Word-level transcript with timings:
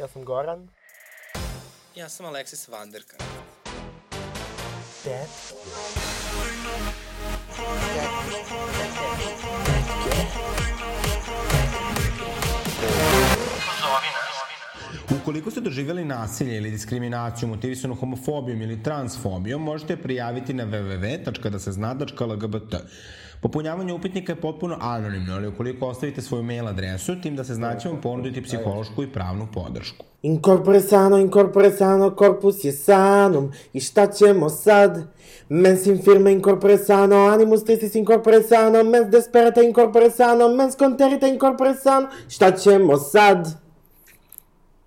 Ja 0.00 0.08
sam 0.08 0.24
Goran. 0.24 0.68
Ja 1.94 2.08
sam 2.08 2.26
Aleksis 2.26 2.68
Vanderkant. 2.68 3.22
Dad. 5.04 5.26
Ukoliko 15.20 15.50
ste 15.50 15.60
doživjeli 15.60 16.04
nasilje 16.04 16.56
ili 16.56 16.70
diskriminaciju 16.70 17.48
motivisanu 17.48 17.94
homofobijom 17.94 18.62
ili 18.62 18.82
transfobijom, 18.82 19.62
možete 19.62 19.96
prijaviti 19.96 20.54
na 20.54 20.66
www.dasezna.lgbt. 20.66 22.74
Popunjavanje 23.40 23.92
upitnika 23.92 24.32
je 24.32 24.40
potpuno 24.40 24.76
anonimno, 24.80 25.34
ali 25.34 25.46
ukoliko 25.46 25.86
ostavite 25.86 26.22
svoju 26.22 26.42
mail 26.42 26.68
adresu, 26.68 27.20
tim 27.22 27.36
da 27.36 27.44
se 27.44 27.54
zna 27.54 27.78
će 27.78 27.88
vam 27.88 28.00
ponuditi 28.00 28.42
psihološku 28.42 29.02
i 29.02 29.12
pravnu 29.12 29.48
podršku. 29.54 30.04
Incorpore 30.22 30.80
sano, 30.80 31.18
incorpore 31.18 31.70
sano, 31.70 32.14
corpus 32.18 32.64
je 32.64 32.72
sanum. 32.72 33.52
I 33.72 33.80
šta 33.80 34.06
ćemo 34.06 34.48
sad? 34.48 35.02
Mens 35.48 35.86
infirme 35.86 36.32
incorpore 36.32 36.78
sano, 36.78 37.16
animus 37.16 37.64
tristis 37.64 37.94
incorpore 37.94 38.42
sano, 38.42 38.84
mens 38.84 39.08
desperata 39.10 39.62
incorpore 39.62 40.10
sano, 40.10 40.48
mens 40.48 40.76
conterita 40.76 41.26
incorpore 41.26 41.74
sano. 41.74 42.08
Šta 42.28 42.50
ćemo 42.50 42.96
sad? 42.96 43.48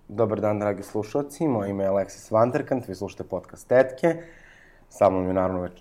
Dobar 0.07 0.41
dan, 0.41 0.59
dragi 0.59 0.83
slušalci. 0.83 1.47
Moje 1.47 1.69
ime 1.69 1.83
je 1.83 1.87
Aleksis 1.87 2.31
Vanderkant, 2.31 2.87
vi 2.87 2.95
slušate 2.95 3.23
podcast 3.23 3.67
Tetke. 3.67 4.23
Sa 4.93 5.09
mnom 5.09 5.27
je 5.27 5.33
naravno 5.33 5.61
več, 5.61 5.79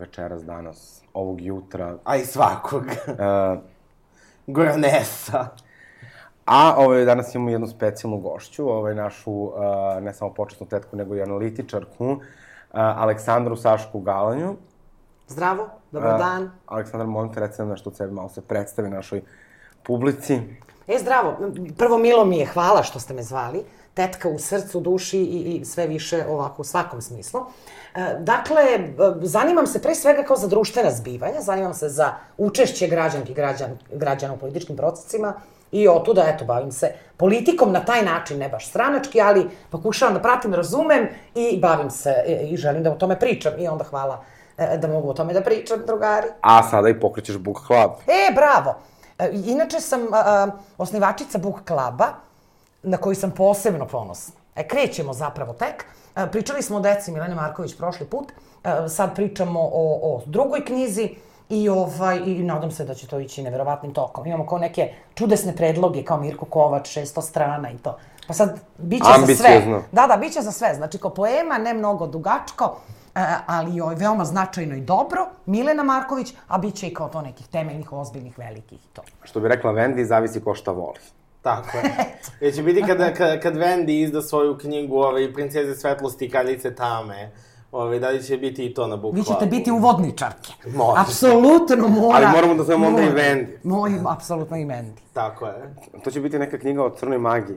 večeras, 0.00 0.44
danas, 0.44 1.02
ovog 1.14 1.40
jutra. 1.40 1.98
A 2.04 2.16
i 2.16 2.24
svakog. 2.24 2.84
Uh, 3.08 3.58
Goranesa. 4.46 5.48
a 6.46 6.74
ovaj, 6.76 7.04
danas 7.04 7.34
imamo 7.34 7.50
jednu 7.50 7.66
specijalnu 7.66 8.18
gošću, 8.18 8.68
ovaj, 8.70 8.94
našu 8.94 9.32
uh, 9.32 9.52
ne 10.00 10.14
samo 10.14 10.32
početnu 10.34 10.66
tetku, 10.66 10.96
nego 10.96 11.16
i 11.16 11.22
analitičarku, 11.22 12.10
uh, 12.10 12.20
Aleksandru 12.72 13.56
Sašku 13.56 14.00
Galanju. 14.00 14.56
Zdravo, 15.28 15.68
dobar 15.92 16.14
Uh, 16.14 16.18
dan. 16.18 16.50
Aleksandar, 16.66 17.06
molim 17.06 17.32
te, 17.32 17.40
reci 17.40 17.60
nam 17.60 17.68
nešto 17.68 17.90
od 17.90 17.96
sebe, 17.96 18.12
malo 18.12 18.28
se 18.28 18.40
predstavi 18.40 18.90
našoj 18.90 19.22
publici. 19.82 20.40
E, 20.86 20.98
zdravo. 20.98 21.36
Prvo, 21.78 21.98
milo 21.98 22.24
mi 22.24 22.38
je, 22.38 22.46
hvala 22.46 22.82
što 22.82 23.00
ste 23.00 23.14
me 23.14 23.22
zvali. 23.22 23.64
Tetka 23.98 24.28
u 24.28 24.38
srcu, 24.38 24.80
duši 24.80 25.18
i, 25.18 25.56
i 25.56 25.64
sve 25.64 25.86
više 25.86 26.24
ovako 26.28 26.62
u 26.62 26.64
svakom 26.64 27.00
smislu. 27.02 27.40
E, 27.94 28.16
dakle, 28.20 28.62
e, 28.62 28.88
zanimam 29.22 29.66
se 29.66 29.82
pre 29.82 29.94
svega 29.94 30.22
kao 30.22 30.36
za 30.36 30.46
društvena 30.48 30.90
zbivanja, 30.90 31.40
zanimam 31.40 31.74
se 31.74 31.88
za 31.88 32.12
učešće 32.36 32.86
građanki 32.86 33.32
i 33.32 33.34
građan, 33.34 33.78
građana 33.92 34.34
u 34.34 34.38
političkim 34.38 34.76
procesima 34.76 35.32
i 35.72 35.88
otuda, 35.88 36.28
eto, 36.28 36.44
bavim 36.44 36.72
se 36.72 36.92
politikom 37.16 37.72
na 37.72 37.84
taj 37.84 38.04
način, 38.04 38.38
ne 38.38 38.48
baš 38.48 38.68
stranački, 38.68 39.20
ali 39.20 39.48
pokušavam 39.70 40.14
da 40.14 40.22
pratim, 40.22 40.54
razumem 40.54 41.08
i 41.34 41.58
bavim 41.60 41.90
se 41.90 42.14
e, 42.26 42.46
i 42.46 42.56
želim 42.56 42.82
da 42.82 42.92
o 42.92 42.96
tome 43.02 43.18
pričam 43.18 43.52
i 43.58 43.68
onda 43.68 43.84
hvala 43.84 44.24
da 44.78 44.88
mogu 44.88 45.10
o 45.10 45.14
tome 45.14 45.32
da 45.32 45.40
pričam, 45.40 45.82
drugari. 45.86 46.28
A 46.40 46.62
sada 46.70 46.88
i 46.88 47.00
pokrećeš 47.00 47.36
Book 47.36 47.58
Club. 47.66 47.90
E, 48.06 48.34
bravo! 48.34 48.74
Inače 49.46 49.80
sam 49.80 50.00
a, 50.12 50.46
osnivačica 50.78 51.38
Book 51.38 51.56
Kluba, 51.66 52.27
na 52.88 52.96
koji 52.96 53.16
sam 53.16 53.30
posebno 53.30 53.86
ponosna. 53.86 54.34
E, 54.56 54.68
krećemo 54.68 55.12
zapravo 55.12 55.52
tek. 55.52 55.84
E, 56.16 56.26
pričali 56.30 56.62
smo 56.62 56.76
o 56.76 56.80
deci 56.80 57.12
Milene 57.12 57.34
Marković 57.34 57.76
prošli 57.76 58.06
put, 58.06 58.32
e, 58.64 58.88
sad 58.88 59.14
pričamo 59.14 59.60
o, 59.60 60.00
o 60.02 60.22
drugoj 60.26 60.64
knjizi 60.64 61.14
i, 61.48 61.68
ovaj, 61.68 62.18
i 62.26 62.42
nadam 62.42 62.70
se 62.70 62.84
da 62.84 62.94
će 62.94 63.06
to 63.06 63.20
ići 63.20 63.42
neverovatnim 63.42 63.92
tokom. 63.92 64.26
Imamo 64.26 64.46
kao 64.46 64.58
neke 64.58 64.92
čudesne 65.14 65.56
predloge, 65.56 66.04
kao 66.04 66.20
Mirko 66.20 66.44
Kovač, 66.44 66.96
600 66.96 67.22
strana 67.22 67.70
i 67.70 67.78
to. 67.78 67.98
Pa 68.26 68.34
sad, 68.34 68.60
bit 68.78 69.02
će 69.02 69.26
za 69.26 69.34
sve. 69.34 69.82
Da, 69.92 70.06
da, 70.06 70.16
bit 70.16 70.32
će 70.32 70.40
za 70.40 70.52
sve. 70.52 70.74
Znači, 70.74 70.98
kao 70.98 71.10
poema, 71.10 71.58
ne 71.58 71.74
mnogo 71.74 72.06
dugačko, 72.06 72.76
e, 73.14 73.24
ali 73.46 73.76
joj, 73.76 73.94
veoma 73.94 74.24
značajno 74.24 74.74
i 74.74 74.80
dobro, 74.80 75.26
Milena 75.46 75.82
Marković, 75.82 76.34
a 76.48 76.58
bit 76.58 76.74
će 76.74 76.88
i 76.88 76.94
kao 76.94 77.08
to 77.08 77.22
nekih 77.22 77.48
temeljnih, 77.48 77.92
ozbiljnih, 77.92 78.38
velikih 78.38 78.78
i 78.84 78.88
to. 78.92 79.02
Što 79.22 79.40
bi 79.40 79.48
rekla 79.48 79.72
Wendy, 79.72 80.04
zavisi 80.04 80.40
ko 80.40 80.54
šta 80.54 80.72
voli. 80.72 80.98
Tako 81.48 81.76
je. 81.76 81.94
Jer 82.40 82.54
će 82.54 82.62
biti 82.62 82.82
kada, 82.86 83.14
kad, 83.14 83.40
kad 83.40 83.54
Wendy 83.54 84.04
izda 84.04 84.22
svoju 84.22 84.58
knjigu 84.58 84.96
ovaj, 84.96 85.32
Princeze 85.32 85.74
svetlosti 85.74 86.24
i 86.24 86.30
kraljice 86.30 86.74
tame, 86.74 87.30
ovaj, 87.72 87.98
da 87.98 88.08
li 88.08 88.22
će 88.22 88.36
biti 88.36 88.66
i 88.66 88.74
to 88.74 88.86
na 88.86 88.96
book 88.96 89.14
Vi 89.14 89.22
ćete 89.22 89.46
biti 89.46 89.70
uvodničarke. 89.70 90.52
Može. 90.74 91.00
Apsolutno 91.00 91.88
mora. 91.88 92.16
Ali 92.16 92.26
moramo 92.26 92.54
da 92.54 92.64
zovemo 92.64 92.86
onda 92.86 93.02
i. 93.02 93.08
Vendi. 93.08 93.58
Moj, 93.62 93.90
apsolutno 94.08 94.56
i 94.56 94.64
Vendi. 94.64 95.02
Tako 95.12 95.46
je. 95.46 95.74
To 96.04 96.10
će 96.10 96.20
biti 96.20 96.38
neka 96.38 96.58
knjiga 96.58 96.84
o 96.84 96.90
crnoj 96.90 97.18
magiji. 97.18 97.56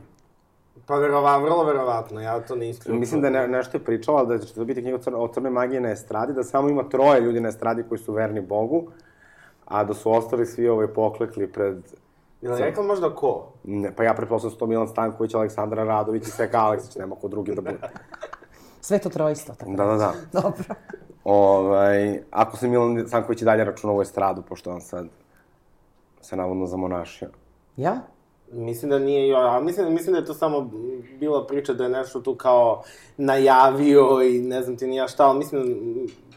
Pa 0.85 0.95
verova, 0.95 1.37
vrlo 1.37 1.63
verovatno, 1.63 2.21
ja 2.21 2.39
to 2.39 2.55
ne 2.55 2.69
isključujem. 2.69 2.99
Mislim 2.99 3.21
da 3.21 3.27
je 3.27 3.33
ne, 3.33 3.47
nešto 3.47 3.77
je 3.77 3.83
pričala 3.83 4.25
da 4.25 4.39
će 4.39 4.53
to 4.53 4.65
biti 4.65 4.81
knjiga 4.81 4.95
o, 4.95 4.99
crno, 4.99 5.17
o 5.17 5.27
crnoj 5.27 5.51
magiji 5.51 5.79
na 5.79 5.91
estradi, 5.91 6.33
da 6.33 6.43
samo 6.43 6.69
ima 6.69 6.83
troje 6.89 7.21
ljudi 7.21 7.39
na 7.39 7.49
estradi 7.49 7.83
koji 7.89 7.99
su 7.99 8.13
verni 8.13 8.41
Bogu, 8.41 8.83
a 9.65 9.83
da 9.83 9.93
su 9.93 10.11
ostali 10.11 10.45
svi 10.45 10.67
ovaj 10.67 10.87
poklekli 10.87 11.51
pred... 11.51 11.77
Jel 12.41 12.57
je 12.57 12.65
rekla 12.65 12.83
možda 12.83 13.15
ko? 13.15 13.47
Ne, 13.63 13.95
pa 13.95 14.03
ja 14.03 14.13
pretpostavljam 14.13 14.51
da 14.51 14.53
su 14.53 14.59
to 14.59 14.67
Milan 14.67 14.87
Stanković, 14.87 15.33
Aleksandra 15.33 15.83
Radović 15.83 16.27
i 16.27 16.31
Seka 16.31 16.59
Aleksić, 16.59 16.95
nema 16.95 17.15
ko 17.15 17.27
drugi 17.27 17.55
da 17.55 17.61
bude. 17.61 17.79
Sveto 18.81 19.09
trojstvo, 19.09 19.55
tako. 19.55 19.71
Da, 19.71 19.85
da, 19.85 19.95
da. 19.95 20.13
Dobro. 20.41 20.75
Ovaj, 21.23 22.19
ako 22.31 22.57
se 22.57 22.67
Milan 22.67 23.07
Stanković 23.07 23.41
i 23.41 23.45
dalje 23.45 23.63
računa 23.63 23.93
u 23.93 24.01
estradu, 24.01 24.41
pošto 24.41 24.71
on 24.71 24.81
sad 24.81 25.07
se 26.21 26.35
navodno 26.35 26.65
zamonašio. 26.65 27.29
Ja? 27.77 28.01
Mislim 28.51 28.89
da 28.89 28.99
nije 28.99 29.27
joj, 29.27 29.49
a 29.49 29.59
mislim, 29.59 29.93
mislim 29.93 30.13
da 30.13 30.19
je 30.19 30.25
to 30.25 30.33
samo 30.33 30.69
bila 31.19 31.47
priča 31.47 31.73
da 31.73 31.83
je 31.83 31.89
nešto 31.89 32.21
tu 32.21 32.35
kao 32.35 32.83
najavio 33.17 34.21
i 34.21 34.39
ne 34.39 34.63
znam 34.63 34.77
ti 34.77 34.87
ni 34.87 34.95
ja 34.95 35.07
šta, 35.07 35.27
ali 35.27 35.37
mislim, 35.37 35.77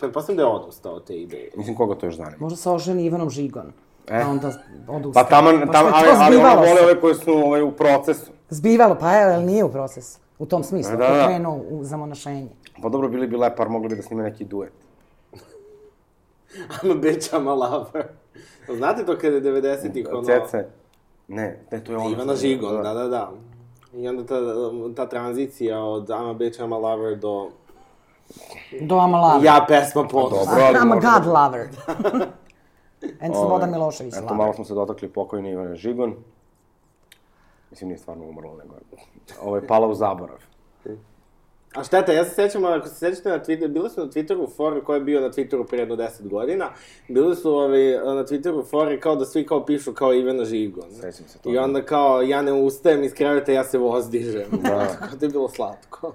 pretpostavljam 0.01 0.37
da 0.37 0.43
je 0.43 0.57
odustao 0.63 0.95
od 0.95 1.05
te 1.05 1.17
ideje. 1.17 1.51
Mislim, 1.57 1.77
koga 1.77 1.95
to 1.95 2.07
još 2.07 2.17
zanima? 2.17 2.37
Možda 2.41 2.57
se 2.57 2.71
oženi 2.71 3.05
Ivanom 3.05 3.31
Žigon. 3.31 3.73
E. 4.11 4.23
A 4.23 4.29
onda 4.29 4.51
odustane. 4.89 5.25
Pa 5.25 5.31
taman, 5.31 5.55
Pošto 5.61 5.73
tam, 5.73 5.87
je 5.87 5.93
ali, 5.95 6.09
ali 6.21 6.37
ona 6.37 6.55
vole 6.55 6.81
ove 6.85 7.01
koji 7.01 7.15
su 7.15 7.33
ovaj, 7.33 7.63
u 7.63 7.71
procesu. 7.73 8.31
Zbivalo, 8.49 8.95
pa 9.01 9.13
je, 9.13 9.35
ali 9.35 9.45
nije 9.45 9.65
u 9.65 9.73
procesu. 9.73 10.19
U 10.39 10.47
tom 10.47 10.65
smislu, 10.65 10.93
Da, 10.93 10.97
da, 10.97 11.09
da. 11.13 11.17
da. 11.17 11.27
krenuo 11.27 11.57
u 11.71 11.85
zamonašenje. 11.85 12.49
Pa 12.83 12.89
dobro, 12.89 13.09
bili 13.09 13.27
bi 13.27 13.37
lepar, 13.37 13.69
mogli 13.69 13.89
bi 13.89 13.97
da 13.97 14.03
snime 14.03 14.23
neki 14.23 14.45
duet. 14.45 14.73
I'm 16.55 16.91
a 16.91 16.95
bitch, 16.95 17.33
I'm 17.35 17.49
a 17.49 17.55
lover. 17.55 18.05
Znate 18.77 19.07
to 19.07 19.17
kada 19.19 19.37
je 19.37 19.43
90-ih 19.43 20.07
ono... 20.13 20.23
Cece. 20.23 20.67
Ne, 21.29 21.65
ne, 21.71 21.85
to 21.85 21.93
je 21.93 21.99
ono. 21.99 22.11
Ivana 22.11 22.37
Žigon, 22.37 22.83
da, 22.83 22.95
da, 22.95 23.09
da. 23.09 23.31
I 23.95 24.09
onda 24.09 24.27
ta, 24.27 24.35
ta 24.97 25.09
tranzicija 25.09 25.81
od 25.81 26.09
I'm 26.09 26.31
a 26.31 26.35
bitch, 26.35 26.61
I'm 26.61 26.75
a 26.75 26.79
lover 26.79 27.17
do 27.17 27.49
Do 28.81 28.95
I'm 28.95 29.15
a 29.15 29.21
lover. 29.21 29.45
ja 29.45 29.65
pesma 29.69 30.09
ponosa. 30.09 30.51
Dobro, 30.51 30.65
ali 30.65 30.77
I'm 30.79 30.93
a 30.93 31.01
god 31.01 31.27
lover. 31.27 31.69
And 33.25 33.35
Slobodan 33.35 33.69
Ovaj, 33.69 33.71
Milošević 33.71 34.15
Eto, 34.17 34.35
malo 34.35 34.53
smo 34.53 34.65
se 34.65 34.75
dotakli 34.75 35.09
pokojne 35.09 35.53
Ivane 35.53 35.77
Žigon. 35.77 36.15
Mislim, 37.71 37.89
nije 37.89 37.99
stvarno 37.99 38.25
umrla, 38.25 38.55
nego 38.55 38.75
ovo 39.43 39.57
je 39.57 39.67
pala 39.67 39.87
u 39.87 39.95
zaborav. 39.95 40.39
A 41.75 41.85
šteta, 41.85 42.13
ja 42.13 42.25
se 42.25 42.35
sećam, 42.35 42.65
ako 42.65 42.89
se 42.89 42.95
sećate 42.95 43.29
na 43.29 43.39
Twitteru, 43.39 43.69
bili 43.69 43.91
su 43.91 44.01
na 44.01 44.07
Twitteru 44.07 44.57
fore, 44.57 44.81
ko 44.81 44.95
je 44.95 45.01
bio 45.01 45.21
na 45.21 45.31
Twitteru 45.31 45.67
pre 45.67 45.79
jedno 45.79 45.97
10 45.97 46.29
godina, 46.29 46.71
bili 47.09 47.37
su 47.37 47.55
ovaj, 47.55 47.93
na 47.93 48.25
Twitteru 48.25 48.65
fore 48.71 49.01
kao 49.01 49.17
da 49.17 49.25
svi 49.25 49.47
kao 49.47 49.67
pišu 49.67 49.93
kao 49.93 50.15
Ivana 50.15 50.45
Žigon. 50.45 50.91
Sećam 50.91 51.29
se 51.29 51.39
toga. 51.39 51.55
I 51.55 51.59
onda 51.59 51.83
kao, 51.83 52.23
ja 52.23 52.43
ne 52.43 52.53
ustajem 52.53 53.05
iz 53.05 53.15
kreveta, 53.15 53.53
ja 53.53 53.65
se 53.65 53.79
vozdižem. 53.79 54.45
Da. 54.51 54.87
Tako 55.01 55.17
da 55.17 55.27
je 55.27 55.31
bilo 55.31 55.49
slatko. 55.49 56.13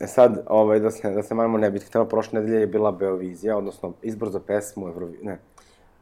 E 0.00 0.06
sad, 0.06 0.44
ovaj, 0.46 0.80
da 0.80 0.90
se, 0.90 1.10
da 1.10 1.22
se 1.22 1.34
manimo 1.34 1.58
ne 1.58 1.70
bih 1.70 1.86
htela, 1.86 2.04
prošle 2.04 2.40
nedelje 2.40 2.60
je 2.60 2.66
bila 2.66 2.92
Beovizija, 2.92 3.56
odnosno 3.56 3.92
izbor 4.02 4.30
za 4.30 4.40
pesmu 4.40 4.88
Evrovi... 4.88 5.18
Ne, 5.22 5.38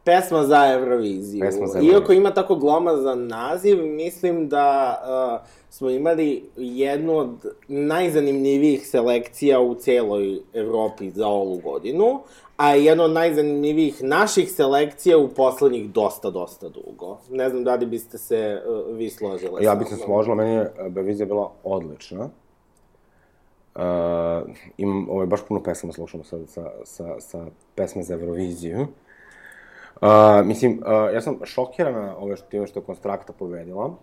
Pesma 0.05 0.43
za 0.43 0.73
Euroviziju. 0.73 1.41
Pesma 1.41 1.67
za 1.67 1.79
Euroviziju. 1.79 2.01
Iako 2.01 2.13
ima 2.13 2.35
tako 2.35 2.55
glomazan 2.55 3.27
naziv, 3.27 3.87
mislim 3.87 4.49
da 4.49 4.99
uh, 5.43 5.47
smo 5.71 5.91
imali 5.91 6.45
jednu 6.57 7.17
od 7.17 7.53
najzanimljivijih 7.69 8.89
selekcija 8.89 9.61
u 9.61 9.75
celoj 9.75 10.39
Evropi 10.55 11.11
za 11.11 11.27
ovu 11.27 11.57
godinu, 11.57 12.21
a 12.57 12.75
jednu 12.75 13.05
od 13.05 13.11
najzanimljivijih 13.11 14.03
naših 14.03 14.53
selekcija 14.53 15.19
u 15.19 15.29
poslednjih 15.29 15.91
dosta, 15.91 16.31
dosta 16.31 16.69
dugo. 16.69 17.19
Ne 17.31 17.51
znam 17.51 17.65
da 17.65 17.75
li 17.75 17.87
biste 17.87 18.19
se 18.19 18.63
uh, 18.67 18.97
vi 18.97 19.11
složile 19.11 19.65
ja 19.65 19.75
bih 19.75 19.89
se 19.89 19.97
složila, 19.97 20.35
meni 20.35 20.55
je 20.55 20.73
e, 20.79 20.89
Beovizija 20.89 21.27
bila 21.27 21.53
odlična. 21.65 22.29
Uh, 23.77 23.83
imam, 24.77 25.11
ovaj, 25.11 25.27
baš 25.27 25.41
puno 25.49 25.63
pesama 25.63 25.93
slušamo 25.93 26.25
sad 26.25 26.41
sa, 26.49 26.71
sa, 26.85 27.21
sa 27.21 27.47
pesme 27.75 28.03
za 28.03 28.15
Euroviziju. 28.15 28.87
Uh, 30.01 30.09
mislim, 30.45 30.73
uh, 30.73 31.15
ja 31.15 31.21
sam 31.21 31.39
šokirana 31.45 32.17
ove 32.19 32.37
što, 32.37 32.47
time 32.47 32.67
što 32.67 32.81
je 32.81 32.85
Konstrakta 32.85 33.33
pobedila. 33.33 33.95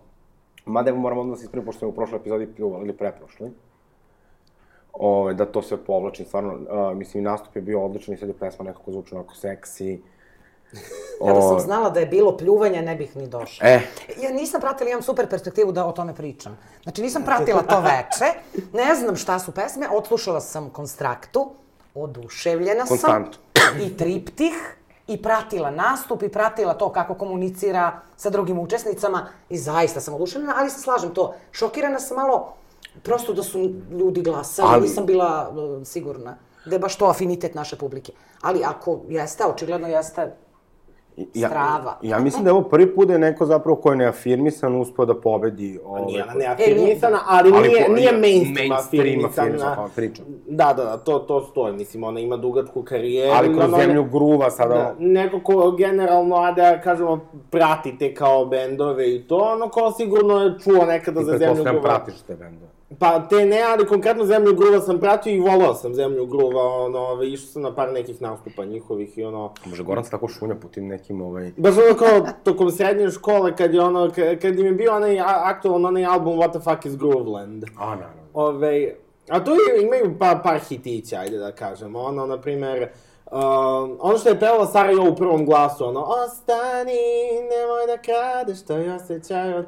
Mada 0.66 0.90
evo 0.90 1.00
moram 1.00 1.18
odmah 1.18 1.40
da 1.54 1.62
pošto 1.62 1.80
sam 1.80 1.90
u 1.90 1.92
prošloj 1.92 2.18
epizodi 2.18 2.48
pljuvali, 2.56 2.84
ili 2.84 2.98
preprošloj. 2.98 3.50
Ove, 4.94 5.34
da 5.34 5.46
to 5.46 5.62
sve 5.62 5.78
povlačim, 5.78 6.25
stvarno, 6.25 6.54
uh, 6.54 6.98
mislim, 6.98 7.24
nastup 7.24 7.56
je 7.56 7.62
bio 7.62 7.81
odličan 7.86 8.14
i 8.14 8.18
sad 8.18 8.30
je 8.30 8.38
pesma 8.40 8.66
nekako 8.66 8.92
zvuči 8.92 9.16
onako 9.16 9.36
seksi. 9.36 10.02
Kada 11.20 11.42
sam 11.42 11.60
znala 11.60 11.90
da 11.90 12.00
je 12.00 12.06
bilo 12.06 12.38
pljuvanja, 12.38 12.81
ne 12.81 12.96
bih 12.96 13.16
ni 13.16 13.28
došla. 13.28 13.68
E, 13.68 13.80
Ja 14.18 14.31
nisam 14.31 14.62
pratila, 14.62 14.90
imam 14.90 15.04
super 15.04 15.30
perspektivu 15.30 15.72
da 15.72 15.86
o 15.86 15.92
tome 15.92 16.16
pričam. 16.16 16.58
Znači, 16.84 17.02
nisam 17.02 17.24
pratila 17.24 17.62
to 17.62 17.81
veče, 17.90 18.34
ne 18.74 18.96
znam 18.96 19.16
šta 19.16 19.40
su 19.40 19.52
pesme, 19.52 19.90
odslušala 19.90 20.42
sam 20.42 20.70
Konstraktu, 20.70 21.50
oduševljena 21.96 22.86
sam. 22.86 22.88
Konstantu. 22.88 23.38
I 23.81 23.98
triptih, 23.98 24.54
i 25.08 25.22
pratila 25.22 25.72
nastup, 25.72 26.24
i 26.24 26.30
pratila 26.30 26.74
to 26.74 26.90
kako 26.90 27.14
komunicira 27.16 27.92
sa 28.18 28.30
drugim 28.30 28.60
učesnicama, 28.60 29.28
i 29.50 29.58
zaista 29.58 30.02
sam 30.02 30.14
oduševljena, 30.14 30.54
ali 30.58 30.70
se 30.70 30.81
slažem 30.81 31.14
to. 31.14 31.36
Šokirana 31.52 32.00
sam 32.00 32.18
malo, 32.18 32.54
prosto 33.04 33.34
da 33.34 33.44
su 33.44 33.60
ljudi 33.92 34.22
glasali, 34.22 34.70
Ali- 34.72 34.81
nisam 34.81 35.06
bila 35.06 35.50
uh, 35.50 35.88
sigurna 35.88 36.36
da 36.66 36.75
je 36.75 36.80
baš 36.80 36.96
to 36.96 37.06
afinitet 37.06 37.56
naše 37.56 37.75
publike. 37.78 38.12
Ali 38.42 38.64
ako 38.64 39.00
jeste, 39.10 39.46
očigledno 39.46 39.88
jeste, 39.88 40.36
ja, 41.33 41.50
Strava. 41.50 41.98
ja 42.01 42.19
mislim 42.19 42.44
da 42.44 42.50
je 42.50 42.54
ovo 42.54 42.62
prvi 42.63 42.95
put 42.95 43.07
da 43.07 43.13
je 43.13 43.19
neko 43.19 43.45
zapravo 43.45 43.75
ko 43.75 43.92
je 43.92 43.98
neafirmisan 43.98 44.75
uspeo 44.75 45.06
da 45.06 45.13
pobedi 45.15 45.80
ovaj... 45.86 46.01
Nije 46.01 46.24
ona 46.24 46.33
neafirmisana, 46.33 47.19
ali, 47.27 47.51
Ali 47.54 47.68
nije, 47.68 47.86
ko- 47.86 47.94
nije 47.94 48.06
je 48.06 48.12
mainstream 48.12 48.69
mainstream 48.69 48.71
afirmisana. 48.74 49.42
afirmisana, 49.42 49.75
kao 49.75 49.89
pričam. 49.95 50.25
Da, 50.48 50.74
da, 50.74 50.83
da, 50.83 50.98
to, 50.98 51.19
to 51.19 51.42
stoji. 51.42 51.74
Mislim, 51.74 52.04
ona 52.04 52.19
ima 52.19 52.38
dugačku 52.38 52.81
karijeru. 52.83 53.33
Ali 53.33 53.54
kroz 53.54 53.71
zemlju 53.77 54.04
gruva 54.04 54.51
sada... 54.51 54.74
Da, 54.74 54.95
neko 55.00 55.39
ko 55.39 55.71
generalno, 55.71 56.36
a 56.36 56.51
da 56.51 56.81
kažemo, 56.81 57.19
pratite 57.50 58.13
kao 58.13 58.45
bendove 58.45 59.15
i 59.15 59.24
to, 59.24 59.38
ono 59.38 59.69
ko 59.69 59.92
sigurno 59.92 60.39
je 60.39 60.56
čuo 60.60 60.86
nekada 60.86 61.19
za 61.19 61.31
zemlju 61.31 61.39
Pretpostavljam 61.39 61.75
gruva. 61.75 61.95
pratiš 61.95 62.21
te 62.21 62.36
bende. 62.36 62.65
Pa 63.00 63.28
te 63.30 63.45
ne, 63.45 63.62
ali 63.62 63.88
konkretno 63.88 64.25
Zemlju 64.25 64.56
gruva 64.56 64.80
sam 64.80 65.00
pratio 65.00 65.34
i 65.34 65.40
volao 65.40 65.74
sam 65.74 65.94
Zemlju 65.94 66.25
gruva, 66.25 66.63
ono, 66.63 67.00
ove, 67.00 67.28
išao 67.30 67.48
sam 67.48 67.62
na 67.62 67.75
par 67.75 67.92
nekih 67.94 68.22
nastupa 68.22 68.66
njihovih 68.66 69.18
i 69.18 69.24
ono... 69.24 69.54
Može 69.66 69.84
Goran 69.84 70.04
se 70.04 70.12
tako 70.12 70.28
šunja 70.28 70.56
po 70.56 70.68
tim 70.68 70.88
nekim, 70.88 71.22
ovaj... 71.22 71.51
Baš 71.57 71.74
ono 71.78 71.98
kao 71.98 72.28
tokom 72.44 72.72
srednje 72.72 73.12
škole, 73.12 73.56
kad 73.56 73.74
je 73.74 73.81
ono, 73.81 74.07
ka- 74.07 74.40
kad 74.40 74.60
im 74.60 74.66
je 74.66 74.72
bio 74.72 74.95
onaj 74.95 75.19
aktualan 75.19 75.86
onaj 75.86 76.06
album 76.06 76.38
What 76.38 76.50
the 76.50 76.60
fuck 76.60 76.86
is 76.86 76.98
Grooveland. 76.98 77.63
A, 77.78 77.86
naravno. 77.86 78.22
Ove, 78.34 78.96
a 79.30 79.44
tu 79.44 79.51
imaju 79.84 80.16
pa, 80.19 80.39
par 80.44 80.60
hitića, 80.60 81.19
ajde 81.19 81.38
da 81.38 81.51
kažemo. 81.51 82.00
Ono, 82.00 82.25
na 82.25 82.42
primer, 82.42 82.89
uh, 83.25 83.39
ono 84.00 84.18
što 84.18 84.30
je 84.30 84.39
pevala 84.39 84.66
Sara 84.66 84.92
Jo 84.92 85.12
u 85.12 85.16
prvom 85.16 85.46
glasu, 85.46 85.86
ono, 85.86 86.06
ostani, 86.25 87.04
nemoj 87.42 87.88
da 87.88 88.01
kradeš, 88.01 88.66
to 88.66 88.78
je 88.78 88.96
osjećaj 88.96 89.54
od... 89.54 89.66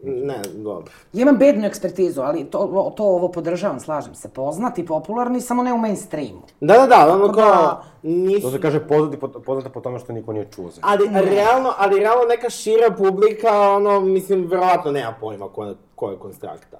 Ne, 0.00 0.34
dobro. 0.54 0.84
Ja 1.12 1.22
imam 1.22 1.36
bednu 1.36 1.66
ekspertizu, 1.66 2.20
ali 2.20 2.44
to, 2.44 2.58
to 2.96 3.04
ovo 3.04 3.28
podržavam, 3.28 3.80
slažem 3.80 4.14
se. 4.14 4.28
Poznati, 4.28 4.86
popularni, 4.86 5.40
samo 5.40 5.62
ne 5.62 5.72
u 5.72 5.78
mainstreamu. 5.78 6.42
Da, 6.60 6.74
da, 6.74 6.86
da, 6.86 7.12
ono 7.14 7.32
kao, 7.32 7.44
da- 7.44 7.82
nisu... 8.02 8.40
To 8.40 8.50
se 8.50 8.60
kaže 8.60 8.80
poznati 8.80 9.16
po, 9.16 9.28
poznata 9.28 9.68
po 9.70 9.80
tome 9.80 9.98
što 9.98 10.12
niko 10.12 10.32
nije 10.32 10.46
čuo 10.46 10.70
za. 10.70 10.80
Ali 10.84 11.04
realno, 11.14 11.72
ali 11.78 11.98
realno 12.00 12.24
neka 12.24 12.50
šira 12.50 12.90
publika, 12.90 13.60
ono, 13.62 14.00
mislim, 14.00 14.46
verovatno 14.46 14.92
nema 14.92 15.14
pojma 15.20 15.48
ko, 15.48 15.64
je- 15.64 15.74
ko 15.94 16.10
je 16.10 16.16
konstrakta. 16.16 16.78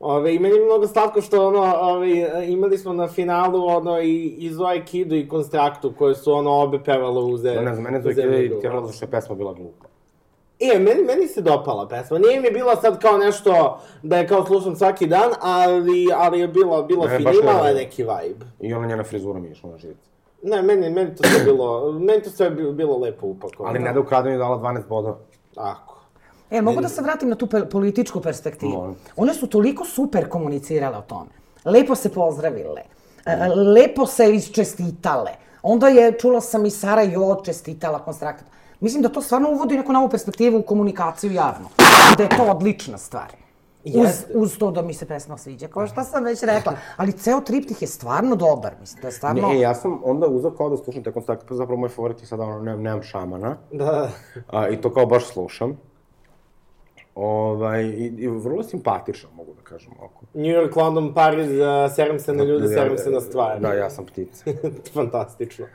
Ove, 0.00 0.34
i 0.34 0.38
meni 0.38 0.54
je 0.54 0.64
mnogo 0.64 0.86
slatko 0.86 1.20
što, 1.20 1.46
ono, 1.46 1.74
ove, 1.80 2.08
imali 2.46 2.78
smo 2.78 2.92
na 2.92 3.08
finalu, 3.08 3.66
ono, 3.66 4.00
i, 4.00 4.26
i 4.28 4.50
Zoe 4.50 4.84
Kidu 4.84 5.14
i 5.14 5.28
Konstraktu, 5.28 5.92
koje 5.98 6.14
su, 6.14 6.32
ono, 6.32 6.52
obe 6.52 6.78
pevale 6.78 7.22
u 7.22 7.36
ze... 7.36 7.54
Da, 7.54 7.60
ne 7.60 7.72
znam, 7.72 7.84
mene 7.84 7.98
u 7.98 8.02
zove 8.02 8.14
Zemlji 8.14 8.42
kada 8.42 8.58
i 8.58 8.60
tjerala 8.60 8.92
što 8.92 9.04
je 9.04 9.10
pesma 9.10 9.34
bila 9.34 9.52
glupa. 9.52 9.83
E, 10.66 10.78
meni, 10.78 11.02
meni 11.02 11.28
se 11.28 11.40
dopala 11.40 11.88
pesma. 11.88 12.18
Nije 12.18 12.40
mi 12.40 12.50
bila 12.50 12.76
sad 12.76 13.00
kao 13.00 13.18
nešto 13.18 13.78
da 14.02 14.16
je 14.16 14.28
kao 14.28 14.46
slušam 14.46 14.76
svaki 14.76 15.06
dan, 15.06 15.30
ali, 15.40 16.06
ali 16.14 16.40
je 16.40 16.48
bila, 16.48 16.82
bila 16.82 17.06
Ne, 17.06 17.14
je 17.14 17.20
imala 17.42 17.68
je 17.68 17.74
neki 17.74 18.02
vibe. 18.02 18.46
I 18.60 18.74
ona 18.74 18.86
njena 18.86 19.04
frizura 19.04 19.38
mi 19.40 19.48
je 19.48 19.52
išla 19.52 19.70
na 19.70 19.78
živce. 19.78 20.08
Ne, 20.42 20.62
meni, 20.62 20.90
meni 20.90 21.14
to 21.16 21.28
sve 21.28 21.44
bilo, 21.44 21.92
meni 21.92 22.22
to 22.22 22.30
sve 22.30 22.50
bilo, 22.50 22.72
bilo 22.72 22.98
lepo 22.98 23.26
upakovano. 23.26 23.70
Ali 23.70 23.78
ne 23.78 23.92
da 23.92 24.00
ukradenu 24.00 24.34
je 24.34 24.38
dala 24.38 24.58
12 24.58 24.86
bodova. 24.88 25.16
Tako. 25.54 25.94
E, 26.50 26.62
mogu 26.62 26.80
da 26.80 26.88
se 26.88 27.02
vratim 27.02 27.28
na 27.28 27.36
tu 27.36 27.46
pe- 27.46 27.64
političku 27.64 28.20
perspektivu? 28.20 28.72
Molim. 28.72 28.96
One 29.16 29.34
su 29.34 29.46
toliko 29.46 29.84
super 29.84 30.28
komunicirale 30.28 30.98
o 30.98 31.02
tome. 31.02 31.30
Lepo 31.64 31.94
se 31.94 32.08
pozdravile. 32.08 32.82
e, 33.26 33.36
Lepo 33.48 34.06
se 34.06 34.34
isčestitale. 34.34 35.30
Onda 35.62 35.88
je, 35.88 36.12
čula 36.12 36.40
sam 36.40 36.66
i 36.66 36.70
Sara 36.70 37.02
Jo 37.02 37.40
čestitala 37.44 37.98
konstraktor. 37.98 38.46
Mislim 38.80 39.02
da 39.02 39.08
to 39.08 39.22
stvarno 39.22 39.50
uvodi 39.50 39.76
neku 39.76 39.92
novu 39.92 40.08
perspektivu 40.08 40.58
u 40.58 40.62
komunikaciju 40.62 41.32
javno. 41.32 41.68
Da 42.16 42.22
je 42.22 42.28
to 42.28 42.42
odlična 42.42 42.98
stvar. 42.98 43.32
Uz, 43.84 43.94
Jeste. 43.94 44.32
uz 44.34 44.58
to 44.58 44.70
da 44.70 44.82
mi 44.82 44.94
se 44.94 45.06
pesma 45.06 45.38
sviđa, 45.38 45.68
kao 45.68 45.86
što 45.86 46.04
sam 46.04 46.24
već 46.24 46.42
rekla. 46.42 46.72
Ali 46.96 47.12
ceo 47.12 47.40
triptih 47.40 47.82
je 47.82 47.88
stvarno 47.88 48.36
dobar, 48.36 48.72
mislim, 48.80 49.00
to 49.00 49.08
je 49.08 49.12
stvarno... 49.12 49.48
Ne, 49.48 49.56
e, 49.56 49.60
ja 49.60 49.74
sam 49.74 50.00
onda 50.04 50.26
uzao 50.26 50.50
kao 50.50 50.70
da 50.70 50.76
slušam 50.76 51.02
te 51.02 51.12
konstrakte, 51.12 51.46
pa 51.48 51.54
zapravo 51.54 51.80
moj 51.80 51.88
favorit 51.88 52.20
je 52.20 52.26
sada 52.26 52.42
ono, 52.42 52.60
nemam, 52.60 52.82
nemam 52.82 53.02
šamana. 53.02 53.56
Da. 53.72 54.10
A, 54.48 54.68
I 54.68 54.80
to 54.80 54.94
kao 54.94 55.06
baš 55.06 55.26
slušam. 55.26 55.78
Ovaj, 57.14 57.82
i, 57.84 58.14
i 58.18 58.28
vrlo 58.28 58.62
simpatičan, 58.62 59.30
mogu 59.34 59.54
da 59.54 59.62
kažem 59.62 59.92
ovako. 59.98 60.24
New 60.34 60.52
York, 60.52 60.76
London, 60.76 61.14
Pariz, 61.14 61.50
uh, 61.50 61.94
serim 61.94 62.20
se 62.20 62.32
na 62.32 62.44
ljude, 62.44 62.68
serim 62.68 62.98
se 62.98 63.10
na 63.10 63.20
stvari. 63.20 63.60
Da, 63.60 63.72
ja 63.72 63.90
sam 63.90 64.06
ptica. 64.06 64.44
Fantastično. 64.94 65.66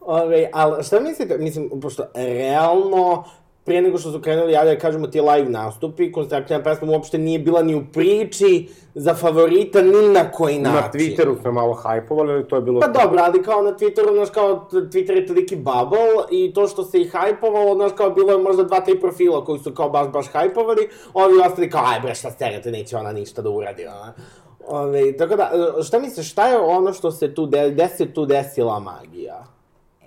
Ove, 0.00 0.50
ali 0.52 0.84
šta 0.84 1.00
mislite, 1.00 1.38
mislim, 1.38 1.70
pošto 1.82 2.04
realno, 2.14 3.24
prije 3.64 3.82
nego 3.82 3.98
što 3.98 4.12
su 4.12 4.20
krenuli, 4.20 4.52
ja 4.52 4.64
da 4.64 4.78
kažemo 4.78 5.06
ti 5.06 5.20
live 5.20 5.48
nastupi, 5.48 6.12
konstruktivna 6.12 6.62
pesma 6.62 6.92
uopšte 6.92 7.18
nije 7.18 7.38
bila 7.38 7.62
ni 7.62 7.74
u 7.74 7.82
priči 7.92 8.68
za 8.94 9.14
favorita 9.14 9.82
ni 9.82 10.08
na 10.08 10.30
koji 10.30 10.58
način. 10.58 10.80
Na 10.82 10.90
Twitteru 10.92 11.40
smo 11.42 11.52
malo 11.52 11.74
hajpovali, 11.74 12.32
ali 12.32 12.48
to 12.48 12.56
je 12.56 12.62
bilo... 12.62 12.80
Pa 12.80 12.88
dobro, 12.88 13.20
ali 13.22 13.42
kao 13.42 13.62
na 13.62 13.70
Twitteru, 13.70 14.14
znaš, 14.14 14.30
kao 14.30 14.68
Twitter 14.72 15.12
je 15.12 15.26
toliki 15.26 15.56
bubble 15.56 16.24
i 16.30 16.52
to 16.54 16.68
što 16.68 16.84
se 16.84 17.00
i 17.00 17.08
hajpovalo, 17.08 17.74
znaš, 17.74 17.92
kao 17.96 18.10
bilo 18.10 18.32
je 18.32 18.38
možda 18.38 18.64
dva, 18.64 18.80
tri 18.80 19.00
profila 19.00 19.44
koji 19.44 19.58
su 19.60 19.74
kao 19.74 19.90
baš, 19.90 20.08
baš 20.08 20.26
hajpovali, 20.26 20.88
ovi 21.14 21.40
ostali 21.46 21.70
kao, 21.70 21.82
aj 21.86 22.00
bre, 22.00 22.14
šta 22.14 22.30
sterate, 22.30 22.70
neće 22.70 22.96
ona 22.96 23.12
ništa 23.12 23.42
da 23.42 23.50
uradi, 23.50 23.86
ona. 23.86 24.14
Ove, 24.66 25.16
tako 25.16 25.36
da, 25.36 25.52
šta 25.82 25.98
misliš, 25.98 26.30
šta 26.30 26.48
je 26.48 26.58
ono 26.58 26.92
što 26.92 27.10
se 27.10 27.34
tu, 27.34 27.46
de, 27.46 27.70
gde 27.70 27.88
se 27.88 28.12
tu 28.12 28.26
desila 28.26 28.80
magija? 28.80 29.44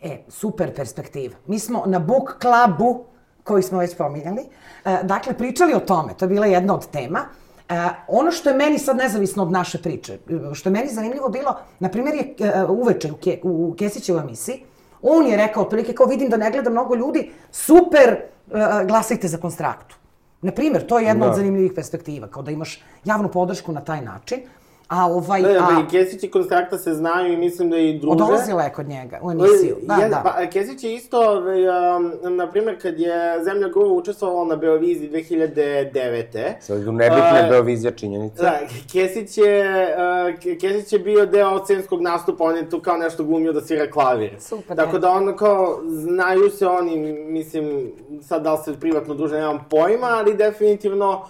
E, 0.03 0.23
super 0.27 0.75
perspektiva. 0.75 1.35
Mi 1.47 1.59
smo 1.59 1.83
na 1.85 1.99
book 1.99 2.35
clubu, 2.41 3.03
koji 3.43 3.63
smo 3.63 3.79
već 3.79 3.97
pominjali, 3.97 4.41
e, 4.85 4.99
dakle, 5.03 5.33
pričali 5.33 5.73
o 5.73 5.79
tome, 5.79 6.13
to 6.13 6.25
je 6.25 6.29
bila 6.29 6.45
jedna 6.45 6.73
od 6.75 6.87
tema. 6.87 7.19
E, 7.69 7.75
ono 8.07 8.31
što 8.31 8.49
je 8.49 8.55
meni 8.55 8.79
sad 8.79 8.97
nezavisno 8.97 9.43
od 9.43 9.51
naše 9.51 9.81
priče, 9.81 10.17
što 10.53 10.69
je 10.69 10.73
meni 10.73 10.89
zanimljivo 10.89 11.29
bilo, 11.29 11.55
na 11.79 11.89
primjer 11.89 12.15
je 12.15 12.35
e, 12.39 12.63
uveče 12.65 13.11
u, 13.11 13.15
Ke, 13.15 13.39
u 13.43 13.75
Kesićevoj 13.77 14.21
emisiji, 14.21 14.63
on 15.01 15.27
je 15.27 15.37
rekao, 15.37 15.63
otprilike 15.63 15.93
kao 15.93 16.05
vidim 16.05 16.29
da 16.29 16.37
ne 16.37 16.51
gleda 16.51 16.69
mnogo 16.69 16.95
ljudi, 16.95 17.31
super, 17.51 18.17
glasajte 18.87 19.27
za 19.27 19.37
konstraktu. 19.37 19.95
Na 20.41 20.51
primjer, 20.51 20.87
to 20.87 20.99
je 20.99 21.05
jedna 21.05 21.25
Da. 21.25 21.31
od 21.31 21.37
zanimljivih 21.37 21.71
perspektiva, 21.75 22.27
kao 22.27 22.43
da 22.43 22.51
imaš 22.51 22.83
javnu 23.05 23.31
podršku 23.31 23.71
na 23.71 23.81
taj 23.81 24.01
način, 24.01 24.39
a 24.87 25.05
ovaj... 25.07 25.41
Ne, 25.41 25.49
a, 25.49 25.67
i 25.79 25.91
Kesić 25.91 26.23
i 26.23 26.31
Konstrakta 26.31 26.77
se 26.77 26.93
znaju 26.93 27.33
i 27.33 27.37
mislim 27.37 27.69
da 27.69 27.77
i 27.77 27.93
druže. 27.93 28.11
odolazila 28.13 28.63
je 28.63 28.69
kod 28.71 28.87
njega 28.87 29.19
u 29.21 29.31
emisiju. 29.31 29.75
Da, 29.81 29.93
Je- 29.93 30.09
da. 30.09 30.21
Pa, 30.23 30.45
Kesić 30.47 30.83
je 30.83 30.95
isto, 30.95 31.19
ovaj, 31.21 31.67
um, 31.97 32.11
na 32.27 32.49
primjer, 32.49 32.81
kad 32.81 32.99
je 32.99 33.13
Zemlja 33.43 33.67
Gruva 33.67 33.87
učestvovala 33.89 34.45
na 34.45 34.55
Beoviziji 34.55 35.09
2009. 35.09 36.53
Sad 36.59 36.77
nebitne 36.79 37.39
A, 37.39 37.49
Beovizija 37.49 37.91
činjenica. 37.91 38.43
Da, 38.43 38.59
Kesić 38.91 39.37
je, 39.37 39.87
uh, 39.87 40.59
Kesić 40.59 40.93
je 40.93 40.99
bio 40.99 41.25
deo 41.25 41.63
scenskog 41.63 42.01
nastupa, 42.01 42.43
on 42.43 42.55
je 42.57 42.69
tu 42.69 42.79
kao 42.79 42.97
nešto 42.97 43.23
glumio 43.23 43.53
da 43.53 43.61
svira 43.61 43.91
klavir. 43.91 44.35
Super, 44.39 44.77
Tako 44.77 44.93
ne. 44.93 44.99
da 44.99 45.09
ono 45.09 45.35
kao, 45.35 45.79
znaju 45.83 46.49
se 46.49 46.67
oni, 46.67 46.97
mislim, 47.13 47.91
sad 48.21 48.43
da 48.43 48.53
li 48.53 48.59
se 48.65 48.79
privatno 48.79 49.13
druže, 49.13 49.35
nemam 49.35 49.65
pojma, 49.69 50.07
ali 50.09 50.33
definitivno, 50.33 51.11
m, 51.13 51.27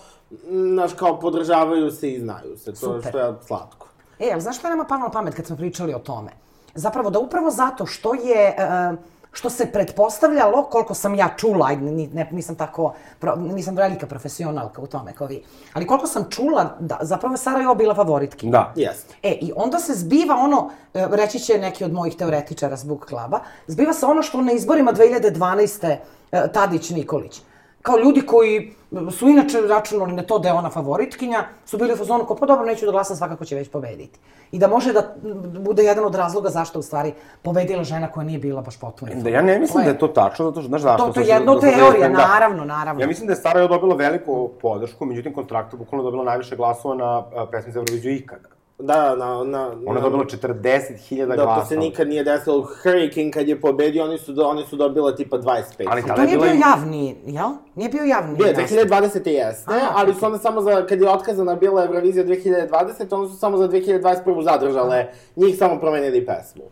znaš, 0.49 0.93
kao 0.93 1.19
podržavaju 1.19 1.91
se 1.91 2.11
i 2.11 2.19
znaju 2.19 2.57
se, 2.57 2.71
to 2.71 2.75
Super. 2.75 3.09
što 3.09 3.19
je 3.19 3.33
slatko. 3.47 3.87
E, 4.19 4.29
ali 4.31 4.41
znaš 4.41 4.57
što 4.57 4.67
je 4.67 4.71
nama 4.71 4.83
palo 4.83 5.01
na 5.01 5.09
pamet 5.09 5.35
kad 5.35 5.45
smo 5.45 5.55
pričali 5.55 5.93
o 5.93 5.99
tome? 5.99 6.31
Zapravo 6.75 7.09
da 7.09 7.19
upravo 7.19 7.51
zato 7.51 7.85
što 7.85 8.13
je, 8.13 8.47
e, 8.47 8.93
što 9.31 9.49
se 9.49 9.71
pretpostavljalo, 9.71 10.63
koliko 10.63 10.93
sam 10.93 11.15
ja 11.15 11.29
čula, 11.37 11.67
ajde, 11.67 11.81
ni- 11.81 12.07
ne, 12.07 12.29
nisam 12.31 12.55
tako, 12.55 12.93
pro, 13.19 13.35
nisam 13.35 13.75
velika 13.75 14.07
profesionalka 14.07 14.81
u 14.81 14.87
tome 14.87 15.13
kao 15.13 15.27
vi, 15.27 15.43
ali 15.73 15.87
koliko 15.87 16.07
sam 16.07 16.25
čula, 16.29 16.75
da, 16.79 16.97
zapravo 17.01 17.33
je 17.33 17.37
Sarajevo 17.37 17.75
bila 17.75 17.95
favoritkinja. 17.95 18.51
Da. 18.51 18.73
Jeste. 18.75 19.15
E, 19.23 19.31
i 19.31 19.51
onda 19.55 19.79
se 19.79 19.93
zbiva 19.93 20.35
ono, 20.35 20.69
e, 20.93 21.07
reći 21.11 21.39
će 21.39 21.57
neki 21.57 21.83
od 21.83 21.93
mojih 21.93 22.15
teoretičara 22.15 22.77
s 22.77 22.83
Book 22.83 23.05
Cluba, 23.09 23.39
zbiva 23.67 23.93
se 23.93 24.05
ono 24.05 24.21
što 24.21 24.41
na 24.41 24.51
izborima 24.51 24.93
2012. 24.93 25.97
e, 26.31 26.51
Tadić 26.53 26.89
Nikolić. 26.89 27.41
Kao 27.83 27.97
ljudi 27.97 28.21
koji 28.21 28.73
su 29.11 29.27
inače 29.27 29.61
računali 29.61 30.13
na 30.13 30.23
to 30.23 30.39
da 30.39 30.47
je 30.47 30.53
ona 30.53 30.69
favoritkinja, 30.69 31.43
su 31.65 31.77
bili 31.77 31.93
u 31.93 31.97
fazonu 31.97 32.25
kao, 32.25 32.35
pa 32.35 32.45
dobro, 32.45 32.65
neću 32.65 32.85
da 32.85 32.91
glasam, 32.91 33.15
svakako 33.15 33.45
će 33.45 33.55
već 33.55 33.69
pobediti. 33.69 34.19
I 34.51 34.59
da 34.59 34.67
može 34.67 34.93
da 34.93 35.15
bude 35.59 35.83
jedan 35.83 36.05
od 36.05 36.15
razloga 36.15 36.49
zašto 36.49 36.79
u 36.79 36.81
stvari 36.81 37.13
pobedila 37.41 37.83
žena 37.83 38.07
koja 38.07 38.23
nije 38.23 38.39
bila 38.39 38.61
baš 38.61 38.79
potpuno. 38.79 39.11
Da, 39.15 39.29
ja 39.29 39.41
ne 39.41 39.59
mislim 39.59 39.83
da 39.83 39.89
je 39.89 39.97
to 39.97 40.07
tačno, 40.07 40.45
zato 40.45 40.61
što, 40.61 40.67
znaš 40.67 40.81
zašto? 40.81 41.07
To- 41.07 41.13
to 41.13 41.19
je 41.19 41.25
što- 41.25 41.59
teorija, 41.59 42.09
da. 42.09 42.27
naravno, 42.27 42.65
naravno. 42.65 43.01
Ja 43.01 43.07
mislim 43.07 43.27
da 43.27 43.33
je 43.33 43.37
Sarajevo 43.37 43.67
dobila 43.67 43.95
veliku 43.95 44.49
podršku, 44.61 45.05
međutim 45.05 45.33
kontrakta 45.33 45.77
bukvalno 45.77 46.03
dobila 46.03 46.23
najviše 46.23 46.55
glasova 46.55 46.95
na 46.95 47.23
pesmi 47.51 47.71
za 47.71 47.79
Euroviziju 47.79 48.15
ikada. 48.15 48.52
Da, 48.79 49.15
na, 49.15 49.43
na, 49.43 49.71
Ona 49.85 49.99
je 49.99 50.01
dobila 50.01 50.23
40.000 50.23 51.25
Da, 51.27 51.35
glasa. 51.35 51.61
to 51.61 51.67
se 51.67 51.77
nikad 51.77 52.07
nije 52.07 52.23
desilo. 52.23 52.67
Hurricane 52.83 53.31
kad 53.31 53.47
je 53.47 53.61
pobedio, 53.61 54.03
oni 54.03 54.17
su, 54.17 54.33
do, 54.33 54.43
oni 54.47 54.63
su 54.63 54.75
dobila 54.75 55.15
tipa 55.15 55.37
25. 55.37 55.83
Ali 55.87 56.01
To 56.01 56.07
tada 56.07 56.23
nije 56.23 56.37
bila 56.37 56.47
bio 56.51 56.55
i... 56.55 56.59
javni, 56.59 57.15
jel? 57.25 57.49
Nije 57.75 57.89
bio 57.89 58.03
javni 58.03 58.35
Bio 58.37 58.45
je, 58.45 58.53
nastup. 58.53 58.77
2020. 58.79 59.27
jeste, 59.29 59.71
A, 59.73 59.79
ali 59.95 60.13
su 60.13 60.25
onda 60.25 60.37
samo 60.37 60.61
za, 60.61 60.85
kad 60.85 61.01
je 61.01 61.09
otkazana 61.09 61.55
bila 61.55 61.85
Eurovizija 61.85 62.25
2020, 62.25 63.15
onda 63.15 63.29
su 63.29 63.37
samo 63.37 63.57
za 63.57 63.67
2021. 63.69 64.43
zadržale, 64.43 65.05
njih 65.35 65.57
samo 65.57 65.79
promenili 65.79 66.25
pesmu. 66.25 66.63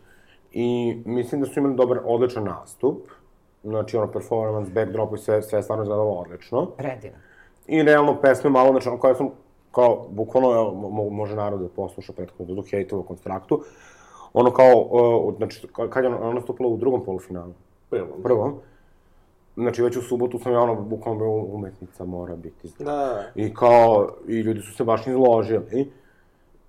I 0.51 0.97
mislim 1.05 1.41
da 1.41 1.47
su 1.47 1.59
imali 1.59 1.75
dobar, 1.75 1.99
odličan 2.05 2.43
nastup. 2.43 2.97
Znači, 3.63 3.97
ono, 3.97 4.11
performance, 4.11 4.71
backdrop 4.71 5.13
i 5.15 5.17
sve, 5.17 5.41
sve 5.41 5.63
stvarno 5.63 5.83
izgledalo 5.83 6.11
odlično. 6.11 6.65
Predivno. 6.65 7.17
I 7.67 7.83
realno 7.83 8.21
pesme 8.21 8.49
malo, 8.49 8.71
znači, 8.71 8.89
ono, 8.89 8.97
koja 8.97 9.15
sam, 9.15 9.29
kao, 9.71 10.05
bukvalno, 10.09 10.73
može 11.11 11.35
narod 11.35 11.61
da 11.61 11.67
posluša 11.67 12.13
prethodno, 12.13 12.55
do 12.55 12.63
hejtova 12.71 13.03
konstraktu. 13.03 13.63
Ono 14.33 14.51
kao, 14.51 14.87
uh, 14.91 15.37
znači, 15.37 15.67
ka- 15.67 15.89
kad 15.89 16.03
je 16.03 16.09
ona, 16.09 16.21
ona 16.21 16.33
nastupila 16.33 16.69
u 16.69 16.77
drugom 16.77 17.05
polufinalu? 17.05 17.53
Prvo. 17.89 18.07
Prvom. 18.23 18.53
Znači, 19.55 19.83
već 19.83 19.97
u 19.97 20.01
subotu 20.01 20.39
sam 20.39 20.53
ja, 20.53 20.61
ono, 20.61 20.75
bukvalno 20.75 21.19
bio 21.19 21.31
umetnica 21.31 22.05
mora 22.05 22.35
biti 22.35 22.67
zdrava. 22.67 23.13
Da. 23.13 23.23
I 23.35 23.53
kao, 23.53 24.09
i 24.27 24.39
ljudi 24.39 24.59
su 24.59 24.73
se 24.73 24.83
baš 24.83 25.07
izložili. 25.07 25.91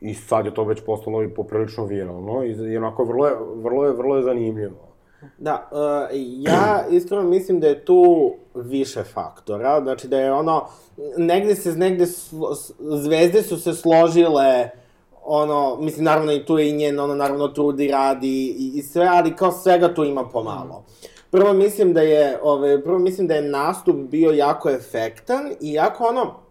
I 0.00 0.14
sad 0.14 0.47
je 0.47 0.54
to 0.54 0.64
već 0.64 0.85
postalo 0.87 1.23
i 1.23 1.28
poprilično 1.28 1.85
viralno. 1.85 2.44
I, 2.44 2.50
i 2.73 2.76
onako, 2.76 3.04
vrlo 3.04 3.26
je, 3.26 3.35
vrlo 3.56 3.85
je, 3.85 3.92
vrlo 3.92 4.16
je 4.16 4.23
zanimljivo. 4.23 4.92
Da, 5.38 5.69
uh, 5.73 6.19
ja 6.38 6.85
iskreno 6.91 7.23
mislim 7.23 7.61
da 7.61 7.67
je 7.67 7.85
tu 7.85 8.33
više 8.55 9.05
faktora, 9.05 9.81
znači 9.83 10.09
da 10.09 10.19
je 10.19 10.33
ono, 10.33 10.67
negde 11.17 11.55
se, 11.55 11.73
negde 11.73 12.07
slo, 12.07 12.55
zvezde 12.79 13.43
su 13.43 13.57
se 13.57 13.75
složile, 13.75 14.71
ono, 15.25 15.76
mislim, 15.81 16.05
naravno 16.05 16.33
i 16.33 16.45
tu 16.45 16.59
je 16.59 16.69
i 16.69 16.73
njen, 16.73 17.00
ono, 17.00 17.14
naravno 17.14 17.49
trudi, 17.49 17.88
radi 17.88 18.57
i, 18.59 18.73
i 18.75 18.83
sve, 18.83 19.07
ali 19.07 19.37
kao 19.37 19.52
svega 19.52 19.95
tu 19.95 20.05
ima 20.05 20.29
pomalo. 20.29 20.85
Prvo 21.31 21.52
mislim 21.52 21.93
da 21.93 22.00
je, 22.00 22.38
ove, 22.43 22.85
prvo 22.85 22.99
mislim 22.99 23.26
da 23.26 23.35
je 23.35 23.43
nastup 23.43 23.97
bio 23.97 24.31
jako 24.31 24.71
efektan 24.71 25.52
i 25.61 25.73
jako 25.73 26.05
ono, 26.05 26.43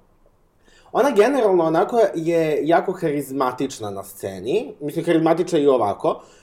Ona 0.94 1.12
generalno 1.12 1.64
onako 1.64 2.00
je 2.16 2.68
jako 2.68 2.92
harizmatična 2.92 3.90
na 3.90 4.04
sceni, 4.04 4.74
mislim 4.82 5.06
harizmatična 5.06 5.60
i 5.60 5.68
ovako, 5.68 6.10
Uh, 6.10 6.41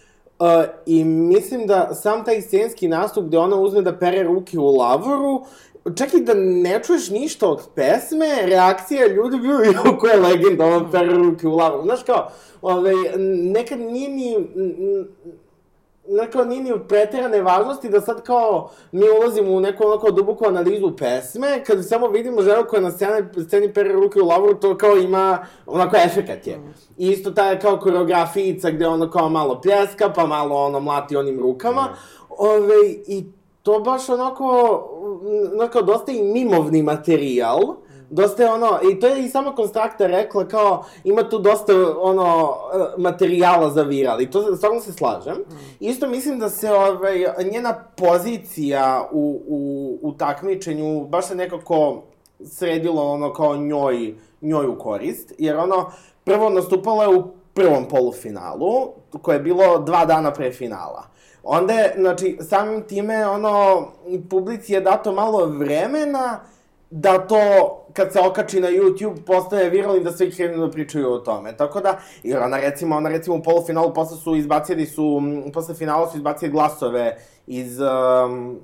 I 0.86 1.04
mislim 1.04 1.66
da 1.66 1.94
sam 1.94 2.24
taj 2.24 2.42
scenski 2.42 2.88
nastup 2.88 3.24
gde 3.24 3.38
ona 3.38 3.56
uzme 3.56 3.82
da 3.82 3.98
pere 3.98 4.22
ruke 4.22 4.58
u 4.58 4.66
lavoru, 4.66 5.44
čak 5.96 6.14
i 6.14 6.20
da 6.20 6.34
ne 6.34 6.80
čuješ 6.86 7.10
ništa 7.10 7.48
od 7.48 7.62
pesme, 7.74 8.26
reakcija 8.42 9.06
ljudi 9.06 9.38
bio 9.38 9.58
jako 9.84 10.06
je 10.06 10.20
legenda, 10.20 10.66
ona 10.66 10.90
pere 10.90 11.14
ruke 11.14 11.48
u 11.48 11.56
lavoru. 11.56 11.82
Znaš 11.82 12.02
kao, 12.02 12.28
ovaj, 12.62 12.94
nekad 13.38 13.80
nije 13.80 14.08
ni... 14.08 14.36
n- 16.08 16.20
n- 16.20 16.30
kao 16.32 16.44
nije 16.44 16.62
ni 16.62 16.72
preterane 16.88 17.42
važnosti 17.42 17.88
da 17.88 18.00
sad 18.00 18.22
kao 18.22 18.70
mi 18.92 19.04
ulazimo 19.10 19.52
u 19.52 19.60
neku 19.60 19.86
onako 19.86 20.10
duboku 20.10 20.46
analizu 20.46 20.96
pesme, 20.96 21.64
kad 21.66 21.88
samo 21.88 22.08
vidimo 22.08 22.42
ženu 22.42 22.64
koja 22.68 22.82
na 22.82 22.90
sceni, 22.90 23.28
sceni 23.46 23.72
pere 23.74 23.92
ruke 23.92 24.20
u 24.22 24.26
lavoru, 24.26 24.54
to 24.54 24.78
kao 24.78 24.96
ima, 24.96 25.38
onako 25.66 25.96
efekat 25.96 26.46
je. 26.46 26.60
I 26.98 27.08
isto 27.10 27.30
ta 27.30 27.58
kao 27.58 27.78
koreografijica 27.78 28.70
gde 28.70 28.86
ono 28.86 29.10
kao 29.10 29.28
malo 29.28 29.60
pljeska, 29.60 30.12
pa 30.14 30.26
malo 30.26 30.56
ono 30.56 30.80
mlati 30.80 31.16
onim 31.16 31.40
rukama. 31.40 31.88
Ove, 32.38 32.74
I 33.06 33.24
to 33.62 33.80
baš 33.80 34.08
onako, 34.08 34.44
mm, 35.22 35.52
onako 35.60 35.82
dosta 35.82 36.12
i 36.12 36.22
mimovni 36.22 36.82
materijal. 36.82 37.60
Dosta 38.10 38.42
je 38.42 38.52
ono, 38.52 38.78
i 38.92 39.00
to 39.00 39.06
je 39.06 39.24
i 39.24 39.28
sama 39.28 39.54
Konstrakta 39.54 40.06
rekla 40.06 40.48
kao, 40.48 40.84
ima 41.04 41.28
tu 41.28 41.38
dosta 41.38 41.72
ono, 42.00 42.56
eh, 42.74 42.84
materijala 42.98 43.70
za 43.70 43.82
viral 43.82 44.20
i 44.20 44.30
to 44.30 44.56
stvarno 44.56 44.80
se 44.80 44.92
slažem. 44.92 45.36
Isto 45.80 46.08
mislim 46.08 46.38
da 46.38 46.50
se 46.50 46.72
ovaj, 46.72 47.24
njena 47.52 47.84
pozicija 47.96 49.08
u, 49.12 49.42
u, 49.48 49.98
u 50.02 50.12
takmičenju 50.12 51.04
baš 51.04 51.26
se 51.26 51.34
nekako 51.34 52.02
sredilo 52.44 53.12
ono 53.12 53.32
kao 53.32 53.56
njoj, 53.56 54.14
njoj 54.40 54.66
u 54.66 54.78
korist, 54.78 55.32
jer 55.38 55.56
ono, 55.56 55.90
prvo 56.24 56.50
nastupala 56.50 57.04
je 57.04 57.16
u 57.16 57.24
prvom 57.54 57.88
polufinalu, 57.88 58.88
koje 59.22 59.36
je 59.36 59.40
bilo 59.40 59.78
dva 59.78 60.04
dana 60.04 60.32
pre 60.32 60.52
finala. 60.52 61.04
Onda 61.42 61.72
je, 61.74 61.94
znači, 61.98 62.38
samim 62.40 62.82
time, 62.82 63.26
ono, 63.26 63.86
publici 64.30 64.72
je 64.72 64.80
dato 64.80 65.12
malo 65.12 65.46
vremena 65.46 66.40
da 66.90 67.18
to, 67.18 67.38
kad 67.92 68.12
se 68.12 68.20
okači 68.20 68.60
na 68.60 68.68
YouTube, 68.68 69.24
postaje 69.26 69.70
viralno 69.70 70.00
da 70.00 70.12
svi 70.12 70.30
krenu 70.30 70.66
da 70.66 70.70
pričaju 70.70 71.12
o 71.12 71.18
tome. 71.18 71.56
Tako 71.56 71.80
da, 71.80 71.98
jer 72.22 72.42
ona 72.42 72.60
recimo, 72.60 72.96
ona 72.96 73.08
recimo 73.08 73.36
u 73.36 73.42
polufinalu 73.42 73.94
posle 73.94 74.16
su 74.16 74.36
izbacili 74.36 74.86
su, 74.86 75.22
posle 75.54 75.74
finala 75.74 76.10
su 76.10 76.16
izbacili 76.16 76.52
glasove 76.52 77.16
iz, 77.46 77.80
um, 77.80 78.60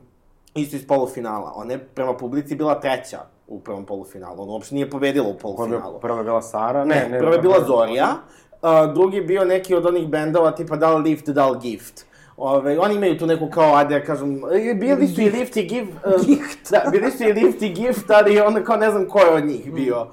isto 0.54 0.76
iz 0.76 0.87
polufinala. 0.87 1.52
Ona 1.57 1.73
je 1.73 1.78
prema 1.78 2.16
publici 2.16 2.54
bila 2.54 2.81
treća 2.81 3.19
u 3.47 3.61
prvom 3.61 3.87
polufinalu. 3.87 4.43
Ona 4.43 4.52
uopšte 4.52 4.75
nije 4.75 4.90
pobedila 4.90 5.28
u 5.28 5.38
polufinalu. 5.38 6.00
Prva 6.00 6.19
je 6.19 6.25
bila 6.25 6.43
Sara? 6.43 6.85
Ne, 6.85 7.09
ne, 7.11 7.19
prva 7.19 7.33
je 7.33 7.40
bila 7.40 7.64
Zorija, 7.66 8.14
uh, 8.62 8.95
drugi 8.95 9.21
bio 9.21 9.45
neki 9.45 9.75
od 9.75 9.87
onih 9.87 10.09
bendova 10.09 10.50
tipa 10.50 10.76
da 10.76 10.95
li 10.95 11.11
Lift, 11.11 11.28
da 11.28 11.49
li 11.49 11.59
Gift. 11.62 12.07
Ove, 12.37 12.79
oni 12.79 12.95
imaju 12.95 13.19
tu 13.19 13.26
neku 13.26 13.50
kao, 13.50 13.75
ajde 13.75 13.99
da 13.99 14.05
kažem, 14.05 14.43
e, 14.53 14.75
bili 14.75 15.09
su 15.09 15.21
i 15.21 15.31
Lift 15.31 15.57
i 15.57 15.62
Gift. 15.62 15.93
Uh. 15.93 16.71
Da, 16.71 16.91
bili 16.91 17.11
su 17.11 17.25
i 17.25 17.33
Lift 17.33 17.62
i 17.62 17.69
Gift, 17.69 18.11
ali 18.11 18.41
onda 18.41 18.64
kao 18.64 18.76
ne 18.76 18.91
znam 18.91 19.09
ko 19.09 19.19
je 19.19 19.31
od 19.31 19.45
njih 19.45 19.73
bio 19.73 20.07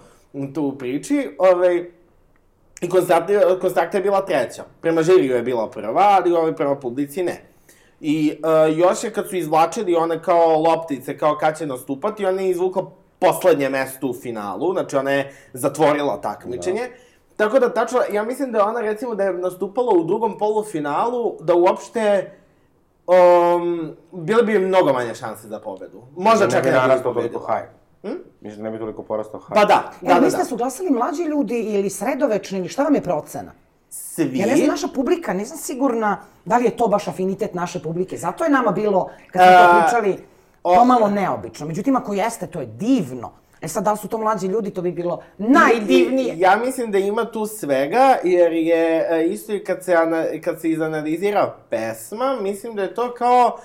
tu 0.54 0.64
u 0.64 0.78
priči. 0.78 1.36
Ove, 1.38 1.86
I 2.82 2.90
Konstrakta, 3.60 3.98
je 3.98 4.04
bila 4.04 4.26
treća. 4.26 4.64
Prema 4.82 5.04
žiriju 5.04 5.36
je 5.36 5.42
bila 5.42 5.70
prva, 5.70 6.02
ali 6.02 6.34
ove 6.34 6.56
prema 6.56 6.76
publici 6.76 7.24
ne. 7.24 7.42
I 8.00 8.34
uh, 8.34 8.78
još 8.78 9.04
je 9.04 9.14
kad 9.14 9.30
su 9.30 9.36
izvlačili 9.36 9.96
one 9.96 10.24
kao 10.24 10.62
loptice, 10.62 11.18
kao 11.18 11.38
kad 11.38 11.58
će 11.58 11.66
nastupati, 11.66 12.26
ona 12.26 12.42
je 12.42 12.50
izvukla 12.50 12.92
poslednje 13.20 13.70
mesto 13.70 14.08
u 14.08 14.14
finalu, 14.14 14.74
znači 14.74 14.96
ona 14.96 15.12
je 15.12 15.34
zatvorila 15.54 16.22
takmičenje. 16.22 16.90
Tako 17.42 17.60
da, 17.60 17.74
tačno, 17.74 18.00
ja 18.12 18.24
mislim 18.24 18.52
da 18.52 18.58
je 18.58 18.64
ona, 18.64 18.82
recimo, 18.82 19.16
da 19.16 19.24
je 19.24 19.34
nastupala 19.34 19.92
u 19.94 20.04
drugom 20.04 20.38
polufinalu, 20.38 21.36
da 21.40 21.56
uopšte 21.56 22.32
um, 23.08 23.92
bile 24.12 24.44
bi 24.44 24.60
mnogo 24.60 24.94
manje 24.94 25.16
šanse 25.16 25.48
za 25.48 25.60
pobedu. 25.60 26.02
Možda 26.18 26.50
čak 26.50 26.66
i 26.66 26.66
ne 26.66 26.72
bi 26.72 26.78
ne 26.78 26.82
bi 26.82 26.88
narastao 26.88 27.14
toliko 27.14 27.40
pobedila. 27.40 27.48
haj. 27.48 27.64
Hm? 28.04 28.18
Mislim 28.42 28.64
da 28.64 28.70
ne 28.70 28.72
bi 28.72 28.80
toliko 28.80 29.04
porastao 29.04 29.40
haj. 29.40 29.56
Pa 29.56 29.66
da, 29.66 29.92
E, 30.02 30.06
da, 30.08 30.14
da, 30.14 30.20
mislite 30.20 30.38
da. 30.38 30.44
da 30.44 30.50
su 30.50 30.56
glasali 30.56 30.90
mlađi 30.90 31.24
ljudi 31.24 31.60
ili 31.60 31.90
sredovečni 31.90 32.60
ili 32.60 32.68
šta 32.68 32.84
vam 32.84 32.96
je 32.96 33.02
procena? 33.02 33.52
Svi? 33.90 34.38
Ja 34.40 34.46
ne 34.48 34.56
znam, 34.56 34.68
naša 34.68 34.88
publika, 34.88 35.34
nisam 35.34 35.58
sigurna 35.58 36.18
da 36.46 36.58
li 36.58 36.66
je 36.66 36.78
to 36.78 36.88
baš 36.88 37.08
afinitet 37.08 37.54
naše 37.54 37.80
publike. 37.80 38.18
Zato 38.18 38.44
je 38.44 38.50
nama 38.50 38.72
bilo, 38.72 39.10
kad 39.32 39.42
smo 39.42 39.58
to 39.58 39.78
E, 39.78 39.82
pričali, 39.82 40.26
pomalo 40.64 41.08
neobično. 41.08 41.68
Međutim, 41.68 41.96
ako 41.96 42.14
jeste, 42.14 42.48
to 42.48 42.60
je 42.60 42.66
divno. 42.66 43.32
E 43.62 43.68
sad, 43.68 43.84
da 43.84 43.92
li 43.92 43.98
su 43.98 44.08
to 44.08 44.18
mlađi 44.18 44.48
ljudi, 44.48 44.70
to 44.70 44.82
bi 44.82 44.92
bilo 44.92 45.24
najdivnije. 45.38 46.34
I- 46.34 46.40
Ja 46.40 46.56
mislim 46.56 46.92
da 46.92 46.98
ima 46.98 47.26
tu 47.26 47.46
svega, 47.48 48.18
jer 48.24 48.54
je 48.54 49.08
e, 49.12 49.28
isto 49.28 49.54
i 49.54 49.64
kad 49.64 49.84
se, 49.84 49.94
ana, 49.96 50.24
kad 50.44 50.62
se 50.62 50.70
izanalizira 50.70 51.56
pesma, 51.70 52.38
mislim 52.42 52.76
da 52.76 52.82
je 52.82 52.94
to 52.94 53.14
kao 53.14 53.58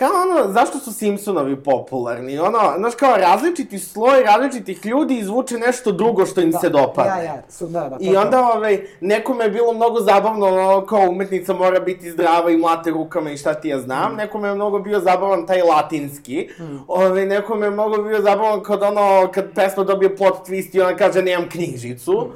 kao 0.00 0.10
ono, 0.22 0.52
zašto 0.52 0.78
su 0.78 0.92
Simpsonovi 0.92 1.56
popularni? 1.56 2.38
Ono, 2.38 2.58
znaš, 2.78 2.94
kao 2.94 3.16
različiti 3.16 3.78
sloj 3.78 4.22
različitih 4.22 4.86
ljudi 4.86 5.18
izvuče 5.18 5.58
nešto 5.58 5.92
drugo 5.92 6.26
što 6.26 6.40
im 6.40 6.52
se 6.52 6.68
dopadne. 6.68 7.10
Ja, 7.10 7.22
ja, 7.22 7.42
su, 7.48 7.66
da, 7.66 7.88
da. 7.88 7.96
I 8.00 8.16
onda, 8.16 8.52
ovaj, 8.54 8.86
nekome 9.00 9.44
je 9.44 9.50
bilo 9.50 9.72
mnogo 9.72 10.00
zabavno, 10.00 10.46
ono, 10.46 10.86
kao 10.86 11.00
umetnica 11.10 11.52
mora 11.52 11.80
biti 11.80 12.10
zdrava 12.10 12.50
i 12.50 12.56
mlate 12.56 12.90
rukama 12.90 13.30
i 13.30 13.36
šta 13.36 13.54
ti 13.54 13.68
ja 13.68 13.78
znam. 13.78 14.16
Nekome 14.16 14.48
je 14.48 14.54
mnogo 14.54 14.78
bio 14.78 15.00
zabavan 15.00 15.46
taj 15.46 15.62
latinski. 15.62 16.48
Ovaj, 16.88 17.26
nekome 17.26 17.66
je 17.66 17.70
mnogo 17.70 18.02
bio 18.02 18.20
zabavan 18.20 18.62
kad 18.62 18.82
ono, 18.82 19.30
kad 19.34 19.52
pesma 19.54 19.84
dobije 19.84 20.16
plot 20.16 20.48
twist 20.48 20.76
i 20.76 20.80
ona 20.80 20.96
kaže 20.96 21.22
nemam 21.22 21.48
knjižicu. 21.48 22.30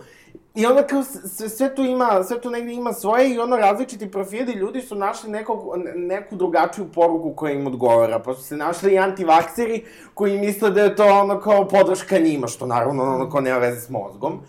I 0.54 0.66
onda 0.66 0.87
kao 0.87 1.02
sve, 1.02 1.49
sve 1.49 1.75
tu 1.75 1.82
ima, 1.82 2.25
sve 2.25 2.40
tu 2.40 2.50
negde 2.50 2.73
ima 2.73 2.92
svoje 2.92 3.34
i 3.34 3.38
ono 3.38 3.56
različiti 3.56 4.11
profili 4.11 4.52
ljudi 4.52 4.80
su 4.80 4.94
našli 4.94 5.30
nekog, 5.30 5.58
ne- 5.76 5.92
neku 5.94 6.37
drugačiju 6.37 6.87
poruku 6.94 7.32
koja 7.37 7.52
im 7.52 7.66
odgovara. 7.66 8.18
Pa 8.18 8.34
su 8.34 8.42
se 8.42 8.56
našli 8.56 8.92
i 8.92 8.99
antivakseri 8.99 9.84
koji 10.14 10.38
misle 10.38 10.70
da 10.70 10.80
je 10.80 10.96
to 10.96 11.04
ono 11.04 11.40
kao 11.40 11.68
podrška 11.68 12.18
njima, 12.18 12.46
što 12.46 12.66
naravno 12.66 13.02
ono 13.02 13.30
kao 13.30 13.40
nema 13.40 13.58
veze 13.58 13.80
s 13.80 13.90
mozgom. 13.90 14.40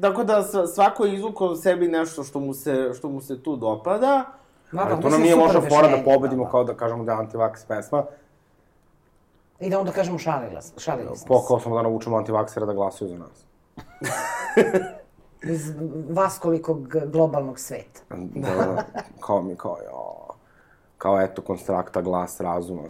Tako 0.00 0.24
da 0.24 0.42
svako 0.66 1.04
je 1.04 1.14
izvukao 1.14 1.56
sebi 1.56 1.88
nešto 1.88 2.24
što 2.24 2.40
mu 2.40 2.54
se, 2.54 2.90
što 2.98 3.08
mu 3.08 3.20
se 3.20 3.42
tu 3.42 3.56
dopada. 3.56 4.24
Da, 4.72 4.84
da, 4.84 4.90
Ali 4.92 5.02
to 5.02 5.08
nam 5.08 5.20
nije 5.22 5.34
loša 5.34 5.52
fora 5.52 5.68
da 5.68 5.76
objašnjenje, 5.78 6.04
pobedimo 6.04 6.44
da, 6.44 6.50
kao 6.50 6.64
da 6.64 6.74
kažemo 6.74 7.04
da 7.04 7.12
je 7.12 7.18
antivaks 7.18 7.64
pesma. 7.64 8.02
da. 8.02 9.66
I 9.66 9.70
da 9.70 9.80
onda 9.80 9.92
kažemo 9.92 10.18
šalila, 10.18 10.60
šalili 10.78 11.16
smo 11.16 11.40
se. 11.40 11.44
kao 11.48 11.60
smo 11.60 11.76
da 11.76 11.82
naučimo 11.82 12.16
antivaksera 12.16 12.66
da 12.66 12.72
glasuju 12.72 13.08
za 13.08 13.16
nas. 13.18 13.44
Iz 15.50 15.72
vaskolikog 16.10 16.88
globalnog 17.06 17.58
sveta. 17.58 18.00
Da, 18.10 18.48
da, 18.50 18.84
kao 19.26 19.42
mi, 19.42 19.56
kao, 19.56 19.76
jo, 19.84 20.34
kao 20.98 21.20
eto, 21.20 21.42
konstrakta, 21.42 22.02
glas 22.02 22.40
razuma. 22.40 22.82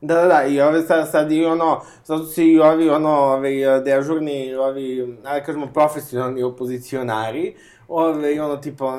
Da, 0.00 0.14
da, 0.14 0.26
da, 0.26 0.42
i 0.44 0.60
ove 0.60 0.82
sad, 0.82 1.10
sad 1.10 1.32
i 1.32 1.44
ono, 1.44 1.80
sad 2.04 2.18
su 2.18 2.26
se 2.26 2.46
i 2.46 2.60
ovi, 2.60 2.90
ono, 2.90 3.10
ovi 3.10 3.62
dežurni, 3.84 4.54
ovi, 4.54 5.18
ajde 5.24 5.46
kažemo, 5.46 5.66
profesionalni 5.74 6.42
opozicionari, 6.42 7.56
ove, 7.88 8.34
i 8.34 8.40
ono, 8.40 8.56
tipa, 8.56 8.98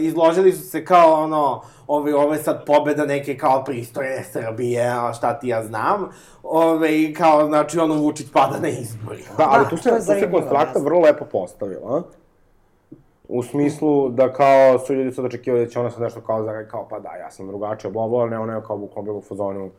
izložili 0.00 0.52
su 0.52 0.70
se 0.70 0.84
kao 0.84 1.12
ono, 1.12 1.62
ove, 1.86 2.14
ovo 2.14 2.32
je 2.32 2.38
sad 2.38 2.64
pobeda 2.66 3.04
neke 3.06 3.36
kao 3.36 3.64
pristojne 3.64 4.24
Srbije, 4.32 4.88
a 4.88 5.12
šta 5.12 5.38
ti 5.38 5.48
ja 5.48 5.64
znam, 5.64 6.08
ove, 6.42 7.02
i 7.02 7.14
kao, 7.14 7.46
znači, 7.46 7.78
ono, 7.78 7.94
Vučić 7.94 8.26
pada 8.32 8.58
na 8.60 8.68
izbori. 8.68 9.22
Da, 9.38 9.46
ali 9.50 9.64
Da, 9.64 9.70
tu 9.70 9.76
to 9.76 9.82
se, 9.82 9.90
tu 9.90 10.20
se 10.20 10.30
konstrakta 10.30 10.68
jeste. 10.68 10.84
vrlo 10.84 11.00
lepo 11.00 11.24
postavila. 11.24 12.02
U 13.28 13.42
smislu 13.42 14.08
da 14.08 14.32
kao 14.32 14.78
su 14.78 14.94
ljudi 14.94 15.12
sad 15.12 15.24
očekivali 15.24 15.64
da 15.64 15.70
će 15.70 15.80
ona 15.80 15.90
sad 15.90 16.02
nešto 16.02 16.20
kao 16.20 16.42
da 16.42 16.68
kao 16.68 16.88
pa 16.88 16.98
da, 16.98 17.08
ja 17.16 17.30
sam 17.30 17.46
drugačija, 17.46 17.90
bla 17.90 18.08
bla, 18.08 18.26
ne, 18.26 18.38
ona 18.38 18.54
je 18.54 18.62
kao 18.66 18.76
bukvalno 18.76 19.04
bila 19.04 19.18
u 19.18 19.22
fazonu 19.22 19.70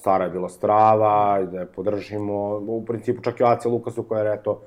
stara 0.00 0.24
je 0.24 0.30
bila 0.30 0.48
strava, 0.48 1.40
i 1.42 1.46
da 1.46 1.60
je 1.60 1.66
podržimo, 1.66 2.62
u 2.66 2.84
principu 2.86 3.22
čak 3.22 3.40
i 3.40 3.44
Acija 3.44 3.72
Lukasu 3.72 4.02
koja 4.02 4.22
je 4.22 4.34
eto, 4.34 4.60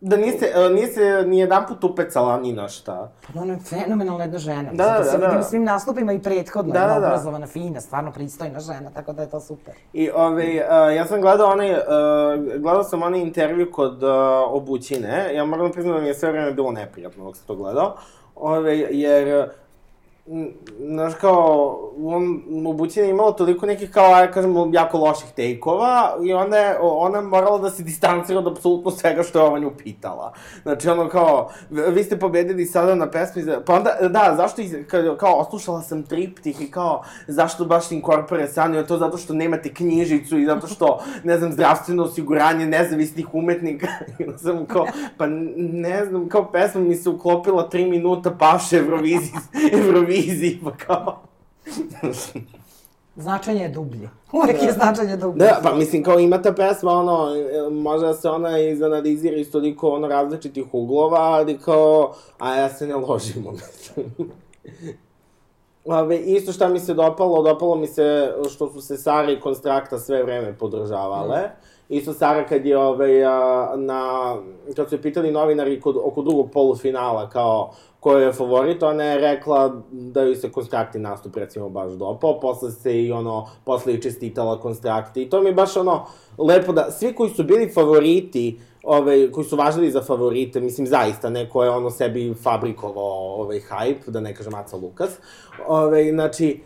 Da 0.00 0.16
nije 0.16 0.38
se, 0.38 0.52
e, 0.54 0.70
nije 0.70 0.86
se 0.86 1.24
ni 1.26 1.38
jedan 1.38 1.66
put 1.68 1.84
upecala 1.84 2.40
ni 2.40 2.52
na 2.52 2.68
šta. 2.68 3.10
Pa 3.34 3.40
ona 3.40 3.52
je 3.52 3.58
fenomenalna 3.58 4.24
jedna 4.24 4.38
žena. 4.38 4.70
Da, 4.72 4.84
Mislim, 4.84 4.96
to 4.96 5.04
se 5.04 5.18
da, 5.18 5.26
vidi 5.26 5.34
da. 5.38 5.40
u 5.40 5.50
svim 5.50 5.64
nastupima 5.64 6.12
i 6.12 6.18
prethodno. 6.22 6.72
Da, 6.72 6.80
Da, 6.80 6.86
da, 6.86 7.00
da. 7.00 7.06
obrazovana, 7.06 7.46
fina, 7.46 7.80
stvarno 7.80 8.12
pristojna 8.12 8.60
žena, 8.60 8.90
tako 8.94 9.12
da 9.12 9.22
je 9.22 9.30
to 9.30 9.40
super. 9.40 9.74
I, 9.92 10.10
ove, 10.10 10.44
uh, 10.44 10.96
ja 10.96 11.06
sam 11.06 11.20
gledao 11.20 11.50
onaj, 11.50 11.70
uh, 11.72 11.78
gledao 12.60 12.84
sam 12.84 13.02
onaj 13.02 13.20
intervju 13.20 13.72
kod 13.72 14.02
uh, 14.02 14.10
Obućine, 14.48 15.30
ja 15.34 15.44
moram 15.44 15.66
da 15.66 15.72
priznam 15.72 15.94
da 15.94 16.00
mi 16.00 16.08
je 16.08 16.14
sve 16.14 16.32
vreme 16.32 16.52
bilo 16.52 16.72
neprijatno 16.72 17.24
dok 17.24 17.36
sam 17.36 17.46
to 17.46 17.54
gledao, 17.54 17.96
ove, 18.34 18.78
jer, 18.78 19.28
m, 19.28 19.48
znaš 20.80 21.14
kao, 21.20 21.78
on, 22.04 22.42
Obućina 22.66 23.06
je 23.06 23.10
imala 23.10 23.32
toliko 23.32 23.66
nekih 23.66 23.90
kao, 23.90 24.14
ajde 24.14 24.32
kažemo, 24.32 24.70
jako 24.72 24.98
loših 24.98 25.28
tejkova 25.36 26.16
i 26.22 26.32
onda 26.32 26.56
je, 26.56 26.78
ona 26.80 27.18
je 27.18 27.24
morala 27.24 27.58
da 27.58 27.70
se 27.70 27.82
distancira 27.82 28.38
od 28.38 28.46
apsolutno 28.46 28.90
svega 28.90 29.22
što 29.22 29.38
je 29.38 29.44
ova 29.44 29.58
nju 29.58 29.70
pitala. 29.84 30.32
Znači, 30.62 30.88
ono 30.88 31.08
kao, 31.08 31.50
vi 31.70 32.04
ste 32.04 32.18
pobedili 32.18 32.66
sada 32.66 32.94
na 32.94 33.10
pesmi, 33.10 33.44
pa 33.66 33.74
onda, 33.74 33.96
da, 34.00 34.34
zašto, 34.36 34.62
iz, 34.62 34.74
kao, 34.86 35.16
kao, 35.16 35.34
oslušala 35.34 35.82
sam 35.82 36.02
triptih 36.02 36.60
i 36.60 36.70
kao, 36.70 37.02
zašto 37.26 37.64
baš 37.64 37.92
inkorpore 37.92 38.48
sanio, 38.48 38.82
to 38.82 38.98
zato 38.98 39.16
što 39.16 39.34
nemate 39.34 39.74
knjižicu 39.74 40.38
i 40.38 40.46
zato 40.46 40.66
što, 40.66 40.98
ne 41.24 41.38
znam, 41.38 41.52
zdravstveno 41.52 42.02
osiguranje 42.02 42.66
nezavisnih 42.66 43.34
umetnika. 43.34 43.86
I 44.18 44.24
sam 44.38 44.66
kao, 44.66 44.86
pa 45.16 45.26
ne 45.56 46.04
znam, 46.04 46.28
kao 46.28 46.52
pesma 46.52 46.80
mi 46.80 46.96
se 46.96 47.10
uklopila 47.10 47.68
tri 47.68 47.90
minuta 47.90 48.30
paše 48.38 48.76
Euroviziji, 48.76 49.32
Euroviziji, 50.18 50.60
pa 50.64 50.70
kao... 50.70 51.18
Značenje 53.16 53.62
je 53.62 53.68
dublje. 53.68 54.08
Uvijek 54.32 54.62
je 54.62 54.72
značenje 54.72 55.16
dublje. 55.16 55.46
Da, 55.46 55.60
pa 55.62 55.74
mislim, 55.74 56.02
kao 56.02 56.18
ima 56.18 56.42
ta 56.42 56.52
pesma, 56.52 56.92
ono, 56.92 57.28
može 57.70 58.06
da 58.06 58.14
se 58.14 58.30
ona 58.30 58.58
izanalizira 58.58 59.36
iz 59.36 59.52
toliko, 59.52 59.90
ono, 59.90 60.08
različitih 60.08 60.64
uglova, 60.72 61.18
ali 61.18 61.58
kao, 61.58 62.12
a 62.38 62.54
ja 62.54 62.68
se 62.68 62.86
ne 62.86 62.96
ložimo, 62.96 63.52
mislim. 63.52 64.12
Ove, 65.84 66.18
isto 66.18 66.52
šta 66.52 66.68
mi 66.68 66.80
se 66.80 66.94
dopalo, 66.94 67.42
dopalo 67.42 67.76
mi 67.76 67.86
se 67.86 68.34
što 68.50 68.72
su 68.72 68.80
se 68.80 68.96
Sara 68.96 69.32
i 69.32 69.40
Konstrakta 69.40 69.98
sve 69.98 70.22
vreme 70.22 70.58
podržavale. 70.58 71.50
Isto 71.88 72.12
Sara 72.12 72.46
kad 72.46 72.66
je 72.66 72.78
ove, 72.78 73.24
a, 73.24 73.74
na, 73.76 74.34
kad 74.76 74.88
su 74.88 74.94
je 74.94 75.02
pitali 75.02 75.30
novinari 75.30 75.80
kod, 75.80 75.96
oko 76.04 76.22
drugog 76.22 76.50
polufinala, 76.50 77.30
kao, 77.30 77.72
ko 78.00 78.16
je 78.18 78.32
favorit, 78.32 78.82
ona 78.82 79.04
je 79.04 79.20
rekla 79.20 79.82
da 79.90 80.22
joj 80.22 80.36
se 80.36 80.52
Konstrakti 80.52 80.98
nastup 80.98 81.36
recimo 81.36 81.68
baš 81.68 81.92
dopao, 81.92 82.40
posle 82.40 82.70
se 82.70 83.02
i 83.02 83.12
ono, 83.12 83.46
posle 83.64 83.94
i 83.94 84.02
čestitala 84.02 84.60
Konstrakti 84.60 85.22
i 85.22 85.30
to 85.30 85.40
mi 85.40 85.48
je 85.48 85.54
baš 85.54 85.76
ono, 85.76 86.06
lepo 86.38 86.72
da, 86.72 86.90
svi 86.90 87.12
koji 87.12 87.30
su 87.30 87.44
bili 87.44 87.68
favoriti, 87.74 88.60
ove, 88.82 89.32
koji 89.32 89.44
su 89.44 89.56
važili 89.56 89.90
za 89.90 90.02
favorite, 90.02 90.60
mislim 90.60 90.86
zaista, 90.86 91.30
neko 91.30 91.64
je 91.64 91.70
ono 91.70 91.90
sebi 91.90 92.34
fabrikovao 92.42 93.34
ovaj 93.42 93.60
hype, 93.60 94.10
da 94.10 94.20
ne 94.20 94.34
kažem 94.34 94.54
Aca 94.54 94.76
Lukas, 94.76 95.10
ove, 95.66 96.10
znači, 96.12 96.60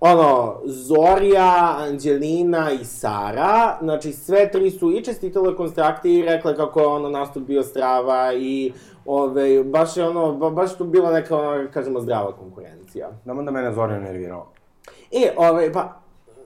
ono, 0.00 0.60
Zorija, 0.64 1.76
Anđelina 1.78 2.70
i 2.72 2.84
Sara, 2.84 3.78
znači 3.82 4.12
sve 4.12 4.50
tri 4.50 4.70
su 4.70 4.92
i 4.92 5.04
čestitale 5.04 5.56
konstrakti 5.56 6.14
i 6.14 6.22
rekle 6.22 6.56
kako 6.56 6.80
je 6.80 6.86
ono 6.86 7.10
nastup 7.10 7.42
bio 7.42 7.62
strava 7.62 8.32
i 8.34 8.72
ove, 9.04 9.64
baš 9.64 9.96
je 9.96 10.08
ono, 10.08 10.32
ba, 10.32 10.50
baš 10.50 10.76
tu 10.76 10.84
bila 10.84 11.12
neka, 11.12 11.38
ono, 11.38 11.68
kažemo, 11.72 12.00
zdrava 12.00 12.32
konkurencija. 12.32 13.10
Znamo 13.24 13.42
da 13.42 13.50
mene 13.50 13.72
Zorija 13.72 13.98
nervirao. 13.98 14.46
E, 15.12 15.32
ove, 15.36 15.72
pa, 15.72 15.99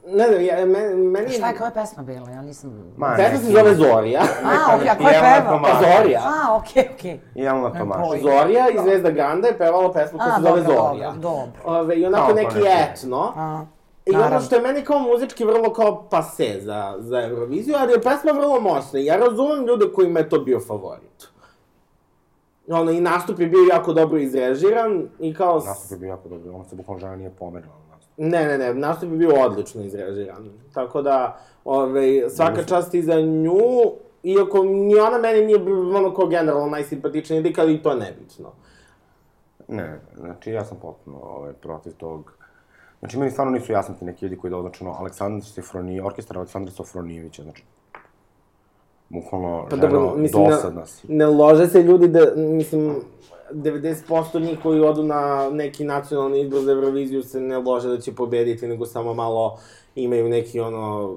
ne 0.07 0.27
znam, 0.29 0.43
ja, 0.45 0.67
meni... 0.67 0.95
meni 0.95 1.29
Šta 1.29 1.49
je, 1.49 1.57
koja 1.57 1.67
je 1.69 1.75
pesma 1.75 2.03
bila? 2.03 2.31
Ja 2.31 2.43
nisam... 2.43 2.93
Ma, 2.97 3.15
Pesma 3.17 3.39
se 3.39 3.53
zove 3.53 3.75
Zorija. 3.75 4.23
A, 4.45 4.77
okej, 4.77 4.89
a 4.89 4.97
ko 4.97 5.09
je 5.09 5.15
Jelena 5.15 5.37
pevao? 5.41 5.53
Tomaš. 5.59 5.73
Zorija. 5.73 6.21
A, 6.25 6.57
okej, 6.57 6.89
okej. 6.95 7.21
I 7.35 7.43
Jelena 7.43 7.79
Tomaš. 7.79 8.21
Zorija 8.23 8.69
i 8.69 8.79
Zvezda 8.83 9.11
Granda 9.11 9.49
je 9.49 9.59
pevala 9.59 9.93
pesmu 9.93 10.19
koja 10.19 10.37
se 10.37 10.43
zove 10.43 10.61
dobro, 10.63 10.75
Zorija. 10.75 11.11
dobro, 11.11 11.21
dobro. 11.21 11.81
Ove, 11.81 11.97
I 11.97 12.07
onako 12.07 12.33
neki 12.33 12.59
etno. 12.59 13.33
A, 13.37 13.65
I 14.07 14.11
ono 14.11 14.19
naravno. 14.25 14.47
što 14.47 14.55
je 14.55 14.63
meni 14.63 14.83
kao 14.85 14.99
muzički 14.99 15.45
vrlo 15.45 15.73
kao 15.73 16.09
pase 16.11 16.59
za, 16.61 16.95
za 16.99 17.23
Euroviziju, 17.23 17.75
ali 17.79 17.93
je 17.93 18.01
pesma 18.03 18.33
vrlo 18.33 18.61
moćna. 18.61 18.99
i 18.99 19.05
Ja 19.05 19.17
razumem 19.17 19.67
ljude 19.67 19.87
kojima 19.95 20.19
je 20.19 20.29
to 20.29 20.39
bio 20.39 20.61
favorit. 20.61 21.29
Ono, 22.69 22.91
i 22.91 23.01
nastup 23.01 23.41
je 23.41 23.47
bio 23.47 23.61
jako 23.71 23.93
dobro 23.93 24.19
izrežiran 24.19 25.09
i 25.19 25.35
kao... 25.35 25.55
Nastup 25.67 25.91
je 25.91 25.97
bio 25.99 26.09
jako 26.09 26.29
dobro, 26.29 26.53
on 26.55 26.65
se 26.65 26.77
bukvalno 26.77 27.01
žena 27.01 27.17
nije 27.17 27.31
pomerila. 27.31 27.75
Ne, 28.17 28.47
ne, 28.47 28.59
ne, 28.59 28.75
nastup 28.75 29.11
je 29.11 29.17
bio 29.17 29.35
odlično 29.35 29.83
izrežiran. 29.83 30.51
Tako 30.75 31.03
da, 31.03 31.41
ove, 31.65 32.31
svaka 32.31 32.65
čast 32.65 32.95
i 32.95 33.03
za 33.03 33.21
nju, 33.21 33.59
iako 34.23 34.65
ni 34.65 34.99
ona 34.99 35.19
meni 35.19 35.47
nije 35.47 35.59
ono 35.97 36.15
kao 36.15 36.27
generalno 36.27 36.67
najsimpatičniji 36.67 37.41
lik, 37.41 37.59
ali 37.59 37.75
i 37.75 37.83
to 37.83 37.91
je 37.91 37.97
nebitno. 37.97 38.53
Ne, 39.69 40.01
znači 40.17 40.51
ja 40.51 40.65
sam 40.65 40.79
potpuno 40.83 41.19
ovaj, 41.23 41.53
protiv 41.53 41.93
tog. 41.93 42.33
Znači, 42.99 43.19
meni 43.19 43.31
stvarno 43.31 43.53
nisu 43.53 43.73
jasni 43.73 43.95
ti 43.99 44.05
neki 44.05 44.25
ljudi 44.25 44.37
koji 44.37 44.51
dolaze, 44.51 44.69
znači, 44.69 44.85
Aleksandar 44.99 45.45
Sofronijević, 45.45 46.07
orkestar 46.07 46.37
Aleksandra 46.39 46.73
Sofronijevića, 46.73 47.43
znači, 47.43 47.65
bukvalno, 49.09 49.67
Pa 49.71 49.77
dobro, 49.77 50.15
mislim, 50.17 50.45
dosadna 50.45 50.81
ne, 50.81 50.87
si. 50.87 51.13
ne 51.13 51.27
lože 51.27 51.67
se 51.67 51.83
ljudi 51.83 52.09
da, 52.09 52.21
mislim, 52.37 52.95
90% 53.55 54.07
njih 54.41 54.59
koji 54.61 54.81
odu 54.81 55.03
na 55.03 55.51
neki 55.51 55.85
nacionalni 55.85 56.41
izbor 56.41 56.61
za 56.61 56.73
Euroviziju 56.73 57.23
se 57.23 57.41
ne 57.41 57.59
lože 57.59 57.89
da 57.89 57.99
će 57.99 58.15
pobediti, 58.15 58.69
nego 58.69 58.87
samo 58.87 59.15
malo 59.15 59.59
imaju 59.97 60.29
neki 60.29 60.61
ono, 60.61 61.15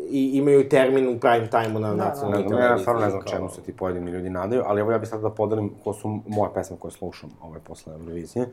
i 0.00 0.30
imaju 0.30 0.68
termin 0.68 1.08
u 1.08 1.20
prime 1.20 1.48
time-u 1.48 1.80
na 1.80 1.90
da. 1.90 1.96
nacionalnoj 1.98 2.42
Ne, 2.42 2.48
televiziji. 2.48 2.70
ja 2.70 2.78
stvarno 2.78 3.00
ne 3.00 3.10
znam 3.10 3.22
kao- 3.22 3.32
čemu 3.32 3.50
se 3.50 3.60
ti 3.60 3.72
pojedini 3.72 4.10
ljudi 4.10 4.30
nadaju, 4.30 4.62
ali 4.66 4.80
evo 4.80 4.92
ja 4.92 4.98
bih 4.98 5.08
sad 5.08 5.20
da 5.20 5.30
podelim 5.30 5.70
ko 5.84 5.92
su 5.92 6.20
moje 6.26 6.50
pesme 6.54 6.76
koje 6.78 6.92
slušam 6.92 7.30
ovaj, 7.42 7.60
posle 7.60 7.92
Eurovizije. 7.92 8.48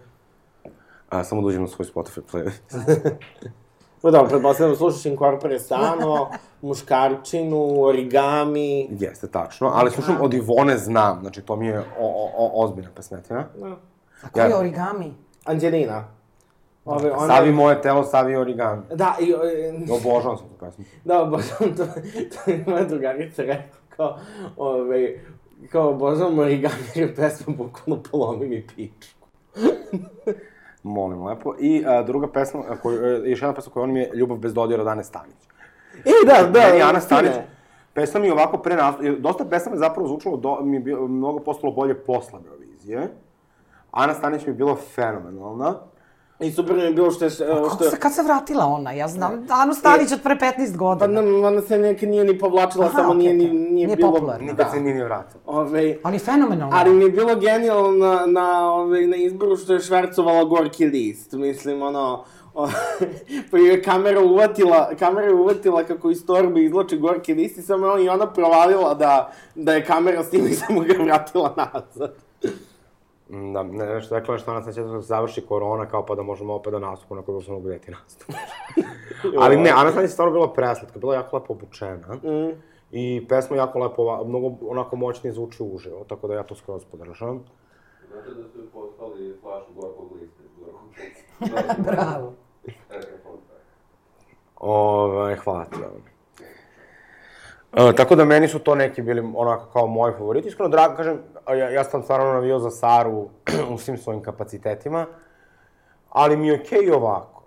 A, 1.10 1.24
samo 1.24 1.42
da 1.42 1.48
uđem 1.48 1.62
na 1.62 1.68
svoj 1.68 1.86
Spotify 1.86 2.22
playlist. 2.24 2.78
Pa 4.02 4.12
dobro, 4.12 4.30
pretpostavljam 4.30 4.76
slušaš 4.76 5.06
Incorpore 5.06 5.60
Sano, 5.60 6.30
Muškarčinu, 6.62 7.84
Origami. 7.84 8.88
Jeste, 9.00 9.28
tačno, 9.28 9.72
ali 9.74 9.92
slušam 9.92 10.18
od 10.22 10.34
Ivone 10.34 10.78
znam, 10.78 11.20
znači 11.22 11.42
to 11.42 11.56
mi 11.56 11.68
je 11.68 11.80
o, 11.80 11.84
o, 12.00 12.32
o, 12.38 12.64
ozbiljna 12.64 12.90
pesmetina. 12.96 13.46
A 14.22 14.30
ko 14.30 14.40
je 14.40 14.56
origami? 14.58 15.14
Anđelina. 15.46 16.08
Ove, 16.86 17.12
ona... 17.12 17.28
Savi 17.28 17.52
moje 17.52 17.82
telo, 17.82 18.04
savi 18.04 18.36
origami. 18.36 18.82
Da, 18.96 19.16
i, 19.20 19.32
e, 19.32 19.94
Obožavam 19.94 20.38
sam 20.38 20.48
tu 20.48 20.66
pesmu. 20.66 20.86
Da, 21.06 21.22
obožavam 21.22 21.76
to, 21.78 21.86
to 22.46 22.52
je 22.52 22.64
moja 22.68 22.84
drugarica 22.84 23.42
rekla, 23.42 23.80
kao, 23.90 24.18
ove, 24.58 25.20
kao, 25.72 25.90
obožavam 25.90 26.40
origami 26.40 26.84
jer 26.96 27.10
je 27.10 27.16
pesma 27.16 27.56
bukvalno 27.58 28.04
polomi 28.12 28.48
mi 28.48 28.68
pičku. 28.76 29.28
Molim 30.84 31.26
lepo. 31.26 31.56
I 31.60 31.84
a, 31.88 32.04
druga 32.04 32.28
pesma, 32.28 32.64
a, 32.70 32.76
koju, 32.76 33.06
e, 33.06 33.30
još 33.30 33.42
jedna 33.42 33.54
pesma 33.54 33.74
koja 33.74 33.84
on 33.84 33.92
mi 33.92 34.00
je 34.00 34.12
Ljubav 34.14 34.38
bez 34.38 34.54
dodira 34.54 34.84
Dane 34.84 35.04
Stanić. 35.04 35.36
E, 36.06 36.12
da, 36.26 36.48
da, 36.48 36.60
Meni 36.60 36.82
Ana 36.82 37.00
Stanić, 37.00 37.32
pesma 37.94 38.20
mi 38.20 38.28
je 38.28 38.34
ovako 38.34 38.58
pre 38.58 38.76
nas... 38.76 38.96
Dosta 39.20 39.46
pesama 39.46 39.76
je 39.76 39.80
zapravo 39.80 40.08
zvučalo, 40.08 40.38
do, 40.38 40.60
mi 40.62 40.78
je 40.78 40.80
bio, 40.80 41.08
mnogo 41.08 41.40
postalo 41.40 41.74
bolje 41.74 41.96
posle 41.96 42.40
Eurovizije. 42.46 43.08
Ana 43.92 44.14
Stanić 44.14 44.46
mi 44.46 44.50
je 44.50 44.54
bila 44.54 44.76
fenomenalna. 44.96 45.76
I 46.42 46.52
super 46.52 46.76
mi 46.76 46.82
je 46.82 46.92
bilo 46.92 47.12
što 47.12 47.26
je, 47.26 47.30
što 47.30 47.46
Kako 47.70 47.84
se, 47.84 47.98
kad 47.98 48.14
se 48.14 48.24
vratila 48.24 48.66
ona? 48.66 48.92
Ja 48.92 49.08
znam 49.08 49.48
Anu 49.52 49.74
Stanić 49.74 50.12
od 50.12 50.22
pre 50.22 50.36
15 50.36 50.72
Pa 50.72 50.78
godina. 50.78 51.22
nam, 51.22 51.44
ona 51.44 51.62
se 51.62 51.78
nekad 51.78 52.10
nije 52.10 52.24
ni 52.24 52.40
povlačila, 52.40 52.86
Aha, 52.86 52.94
samo 52.94 53.10
okej, 53.10 53.18
nije, 53.20 53.34
ni, 53.34 53.46
okej. 53.46 53.60
nije, 53.60 53.88
Nije 53.88 53.96
bilo... 53.98 54.12
popularna. 54.12 54.42
Nikad 54.42 54.58
Da. 54.58 54.72
se 54.72 54.80
nije 54.80 54.96
ni 54.96 55.04
vratila. 55.04 55.42
Ove, 55.48 55.98
Ali 56.04 56.20
fenomenalno. 56.20 56.76
Ali 56.78 56.94
mi 56.94 57.04
je 57.04 57.10
bilo 57.12 57.36
genijalno 57.36 57.92
na, 57.92 58.26
na, 58.28 58.74
ove, 58.74 59.08
na 59.08 59.16
izboru 59.16 59.58
što 59.58 59.74
je 59.74 59.80
švercovala 59.80 60.44
gorki 60.44 60.86
list. 60.86 61.32
Mislim, 61.34 61.82
ono, 61.82 62.24
pa 63.52 63.58
je 63.58 63.84
kamera 63.84 64.20
uvatila, 64.22 64.90
kamera 64.96 65.28
je 65.28 65.34
uvatila 65.34 65.84
kako 65.84 66.10
iz 66.10 66.26
torbe 66.26 66.64
izloči 66.64 66.98
gorki 66.98 67.34
list 67.34 67.58
i 67.58 67.62
samo 67.62 67.86
je 67.86 67.92
on 67.92 68.02
i 68.02 68.10
ona 68.10 68.28
provalila 68.28 68.94
da, 68.94 69.32
da 69.56 69.74
je 69.74 69.86
kamera 69.86 70.24
snima 70.24 70.48
i 70.48 70.54
samo 70.54 70.80
ga 70.82 70.94
vratila 71.00 71.54
nazad. 71.58 72.16
Da, 73.54 73.64
ne, 73.64 73.86
nešto 73.86 74.16
rekla 74.16 74.34
je 74.36 74.40
što 74.40 74.54
nas 74.54 74.66
neće 74.66 74.82
da 74.82 75.02
završi 75.02 75.42
korona, 75.42 75.86
kao 75.86 76.06
pa 76.06 76.16
da 76.16 76.24
možemo 76.24 76.54
opet 76.54 76.74
da 76.74 76.80
nastupamo 76.80 77.22
na 77.22 77.26
koga 77.26 77.42
smo 77.42 77.54
mogu 77.54 77.70
deti 77.70 77.92
nastup. 77.92 78.36
Ali 79.42 79.58
ne, 79.58 79.72
Ana 79.76 79.92
Stanić 79.92 80.10
je 80.10 80.14
stvarno 80.14 80.34
bila 80.34 80.54
preslatka, 80.54 81.00
bila 81.00 81.14
je 81.14 81.18
jako 81.18 81.38
lepo 81.38 81.54
obučena. 81.54 82.16
Mm. 82.16 82.62
I 82.92 83.26
pesma 83.30 83.58
jako 83.58 83.80
lepo, 83.80 84.24
mnogo 84.26 84.56
onako 84.68 84.96
moćnije 84.96 85.34
zvuči 85.34 85.64
uživo, 85.64 86.04
tako 86.08 86.28
da 86.28 86.34
ja 86.34 86.44
to 86.44 86.56
skroz 86.56 86.86
podržavam. 86.86 87.44
Znate 88.12 88.30
da 88.30 88.44
su 88.44 88.60
poslali 88.74 89.38
flašu 89.42 89.74
gorkog 89.76 90.12
lista 90.22 90.44
iz 90.44 90.52
gorkog 90.60 90.90
lista. 90.90 91.84
Bravo. 91.92 92.34
Fact. 92.88 93.08
Ovaj, 94.60 95.36
hvala 95.36 95.66
ti. 95.66 95.78
E, 97.74 97.94
tako 97.96 98.16
da 98.16 98.26
meni 98.26 98.48
su 98.48 98.60
to 98.60 98.76
neki 98.76 99.02
bili 99.02 99.32
onako 99.36 99.66
kao 99.74 99.88
moji 99.88 100.14
favoriti. 100.18 100.48
Iskreno, 100.48 100.70
drago, 100.70 100.96
kažem, 100.96 101.20
ja, 101.48 101.70
ja 101.70 101.84
sam 101.84 102.04
stvarno 102.04 102.34
navio 102.34 102.60
za 102.60 102.70
Saru 102.72 103.30
u 103.74 103.78
svim 103.78 103.98
svojim 103.98 104.22
kapacitetima, 104.22 105.06
ali 106.10 106.38
mi 106.38 106.48
je 106.48 106.62
okej 106.62 106.80
i 106.84 106.92
ovako. 106.92 107.42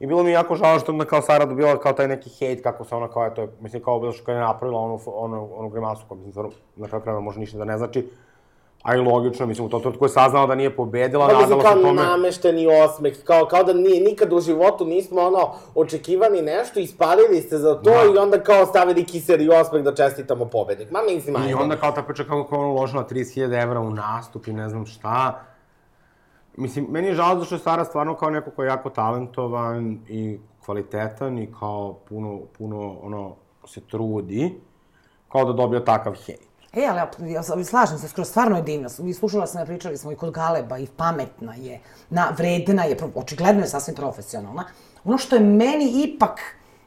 I 0.00 0.06
bilo 0.06 0.22
mi 0.22 0.30
jako 0.30 0.54
žao 0.54 0.78
što 0.78 0.92
onda 0.92 1.04
kao 1.04 1.22
Sara 1.22 1.44
dobila 1.44 1.78
kao 1.80 1.92
taj 1.92 2.08
neki 2.08 2.30
hejt, 2.30 2.62
kako 2.62 2.84
se 2.84 2.94
ona 2.94 3.08
kao, 3.08 3.26
eto, 3.26 3.48
mislim, 3.60 3.82
kao 3.82 4.00
bilo 4.00 4.12
što 4.12 4.32
je 4.32 4.38
napravila 4.38 4.80
onu, 4.80 5.00
onu, 5.06 5.48
onu 5.56 5.68
grimasu, 5.68 6.04
koja 6.08 6.16
mislim, 6.16 6.32
stvarno, 6.32 6.50
na 6.76 6.88
kraju 6.88 7.02
krajeva 7.02 7.20
može 7.20 7.40
ništa 7.40 7.58
da 7.58 7.64
ne 7.64 7.78
znači, 7.78 8.10
a 8.84 8.94
i 8.96 9.00
logično, 9.00 9.46
mislim, 9.46 9.66
u 9.66 9.70
tom 9.70 9.80
trenutku 9.80 10.04
je 10.04 10.08
saznala 10.08 10.46
da 10.46 10.54
nije 10.54 10.76
pobedila, 10.76 11.26
nadala 11.26 11.62
kao 11.62 11.76
se 11.76 11.82
tome... 11.82 12.02
namešteni 12.02 12.66
osmeh, 12.84 13.24
kao, 13.24 13.46
kao 13.46 13.62
da 13.62 13.72
nije, 13.72 14.00
nikad 14.00 14.32
u 14.32 14.40
životu 14.40 14.84
nismo 14.84 15.20
ono, 15.20 15.52
očekivani 15.74 16.42
nešto, 16.42 16.80
ispalili 16.80 17.40
ste 17.40 17.58
za 17.58 17.74
to 17.74 17.90
Da. 17.90 18.04
i 18.14 18.18
onda 18.18 18.42
kao 18.42 18.66
stavili 18.66 19.04
kiseli 19.04 19.48
osmeh 19.48 19.82
da 19.82 19.94
čestitamo 19.94 20.44
pobednik. 20.44 20.90
Ma 20.90 20.98
mislim, 21.02 21.36
I 21.36 21.38
ajde. 21.38 21.54
onda 21.54 21.76
kao 21.76 21.92
ta 21.92 22.02
priča 22.02 22.24
kako 22.24 22.44
kao 22.44 22.58
ona 22.58 22.68
uložila 22.68 23.06
30.000 23.10 23.62
evra 23.62 23.80
u 23.80 23.90
nastup 23.90 24.46
i 24.46 24.52
ne 24.52 24.68
znam 24.68 24.86
šta. 24.86 25.40
Mislim, 26.56 26.86
meni 26.90 27.06
je 27.06 27.14
žao 27.14 27.44
što 27.44 27.54
je 27.54 27.58
Sara 27.58 27.84
stvarno 27.84 28.14
kao 28.14 28.30
neko 28.30 28.50
ko 28.50 28.62
je 28.62 28.66
jako 28.68 28.90
talentovan 28.90 29.98
i 30.08 30.38
kvalitetan 30.64 31.38
i 31.38 31.52
kao 31.60 31.94
puno, 32.08 32.40
puno, 32.58 32.96
ono, 33.02 33.34
se 33.66 33.80
trudi, 33.80 34.54
kao 35.28 35.44
da 35.44 35.52
dobio 35.52 35.80
takav 35.80 36.14
hejt. 36.26 36.53
E, 36.76 36.86
ali 36.86 36.98
ja, 37.32 37.42
ja 37.56 37.64
slažem 37.64 37.98
se, 37.98 38.08
skoro 38.08 38.24
stvarno 38.24 38.56
je 38.56 38.62
divna. 38.62 38.88
I 39.04 39.14
slušala 39.14 39.46
sam 39.46 39.60
je, 39.60 39.66
pričali 39.66 39.98
smo 39.98 40.12
i 40.12 40.16
kod 40.16 40.30
Galeba, 40.30 40.78
i 40.78 40.86
pametna 40.96 41.54
je, 41.54 41.80
na, 42.10 42.28
vredna 42.36 42.84
je, 42.84 42.96
očigledno 43.14 43.62
je 43.62 43.68
sasvim 43.68 43.96
profesionalna. 43.96 44.64
Ono 45.04 45.18
što 45.18 45.36
je 45.36 45.42
meni 45.42 46.02
ipak 46.02 46.40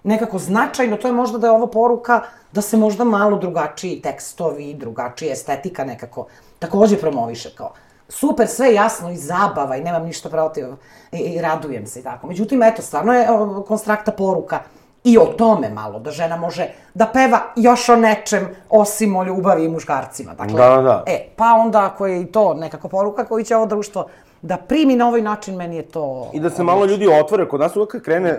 nekako 0.03 0.39
značajno, 0.39 0.97
to 0.97 1.07
je 1.07 1.13
možda 1.13 1.37
da 1.37 1.47
je 1.47 1.51
ovo 1.51 1.67
poruka 1.67 2.21
da 2.51 2.61
se 2.61 2.77
možda 2.77 3.03
malo 3.03 3.37
drugačiji 3.37 4.01
tekstovi, 4.01 4.73
drugačija 4.73 5.33
estetika 5.33 5.85
nekako 5.85 6.27
takođe 6.59 6.97
promoviše 6.97 7.49
kao 7.55 7.73
super, 8.09 8.47
sve 8.47 8.73
jasno 8.73 9.11
i 9.11 9.17
zabava 9.17 9.77
i 9.77 9.83
nemam 9.83 10.03
ništa 10.03 10.29
protiv 10.29 10.65
i, 11.11 11.17
i 11.17 11.41
radujem 11.41 11.87
se 11.87 11.99
i 11.99 12.03
tako. 12.03 12.27
Međutim, 12.27 12.63
eto, 12.63 12.81
stvarno 12.81 13.13
je 13.13 13.31
o, 13.31 13.63
konstrakta 13.63 14.11
poruka 14.11 14.59
i 15.07 15.17
o 15.17 15.25
tome 15.25 15.69
malo, 15.69 15.99
da 15.99 16.11
žena 16.11 16.35
može 16.37 16.67
da 16.93 17.05
peva 17.13 17.39
još 17.55 17.89
o 17.89 17.95
nečem 17.95 18.47
osim 18.69 19.15
o 19.15 19.23
ljubavi 19.23 19.65
i 19.65 19.69
muškarcima. 19.69 20.33
Dakle, 20.33 20.57
Da, 20.57 20.81
da. 20.81 21.03
E, 21.07 21.27
pa 21.35 21.53
onda 21.53 21.85
ako 21.85 22.07
je 22.07 22.21
i 22.21 22.25
to 22.25 22.53
nekako 22.53 22.87
poruka 22.87 23.25
koju 23.25 23.45
će 23.45 23.55
ovo 23.55 23.65
društvo 23.65 24.05
da 24.41 24.57
primi 24.57 24.95
na 24.95 25.07
ovaj 25.07 25.21
način, 25.21 25.55
meni 25.55 25.75
je 25.75 25.81
to... 25.83 26.29
I 26.33 26.39
da 26.39 26.49
se 26.49 26.63
malo 26.63 26.85
ljudi 26.85 27.07
otvore, 27.07 27.47
kod 27.47 27.59
nas 27.59 27.75
uvek 27.75 27.89
kad 27.91 28.01
krene 28.01 28.31
uh, 28.31 28.37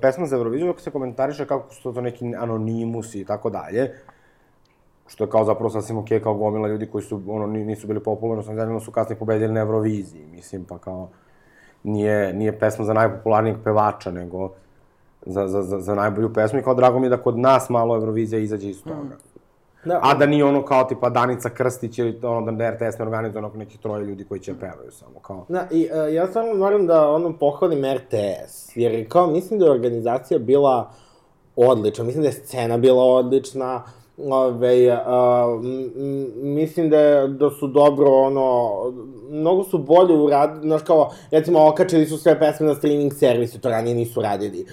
pesma 0.00 0.26
za 0.26 0.36
Euroviziju, 0.36 0.66
uvek 0.66 0.80
se 0.80 0.90
komentariše 0.90 1.46
kako 1.46 1.74
su 1.74 1.92
to 1.92 2.00
neki 2.00 2.34
anonimusi 2.38 3.20
i 3.20 3.24
tako 3.24 3.50
dalje. 3.50 3.94
Što 5.06 5.24
je 5.24 5.30
kao 5.30 5.44
zapravo 5.44 5.70
sasvim 5.70 5.98
okej, 5.98 6.22
kao 6.22 6.34
gomila 6.34 6.68
ljudi 6.68 6.86
koji 6.86 7.04
su, 7.04 7.22
ono, 7.28 7.46
ni- 7.46 7.64
nisu 7.64 7.86
bili 7.86 8.00
popularni, 8.00 8.44
sam 8.44 8.54
zajedno 8.54 8.80
su 8.80 8.90
kasnije 8.90 9.18
pobedili 9.18 9.52
na 9.52 9.60
Euroviziji, 9.60 10.26
mislim, 10.26 10.64
pa 10.64 10.78
kao, 10.78 11.08
nije, 11.82 12.32
nije 12.32 12.58
pesma 12.58 12.84
za 12.84 12.92
najpopularnijeg 12.94 13.56
pevača, 13.64 14.10
nego 14.10 14.50
za, 15.26 15.48
za, 15.48 15.62
za, 15.62 15.80
za 15.80 15.94
najbolju 15.94 16.32
pesmu 16.32 16.58
i 16.58 16.62
kao 16.62 16.74
drago 16.74 16.98
mi 16.98 17.06
je 17.06 17.10
da 17.10 17.16
kod 17.16 17.38
nas 17.38 17.68
malo 17.68 17.96
Eurovizija 17.96 18.38
izađe 18.38 18.68
iz 18.70 18.82
toga. 18.82 19.16
Da, 19.84 20.00
A 20.02 20.14
da 20.14 20.26
nije 20.26 20.44
ono 20.44 20.64
kao 20.64 20.84
tipa 20.84 21.10
Danica 21.10 21.50
Krstić 21.50 21.98
ili 21.98 22.18
ono 22.22 22.52
da 22.52 22.70
RTS 22.70 22.98
ne 22.98 23.04
organizuje 23.04 23.44
ono 23.44 23.54
neki 23.54 23.78
troje 23.78 24.04
ljudi 24.04 24.24
koji 24.24 24.40
će 24.40 24.54
pevaju 24.54 24.90
samo 24.90 25.18
kao. 25.18 25.46
Da, 25.48 25.66
i 25.70 25.88
uh, 25.92 26.14
ja 26.14 26.26
stvarno 26.26 26.54
moram 26.54 26.86
da 26.86 27.10
ono 27.10 27.38
pohvalim 27.38 27.84
RTS, 27.94 28.76
jer 28.76 28.92
je 28.92 29.08
kao 29.08 29.26
mislim 29.26 29.60
da 29.60 29.66
je 29.66 29.70
organizacija 29.70 30.38
bila 30.38 30.90
odlična, 31.56 32.04
mislim 32.04 32.22
da 32.22 32.28
je 32.28 32.32
scena 32.32 32.78
bila 32.78 33.04
odlična, 33.04 33.82
Ove, 34.18 34.92
uh, 34.92 35.64
mislim 36.36 36.90
da, 36.90 36.98
je, 36.98 37.28
da 37.28 37.50
su 37.50 37.66
dobro, 37.66 38.10
ono, 38.10 38.72
mnogo 39.30 39.64
su 39.64 39.78
bolje 39.78 40.14
uradili, 40.14 40.60
znaš 40.68 40.82
kao, 40.82 41.10
recimo, 41.30 41.68
okačili 41.68 42.06
su 42.06 42.18
sve 42.18 42.38
pesme 42.38 42.66
na 42.66 42.74
streaming 42.74 43.12
servisu, 43.14 43.60
to 43.60 43.68
ranije 43.68 43.94
nisu 43.94 44.22
radili. 44.22 44.66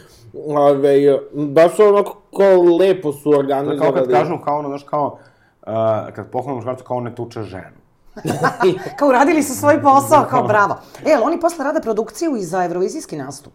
Ove, 0.48 1.20
baš 1.34 1.76
su 1.76 1.84
onako 1.84 2.18
kao 2.38 2.78
lepo 2.80 3.14
su 3.14 3.30
organizovali. 3.30 3.80
kao 3.80 3.92
kad 3.92 4.12
kažu 4.12 4.38
kao 4.46 4.60
ono, 4.60 4.68
znaš, 4.68 4.84
kao, 4.84 5.18
uh, 5.62 5.74
kad 6.16 6.30
pohvalimo 6.32 6.56
muškarca 6.56 6.84
kao 6.84 7.00
ne 7.00 7.16
tuče 7.16 7.44
ženu. 7.44 7.84
Kao 8.98 9.08
uradili 9.08 9.44
su 9.44 9.56
svoj 9.56 9.82
posao, 9.82 10.26
kao 10.30 10.44
bravo. 10.44 10.76
E, 11.06 11.14
ali 11.14 11.24
oni 11.24 11.40
posle 11.40 11.66
rade 11.66 11.82
produkciju 11.82 12.36
i 12.36 12.44
za 12.44 12.64
evrovizijski 12.66 13.18
nastup? 13.18 13.54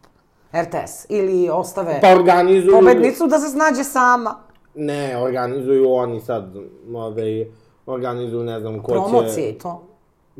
RTS? 0.53 1.07
Ili 1.09 1.49
ostave 1.49 2.01
Pa 2.01 2.09
organizuju... 2.09 2.73
pobednicu 2.73 3.27
da 3.27 3.39
se 3.39 3.49
snađe 3.49 3.85
sama? 3.85 4.35
Ne, 4.79 5.23
organizuju 5.23 5.93
oni 5.93 6.21
sad, 6.21 6.57
ove, 6.95 7.47
organizuju, 7.87 8.45
ne 8.45 8.61
znam, 8.61 8.83
ko 8.83 8.93
će... 8.93 8.99
Promocije 8.99 9.51
i 9.51 9.59
to. 9.59 9.83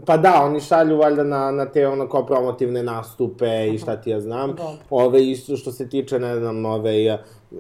Pa 0.07 0.17
da, 0.17 0.43
oni 0.45 0.61
šalju 0.61 0.97
valjda 0.97 1.25
na, 1.25 1.51
na 1.51 1.67
te 1.67 1.89
ono 1.89 2.09
kao 2.09 2.27
promotivne 2.27 2.83
nastupe 2.83 3.69
i 3.69 3.79
šta 3.79 3.97
ti 3.97 4.11
ja 4.11 4.21
znam. 4.21 4.57
Ove, 4.91 5.23
i 5.31 5.37
što, 5.37 5.73
se 5.73 5.89
tiče, 5.89 6.19
ne 6.19 6.37
znam, 6.39 6.65
ove, 6.65 7.19
uh, 7.51 7.59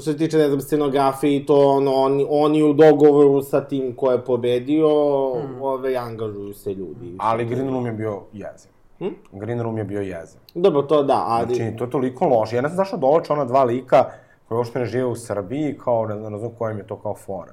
što 0.00 0.12
se 0.12 0.16
tiče, 0.16 0.38
ne 0.38 0.48
znam, 0.48 0.60
scenografije 0.60 1.36
i 1.36 1.46
to, 1.46 1.68
ono, 1.68 1.94
oni, 1.94 2.26
oni 2.30 2.62
u 2.62 2.72
dogovoru 2.72 3.42
sa 3.42 3.60
tim 3.60 3.96
ko 3.96 4.12
je 4.12 4.24
pobedio, 4.24 4.88
Mm. 5.34 5.62
ove, 5.62 5.96
angažuju 5.96 6.52
se 6.52 6.74
ljudi. 6.74 7.14
Ali 7.18 7.44
Green 7.44 7.68
Room 7.68 7.86
je 7.86 7.92
bio 7.92 8.20
jeziv. 8.32 8.70
Hm? 8.98 9.08
Green 9.32 9.60
Room 9.60 9.78
je 9.78 9.84
bio 9.84 10.00
jeziv. 10.00 10.40
Dobro, 10.54 10.82
to 10.82 11.02
da, 11.02 11.24
ali... 11.26 11.54
Znači, 11.54 11.76
to 11.76 11.84
je 11.84 11.90
toliko 11.90 12.26
loše. 12.26 12.56
Ja 12.56 12.62
ne 12.62 12.68
znam 12.68 12.76
zašto 12.76 12.96
dolače 12.96 13.32
ona 13.32 13.44
dva 13.44 13.64
lika 13.64 14.04
koji 14.50 14.58
uopšte 14.58 14.78
ne 14.78 14.84
žive 14.86 15.04
u 15.04 15.16
Srbiji, 15.16 15.78
kao, 15.78 16.06
ne 16.06 16.16
znam, 16.18 16.32
ne 16.32 16.38
znam 16.38 16.50
kojem 16.58 16.78
je 16.78 16.86
to 16.86 16.96
kao 16.96 17.14
fora. 17.14 17.52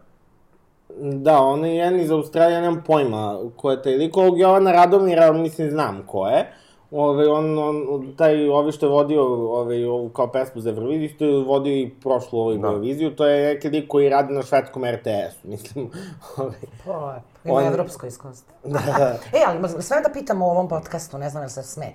Da, 1.00 1.40
on 1.40 1.66
je 1.66 1.76
jedan 1.76 2.00
iz 2.00 2.12
Australije, 2.12 2.56
ja 2.56 2.62
nemam 2.62 2.84
pojma 2.88 3.40
ko 3.58 3.72
je 3.72 3.82
taj 3.82 3.94
lik. 3.94 4.18
Ovog 4.18 4.40
Jovana 4.40 4.72
Radomira, 4.72 5.32
mislim, 5.32 5.70
znam 5.70 6.04
ko 6.08 6.28
je. 6.28 6.54
Ove, 6.92 7.28
on, 7.28 7.60
on, 7.60 8.14
taj, 8.18 8.50
ovi 8.50 8.72
što 8.72 8.86
je 8.86 8.90
vodio 8.90 9.24
ove, 9.54 9.88
ovu 9.90 10.10
kao 10.10 10.32
pesmu 10.32 10.62
za 10.62 10.70
Euroviziju, 10.70 11.06
isto 11.06 11.26
je 11.26 11.44
vodio 11.44 11.74
i 11.74 11.90
prošlu 12.02 12.40
ovu 12.40 12.58
Da. 12.58 12.68
Euroviziju, 12.68 13.16
to 13.16 13.26
je 13.28 13.54
neki 13.54 13.70
lik 13.70 13.88
koji 13.88 14.10
radi 14.10 14.34
na 14.34 14.42
švedskom 14.44 14.86
RTS-u, 14.86 15.48
mislim. 15.48 15.92
Ove, 16.38 16.54
Pa, 16.86 17.20
ima 17.44 17.54
On- 17.54 17.66
evropsko 17.66 18.08
iskustvo. 18.08 18.54
da, 18.74 18.80
da. 18.98 19.18
E, 19.34 19.42
ali 19.48 19.82
sve 19.84 20.02
da 20.02 20.10
pitamo 20.14 20.48
u 20.48 20.50
ovom 20.50 20.68
podcastu, 20.68 21.18
ne 21.18 21.30
znam 21.30 21.44
jel 21.44 21.50
se 21.50 21.64
sme. 21.64 21.94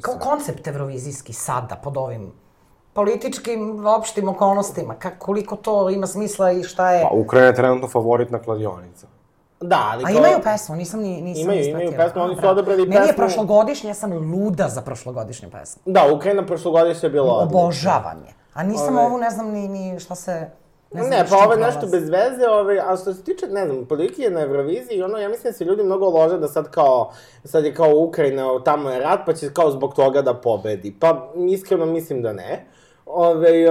Kao 0.00 0.14
koncept 0.20 0.66
evrovizijski 0.66 1.32
sada, 1.32 1.76
pod 1.76 1.96
ovim 1.96 2.32
političkim, 2.94 3.60
opštim 3.88 4.28
okolnostima, 4.28 4.94
ka, 4.94 5.10
koliko 5.10 5.56
to 5.56 5.90
ima 5.90 6.06
smisla 6.06 6.52
i 6.52 6.62
šta 6.62 6.90
je... 6.90 7.02
Pa, 7.02 7.14
Ukrajina 7.14 7.46
je 7.48 7.54
trenutno 7.54 7.88
favoritna 7.88 8.38
kladionica. 8.38 9.06
Da, 9.60 9.80
ali 9.84 10.02
A 10.02 10.06
kao- 10.06 10.16
imaju 10.16 10.38
pesmu, 10.44 10.76
nisam 10.76 11.00
ni 11.00 11.20
nisam 11.22 11.42
Imaju, 11.42 11.60
ni 11.60 11.68
imaju 11.68 11.84
ispratila. 11.84 12.04
pesmu, 12.06 12.22
A, 12.22 12.24
oni 12.24 12.36
su 12.36 12.48
odabrali 12.48 12.82
Meni 12.82 12.94
je 12.96 13.02
pesmu- 13.02 13.16
prošlogodišnja, 13.16 13.90
ja 13.90 13.94
sam 13.94 14.12
luda 14.34 14.68
za 14.68 14.80
prošlogodišnju 14.82 15.50
pesmu. 15.50 15.82
Da, 15.86 16.12
Ukrajina 16.12 16.46
prošlogodišnja 16.46 17.06
je 17.06 17.10
bila 17.10 17.32
odlična. 17.32 17.60
Obožavam 17.60 18.18
je. 18.18 18.32
A 18.54 18.62
nisam 18.62 18.96
Ove- 18.96 19.06
ovu, 19.06 19.18
ne 19.18 19.30
znam 19.30 19.48
ni, 19.48 19.68
ni 19.68 20.00
šta 20.00 20.14
se... 20.14 20.32
Ne, 20.92 21.02
znam 21.02 21.10
ne 21.10 21.26
pa 21.30 21.36
ovo 21.36 21.52
je 21.52 21.58
nešto 21.58 21.86
bez 21.86 22.02
veze, 22.02 22.48
ove, 22.50 22.78
a 22.80 22.96
što 22.96 23.14
se 23.14 23.22
tiče, 23.22 23.46
ne 23.46 23.66
znam, 23.66 23.84
politike 23.84 24.30
na 24.30 24.40
Euroviziji, 24.40 25.02
ono, 25.02 25.18
ja 25.18 25.28
mislim 25.28 25.52
da 25.52 25.58
se 25.58 25.64
ljudi 25.64 25.82
mnogo 25.82 26.08
lože 26.08 26.38
da 26.38 26.48
sad 26.48 26.70
kao, 26.70 27.10
sad 27.44 27.64
je 27.64 27.74
kao 27.74 27.90
Ukrajina, 27.90 28.60
tamo 28.60 28.90
je 28.90 29.00
rat, 29.00 29.20
pa 29.26 29.32
će 29.32 29.50
kao 29.50 29.70
zbog 29.70 29.94
toga 29.94 30.22
da 30.22 30.34
pobedi. 30.34 30.96
Pa, 31.00 31.28
iskreno 31.48 31.86
mislim 31.86 32.22
da 32.22 32.32
ne. 32.32 32.64
Ove, 33.14 33.64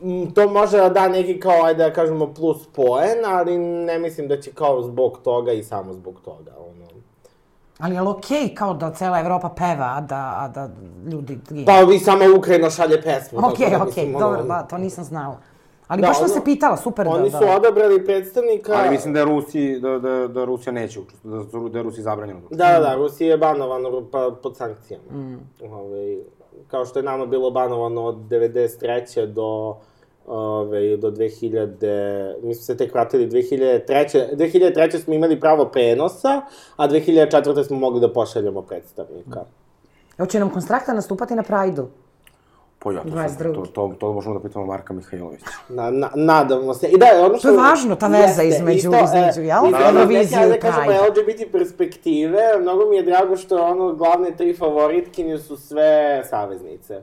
m, 0.00 0.30
to 0.34 0.48
može 0.48 0.76
da 0.76 0.88
da 0.88 1.08
neki 1.08 1.40
kao, 1.40 1.64
ajde 1.64 1.84
da 1.84 1.92
kažemo, 1.92 2.34
plus 2.34 2.66
poen, 2.66 3.24
ali 3.26 3.58
ne 3.58 3.98
mislim 3.98 4.28
da 4.28 4.40
će 4.40 4.52
kao 4.52 4.82
zbog 4.82 5.18
toga 5.24 5.52
i 5.52 5.62
samo 5.62 5.92
zbog 5.92 6.20
toga, 6.24 6.52
ono. 6.58 6.88
Ali 7.78 7.94
je 7.94 8.00
li 8.00 8.08
okej 8.08 8.54
kao 8.54 8.74
da 8.74 8.90
cela 8.90 9.20
Evropa 9.20 9.48
peva, 9.48 9.94
a 9.96 10.00
da, 10.00 10.34
a 10.38 10.48
da 10.48 10.68
ljudi 11.10 11.38
gine? 11.48 11.64
Pa 11.66 11.92
i 11.94 11.98
samo 11.98 12.24
Ukrajina 12.38 12.70
šalje 12.70 13.02
pesmu. 13.02 13.38
Okej, 13.38 13.70
da, 13.70 13.76
okej, 13.76 13.86
mislim, 13.86 14.12
dobro, 14.12 14.38
ono, 14.38 14.48
ba, 14.48 14.62
to 14.62 14.78
nisam 14.78 15.04
znala. 15.04 15.38
Ali 15.88 16.00
Da, 16.00 16.06
baš 16.06 16.16
sam 16.16 16.24
ono- 16.24 16.34
se 16.34 16.44
pitala, 16.44 16.76
super 16.76 17.04
da... 17.06 17.10
Oni 17.12 17.30
da. 17.30 17.38
su 17.38 17.44
odabrali 17.56 18.04
predstavnika... 18.04 18.72
Ali 18.76 18.90
mislim 18.90 19.12
da 19.14 19.18
je 19.20 19.24
Rusiji, 19.24 19.80
da, 19.80 19.98
da, 19.98 20.28
da 20.28 20.44
Rusija 20.44 20.72
neće 20.72 21.00
učestvovati, 21.00 21.52
da, 21.52 21.68
da 21.68 21.78
je 21.78 21.82
Rusiji 21.82 22.02
zabranjeno. 22.02 22.40
da 22.50 22.56
Da, 22.56 22.72
da, 22.72 22.80
da, 22.80 22.94
Rusija 22.94 23.30
je 23.30 23.38
banovana 23.38 23.88
pa, 24.12 24.30
pod 24.42 24.56
sankcijama. 24.56 25.12
Mm. 25.12 25.38
Ove, 25.72 26.16
kao 26.68 26.86
što 26.86 26.98
je 26.98 27.02
nama 27.02 27.26
bilo 27.26 27.50
banovano 27.50 28.04
od 28.04 28.16
93. 28.16 29.26
do 29.26 29.76
ove, 30.26 30.96
do 30.96 31.10
2000, 31.10 32.34
mi 32.42 32.54
smo 32.54 32.64
se 32.64 32.76
tek 32.76 32.94
vratili 32.94 33.30
2003. 33.30 34.36
2003. 34.36 34.98
smo 34.98 35.14
imali 35.14 35.40
pravo 35.40 35.64
prenosa, 35.64 36.42
a 36.76 36.88
2004. 36.88 37.64
smo 37.64 37.76
mogli 37.78 38.00
da 38.00 38.12
pošaljemo 38.12 38.62
predstavnika. 38.62 39.44
Hoće 40.16 40.38
nam 40.38 40.50
konstrakta 40.50 40.92
nastupati 40.92 41.34
na 41.34 41.42
Prajdu. 41.42 41.88
Pa 42.78 42.92
ja, 42.92 43.02
to, 43.02 43.08
sam, 43.08 43.18
22.. 43.18 43.54
to, 43.54 43.66
to, 43.66 43.94
to 43.98 44.12
možemo 44.12 44.34
da 44.34 44.40
pitamo 44.40 44.66
Marka 44.66 44.94
Mihajlovića. 44.94 45.44
Na, 45.68 45.90
na, 45.90 46.10
nadamo 46.14 46.74
se. 46.74 46.88
I 46.88 46.98
da, 46.98 47.06
ono 47.26 47.38
što... 47.38 47.48
To 47.48 47.54
je 47.54 47.60
važno, 47.60 47.96
ta 47.96 48.06
veza 48.06 48.42
Jeste, 48.42 48.48
između- 48.48 48.76
isto, 48.76 48.94
e, 48.94 49.04
između, 49.04 49.42
jel? 49.42 49.66
iz 49.66 49.74
Eurovizije 49.88 50.40
neke, 50.40 50.48
i 50.48 50.52
da 50.52 50.58
kažemo, 50.58 50.86
Pride. 50.86 51.22
LGBT 51.22 51.52
perspektive, 51.52 52.42
mnogo 52.60 52.90
mi 52.90 52.96
je 52.96 53.02
drago 53.02 53.36
što 53.36 53.62
ono, 53.62 53.94
glavne 53.94 54.36
tri 54.36 54.56
favoritkinje 54.56 55.38
su 55.38 55.56
sve 55.56 56.22
saveznice. 56.24 57.02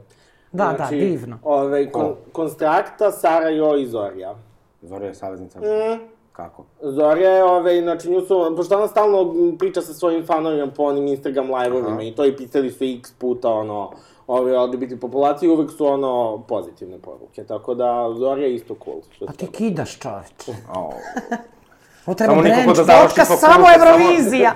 Da, 0.51 0.75
da, 0.77 0.87
divno. 0.89 1.39
Ove, 1.43 1.91
kon, 1.91 2.15
Konstrakta, 2.31 3.11
Sara 3.11 3.49
Jo 3.49 3.75
i 3.75 3.85
Zorja. 3.87 4.35
Zorja 4.81 5.07
je 5.07 5.15
saveznica. 5.15 5.59
Mm. 5.59 5.99
Kako? 6.31 6.65
Zorja 6.81 7.29
je, 7.29 7.43
ove, 7.43 7.81
znači 7.81 8.09
nju 8.09 8.21
su, 8.21 8.53
pošto 8.57 8.77
ona 8.77 8.87
stalno 8.87 9.33
priča 9.59 9.81
sa 9.81 9.93
svojim 9.93 10.25
fanovima 10.25 10.67
po 10.67 10.83
onim 10.83 11.07
Instagram 11.07 11.51
live-ovima 11.51 12.03
i 12.03 12.15
to 12.15 12.25
i 12.25 12.37
pisali 12.37 12.71
su 12.71 12.83
x 12.83 13.11
puta, 13.11 13.49
ono, 13.49 13.91
ove 14.27 14.57
LGBT 14.57 14.99
populacije, 15.01 15.51
uvek 15.51 15.71
su, 15.71 15.85
ono, 15.87 16.37
pozitivne 16.39 16.97
poruke, 16.97 17.43
tako 17.43 17.73
da 17.75 18.13
Zorja 18.17 18.47
je 18.47 18.55
isto 18.55 18.75
cool. 18.83 18.97
Što 19.15 19.25
Pa 19.25 19.31
se 19.31 19.37
ti 19.37 19.47
kidaš, 19.47 19.99
čoveče. 19.99 20.51
Ovo 22.05 22.15
treba 22.15 22.33
branch, 22.35 22.77
da 22.77 22.93
fakultet, 22.93 23.25
samo 23.27 23.37
samo- 23.37 23.67
Evrovizija. 23.75 24.55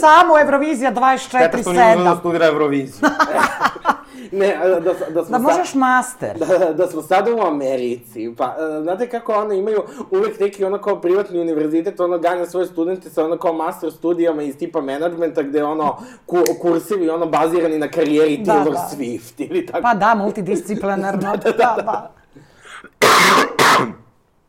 Samo 0.00 0.38
Evrovizija 0.38 0.90
Šteta 1.18 1.58
što 1.58 1.72
nije 1.72 1.96
da 1.96 2.02
24-7. 2.02 2.18
studira 2.18 2.46
Euroviziju. 2.46 3.08
Ne, 4.32 4.56
da, 4.64 4.80
da, 4.80 4.92
da 5.10 5.24
smo 5.24 5.38
Da 5.38 5.38
možeš 5.38 5.74
master. 5.74 6.38
Da, 6.38 6.72
da 6.72 6.86
smo 6.86 7.02
sad 7.02 7.28
u 7.28 7.40
Americi, 7.40 8.34
pa, 8.38 8.44
e, 8.44 8.82
znate 8.82 9.08
kako 9.08 9.32
ono 9.32 9.52
imaju 9.52 9.82
uvek 10.10 10.40
neki 10.40 10.64
ono 10.64 10.78
kao 10.78 11.00
privatni 11.00 11.40
univerzitet, 11.40 12.00
ono 12.00 12.18
ganja 12.18 12.46
svoje 12.46 12.66
studente 12.66 13.10
sa 13.10 13.24
ono 13.24 13.38
kao 13.38 13.52
master 13.52 13.92
studijama 13.92 14.42
iz 14.42 14.56
tipa 14.56 14.80
menadžmenta, 14.80 15.42
gde 15.42 15.64
ono 15.64 15.96
ku, 16.26 16.36
kursivi 16.60 17.10
ono 17.10 17.26
bazirani 17.26 17.78
na 17.78 17.88
karijeri 17.88 18.36
Da, 18.36 18.52
Taylor 18.52 18.72
da. 18.72 18.90
Swift 18.96 19.34
ili 19.38 19.66
tako. 19.66 19.82
Pa 19.82 19.94
da, 19.94 20.14
multidisciplinarno. 20.14 21.36
da, 21.44 21.50
da, 21.52 21.76
da. 21.82 22.10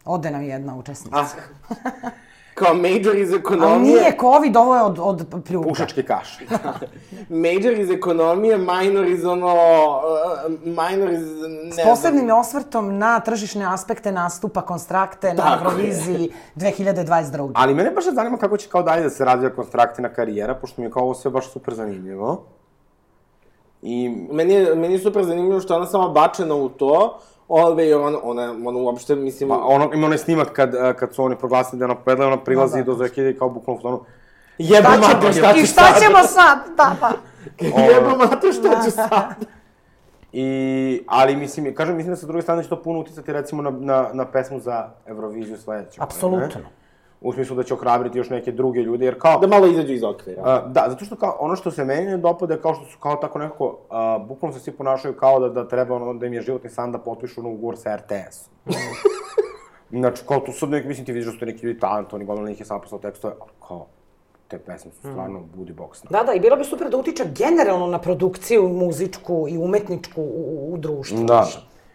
Ode 0.06 0.32
nam 0.32 0.44
jedna 0.44 0.78
učesnica. 0.78 1.18
Ah, 1.20 1.28
kao 2.60 2.74
major 2.74 3.16
iz 3.18 3.30
Ali 3.30 3.40
ekonomije, 3.40 3.80
nije 3.80 4.18
COVID, 4.20 4.58
ovo 4.58 4.76
je 4.76 4.82
od, 4.82 5.00
od 5.02 5.44
pljuka. 5.48 5.70
Pušačke 5.70 6.04
kaše. 6.04 6.46
major 7.30 7.74
iz 7.74 7.90
ekonomije, 7.92 8.58
minor 8.58 9.08
iz 9.08 9.26
ono, 9.26 9.48
uh, 9.48 10.52
minor 10.62 11.10
iz, 11.10 11.22
ne 11.22 11.72
S 11.72 11.76
znam. 11.76 11.88
posebnim 11.88 12.30
osvrtom 12.32 12.98
na 12.98 13.20
tržišne 13.20 13.66
aspekte 13.66 14.12
nastupa 14.12 14.62
konstrakte 14.62 15.34
na 15.34 15.44
Tako. 15.44 15.64
Euroviziji 15.64 16.32
2022. 16.56 17.52
Ali 17.54 17.74
mene 17.74 17.92
baš 17.92 18.04
zanima 18.06 18.38
kako 18.38 18.58
će 18.58 18.70
kao 18.70 18.84
dalje 18.84 19.04
da 19.04 19.10
se 19.10 19.26
razvija 19.26 19.50
konstraktina 19.50 20.10
karijera, 20.10 20.56
pošto 20.56 20.82
mi 20.82 20.88
je 20.88 20.92
kao 20.92 21.04
ovo 21.04 21.14
sve 21.14 21.32
baš 21.32 21.52
super 21.52 21.74
zanimljivo. 21.74 22.44
I 23.82 24.10
Meni 24.32 24.54
je, 24.54 24.76
meni 24.76 24.94
je 24.94 25.00
super 25.00 25.24
zanimljivo 25.24 25.60
što 25.60 25.74
je 25.74 25.78
ona 25.78 25.88
sama 25.88 26.08
bačena 26.10 26.56
u 26.56 26.70
to, 26.70 27.20
ove, 27.50 27.88
jer 27.88 27.98
ona, 27.98 28.18
ona, 28.24 28.52
ona 28.66 28.80
uopšte, 28.80 29.16
mislim... 29.16 29.50
Pa 29.50 29.56
ono, 29.56 29.90
ima 29.94 30.06
onaj 30.06 30.18
snimak 30.18 30.48
kad, 30.54 30.76
eh, 30.76 30.94
kad 31.00 31.14
su 31.14 31.24
oni 31.24 31.36
proglasili 31.36 31.80
da 31.80 31.86
ona 31.86 31.96
pobedila, 31.96 32.28
ona 32.28 32.44
prilazi 32.44 32.78
Da, 32.78 32.84
da. 32.84 32.92
do 32.92 32.96
Zekide 32.96 33.38
kao 33.38 33.50
bukvalno 33.50 33.80
u 33.80 33.82
fotonu. 33.82 34.02
Jebo 34.58 34.88
Šta 34.90 34.98
mater, 35.00 35.34
ćemo, 35.34 35.48
šta 35.48 35.54
I 35.58 35.60
ću 35.62 35.66
šta 35.66 35.82
sad? 35.84 36.02
ćemo 36.02 36.24
sad? 36.24 36.58
Da, 36.78 36.96
pa. 37.02 37.12
Jebo 37.82 38.18
mater, 38.18 38.54
šta 38.54 38.82
ću 38.86 38.92
sad? 38.92 39.46
I, 40.32 41.04
ali 41.08 41.36
mislim, 41.36 41.76
kažem, 41.76 41.96
mislim 41.96 42.14
da 42.14 42.18
sa 42.18 42.28
druge 42.28 42.42
strane 42.42 42.64
će 42.64 42.70
to 42.70 42.84
puno 42.84 43.00
uticati 43.00 43.34
recimo 43.34 43.62
na, 43.62 43.72
na, 43.72 44.10
na 44.14 44.26
pesmu 44.26 44.60
za 44.60 44.90
Euroviziju 45.06 45.58
godine, 45.66 45.88
Apsolutno. 45.98 46.48
ne? 46.62 46.79
U 47.22 47.34
smislu 47.34 47.56
da 47.56 47.64
će 47.64 47.74
ohrabriti 47.74 48.18
još 48.18 48.30
neke 48.30 48.52
druge 48.52 48.82
ljude, 48.82 49.06
jer 49.06 49.20
kao... 49.20 49.40
Da 49.40 49.48
malo 49.48 49.68
izađu 49.68 49.94
iz 49.94 50.04
okvira. 50.04 50.42
A, 50.46 50.68
da, 50.68 50.86
zato 50.90 51.06
što 51.06 51.16
kao, 51.16 51.38
ono 51.40 51.56
što 51.56 51.72
se 51.72 51.86
meni 51.86 52.06
ne 52.06 52.18
dopada 52.18 52.58
kao 52.58 52.74
što 52.74 52.86
su 52.86 52.98
kao 53.00 53.16
tako 53.16 53.40
nekako, 53.40 53.78
a, 53.90 54.20
bukvalno 54.28 54.58
se 54.58 54.64
svi 54.64 54.72
ponašaju 54.72 55.14
kao 55.14 55.40
da, 55.40 55.50
da 55.50 55.68
treba 55.68 55.96
ono, 55.96 56.14
da 56.14 56.26
im 56.26 56.34
je 56.34 56.42
životni 56.42 56.70
san 56.70 56.92
da 56.92 56.98
potpišu 56.98 57.42
ono 57.42 57.50
ugovor 57.50 57.78
sa 57.78 57.96
RTS-om. 57.96 58.74
znači, 60.00 60.24
kao 60.28 60.40
tu 60.40 60.52
sad 60.52 60.70
neki, 60.70 60.88
mislim 60.88 61.06
ti 61.06 61.12
vidiš 61.12 61.32
da 61.34 61.40
su 61.40 61.46
neki 61.46 61.66
ljudi 61.66 61.80
talentovani, 61.80 62.50
njih 62.50 62.60
je 62.60 62.66
sam 62.66 62.82
poslao 62.82 63.02
tekstove, 63.02 63.34
ali 63.42 63.52
kao, 63.68 63.86
te 64.48 64.60
pesme 64.60 64.92
su 64.92 65.00
stvarno 65.00 65.42
budi 65.56 65.74
box. 65.74 66.06
Da, 66.10 66.24
da, 66.24 66.34
i 66.34 66.40
bilo 66.40 66.56
bi 66.56 66.64
super 66.64 66.90
da 66.90 66.98
utiče 66.98 67.24
generalno 67.38 67.88
na 67.88 68.00
produkciju 68.00 68.68
muzičku 68.68 69.46
i 69.50 69.58
umetničku 69.58 70.22
u, 70.22 70.74
u 70.74 70.78
društvu. 70.78 71.24
Da. 71.24 71.48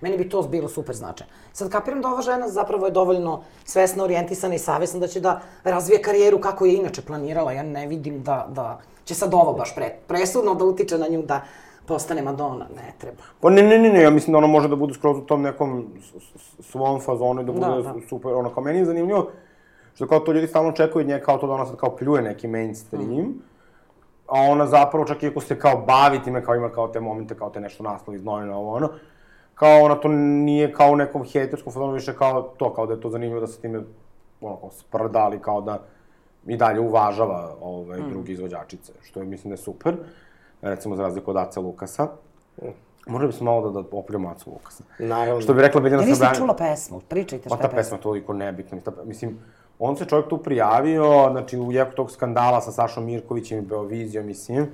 Meni 0.04 0.16
bi 0.18 0.28
to 0.28 0.42
bilo 0.44 0.68
super 0.68 0.94
značaj. 0.94 1.26
Sad 1.52 1.70
kapiram 1.70 2.02
da 2.02 2.08
ova 2.08 2.22
žena 2.22 2.48
zapravo 2.48 2.86
je 2.86 2.92
dovoljno 2.92 3.38
svesna, 3.64 4.04
orijentisana 4.04 4.54
i 4.54 4.58
savjesna 4.58 5.00
da 5.00 5.06
će 5.08 5.20
da 5.20 5.32
razvije 5.64 6.02
karijeru 6.02 6.40
kako 6.40 6.66
je 6.66 6.74
inače 6.74 7.02
planirala. 7.02 7.52
Ja 7.52 7.62
ne 7.62 7.86
vidim 7.86 8.22
da, 8.22 8.46
da 8.50 8.66
će 9.04 9.14
sad 9.14 9.34
ovo 9.34 9.52
baš 9.52 9.74
pre, 9.74 9.94
presudno 10.06 10.54
da 10.54 10.64
utiče 10.64 10.98
na 10.98 11.08
nju 11.08 11.22
da 11.22 11.40
postane 11.86 12.22
Madonna. 12.22 12.66
Ne 12.76 12.92
treba. 12.98 13.22
Pa 13.40 13.50
ne, 13.50 13.62
ne, 13.62 13.78
ne, 13.78 13.90
ne, 13.90 14.02
ja 14.02 14.10
mislim 14.10 14.32
da 14.32 14.38
ono 14.38 14.46
može 14.46 14.68
da 14.68 14.76
bude 14.76 14.94
skroz 14.94 15.18
u 15.18 15.26
tom 15.26 15.42
nekom 15.42 15.86
svom 16.60 17.00
fazonu 17.00 17.42
i 17.42 17.44
da 17.44 17.52
bude 17.52 17.66
Da, 17.66 17.72
da, 17.72 17.82
da. 17.82 17.94
super, 18.08 18.32
ono, 18.34 18.50
kao 18.54 18.62
meni 18.62 18.78
je 18.78 18.84
zanimljivo, 18.84 19.30
što 19.94 20.06
kao 20.06 20.20
to 20.20 20.32
ljudi 20.32 20.46
stalno 20.46 20.68
očekuju 20.70 21.00
od 21.00 21.06
nje, 21.06 21.20
kao 21.20 21.38
to 21.38 21.46
da 21.46 21.52
ona 21.52 21.66
sad 21.66 21.76
kao 21.76 21.96
pljuje 21.96 22.22
neki 22.22 22.48
mainstream, 22.48 23.08
Mm. 23.08 23.34
a 24.28 24.40
ona 24.40 24.66
zapravo, 24.66 25.04
čak 25.04 25.22
i 25.22 25.26
ako 25.28 25.40
se 25.40 25.58
kao 25.58 25.76
bavi 25.86 26.22
time, 26.22 26.44
kao 26.44 26.54
ima 26.54 26.70
kao 26.70 26.88
te 26.88 27.00
momente, 27.00 27.34
kao 27.34 27.50
te 27.50 27.60
nešto 27.60 27.82
naslovi 27.82 28.16
iz 28.16 28.24
novina, 28.24 28.56
ovo 28.58 28.72
ono, 28.72 28.88
kao 29.54 29.80
ona 29.80 29.94
to 29.94 30.08
nije 30.08 30.72
kao 30.72 30.90
u 30.90 30.96
nekom 30.96 31.24
hejterskom 31.24 31.72
fazonu, 31.72 31.92
više 31.92 32.14
kao 32.14 32.42
to, 32.42 32.74
kao 32.74 32.86
da 32.86 32.92
je 32.92 33.00
to 33.00 33.10
zanimljivo 33.10 33.40
da 33.40 33.46
se 33.46 33.60
time, 33.60 33.80
ono, 34.40 34.56
kao 34.56 34.70
sprda, 34.70 35.18
ali 35.18 35.38
kao 35.38 35.60
da 35.60 35.78
i 36.46 36.56
dalje 36.56 36.80
uvažava 36.80 37.54
ovaj, 37.60 38.00
Mm. 38.00 38.10
drugi 38.10 38.32
izvođačice, 38.32 38.92
što 39.02 39.20
je, 39.20 39.26
mislim 39.26 39.48
da 39.48 39.54
je 39.54 39.58
super, 39.58 39.96
recimo 40.62 40.96
za 40.96 41.02
razliku 41.02 41.30
od 41.30 41.36
Ace 41.38 41.60
Lukasa. 41.60 42.08
Možda 43.06 43.26
bismo 43.26 43.44
malo 43.46 43.70
da, 43.70 43.82
da 43.82 43.88
opljamo 43.92 44.28
Acu 44.28 44.50
Lukasa. 44.50 44.84
Naravno. 44.98 45.40
Što 45.40 45.54
bi 45.54 45.62
rekla 45.62 45.80
Biljana 45.80 46.02
Ja 46.02 46.08
nisam 46.08 46.34
čula 46.36 46.54
pesmu, 46.54 47.00
pričajte 47.00 47.48
Pa 47.48 47.56
šta 47.56 47.58
ta 47.58 47.64
je 47.64 47.70
pesma. 47.70 47.78
pesma 47.78 47.96
je 47.96 48.02
toliko 48.02 48.32
nebitna. 48.32 48.76
Mislim, 48.76 48.94
ta- 48.94 49.04
Mislim, 49.04 49.38
on 49.78 49.96
se 49.96 50.04
čovjek 50.04 50.28
tu 50.28 50.38
prijavio, 50.38 51.28
znači 51.30 51.58
u 51.58 51.72
jeku 51.72 51.92
tog 51.92 52.10
skandala 52.10 52.60
sa 52.60 52.72
Sašom 52.72 53.04
Mirkovićem 53.04 53.58
i 53.58 53.62
Beovizijom, 53.62 54.26
mislim. 54.26 54.58
Ni 54.58 54.68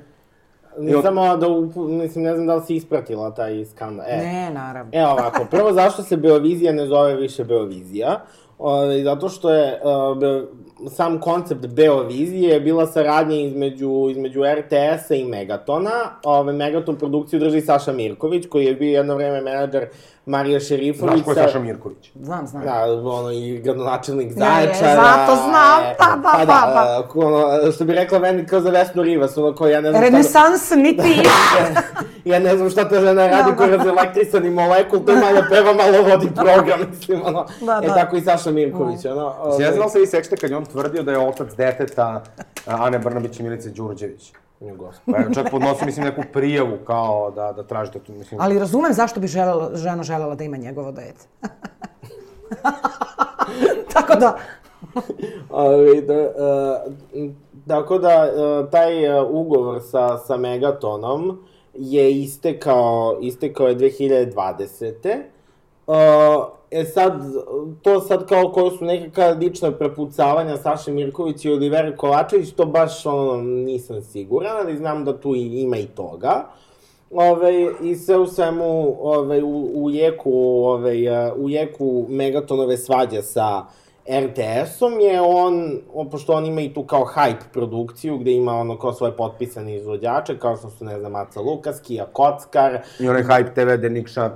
samo 1.03 1.37
da, 1.37 1.49
mislim, 1.77 2.25
ne 2.25 2.35
znam 2.35 2.47
da 2.47 2.55
li 2.55 2.63
si 2.63 2.75
ispratila 2.75 3.35
taj 3.35 3.65
skandal. 3.65 4.07
E, 4.09 4.17
Ne, 4.17 4.51
naravno. 4.51 4.91
Evo 4.95 5.11
ovako, 5.11 5.47
prvo 5.51 5.73
zašto 5.73 6.03
se 6.03 6.17
Beovizija 6.17 6.73
ne 6.73 6.87
zove 6.87 7.17
više 7.17 7.45
Beovizija? 7.45 8.21
O, 8.59 9.03
zato 9.05 9.29
što 9.29 9.51
je 9.51 9.81
uh, 9.85 10.19
be, 10.19 10.43
sam 10.89 11.21
koncept 11.21 11.67
Beovizije 11.67 12.51
je 12.51 12.61
bila 12.61 12.87
saradnja 12.87 13.37
između, 13.37 13.91
između 14.11 14.41
RTS-a 14.55 15.15
i 15.15 15.25
Megatona. 15.25 15.91
Ove, 16.25 16.53
Megaton 16.53 16.97
produkciju 16.97 17.41
drži 17.41 17.61
Saša 17.61 17.93
Mirković, 17.93 18.47
koji 18.47 18.65
je 18.65 18.75
bio 18.75 18.91
jedno 18.91 19.15
vreme 19.15 19.41
menadžer 19.41 19.87
Marija 20.27 20.61
Šerifović. 20.61 21.13
Znaš 21.15 21.25
ko 21.25 21.31
je 21.31 21.37
sa- 21.37 21.43
Saša 21.43 21.59
Mirković? 21.59 22.11
Znam, 22.15 22.47
znam. 22.47 22.63
Da, 22.65 22.83
ono, 23.05 23.31
i 23.31 23.59
gradonačelnik 23.59 24.27
je, 24.27 24.33
Zaječara. 24.33 24.95
zato 24.97 25.37
znam, 25.39 25.81
e, 25.83 25.95
da, 25.99 26.17
da, 26.17 26.31
pa 26.33 26.39
da, 26.39 26.73
da. 26.75 27.05
e, 27.17 27.19
ono, 27.19 27.73
što 27.73 27.85
bi 27.85 27.93
rekla 27.93 28.19
meni 28.19 28.47
kao 28.47 28.61
za 28.61 28.71
Vesnu 28.71 29.03
Rivas, 29.03 29.37
ono 29.37 29.55
kao 29.55 29.67
ja 29.67 29.81
ne 29.81 29.91
znam 29.91 30.03
šta 30.03 30.11
da- 30.11 30.17
Renesans 30.17 30.71
niti 30.73 31.21
Ja 32.25 32.39
ne 32.39 32.57
znam 32.57 32.71
šta 32.71 32.89
ta 32.89 33.01
žena 33.01 33.27
radi 33.29 33.51
Da, 33.51 33.57
koja 33.57 33.69
je 33.69 33.79
elektrisani 33.89 34.51
molekul, 34.51 34.99
to 35.01 35.13
malo 35.13 35.43
peva, 35.51 35.73
malo 35.75 36.03
vodi 36.05 36.29
program, 36.37 36.81
mislim, 36.91 37.21
ono. 37.25 37.47
Da, 37.61 37.81
E, 37.85 37.89
da. 37.89 37.95
tako 37.95 38.17
i 38.17 38.21
Saša 38.21 38.51
Mirković, 38.51 39.05
ono. 39.05 39.21
Ja 39.21 39.35
ovaj, 39.41 39.73
znam 39.73 39.89
se 39.89 39.99
vi 39.99 40.07
sećate 40.07 40.37
kad 40.37 40.51
je 40.51 40.57
on 40.57 40.65
tvrdio 40.73 41.03
da 41.03 41.13
je 41.13 41.29
otac 41.29 41.55
deteta 41.57 42.23
Ane 42.67 42.99
Brnabić 42.99 43.41
i 43.41 43.43
Milice 43.43 43.71
Đurđević. 43.71 44.33
Pa 45.07 45.19
je 45.19 45.35
čak 45.35 45.51
podnosio, 45.51 45.87
mislim, 45.87 46.07
neku 46.07 46.23
prijavu 46.33 46.79
kao 46.87 47.31
da, 47.31 47.53
da 47.53 47.63
tražite 47.63 47.99
tu, 47.99 48.13
mislim... 48.13 48.41
Ali 48.41 48.59
razumem 48.59 48.93
zašto 48.93 49.21
bi 49.21 49.27
želela, 49.27 49.71
žena 49.75 50.03
želela 50.03 50.35
da 50.35 50.45
ima 50.45 50.57
njegovo 50.57 50.93
dete. 50.93 51.27
Tako 53.95 54.15
da, 54.15 54.39
Ovaj, 55.51 56.01
da, 56.01 56.15
uh, 56.15 56.93
tako 57.67 57.99
da, 57.99 58.33
uh, 58.35 58.71
taj 58.71 59.21
uh, 59.21 59.31
ugovor 59.31 59.81
sa, 59.83 60.19
sa 60.19 60.37
Megatonom 60.37 61.39
je 61.75 62.13
istekao, 62.13 63.19
istekao 63.23 63.69
je 63.69 63.77
2020. 63.77 65.21
Uh, 65.87 65.95
e 66.71 66.85
sad, 66.85 67.23
to 67.83 68.01
sad 68.01 68.29
kao 68.29 68.53
koje 68.53 68.71
su 68.71 68.85
nekakva 68.85 69.29
lična 69.29 69.71
prepucavanja 69.71 70.57
Saše 70.57 70.93
Mirković 70.93 71.45
i 71.45 71.51
Olivera 71.51 71.97
Kovačević, 71.97 72.53
to 72.53 72.67
baš 72.67 73.07
ono, 73.07 73.43
nisam 73.43 74.03
siguran, 74.03 74.57
ali 74.57 74.77
znam 74.77 75.05
da 75.05 75.21
tu 75.21 75.35
ima 75.35 75.77
i 75.77 75.87
toga. 75.87 76.47
Ove, 77.11 77.73
I 77.83 77.97
sve 77.97 78.19
u 78.19 78.27
svemu, 78.27 78.97
ove, 79.01 79.43
u, 79.43 79.85
u 79.85 79.91
jeku, 79.91 80.33
ove, 80.65 80.93
uh, 80.93 81.39
u 81.39 81.49
jeku 81.49 82.07
Megatonove 82.09 82.77
svađe 82.77 83.23
sa 83.23 83.65
RTS-om 84.09 85.01
je 85.01 85.21
on, 85.21 85.79
pošto 86.11 86.33
on 86.33 86.47
ima 86.47 86.61
i 86.61 86.75
tu 86.75 86.83
kao 86.83 87.05
hype 87.15 87.53
produkciju, 87.53 88.19
gde 88.19 88.33
ima 88.33 88.53
ono 88.53 88.79
kao 88.79 88.93
svoje 88.93 89.17
potpisane 89.17 89.77
izvođače, 89.77 90.39
kao 90.39 90.57
što 90.57 90.71
su, 90.71 90.85
ne 90.85 90.99
znam, 90.99 91.17
Aca 91.17 91.41
Lukas, 91.41 91.81
Kija 91.81 92.07
Kockar, 92.07 92.79
I 93.01 93.09
onaj 93.09 93.23
Hype 93.23 93.55
TV, 93.55 93.79
gde 93.79 93.91
Nikša 93.91 94.31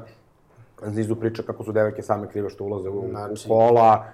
Zizu 0.83 1.17
priča 1.17 1.43
kako 1.43 1.65
su 1.65 1.73
devojke 1.73 2.03
same 2.03 2.29
krive 2.29 2.51
što 2.51 2.65
ulaze 2.65 2.89
u, 2.89 3.09
Znači. 3.11 3.45
u 3.47 3.49
kola, 3.49 4.05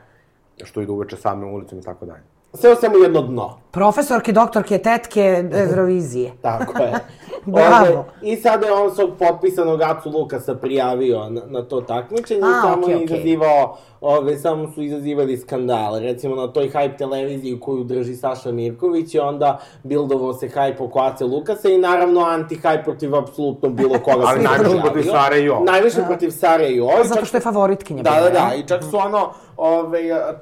što 0.64 0.80
idu 0.82 0.92
uveče 0.92 1.16
same 1.16 1.46
ulicom 1.46 1.78
i 1.78 1.82
tako 1.82 2.06
dalje. 2.06 2.22
Sve 2.54 2.72
o 2.72 2.76
svemu 2.76 2.98
jedno 2.98 3.22
dno. 3.22 3.58
Profesorke, 3.70 4.32
doktorke, 4.32 4.78
tetke 4.78 5.44
Eurovizije. 5.52 6.32
Tako 6.42 6.82
je. 6.82 6.92
Bravo. 7.44 7.92
Ove, 7.92 8.04
I 8.22 8.36
sada 8.36 8.66
je 8.66 8.72
on 8.72 8.94
svog 8.94 9.10
potpisanog 9.18 9.82
Acu 9.82 10.10
Lukasa 10.10 10.54
prijavio 10.54 11.28
na, 11.28 11.42
na 11.46 11.62
to 11.62 11.80
takmičenje 11.80 12.40
A, 12.44 12.48
i 12.48 12.60
samo 12.62 12.82
okej, 12.82 12.94
je 12.94 13.04
izazivao, 13.04 13.76
ove, 14.00 14.38
samo 14.38 14.72
su 14.72 14.82
izazivali 14.82 15.36
skandale. 15.36 16.00
Recimo 16.00 16.36
na 16.36 16.48
toj 16.52 16.68
hype 16.68 16.98
televiziji 16.98 17.60
koju 17.60 17.84
drži 17.84 18.14
Saša 18.14 18.52
Mirković 18.52 19.14
je 19.14 19.22
onda 19.22 19.58
bildovo 19.82 20.34
se 20.34 20.48
hype 20.48 20.84
oko 20.84 21.00
Ace 21.00 21.24
Lukasa 21.24 21.68
i 21.68 21.78
naravno 21.78 22.20
anti-hype 22.20 22.84
protiv 22.84 23.16
apsolutno 23.16 23.68
bilo 23.68 23.98
koga. 24.04 24.24
Ali 24.26 24.38
se 24.38 24.44
najviše 24.44 24.80
protiv 24.82 25.10
Sare 25.10 25.40
i 25.40 25.44
Jo. 25.44 25.60
Najviše 25.60 26.02
protiv 26.06 26.30
Sare 26.30 26.68
i 26.68 26.76
i 26.76 26.82
Zato 27.04 27.24
što 27.24 27.36
je 27.36 27.40
favoritkinja. 27.40 28.02
Da, 28.02 28.20
da, 28.20 28.30
da, 28.30 28.54
i 28.54 28.68
čak 28.68 28.84
su 28.90 28.96
ono, 28.96 29.32
ove, 29.60 30.32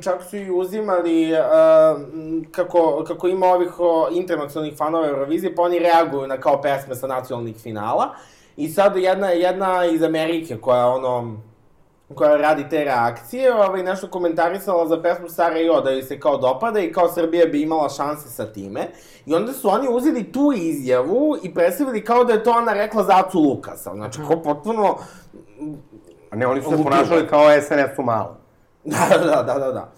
čak 0.00 0.22
su 0.30 0.36
i 0.36 0.50
uzimali, 0.50 1.32
uh, 1.32 1.38
m, 2.14 2.44
kako, 2.50 3.04
kako 3.06 3.28
ima 3.28 3.46
ovih 3.46 3.80
o, 3.80 4.08
internacionalnih 4.12 4.76
fanova 4.76 5.08
Eurovizije, 5.08 5.54
pa 5.54 5.62
oni 5.62 5.78
reaguju 5.78 6.26
na 6.26 6.36
kao 6.36 6.62
pesme 6.62 6.94
sa 6.94 7.06
nacionalnih 7.06 7.56
finala. 7.56 8.14
I 8.56 8.68
sad 8.68 8.96
jedna, 8.96 9.28
jedna 9.28 9.84
iz 9.84 10.02
Amerike 10.02 10.56
koja 10.60 10.86
ono, 10.86 11.36
koja 12.14 12.36
radi 12.36 12.68
te 12.70 12.84
reakcije, 12.84 13.54
ovaj, 13.54 13.82
nešto 13.82 14.10
komentarisala 14.10 14.88
za 14.88 15.02
pesmu 15.02 15.28
Sara 15.28 15.58
i 15.58 15.68
da 15.84 15.90
joj 15.90 16.02
se 16.02 16.20
kao 16.20 16.36
dopada 16.36 16.80
i 16.80 16.92
kao 16.92 17.08
Srbija 17.08 17.46
bi 17.46 17.62
imala 17.62 17.88
šanse 17.88 18.28
sa 18.28 18.46
time. 18.52 18.86
I 19.26 19.34
onda 19.34 19.52
su 19.52 19.68
oni 19.68 19.88
uzeli 19.90 20.32
tu 20.32 20.52
izjavu 20.56 21.36
i 21.42 21.54
predstavili 21.54 22.04
kao 22.04 22.24
da 22.24 22.32
je 22.32 22.44
to 22.44 22.50
ona 22.50 22.72
rekla 22.72 23.02
za 23.02 23.12
Acu 23.16 23.40
Lukasa. 23.40 23.94
Znači, 23.94 24.18
kao 24.28 24.42
potpuno... 24.42 24.96
A 26.30 26.36
ne, 26.36 26.46
oni 26.46 26.62
su 26.62 26.70
se 26.70 26.84
ponašali 26.84 27.26
kao 27.26 27.60
SNS 27.60 27.98
u 27.98 28.02
malo. 28.02 28.47
Da, 29.10 29.18
da, 29.18 29.42
da, 29.44 29.54
da, 29.56 29.72
da. 29.72 29.88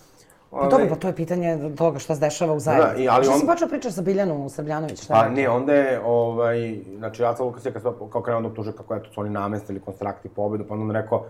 Pa 0.52 0.66
dobro, 0.66 0.86
pa 0.88 0.94
to 0.94 1.06
je 1.06 1.14
pitanje 1.14 1.58
toga 1.70 1.98
šta 1.98 2.14
se 2.14 2.20
dešava 2.20 2.52
u 2.54 2.60
zajednici. 2.60 2.92
Da, 2.92 3.02
i- 3.02 3.08
ali 3.08 3.24
Što 3.24 3.32
on- 3.32 3.40
si 3.40 3.46
počeo 3.46 3.68
pričaš 3.68 3.92
sa 3.92 4.02
Biljanu 4.02 4.48
Srbljanović? 4.48 5.02
Šta 5.02 5.14
Pa 5.14 5.28
ne, 5.28 5.48
onda 5.48 5.74
je, 5.74 6.00
ovaj, 6.00 6.58
znači, 6.98 7.24
Aca 7.24 7.42
Lukas 7.42 7.64
je 7.66 7.72
sve- 7.72 7.80
kao 8.12 8.22
krenuo 8.22 8.42
da 8.42 8.48
optuže 8.48 8.72
kako 8.72 8.94
eto 8.94 9.10
su 9.10 9.20
oni 9.20 9.30
namestili 9.30 9.80
konstrakti 9.80 10.28
pobedu, 10.30 10.64
pa 10.64 10.74
onda 10.74 10.84
on 10.84 10.90
rekao 10.92 11.24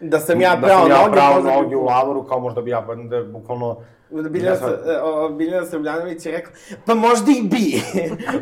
Da 0.00 0.20
sam 0.20 0.40
ja 0.40 0.56
da 0.56 0.62
pravo 0.62 0.80
sam 0.80 0.90
ja 0.90 0.98
noge, 0.98 1.12
pravo 1.12 1.36
bi- 1.36 1.48
noge 1.48 1.76
u 1.76 1.84
lavoru, 1.84 2.22
kao 2.22 2.38
možda 2.40 2.60
bi 2.62 2.70
ja, 2.70 2.82
pa 2.82 2.92
je 3.16 3.24
bukvalno... 3.24 3.76
Biljana, 4.10 4.56
Ja 4.86 5.04
o, 5.04 5.28
Biljana 5.28 5.66
Srbljanović 5.66 6.26
je 6.26 6.32
rekla, 6.32 6.52
pa 6.86 6.94
možda 6.94 7.32
i 7.32 7.42
bi, 7.42 7.82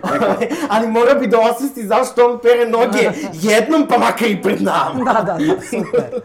ali 0.70 0.88
mora 0.88 1.14
bi 1.14 1.26
da 1.26 1.38
osvesti 1.40 1.82
zašto 1.82 2.26
on 2.26 2.38
pere 2.38 2.66
noge 2.66 2.98
jednom, 3.50 3.86
pa 3.88 3.98
makar 3.98 4.28
i 4.28 4.42
pred 4.42 4.62
nama. 4.62 5.04
Da, 5.04 5.12
da, 5.12 5.32
da, 5.34 5.60
super. 5.62 6.20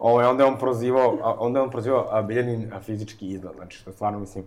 Ovaj, 0.00 0.26
onda 0.26 0.44
je 0.44 0.48
on 0.50 0.58
prozivao, 0.58 1.36
onda 1.38 1.58
je 1.58 1.62
on 1.62 1.70
prozivao 1.70 2.06
a, 2.10 2.22
Biljanin 2.22 2.72
a, 2.72 2.80
fizički 2.80 3.26
izgled, 3.28 3.54
znači 3.56 3.78
što 3.78 3.92
stvarno 3.92 4.18
mislim, 4.18 4.44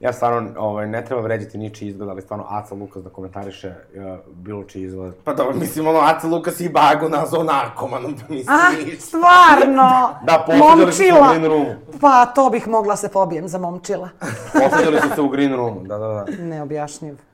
ja 0.00 0.12
stvarno 0.12 0.50
ovaj, 0.58 0.86
ne 0.88 1.04
treba 1.04 1.22
vređati 1.22 1.58
ničiji 1.58 1.88
izgled, 1.88 2.08
ali 2.08 2.22
stvarno 2.22 2.44
Aca 2.48 2.74
Lukas 2.74 3.02
da 3.02 3.10
komentariše 3.10 3.68
uh, 3.68 4.18
bilo 4.34 4.64
čiji 4.64 4.82
izgled. 4.82 5.14
Pa 5.24 5.34
dobro, 5.34 5.56
mislim, 5.56 5.86
ono, 5.86 5.98
Aca 5.98 6.26
Lukas 6.26 6.60
i 6.60 6.68
Bago 6.68 7.08
nazvao 7.08 7.44
narkomanom, 7.44 8.14
pa 8.14 8.34
mislim, 8.34 8.56
Ah, 8.56 8.84
ništa. 8.84 9.06
stvarno! 9.06 9.90
Da, 10.26 10.44
posvađali 10.46 10.92
su 10.92 10.98
se 10.98 11.12
u 11.12 11.28
Green 11.28 11.44
Roomu. 11.44 11.74
Pa, 12.00 12.26
to 12.26 12.50
bih 12.50 12.68
mogla 12.68 12.96
se 12.96 13.08
pobijem 13.08 13.48
za 13.48 13.58
momčila. 13.58 14.08
Posvađali 14.52 15.00
su 15.00 15.08
se 15.14 15.20
u 15.20 15.28
Green 15.28 15.54
Roomu, 15.56 15.80
da, 15.80 15.98
da, 15.98 16.08
da. 16.08 16.24
Neobjašnjiv. 16.44 17.29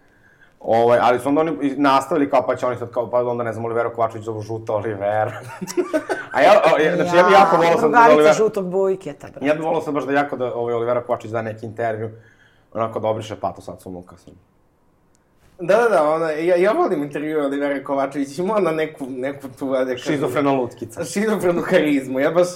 Ovaj, 0.66 0.98
ali 1.02 1.18
su 1.18 1.28
onda 1.28 1.40
oni 1.40 1.74
nastavili 1.76 2.30
kao, 2.30 2.46
pa 2.46 2.56
će 2.56 2.66
oni 2.66 2.76
sad 2.76 2.90
kao, 2.90 3.10
pa 3.10 3.18
onda 3.18 3.44
ne 3.44 3.52
znam, 3.52 3.64
Olivera 3.64 3.92
Kovačević 3.92 4.24
zovu 4.24 4.40
žuta 4.40 4.72
Olivera. 4.72 5.32
a 6.32 6.40
ja, 6.40 6.52
o, 6.74 6.78
ja, 6.78 6.96
znači 6.96 7.16
ja 7.16 7.22
bi 7.22 7.32
jako 7.32 7.56
volao 7.56 7.72
sad 7.72 7.80
da 7.80 7.86
Drugarica 7.86 8.14
Olivera... 8.14 8.34
žutog 8.34 8.66
bujketa, 8.66 9.28
bre. 9.34 9.46
Ja 9.46 9.54
bih 9.54 9.64
volao 9.64 9.80
sad 9.80 9.94
baš 9.94 10.04
da 10.04 10.12
jako 10.12 10.36
da 10.36 10.54
ovaj, 10.54 10.74
Olivera 10.74 11.02
Kovačić 11.02 11.30
da 11.30 11.42
neki 11.42 11.66
intervju, 11.66 12.10
onako 12.74 13.00
da 13.00 13.08
obriše 13.08 13.36
patos 13.36 13.68
Acom 13.68 13.94
Lukasom. 13.94 14.34
Da, 15.60 15.76
da, 15.76 15.88
da, 15.88 16.10
ona, 16.10 16.30
ja, 16.30 16.56
ja 16.56 16.72
volim 16.72 17.02
intervju 17.02 17.44
Olivera 17.44 17.84
Kovačević, 17.84 18.38
ima 18.38 18.54
ona 18.54 18.72
neku, 18.72 19.06
neku 19.08 19.48
tu, 19.58 19.72
ajde, 19.72 19.92
kažem, 19.92 20.12
Šizofrena 20.12 20.52
lutkica. 20.52 21.04
Šizofrenu 21.04 21.62
harizmu, 21.62 22.20
ja 22.20 22.30
baš... 22.30 22.48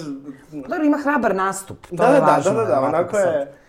Dobro, 0.53 0.85
ima 0.85 0.99
hrabar 0.99 1.35
nastup. 1.35 1.87
To 1.87 1.97
Da, 1.97 2.07
je 2.07 2.13
da, 2.13 2.21
da, 2.21 2.27
važno, 2.27 2.53
da, 2.53 2.61
da, 2.61 2.65
da, 2.65 2.81
verovatno 2.81 2.99
onako 2.99 3.17
sad. 3.17 3.61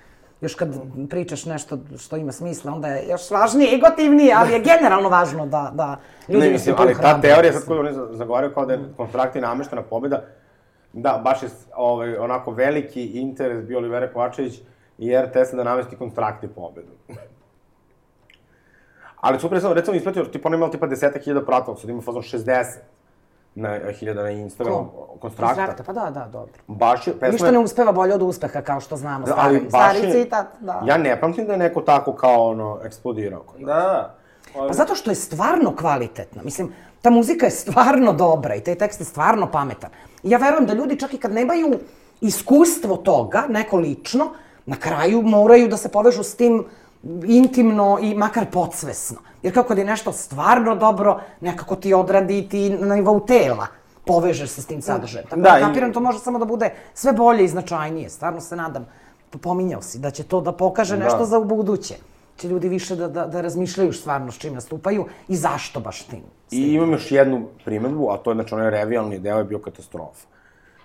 Još 0.42 0.56
kad 0.56 0.70
pričaš 1.10 1.46
nešto 1.46 1.78
što 2.00 2.18
ima 2.18 2.32
smisla, 2.32 2.74
onda 2.74 2.88
je 2.88 3.08
još 3.08 3.32
važnije, 3.32 3.76
egotivnije, 3.76 4.34
ali 4.38 4.54
je 4.54 4.60
generalno 4.60 5.10
važno 5.10 5.46
da, 5.46 5.72
da 5.74 6.00
ljudi 6.28 6.46
Ne, 6.46 6.52
mislim, 6.52 6.76
ali 6.78 6.96
ta 7.02 7.22
teorija 7.22 7.54
sad 7.54 7.66
koju 7.66 7.80
oni 7.80 7.94
za- 7.94 8.08
zagovaraju 8.12 8.54
kao 8.54 8.66
da 8.66 8.74
je 8.74 8.80
kontrakti 8.98 9.42
nameštena 9.42 9.82
pobjeda, 9.82 10.24
da, 10.94 11.22
baš 11.24 11.44
je 11.44 11.50
ovaj, 11.76 12.18
onako 12.18 12.52
veliki 12.52 13.06
interes 13.06 13.64
bio 13.64 13.78
Olivera 13.78 14.14
Kovačević 14.14 14.62
i 14.98 15.18
RTS 15.18 15.54
da 15.54 15.64
namesti 15.64 15.96
kontrakti 15.96 16.48
pobjedu. 16.48 16.92
Ali 19.22 19.40
super 19.40 19.62
recimo, 19.74 19.96
ispratio, 19.98 20.24
tipa 20.26 20.50
ona 20.50 20.56
imala 20.58 20.72
tipa 20.72 20.88
desetak 20.88 21.22
hiljada 21.24 21.46
pratila, 21.46 21.78
sad 21.78 21.90
ima 21.90 22.02
fazon 22.02 22.22
60 22.22 22.66
na 23.56 23.80
hiljada 24.00 24.24
na 24.24 24.30
Instagramu, 24.30 24.90
konstrakta. 25.20 25.56
Kontrakta, 25.56 25.84
pa 25.84 25.94
da, 25.94 26.10
da, 26.10 26.28
dobro. 26.32 26.54
Baš 26.68 27.08
je, 27.08 27.14
pesma 27.14 27.32
Ništa 27.32 27.52
ne 27.52 27.60
uspeva 27.60 27.92
bolje 27.92 28.14
od 28.14 28.22
uspeha, 28.22 28.62
kao 28.62 28.80
što 28.80 28.98
znamo, 28.98 29.26
Da, 29.26 29.32
stari, 29.32 29.48
ali 29.48 29.60
baš 29.60 29.70
stari 29.70 30.08
je, 30.08 30.12
citat, 30.14 30.48
da. 30.60 30.82
Ja 30.86 30.98
ne 30.98 31.20
pamtim 31.20 31.46
da 31.46 31.52
je 31.52 31.60
neko 31.60 31.82
tako 31.82 32.14
kao 32.14 32.50
ono 32.50 32.80
eksplodirao. 32.84 33.44
Da, 33.60 33.66
da. 33.66 34.16
Pa 34.54 34.74
zato 34.74 34.96
što 34.96 35.12
je 35.12 35.16
stvarno 35.16 35.76
kvalitetna. 35.76 36.42
Mislim, 36.44 36.74
ta 37.02 37.10
muzika 37.10 37.46
je 37.46 37.52
stvarno 37.52 38.14
dobra 38.14 38.56
i 38.56 38.62
taj 38.62 38.76
tekst 38.76 39.00
je 39.00 39.06
stvarno 39.06 39.52
pametan. 39.52 39.90
I 40.24 40.30
ja 40.30 40.38
verujem 40.38 40.66
da 40.66 40.74
ljudi 40.74 41.00
čak 41.00 41.14
i 41.14 41.18
kad 41.18 41.32
nemaju 41.32 41.80
iskustvo 42.22 42.98
toga, 42.98 43.44
neko 43.50 43.78
lično, 43.78 44.28
na 44.66 44.76
kraju 44.76 45.22
moraju 45.22 45.68
da 45.68 45.78
se 45.78 45.90
povežu 45.90 46.24
s 46.24 46.36
tim 46.36 46.66
intimno 47.26 47.98
i 48.02 48.16
makar 48.16 48.46
podsvesno. 48.52 49.18
Jer 49.44 49.54
kako 49.54 49.68
kad 49.68 49.78
je 49.78 49.86
nešto 49.86 50.12
stvarno 50.12 50.76
dobro, 50.76 51.20
nekako 51.42 51.76
ti 51.76 51.94
odradi 51.94 52.50
ti 52.50 52.70
na 52.70 52.96
nivou 52.96 53.20
tela 53.20 53.68
povežeš 54.06 54.50
se 54.50 54.62
s 54.62 54.66
tim 54.66 54.82
sadržajem. 54.82 55.28
Tako 55.30 55.42
da, 55.42 55.50
Da, 55.50 55.68
kapiram, 55.68 55.94
to 55.94 56.00
može 56.00 56.20
samo 56.20 56.40
da 56.40 56.46
bude 56.46 56.70
sve 56.94 57.14
bolje 57.14 57.44
i 57.44 57.48
značajnije. 57.48 58.10
Stvarno 58.10 58.42
se 58.42 58.56
nadam, 58.56 58.88
pominjao 59.42 59.82
si, 59.82 60.00
da 60.00 60.12
će 60.12 60.24
to 60.24 60.42
da 60.42 60.52
pokaže 60.52 60.98
Da. 60.98 61.04
nešto 61.04 61.26
za 61.26 61.40
u 61.40 61.44
buduće. 61.46 61.96
Će 62.38 62.48
ljudi 62.48 62.70
više 62.70 62.96
da, 62.96 63.08
da, 63.08 63.26
da 63.26 63.42
razmišljaju 63.42 63.94
stvarno 63.94 64.32
s 64.32 64.38
čim 64.38 64.54
nastupaju 64.54 65.06
i 65.28 65.36
zašto 65.36 65.80
baš 65.80 66.04
tim. 66.04 66.24
I 66.52 66.74
imam 66.74 66.92
još 66.92 67.12
jednu 67.12 67.48
primedbu, 67.66 68.10
a 68.10 68.18
to 68.18 68.32
je, 68.32 68.36
znači, 68.36 68.56
onaj 68.56 68.70
revijalni 68.70 69.20
deo 69.20 69.38
je 69.38 69.44
bio 69.44 69.60
katastrofa. 69.60 70.28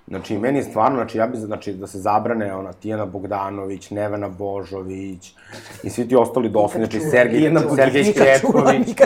Znači, 0.09 0.39
meni 0.39 0.59
je 0.59 0.63
stvarno, 0.63 0.97
znači, 0.97 1.19
ja 1.19 1.27
bi, 1.27 1.37
znači, 1.37 1.73
da 1.73 1.87
se 1.87 1.99
zabrane, 1.99 2.55
ona, 2.55 2.73
Tijana 2.73 3.07
Bogdanović, 3.07 3.91
Nevena 3.91 4.29
Božović 4.29 5.35
i 5.83 5.91
svi 5.91 6.09
ti 6.09 6.17
ostali 6.17 6.49
dosledni, 6.49 6.87
znači, 6.87 7.01
Sergej, 7.01 7.39
Tijana 7.41 7.61
Sergej 7.77 8.05
čula, 8.05 8.25
Četković. 8.27 8.97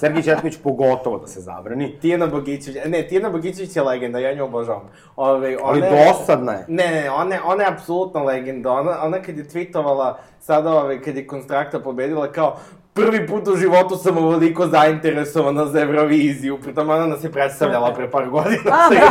Sergej 0.00 0.22
Četković 0.22 0.56
pogotovo 0.62 1.18
da 1.18 1.26
se 1.26 1.40
zabrani. 1.40 1.98
Tijana 2.00 2.26
Bogićević, 2.26 2.82
ne, 2.86 3.02
Tijana 3.02 3.30
Bogićević 3.30 3.76
je 3.76 3.82
legenda, 3.82 4.18
ja 4.18 4.34
nju 4.34 4.44
obožavam. 4.44 4.82
Ove, 5.16 5.56
ona 5.58 5.68
Ali 5.68 5.80
je- 5.80 6.06
dosadna 6.08 6.52
je. 6.52 6.64
Ne, 6.68 6.90
ne, 6.90 7.10
ona, 7.10 7.36
ona 7.44 7.62
je 7.62 7.68
apsolutno 7.68 8.24
legenda. 8.24 8.72
Ona, 8.72 9.02
ona 9.02 9.22
kad 9.22 9.38
je 9.38 9.44
tweetovala, 9.44 10.14
sada 10.40 10.74
ove, 10.74 11.02
kad 11.02 11.16
je 11.16 11.26
Konstrakta 11.26 11.80
pobedila, 11.80 12.32
kao, 12.32 12.56
prvi 12.98 13.26
put 13.26 13.48
u 13.48 13.56
životu 13.56 13.96
sam 13.96 14.18
ovoliko 14.18 14.66
zainteresovana 14.66 15.66
za 15.66 15.80
Euroviziju, 15.80 16.58
pritom 16.62 16.90
ona 16.90 17.06
nas 17.06 17.24
je 17.24 17.32
predstavljala 17.32 17.94
pre 17.94 18.10
par 18.10 18.28
godina. 18.30 18.62
A, 18.72 18.88
sa 18.88 19.00
da. 19.00 19.10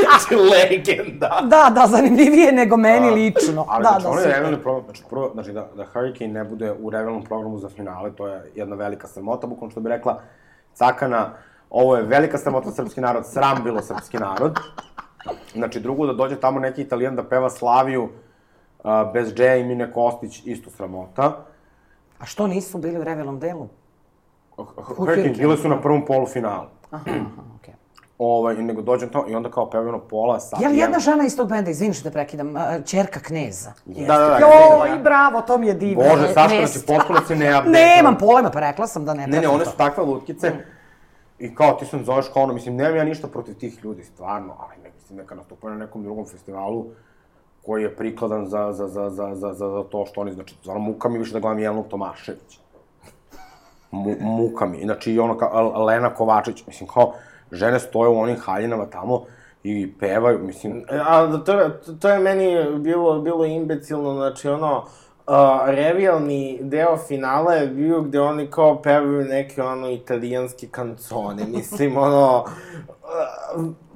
Znači, 0.00 0.34
legenda. 0.34 1.40
Da, 1.42 1.70
da, 1.74 1.86
zanimljivije 1.86 2.52
nego 2.52 2.76
meni 2.76 3.10
lično. 3.10 3.66
Ali, 3.68 3.82
da, 3.82 3.88
znači, 3.88 4.04
da, 4.04 4.10
ono 4.10 4.20
je 4.20 4.26
revijalni 4.26 4.62
program, 4.62 4.84
znači, 4.84 5.02
prvo, 5.10 5.30
znači, 5.34 5.52
da, 5.52 5.68
da 5.76 5.84
Hurricane 5.84 6.32
ne 6.32 6.44
bude 6.44 6.72
u 6.80 6.90
revijalnom 6.90 7.24
programu 7.24 7.58
za 7.58 7.68
finale, 7.68 8.12
to 8.12 8.28
je 8.28 8.52
jedna 8.54 8.76
velika 8.76 9.08
sramota, 9.08 9.46
bukvalno 9.46 9.70
što 9.70 9.80
bi 9.80 9.88
rekla 9.88 10.20
Cakana, 10.74 11.30
ovo 11.70 11.96
je 11.96 12.02
velika 12.02 12.38
sramota 12.38 12.70
srpski 12.70 13.00
narod, 13.00 13.26
sram 13.26 13.64
bilo 13.64 13.82
srpski 13.82 14.16
narod. 14.16 14.58
Znači, 15.52 15.80
drugo, 15.80 16.06
da 16.06 16.12
dođe 16.12 16.36
tamo 16.36 16.60
neki 16.60 16.82
italijan 16.82 17.16
da 17.16 17.24
peva 17.24 17.50
Slaviju, 17.50 18.08
a, 18.84 19.04
bez 19.04 19.34
Džeja 19.34 19.56
i 19.56 19.64
Mine 19.64 19.92
Kostić, 19.92 20.42
isto 20.44 20.70
sramota. 20.70 21.44
A 22.18 22.26
što 22.26 22.46
nisu 22.46 22.78
bili 22.78 22.98
u 22.98 23.04
revelom 23.04 23.38
delu? 23.40 23.68
Hurricane 24.56 24.96
Hurricane. 24.96 25.32
bile 25.38 25.56
su 25.56 25.68
na 25.68 25.80
prvom 25.80 26.04
polufinalu. 26.06 26.66
Aha, 26.90 27.10
aha, 27.10 27.42
okej. 27.60 27.74
Ovaj, 28.18 28.54
nego 28.62 28.82
dođem 28.82 29.08
tamo 29.08 29.24
i 29.28 29.34
onda 29.34 29.50
kao 29.50 29.70
pevaju 29.70 29.88
ono 29.88 29.98
pola 29.98 30.40
sata. 30.40 30.62
Je 30.62 30.68
li 30.68 30.78
jedna 30.78 30.98
žena 30.98 31.24
iz 31.26 31.36
tog 31.36 31.48
benda, 31.48 31.70
izvini 31.70 31.94
što 31.94 32.08
te 32.08 32.12
prekidam, 32.12 32.56
a, 32.56 32.80
ćerka 32.84 33.20
kneza? 33.20 33.72
Da, 33.84 34.18
da, 34.18 34.28
da. 34.28 34.38
Joj, 34.38 34.98
bravo, 34.98 35.40
to 35.40 35.58
mi 35.58 35.66
je 35.66 35.74
divno. 35.74 36.04
Bože, 36.10 36.32
Saška, 36.34 36.66
znači, 36.66 36.86
potpuno 36.86 37.20
se 37.26 37.36
ne. 37.36 37.62
Nemam 37.66 38.18
pojma, 38.18 38.50
pa 38.50 38.60
rekla 38.60 38.86
sam 38.86 39.04
da 39.04 39.14
ne 39.14 39.26
Ne, 39.26 39.40
ne, 39.40 39.48
one 39.48 39.64
su 39.64 39.76
takve 39.76 40.04
lutkice. 40.04 40.52
I 41.38 41.54
kao, 41.54 41.72
ti 41.72 41.86
sam 41.86 42.04
zoveš 42.04 42.26
kao 42.28 42.42
ono, 42.42 42.54
mislim, 42.54 42.76
nemam 42.76 42.96
ja 42.96 43.04
ništa 43.04 43.28
protiv 43.28 43.54
tih 43.54 43.84
ljudi, 43.84 44.04
stvarno, 44.04 44.54
ali 44.58 44.82
ne, 44.82 44.90
mislim, 44.94 45.18
neka 45.18 45.34
nastupaju 45.34 45.74
na 45.74 45.78
nekom 45.78 46.02
drugom 46.02 46.26
festivalu 46.26 46.86
koji 47.66 47.82
je 47.82 47.96
prikladan 47.96 48.46
za, 48.46 48.72
za, 48.72 48.88
za, 48.88 49.10
za, 49.10 49.34
za, 49.34 49.52
za, 49.52 49.68
za 49.70 49.82
to 49.90 50.06
što 50.06 50.20
oni, 50.20 50.32
znači, 50.32 50.54
stvarno 50.54 50.82
muka 50.82 51.08
mi 51.08 51.18
više 51.18 51.32
da 51.32 51.40
gledam 51.40 51.58
Jelenu 51.58 51.84
Tomašević. 51.90 52.58
Mu, 53.90 54.14
muka 54.20 54.66
mi. 54.66 54.84
Znači, 54.84 55.12
i 55.12 55.18
ono 55.18 55.38
kao 55.38 55.84
Lena 55.84 56.14
Kovačić, 56.14 56.66
mislim, 56.66 56.88
kao, 56.88 57.12
žene 57.52 57.80
stoje 57.80 58.08
u 58.08 58.18
onim 58.18 58.36
haljinama 58.36 58.86
tamo 58.86 59.24
i 59.64 59.92
pevaju, 60.00 60.38
mislim, 60.38 60.84
E, 60.90 60.98
A 61.06 61.38
to, 61.44 61.70
to 62.00 62.08
je 62.08 62.18
meni 62.18 62.78
bilo, 62.78 63.20
bilo 63.20 63.44
imbecilno, 63.44 64.14
znači 64.14 64.48
ono, 64.48 64.76
uh, 65.26 65.34
revijalni 65.66 66.58
deo 66.62 66.96
finala 66.96 67.54
je 67.54 67.66
bio 67.66 68.00
gde 68.00 68.20
oni 68.20 68.50
kao 68.50 68.82
pevaju 68.82 69.24
neke 69.24 69.62
ono 69.62 69.90
italijanske 69.90 70.68
kancone, 70.70 71.46
mislim 71.56 71.96
ono, 71.96 72.44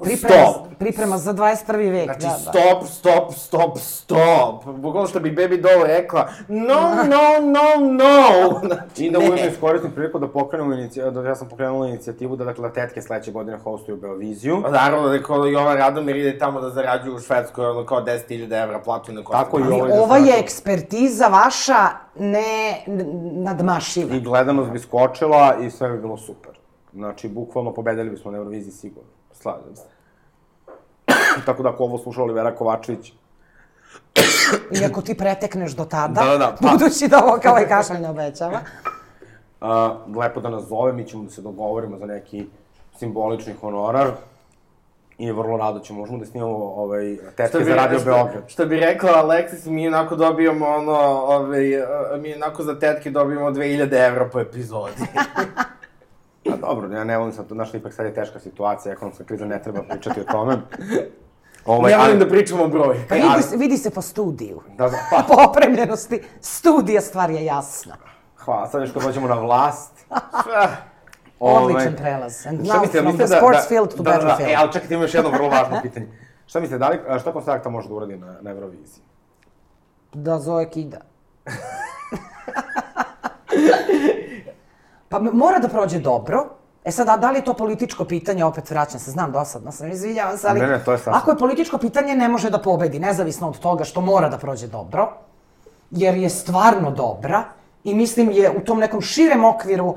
Priprema, 0.02 0.46
stop. 0.46 0.66
priprema 0.78 1.18
za 1.18 1.34
21. 1.34 1.90
vek, 1.90 2.04
Znači, 2.04 2.20
da, 2.20 2.28
da. 2.28 2.34
stop, 2.38 2.86
stop, 2.86 3.34
stop, 3.34 3.78
stop. 3.78 4.64
Bukvalno 4.64 5.08
što 5.08 5.20
bi 5.20 5.30
Baby 5.32 5.60
Doll 5.60 5.86
rekla, 5.86 6.28
no, 6.48 6.80
no, 7.04 7.46
no, 7.46 7.86
no. 7.92 8.60
Znači, 8.66 9.04
I 9.04 9.10
da 9.10 9.18
ujedno 9.18 9.36
iskoristim 9.50 9.90
priliku 9.90 10.18
da 10.18 10.28
pokrenemo 10.28 10.74
inicijativu, 10.74 11.22
da 11.22 11.28
ja 11.28 11.34
sam 11.34 11.48
pokrenula 11.48 11.88
inicijativu 11.88 12.36
da 12.36 12.44
dakle 12.44 12.68
da 12.68 12.74
tetke 12.74 13.02
sledeće 13.02 13.32
godine 13.32 13.58
hostuju 13.64 13.96
Beoviziju. 13.96 14.60
Pa 14.62 14.70
Naravno 14.70 15.08
da 15.08 15.14
je 15.14 15.22
kao 15.22 15.46
Jovan 15.46 15.76
Radomir 15.76 16.16
ide 16.16 16.38
tamo 16.38 16.60
da 16.60 16.70
zarađuju 16.70 17.14
u 17.16 17.20
Švedskoj 17.20 17.66
ono 17.66 17.86
kao 17.86 18.00
10.000 18.00 18.62
evra 18.62 18.78
platu 18.78 19.12
na 19.12 19.24
kostima. 19.24 19.44
Tako 19.44 19.58
i 19.58 19.62
Ali 19.62 19.72
ovo 19.74 19.86
je 19.86 19.92
da 19.92 20.02
ova 20.02 20.16
je 20.16 20.38
ekspertiza 20.40 21.28
vaša 21.28 21.88
ne 22.18 22.82
nadmašiva. 23.32 24.14
I 24.14 24.20
gledanost 24.20 24.70
bi 24.70 24.78
skočila 24.78 25.56
i 25.62 25.70
sve 25.70 25.88
bi 25.88 25.98
bilo 25.98 26.16
super. 26.16 26.57
Znači, 26.92 27.28
bukvalno 27.28 27.74
pobedili 27.74 28.10
bismo 28.10 28.30
na 28.30 28.38
Euroviziji 28.38 28.72
sigurno. 28.72 29.10
Slažem 29.32 29.76
se. 29.76 29.84
Tako 31.46 31.62
da 31.62 31.68
ako 31.68 31.84
ovo 31.84 31.98
sluša 31.98 32.22
Olivera 32.22 32.54
Kovačević, 32.54 33.12
I 34.80 34.84
ako 34.84 35.02
ti 35.02 35.14
pretekneš 35.14 35.72
do 35.72 35.84
tada, 35.84 36.22
Da, 36.24 36.30
da, 36.30 36.38
da, 36.38 36.56
pa. 36.60 36.68
budući 36.68 37.08
da 37.08 37.24
ovo 37.24 37.38
kao 37.42 37.58
i 37.60 37.68
kašalj 37.68 38.00
ne 38.00 38.10
obećava. 38.10 38.60
uh, 39.60 40.16
lepo 40.16 40.40
da 40.40 40.50
nas 40.50 40.64
zove, 40.64 40.92
mi 40.92 41.06
ćemo 41.06 41.24
da 41.24 41.30
se 41.30 41.42
dogovorimo 41.42 41.98
za 41.98 42.06
neki 42.06 42.46
simbolični 42.98 43.54
honorar. 43.60 44.10
I 45.18 45.32
vrlo 45.32 45.56
rado 45.56 45.80
ćemo, 45.80 45.98
možemo 45.98 46.18
da 46.18 46.26
snimamo 46.26 46.54
ovaj, 46.56 47.16
tetke 47.36 47.64
za 47.64 47.74
Radio 47.74 48.00
Beograd. 48.04 48.42
Što 48.46 48.66
bi 48.66 48.80
rekla 48.80 49.10
Alexis, 49.24 49.66
mi 49.70 49.88
onako 49.88 50.16
dobijamo 50.16 50.66
ono, 50.66 50.92
ovaj, 51.08 51.64
mi 52.20 52.34
onako 52.34 52.62
za 52.62 52.78
tetke 52.78 53.10
dobijamo 53.10 53.50
2000 53.50 54.06
evra 54.06 54.28
po 54.32 54.40
epizodi. 54.40 54.92
Pa 56.50 56.56
dobro, 56.58 56.88
ja 56.90 57.04
ne 57.04 57.18
volim 57.18 57.32
sad 57.32 57.46
to, 57.46 57.54
znaš, 57.54 57.74
ipak 57.74 57.92
sad 57.92 58.06
je 58.06 58.14
teška 58.14 58.38
situacija, 58.40 58.92
ekonomska 58.92 59.24
kriza, 59.24 59.44
ne 59.46 59.62
treba 59.62 59.82
pričati 59.82 60.20
o 60.20 60.24
tome. 60.24 60.56
Ovaj, 61.66 61.92
ne 61.92 61.98
volim 61.98 62.18
da 62.18 62.28
pričamo 62.28 62.64
o 62.64 62.68
broju. 62.68 63.00
Pa 63.08 63.14
vidi, 63.14 63.42
se- 63.42 63.56
vidi 63.56 63.76
se 63.76 63.90
po 63.90 64.02
studiju. 64.02 64.60
Da, 64.68 64.88
da, 64.88 64.96
pa, 65.10 65.22
Po 65.24 65.42
opremljenosti 65.42 66.22
studija 66.40 67.00
stvar 67.00 67.30
je 67.30 67.44
jasna. 67.44 67.96
hvala, 68.36 68.66
sad 68.66 68.80
još 68.80 68.92
kad 68.92 69.02
dođemo 69.02 69.28
na 69.28 69.34
vlast. 69.34 69.92
Odličan 71.40 71.94
prelaz. 71.96 72.46
And 72.46 72.64
Šta 72.64 72.74
now 72.74 72.80
mislite, 72.80 72.98
from 72.98 73.06
mislite 73.06 73.24
the 73.26 73.30
da, 73.30 73.38
sports 73.38 73.58
da, 73.58 73.68
field 73.68 73.88
to 73.90 73.96
da, 73.96 74.02
da, 74.02 74.10
da, 74.10 74.16
battlefield. 74.18 74.50
e, 74.50 74.56
ali 74.56 74.72
čekajte, 74.72 74.94
ima 74.94 75.02
još 75.02 75.14
jedno 75.14 75.30
vrlo 75.30 75.48
važno 75.48 75.78
pitanje. 75.82 76.06
Šta 76.46 76.60
mislite, 76.60 76.78
da 76.78 76.88
li, 76.88 76.98
a 77.08 77.18
šta 77.18 77.32
Konstrakta 77.32 77.70
može 77.70 77.88
da 77.88 77.94
uradi 77.94 78.16
na, 78.16 78.34
na 78.40 78.50
Euroviziji? 78.50 79.02
Da 80.12 80.38
Zoe 80.38 80.70
kida. 80.70 80.98
pa 85.08 85.18
mora 85.18 85.58
da 85.58 85.68
prođe 85.68 85.98
dobro. 85.98 86.46
E 86.84 86.90
sad, 86.90 87.08
a 87.08 87.16
da 87.16 87.30
li 87.30 87.38
je 87.38 87.44
to 87.44 87.54
političko 87.54 88.04
pitanje, 88.04 88.44
opet 88.44 88.70
vraćam 88.70 89.00
se, 89.00 89.10
znam, 89.10 89.32
dosadno 89.32 89.72
sam, 89.72 89.90
izvinjavam 89.90 90.38
se, 90.38 90.48
ali... 90.48 90.60
Ne, 90.60 90.66
ne, 90.66 90.84
to 90.84 90.92
je 90.92 90.98
sasvim- 90.98 91.14
Ako 91.14 91.30
je 91.30 91.38
političko 91.38 91.78
pitanje, 91.78 92.14
ne 92.16 92.28
može 92.28 92.50
da 92.50 92.58
pobedi, 92.58 92.98
nezavisno 92.98 93.48
od 93.48 93.58
toga 93.58 93.84
što 93.84 94.00
mora 94.00 94.28
da 94.28 94.38
prođe 94.38 94.66
dobro, 94.66 95.08
jer 95.90 96.16
je 96.16 96.30
stvarno 96.30 96.90
dobra 96.90 97.44
i 97.84 97.94
mislim 97.94 98.30
je 98.30 98.50
u 98.50 98.60
tom 98.60 98.78
nekom 98.78 99.00
širem 99.00 99.44
okviru 99.44 99.94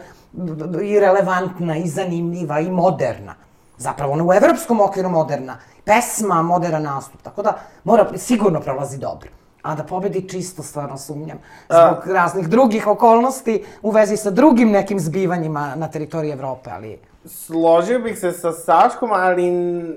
i 0.84 1.00
relevantna 1.00 1.78
i 1.78 1.88
zanimljiva 1.88 2.60
i 2.60 2.72
moderna. 2.72 3.36
Zapravo 3.78 4.14
ona 4.14 4.24
u 4.24 4.34
evropskom 4.34 4.82
okviru 4.82 5.10
moderna. 5.10 5.58
Pesma, 5.86 6.42
modern 6.42 6.84
nastup. 6.84 7.22
Tako 7.22 7.42
da 7.42 7.54
mora, 7.84 8.08
sigurno 8.18 8.60
prolazi 8.62 8.98
dobro. 8.98 9.30
A 9.62 9.76
da 9.76 9.84
pobedi 9.84 10.30
čisto 10.30 10.64
stvarno 10.64 10.98
sumnjam. 10.98 11.38
Zbog 11.70 12.14
raznih 12.14 12.48
drugih 12.48 12.88
okolnosti 12.88 13.64
u 13.82 13.92
vezi 13.92 14.18
sa 14.18 14.30
drugim 14.32 14.72
nekim 14.72 15.00
zbivanjima 15.00 15.76
na 15.76 15.88
teritoriji 15.88 16.32
Evrope, 16.32 16.70
ali... 16.74 17.00
Složio 17.26 18.00
bih 18.00 18.20
se 18.20 18.32
sa 18.32 18.52
Saškom, 18.52 19.12
ali 19.12 19.52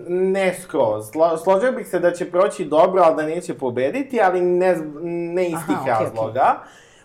ne 0.08 0.54
skroz. 0.62 1.10
Slo, 1.10 1.36
složio 1.38 1.72
bih 1.72 1.88
se 1.88 1.98
da 1.98 2.12
će 2.12 2.30
proći 2.30 2.64
dobro, 2.64 3.02
ali 3.02 3.16
da 3.16 3.22
neće 3.22 3.54
pobediti, 3.54 4.20
ali 4.20 4.40
ne, 4.40 4.76
ne 5.02 5.46
iz 5.46 5.58
tih 5.66 5.76
okej, 5.80 5.92
razloga. 5.92 6.54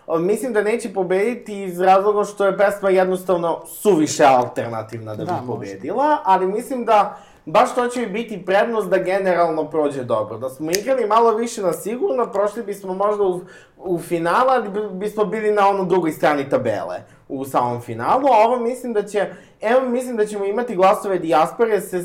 O, 0.06 0.18
Mislim 0.18 0.52
da 0.52 0.62
neće 0.62 0.92
pobediti 0.92 1.62
iz 1.62 1.80
razloga 1.80 2.24
što 2.24 2.46
je 2.46 2.58
pesma 2.58 2.90
jednostavno 2.90 3.60
suviše 3.66 4.24
alternativna 4.24 5.14
da, 5.14 5.24
Da, 5.24 5.32
bi 5.32 5.46
možda. 5.46 5.52
pobedila, 5.52 6.18
ali 6.24 6.46
mislim 6.46 6.84
da 6.84 7.18
baš 7.50 7.74
to 7.74 7.88
će 7.88 8.06
biti 8.06 8.44
prednost 8.46 8.88
da 8.88 8.98
generalno 8.98 9.70
prođe 9.70 10.04
dobro. 10.04 10.38
Da 10.38 10.48
smo 10.48 10.70
igrali 10.70 11.06
malo 11.06 11.34
više 11.34 11.62
na 11.62 11.72
sigurno, 11.72 12.32
prošli 12.32 12.62
bismo 12.62 12.94
možda 12.94 13.22
u, 13.24 13.40
u 13.76 13.98
finala, 13.98 14.52
ali 14.52 14.68
bi- 14.68 14.88
bismo 14.92 15.24
bili 15.24 15.52
na 15.52 15.68
ono 15.68 15.84
drugoj 15.84 16.12
strani 16.12 16.48
tabele 16.48 16.96
u 17.28 17.44
samom 17.44 17.80
finalu, 17.80 18.26
a 18.26 18.46
ovo 18.46 18.58
mislim 18.58 18.92
da 18.92 19.02
će, 19.02 19.26
evo 19.60 19.88
mislim 19.88 20.16
da 20.16 20.26
ćemo 20.26 20.44
imati 20.44 20.76
glasove 20.76 21.18
dijaspore, 21.18 21.80
se, 21.80 22.02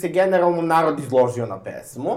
se 0.00 0.08
generalno 0.08 0.62
narod 0.62 0.98
izložio 0.98 1.46
na 1.46 1.58
pesmu. 1.58 2.10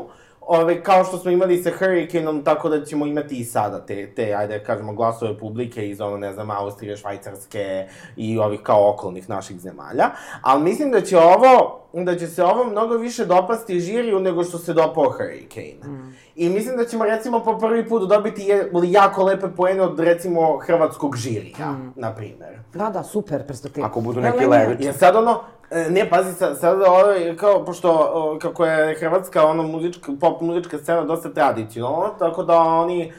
Ove, 0.54 0.84
kao 0.84 1.04
što 1.04 1.18
smo 1.18 1.32
imali 1.32 1.64
sa 1.64 1.70
Hurricaneom, 1.80 2.44
tako 2.44 2.70
da 2.70 2.86
ćemo 2.86 3.06
imati 3.06 3.36
i 3.40 3.44
sada 3.44 3.86
te, 3.86 4.14
te 4.16 4.34
ajde 4.34 4.58
da 4.58 4.64
kažemo, 4.64 4.94
glasove 4.94 5.38
publike 5.38 5.90
iz, 5.90 6.02
ono, 6.02 6.18
ne 6.18 6.34
znam, 6.34 6.52
Austrije, 6.52 6.98
Švajcarske 6.98 7.88
i 8.16 8.38
ovih 8.40 8.60
kao 8.64 8.90
okolnih 8.90 9.30
naših 9.30 9.60
zemalja. 9.60 10.10
Ali 10.42 10.64
mislim 10.64 10.92
da 10.92 11.02
će 11.02 11.18
ovo, 11.18 11.80
da 11.94 12.18
će 12.18 12.28
se 12.28 12.44
ovo 12.44 12.64
mnogo 12.64 12.96
više 12.96 13.26
dopasti 13.26 13.80
žiriju 13.80 14.20
nego 14.20 14.44
što 14.44 14.58
se 14.58 14.74
dopao 14.74 15.10
Hurricane. 15.10 15.94
Mm. 15.94 16.16
I 16.36 16.50
mislim 16.50 16.78
da 16.78 16.86
ćemo 16.86 17.06
recimo 17.06 17.40
po 17.40 17.58
prvi 17.58 17.90
put 17.90 18.10
dobiti 18.10 18.42
je, 18.42 18.72
jako 18.84 19.24
lepe 19.24 19.48
poene 19.58 19.82
od 19.82 20.00
recimo 20.00 20.58
hrvatskog 20.58 21.16
žirija, 21.16 21.72
mm. 21.72 21.94
na 21.96 22.16
primer. 22.16 22.60
Da, 22.74 22.90
da, 22.90 23.04
super 23.04 23.48
perspektiva. 23.48 23.88
Ako 23.88 24.02
budu 24.02 24.22
neki 24.22 24.46
levići. 24.46 24.84
Jer 24.84 24.94
sad 24.98 25.16
ono, 25.16 25.42
ne, 25.90 26.10
pazi, 26.10 26.34
sad, 26.34 26.60
sad 26.60 26.80
je 27.22 27.38
kao, 27.38 27.66
pošto, 27.66 28.40
kako 28.42 28.66
je 28.66 28.96
Hrvatska, 29.00 29.46
ono, 29.46 29.64
muzička, 29.64 30.12
pop 30.20 30.42
muzička 30.42 30.78
scena 30.78 31.02
dosta 31.04 31.34
tradicionalna, 31.34 32.10
tako 32.20 32.44
da 32.44 32.60
oni, 32.60 33.14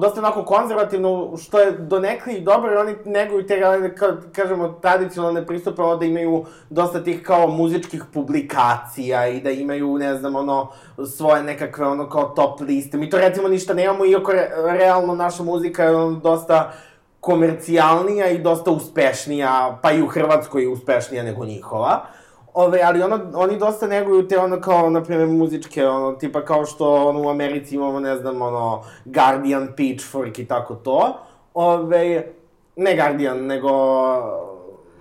dosta 0.00 0.20
onako 0.20 0.44
konzervativno, 0.44 1.36
što 1.36 1.60
je 1.60 1.72
donekli 1.72 2.34
i 2.34 2.40
dobro, 2.40 2.80
oni 2.80 2.94
neguju 3.04 3.46
te, 3.46 3.60
kažemo, 4.32 4.68
tradicionalne 4.68 5.46
pristupe, 5.46 5.82
ono 5.82 5.96
da 5.96 6.04
imaju 6.04 6.44
dosta 6.70 7.04
tih 7.04 7.22
kao 7.22 7.46
muzičkih 7.46 8.04
publikacija 8.14 9.28
i 9.28 9.40
da 9.40 9.50
imaju, 9.50 9.98
ne 9.98 10.14
znam, 10.14 10.36
ono, 10.36 10.68
svoje 11.16 11.42
nekakve, 11.42 11.86
ono, 11.86 12.08
kao 12.08 12.24
top 12.24 12.60
liste. 12.60 12.98
Mi 12.98 13.10
to 13.10 13.18
recimo 13.18 13.48
ništa 13.48 13.74
nemamo, 13.74 14.04
iako 14.04 14.32
re, 14.32 14.50
realno 14.66 15.14
naša 15.14 15.42
muzika 15.42 15.82
je 15.84 15.96
ono, 15.96 16.20
dosta 16.20 16.72
komercijalnija 17.26 18.28
i 18.30 18.38
dosta 18.38 18.70
uspešnija, 18.70 19.78
pa 19.82 19.92
i 19.92 20.02
u 20.02 20.06
Hrvatskoj 20.06 20.62
je 20.62 20.68
uspešnija 20.68 21.22
nego 21.22 21.44
njihova. 21.44 22.04
Ove, 22.54 22.80
ali 22.82 23.02
ono, 23.02 23.20
oni 23.34 23.58
dosta 23.58 23.86
neguju 23.86 24.28
te 24.28 24.38
ono 24.38 24.60
kao, 24.60 24.90
na 24.90 25.02
primjer, 25.02 25.28
muzičke, 25.28 25.86
ono, 25.86 26.12
tipa 26.12 26.44
kao 26.44 26.64
što 26.64 26.94
ono, 27.08 27.22
u 27.22 27.28
Americi 27.28 27.74
imamo, 27.74 28.00
ne 28.00 28.16
znam, 28.16 28.42
ono, 28.42 28.84
Guardian, 29.04 29.68
Pitchfork 29.76 30.38
i 30.38 30.46
tako 30.46 30.74
to. 30.74 31.16
Ove, 31.54 32.32
ne 32.76 32.96
Guardian, 32.96 33.46
nego... 33.46 33.70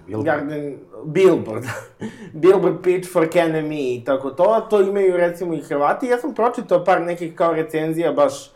Billboard. 0.07 0.25
Guardian, 0.25 0.77
Billboard. 1.03 1.65
Billboard, 2.43 2.83
Pitchfork, 2.83 3.35
NME 3.35 3.93
i 3.93 4.03
tako 4.05 4.29
to. 4.29 4.67
To 4.69 4.81
imaju, 4.81 5.17
recimo, 5.17 5.53
i 5.53 5.61
Hrvati. 5.61 6.07
Ja 6.07 6.17
sam 6.17 6.33
pročitao 6.33 6.83
par 6.83 7.01
nekih 7.01 7.35
kao 7.35 7.53
recenzija 7.53 8.11
baš 8.11 8.54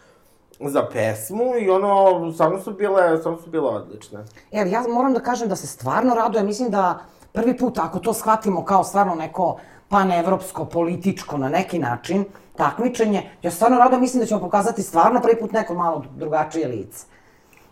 za 0.59 0.87
pesmu 0.93 1.55
i 1.61 1.69
ono, 1.69 2.31
stvarno 2.31 2.59
su 2.59 2.73
bile, 2.73 3.17
stvarno 3.17 3.41
su 3.41 3.49
bile 3.49 3.69
odlične. 3.69 4.19
Jer 4.51 4.67
ja 4.67 4.83
moram 4.93 5.13
da 5.13 5.19
kažem 5.19 5.49
da 5.49 5.55
se 5.55 5.67
stvarno 5.67 6.15
radujem, 6.15 6.45
mislim 6.45 6.69
da 6.69 6.99
prvi 7.31 7.57
put, 7.57 7.77
ako 7.77 7.99
to 7.99 8.13
shvatimo 8.13 8.65
kao 8.65 8.83
stvarno 8.83 9.15
neko 9.15 9.57
panevropsko, 9.89 10.65
političko 10.65 11.37
na 11.37 11.49
neki 11.49 11.79
način, 11.79 12.25
takmičenje, 12.55 13.29
ja 13.41 13.51
stvarno 13.51 13.77
radujem, 13.77 14.01
mislim 14.01 14.19
da 14.21 14.27
ćemo 14.27 14.39
pokazati 14.39 14.83
stvarno 14.83 15.21
prvi 15.21 15.39
put 15.39 15.51
neko 15.51 15.73
malo 15.73 16.03
drugačije 16.15 16.67
lice. 16.67 17.05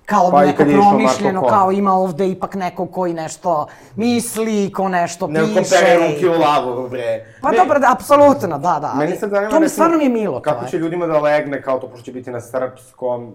Kao 0.07 0.31
Pa 0.31 0.43
i 0.43 0.47
neko 0.47 0.63
promišljeno, 0.63 1.41
kao 1.41 1.71
ima 1.71 1.93
ovde 1.93 2.27
ipak 2.29 2.55
neko 2.55 2.85
koji 2.85 3.13
nešto 3.13 3.67
misli, 3.95 4.71
ko 4.73 4.89
nešto 4.89 5.27
Ne 5.27 5.39
piše. 5.39 5.53
kopere 5.55 5.95
ruke 5.97 6.29
u 6.29 6.41
lavu, 6.41 6.89
bre. 6.89 7.25
Pa 7.41 7.51
ne, 7.51 7.57
dobro, 7.57 7.79
da, 7.79 7.91
apsolutno, 7.91 8.57
da, 8.57 8.79
da. 8.81 8.93
Meni 8.95 9.11
ali 9.11 9.19
sad 9.19 9.29
zanima, 9.29 9.49
To 9.49 9.55
mi 9.55 9.61
recimo, 9.61 9.73
stvarno 9.75 9.97
mi 9.97 10.03
je 10.03 10.09
milo. 10.09 10.41
Kako 10.41 10.63
to 10.63 10.69
će 10.69 10.77
ljudima 10.77 11.07
da 11.07 11.19
legne, 11.19 11.61
kao 11.61 11.79
to, 11.79 11.87
pošto 11.87 12.05
će 12.05 12.11
biti 12.11 12.31
na 12.31 12.41
srpskom, 12.41 13.33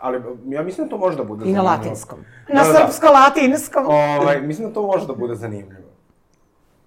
ali 0.00 0.22
ja 0.46 0.62
mislim 0.62 0.86
da 0.86 0.90
to 0.90 0.98
može 0.98 1.16
da 1.16 1.24
bude 1.24 1.44
I 1.44 1.52
na 1.52 1.54
zanimljivo. 1.54 1.72
latinskom. 1.72 2.18
Na 2.48 2.62
Da, 2.62 2.66
da, 2.66 2.72
da. 2.72 2.78
srpsko-latinskom. 2.78 3.86
Ovaj, 3.86 4.40
mislim 4.40 4.68
da 4.68 4.74
to 4.74 4.82
može 4.82 5.06
da 5.06 5.12
bude 5.14 5.34
zanimljivo. 5.34 5.82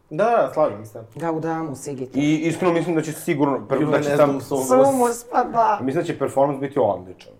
Da, 0.09 0.23
da, 0.25 0.51
slažem 0.53 0.85
se. 0.85 1.03
Gaudamu, 1.15 1.75
Sigit. 1.75 2.15
I 2.15 2.35
iskreno 2.37 2.73
mislim 2.73 2.95
da 2.95 3.01
će 3.01 3.11
sigurno, 3.13 3.59
prvo 3.59 3.91
da 3.91 4.01
će 4.01 4.17
tam, 4.17 4.41
sumus. 4.41 4.67
Sumus, 4.67 5.25
pa 5.31 5.43
da. 5.43 5.79
mislim 5.81 6.01
da 6.03 6.07
će 6.07 6.19
performans 6.19 6.59
biti 6.59 6.79
odličan. 6.79 7.33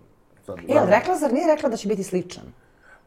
Sad, 0.46 0.56
E, 0.60 0.78
ali 0.78 0.89
rekla, 0.89 1.16
zar 1.16 1.34
nije 1.34 1.48
rekla 1.48 1.70
da 1.70 1.78
će 1.78 1.88
biti 1.88 2.04
sličan? 2.04 2.43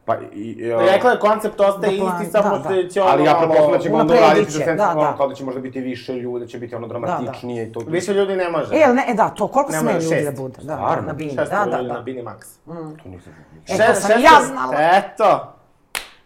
Pa, 0.05 0.15
i, 0.15 0.39
i, 0.39 0.71
Rekla 0.71 1.11
je, 1.11 1.19
koncept 1.19 1.59
ostaje 1.59 1.97
Da 1.97 2.03
plan- 2.03 2.21
isti, 2.21 2.31
samo 2.31 2.49
da, 2.49 2.59
što 2.61 2.73
da. 2.73 2.89
će 2.89 3.01
ono 3.01 3.11
Ali 3.11 3.23
ja 3.23 3.33
pretpostavljam 3.33 3.71
da 3.71 3.79
će 3.79 3.89
ga 3.89 3.95
onda 3.95 4.03
Unapredit 4.05 4.25
uraditi 4.25 4.51
će, 4.51 4.57
za 4.57 4.63
sens, 4.63 4.77
da, 4.77 4.89
ono, 4.89 5.01
da. 5.01 5.17
kao 5.17 5.27
da 5.27 5.35
će 5.35 5.43
možda 5.43 5.61
biti 5.61 5.79
više 5.81 6.13
ljude, 6.13 6.47
će 6.47 6.59
biti 6.59 6.75
ono 6.75 6.87
dramatičnije 6.87 7.63
i 7.63 7.71
to. 7.71 7.79
Više 7.79 8.13
ljudi 8.13 8.35
ne 8.35 8.49
može. 8.49 8.75
E, 8.75 8.79
jel 8.79 8.95
ne, 8.95 9.05
e 9.07 9.13
da, 9.13 9.29
to, 9.29 9.47
koliko 9.47 9.71
sme 9.71 9.93
ljudi 9.93 10.05
šest. 10.05 10.25
da 10.25 10.31
bude? 10.33 10.57
Da, 10.57 10.75
Stvarno? 10.75 11.07
na 11.07 11.13
bini, 11.13 11.29
Šesto 11.29 11.55
da, 11.55 11.65
da, 11.65 11.77
ljudi 11.77 11.87
da. 11.87 11.93
na 11.93 12.01
Bini 12.01 12.21
Max. 12.21 12.39
To 13.03 13.09
nisam 13.09 13.33
znao. 13.67 13.87
E, 13.89 13.93
to 13.93 13.99
sam 13.99 14.11
ja 14.21 14.45
znala. 14.45 14.73
Eto. 14.93 15.53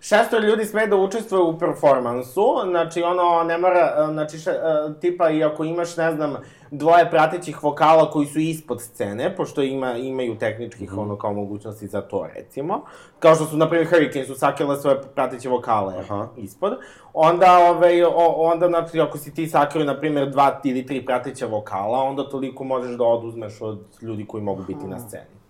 Šesto 0.03 0.39
ljudi 0.39 0.65
sme 0.65 0.87
da 0.87 0.95
učestvuje 0.95 1.43
u 1.43 1.59
performansu, 1.59 2.45
znači 2.69 3.03
ono, 3.03 3.43
ne 3.43 3.57
mora, 3.57 4.07
znači 4.11 4.37
še, 4.37 4.49
e, 4.51 4.55
tipa 5.01 5.29
i 5.29 5.43
ako 5.43 5.63
imaš, 5.63 5.97
ne 5.97 6.11
znam, 6.11 6.35
dvoje 6.71 7.09
pratećih 7.09 7.63
vokala 7.63 8.11
koji 8.11 8.27
su 8.27 8.39
ispod 8.39 8.81
scene, 8.81 9.35
pošto 9.35 9.61
ima, 9.61 9.93
imaju 9.93 10.35
tehničkih 10.37 10.91
Mhm. 10.91 10.99
ono 10.99 11.17
kao 11.17 11.33
mogućnosti 11.33 11.87
za 11.87 12.01
to, 12.01 12.27
recimo, 12.35 12.81
kao 13.19 13.35
što 13.35 13.45
su, 13.45 13.57
na 13.57 13.69
primjer, 13.69 13.89
Hurricane 13.89 14.25
su 14.25 14.35
sakrile 14.35 14.77
svoje 14.77 15.01
prateće 15.15 15.49
vokale 15.49 15.93
Aha. 15.99 16.27
ispod, 16.37 16.73
onda, 17.13 17.57
ovaj, 17.71 18.03
o, 18.03 18.11
onda, 18.37 18.67
znači, 18.67 19.01
ako 19.01 19.17
si 19.17 19.33
ti 19.33 19.47
sakrio, 19.47 19.85
na 19.85 19.99
primjer, 19.99 20.29
dva 20.29 20.59
ili 20.63 20.85
tri 20.85 21.05
prateća 21.05 21.45
vokala, 21.45 22.03
onda 22.03 22.29
toliko 22.29 22.63
možeš 22.63 22.97
da 22.97 23.03
oduzmeš 23.03 23.61
od 23.61 23.79
ljudi 24.01 24.25
koji 24.25 24.43
mogu 24.43 24.63
biti 24.63 24.85
na 24.85 24.99
sceni. 24.99 25.42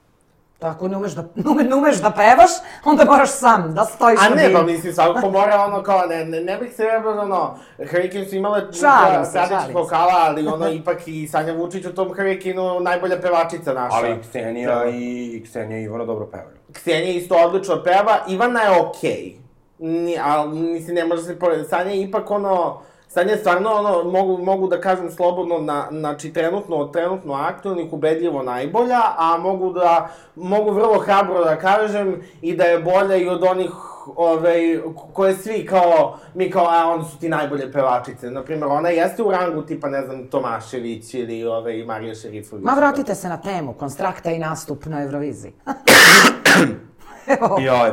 Tako, 0.63 0.87
ne 0.87 0.97
umeš 0.97 1.11
da, 1.11 1.21
ne 1.35 1.51
ume- 1.51 1.63
ne 1.63 1.75
umeš 1.75 1.95
da 1.95 2.11
pevaš, 2.11 2.51
onda 2.85 3.05
moraš 3.05 3.29
sam 3.31 3.73
da 3.73 3.85
stojiš 3.85 4.19
A 4.21 4.29
ne, 4.29 4.53
pa 4.53 4.61
mislim, 4.61 4.93
svakako 4.93 5.29
mora 5.29 5.65
ono 5.65 5.83
kao, 5.83 6.05
ne, 6.05 6.25
ne, 6.25 6.41
ne 6.41 6.57
bih 6.57 6.73
se 6.75 6.83
rebao, 6.83 7.19
ono, 7.19 7.57
Hurricane 7.91 8.25
su 8.25 8.35
imale 8.35 8.73
se, 8.73 8.79
šalim 8.79 9.25
se. 9.25 9.73
vokala, 9.73 10.13
ali 10.17 10.47
ono, 10.47 10.69
ipak 10.69 10.97
i 11.07 11.27
Sanja 11.27 11.53
Vučić 11.53 11.85
u 11.85 11.95
tom 11.95 12.07
Hurricaneu 12.07 12.79
najbolja 12.79 13.21
pevačica 13.21 13.73
naša. 13.73 13.95
Ali 13.95 14.21
Ksenija 14.21 14.85
i, 14.85 15.25
i 15.27 15.43
Ksenija 15.43 15.79
i 15.79 15.83
Ivana 15.83 16.05
dobro 16.05 16.25
pevaju. 16.25 16.57
Ksenija 16.73 17.13
isto 17.13 17.35
odlično 17.35 17.83
peva, 17.83 18.17
Ivana 18.27 18.61
je 18.61 18.81
okej. 18.81 19.35
Ni, 19.79 20.17
ali, 20.23 20.49
mislim, 20.59 20.95
ne 20.95 21.05
može 21.05 21.23
se 21.23 21.39
porediti. 21.39 21.69
Sanja 21.69 21.91
je 21.91 22.01
ipak 22.01 22.31
ono, 22.31 22.81
Sanja 23.13 23.31
je 23.31 23.37
stvarno, 23.37 23.69
ono, 23.71 24.11
mogu, 24.11 24.43
mogu 24.43 24.67
da 24.67 24.81
kažem 24.81 25.11
slobodno, 25.11 25.59
na, 25.59 25.87
znači, 25.91 26.33
trenutno, 26.33 26.75
od 26.75 26.93
trenutno 26.93 27.33
aktualnih, 27.33 27.93
ubedljivo 27.93 28.43
najbolja, 28.43 29.01
a 29.17 29.37
mogu 29.37 29.73
da, 29.73 30.09
mogu 30.35 30.71
vrlo 30.71 30.99
hrabro 30.99 31.43
da 31.43 31.55
kažem 31.55 32.21
i 32.41 32.55
da 32.55 32.63
je 32.63 32.79
bolja 32.79 33.15
i 33.15 33.27
od 33.27 33.43
onih 33.43 33.69
ove, 34.15 34.81
koje 35.13 35.33
svi 35.35 35.65
kao, 35.65 36.17
mi 36.33 36.51
kao, 36.51 36.65
a 36.65 36.89
oni 36.93 37.03
su 37.03 37.19
ti 37.19 37.29
najbolje 37.29 37.71
pevačice. 37.71 38.31
Naprimjer, 38.31 38.67
ona 38.67 38.89
jeste 38.89 39.23
u 39.23 39.31
rangu 39.31 39.61
tipa, 39.61 39.89
ne 39.89 40.01
znam, 40.01 40.27
Tomašević 40.27 41.13
ili 41.13 41.45
ove, 41.45 41.85
Marija 41.85 42.15
Šerifović. 42.15 42.65
Ma 42.65 42.73
vratite 42.73 43.15
se 43.15 43.29
na 43.29 43.41
temu, 43.41 43.73
konstrakta 43.73 44.31
i 44.31 44.39
nastup 44.39 44.85
na 44.85 45.03
Euroviziji. 45.03 45.53
Evo, 47.39 47.57
I 47.61 47.69
ovaj, 47.69 47.91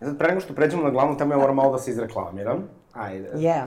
sad 0.00 0.18
pre 0.18 0.28
nego 0.28 0.40
što 0.40 0.54
pređemo 0.54 0.82
na 0.82 0.90
glavnu 0.90 1.16
temu, 1.16 1.32
ja 1.32 1.38
moram 1.38 1.56
malo 1.56 1.72
da 1.72 1.78
se 1.78 1.90
izreklamiram. 1.90 2.68
Ajde. 2.92 3.30
yeah. 3.34 3.66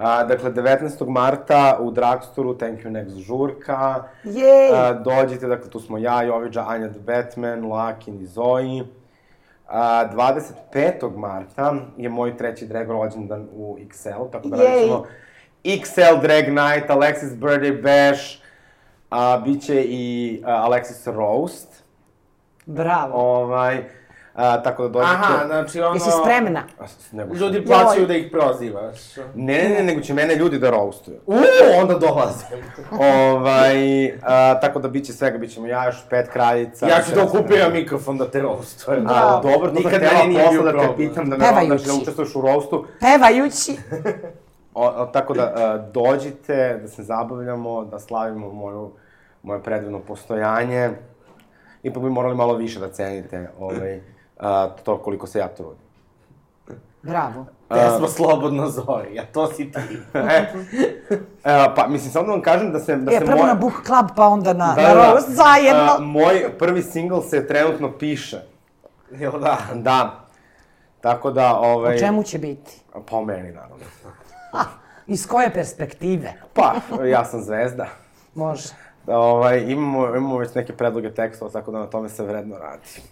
A, 0.00 0.24
dakle, 0.24 0.50
19. 0.50 1.08
marta 1.08 1.76
u 1.80 1.90
Dragstoru, 1.90 2.54
Thank 2.54 2.80
You 2.80 2.90
Next 2.90 3.18
žurka. 3.18 4.04
Jej! 4.24 4.70
A, 4.74 4.92
dođite, 4.92 5.46
dakle, 5.46 5.70
tu 5.70 5.80
smo 5.80 5.98
ja, 5.98 6.22
Joviđa, 6.22 6.64
Anja 6.68 6.88
the 6.88 6.98
Batman, 6.98 7.66
Lakin 7.66 8.20
i 8.20 8.26
Zoe. 8.26 8.84
A, 9.68 10.04
25. 10.72 11.16
marta 11.16 11.74
je 11.96 12.08
moj 12.08 12.36
treći 12.36 12.66
drag 12.66 12.90
rođendan 12.90 13.48
u 13.52 13.76
XL, 13.80 14.30
tako 14.32 14.48
da 14.48 14.56
Jej! 14.56 14.66
radit 14.66 14.84
ćemo 14.84 15.04
XL 15.64 16.20
Drag 16.22 16.48
Night, 16.48 16.90
Alexis 16.90 17.36
Birthday 17.36 17.82
Bash, 17.82 18.38
a, 19.10 19.38
bit 19.44 19.62
će 19.62 19.84
i 19.84 20.42
a, 20.44 20.68
Alexis 20.68 21.14
Roast. 21.14 21.84
Bravo. 22.66 23.14
Ovaj, 23.14 23.84
a, 24.34 24.62
tako 24.62 24.82
da 24.82 24.88
dođete... 24.88 25.12
Aha, 25.12 25.46
znači 25.46 25.80
ono... 25.80 25.94
Jesi 25.94 26.10
spremna? 26.22 26.62
Nego 27.12 27.34
što- 27.34 27.44
Ljudi 27.44 27.66
plaćaju 27.66 28.06
da 28.06 28.14
ih 28.14 28.28
prozivaš. 28.32 29.16
Ne, 29.34 29.62
ne, 29.62 29.68
ne, 29.68 29.82
nego 29.82 30.00
će 30.00 30.14
mene 30.14 30.34
ljudi 30.34 30.58
da 30.58 30.70
roastuju. 30.70 31.16
Uuu, 31.26 31.40
onda 31.80 31.94
dolazim. 31.94 32.46
ovaj, 32.90 34.06
a, 34.22 34.60
tako 34.60 34.78
da 34.78 34.88
biće 34.88 35.12
svega, 35.12 35.38
bit 35.38 35.52
ćemo 35.54 35.66
ja, 35.66 35.86
još 35.86 36.04
pet 36.10 36.28
kraljica. 36.28 36.88
ja 36.88 37.02
ću 37.02 37.14
da 37.14 37.24
okupiram 37.24 37.72
mikrofon 37.72 38.18
da 38.18 38.30
te 38.30 38.40
roastujem. 38.40 39.06
A, 39.08 39.40
dobro, 39.42 39.70
to 39.70 39.82
sam 39.82 39.90
htjela 39.90 40.50
bio 40.50 40.62
da 40.62 40.72
te 40.72 40.96
pitam 40.96 41.30
da 41.30 41.36
me 41.36 41.44
Pevajući. 41.44 41.86
da 41.86 41.92
učestvuješ 41.94 42.36
u 42.36 42.40
roastu. 42.40 42.86
Pevajući. 43.00 43.76
O, 44.74 44.86
o, 44.86 45.06
tako 45.06 45.34
da 45.34 45.42
a, 45.42 45.78
dođite, 45.92 46.78
da 46.82 46.88
se 46.88 47.02
zabavljamo, 47.02 47.84
da 47.84 47.98
slavimo 47.98 48.52
moju, 48.52 48.90
moje 49.42 49.62
predivno 49.62 49.98
postojanje. 49.98 50.90
Ipak 51.82 52.02
bi 52.02 52.10
morali 52.10 52.34
malo 52.36 52.54
više 52.54 52.80
da 52.80 52.88
cenite 52.88 53.50
ovaj, 53.58 54.00
a, 54.40 54.68
to 54.76 54.98
koliko 54.98 55.26
se 55.26 55.38
ja 55.38 55.48
trudim. 55.48 55.82
Bravo. 57.02 57.46
Pesma 57.68 58.08
Slobodno 58.08 58.68
zori, 58.68 59.18
a 59.18 59.24
to 59.24 59.46
si 59.46 59.72
ti. 59.72 59.78
E, 60.14 60.52
e, 61.44 61.74
pa, 61.76 61.86
mislim, 61.88 62.12
samo 62.12 62.26
da 62.26 62.32
vam 62.32 62.42
kažem 62.42 62.72
da 62.72 62.78
se... 62.78 62.96
Da 62.96 63.12
E, 63.12 63.18
se 63.18 63.24
prvo 63.24 63.38
moja- 63.38 63.46
na 63.46 63.54
book 63.54 63.72
club, 63.86 64.06
pa 64.16 64.24
onda 64.24 64.52
na, 64.52 64.74
Da, 64.74 64.82
na 64.84 64.94
da, 64.94 65.12
da. 65.14 65.20
zajedno. 65.20 65.82
A, 65.82 65.98
moj 66.00 66.58
prvi 66.58 66.82
single 66.82 67.22
se 67.22 67.46
trenutno 67.46 67.92
piše. 67.92 68.40
Jel 69.10 69.32
da? 69.32 69.58
Da. 69.74 70.20
Tako 71.00 71.30
da, 71.30 71.54
ovaj... 71.54 71.96
O 71.96 71.98
čemu 71.98 72.22
će 72.22 72.38
biti? 72.38 72.80
Pa 73.06 73.16
o 73.16 73.24
meni, 73.24 73.52
naravno. 73.52 73.76
Iz 75.06 75.26
koje 75.26 75.52
perspektive? 75.52 76.32
Pa, 76.54 76.74
ja 77.04 77.24
sam 77.24 77.42
zvezda. 77.42 77.86
Može. 78.34 78.68
Ovaj, 79.10 79.64
imamo, 79.68 80.08
imamo 80.08 80.38
već 80.38 80.54
neke 80.54 80.72
predloge 80.72 81.10
tekstova, 81.14 81.50
tako 81.50 81.70
da 81.72 81.78
na 81.78 81.86
tome 81.86 82.08
se 82.08 82.24
vredno 82.24 82.58
radi. 82.58 83.02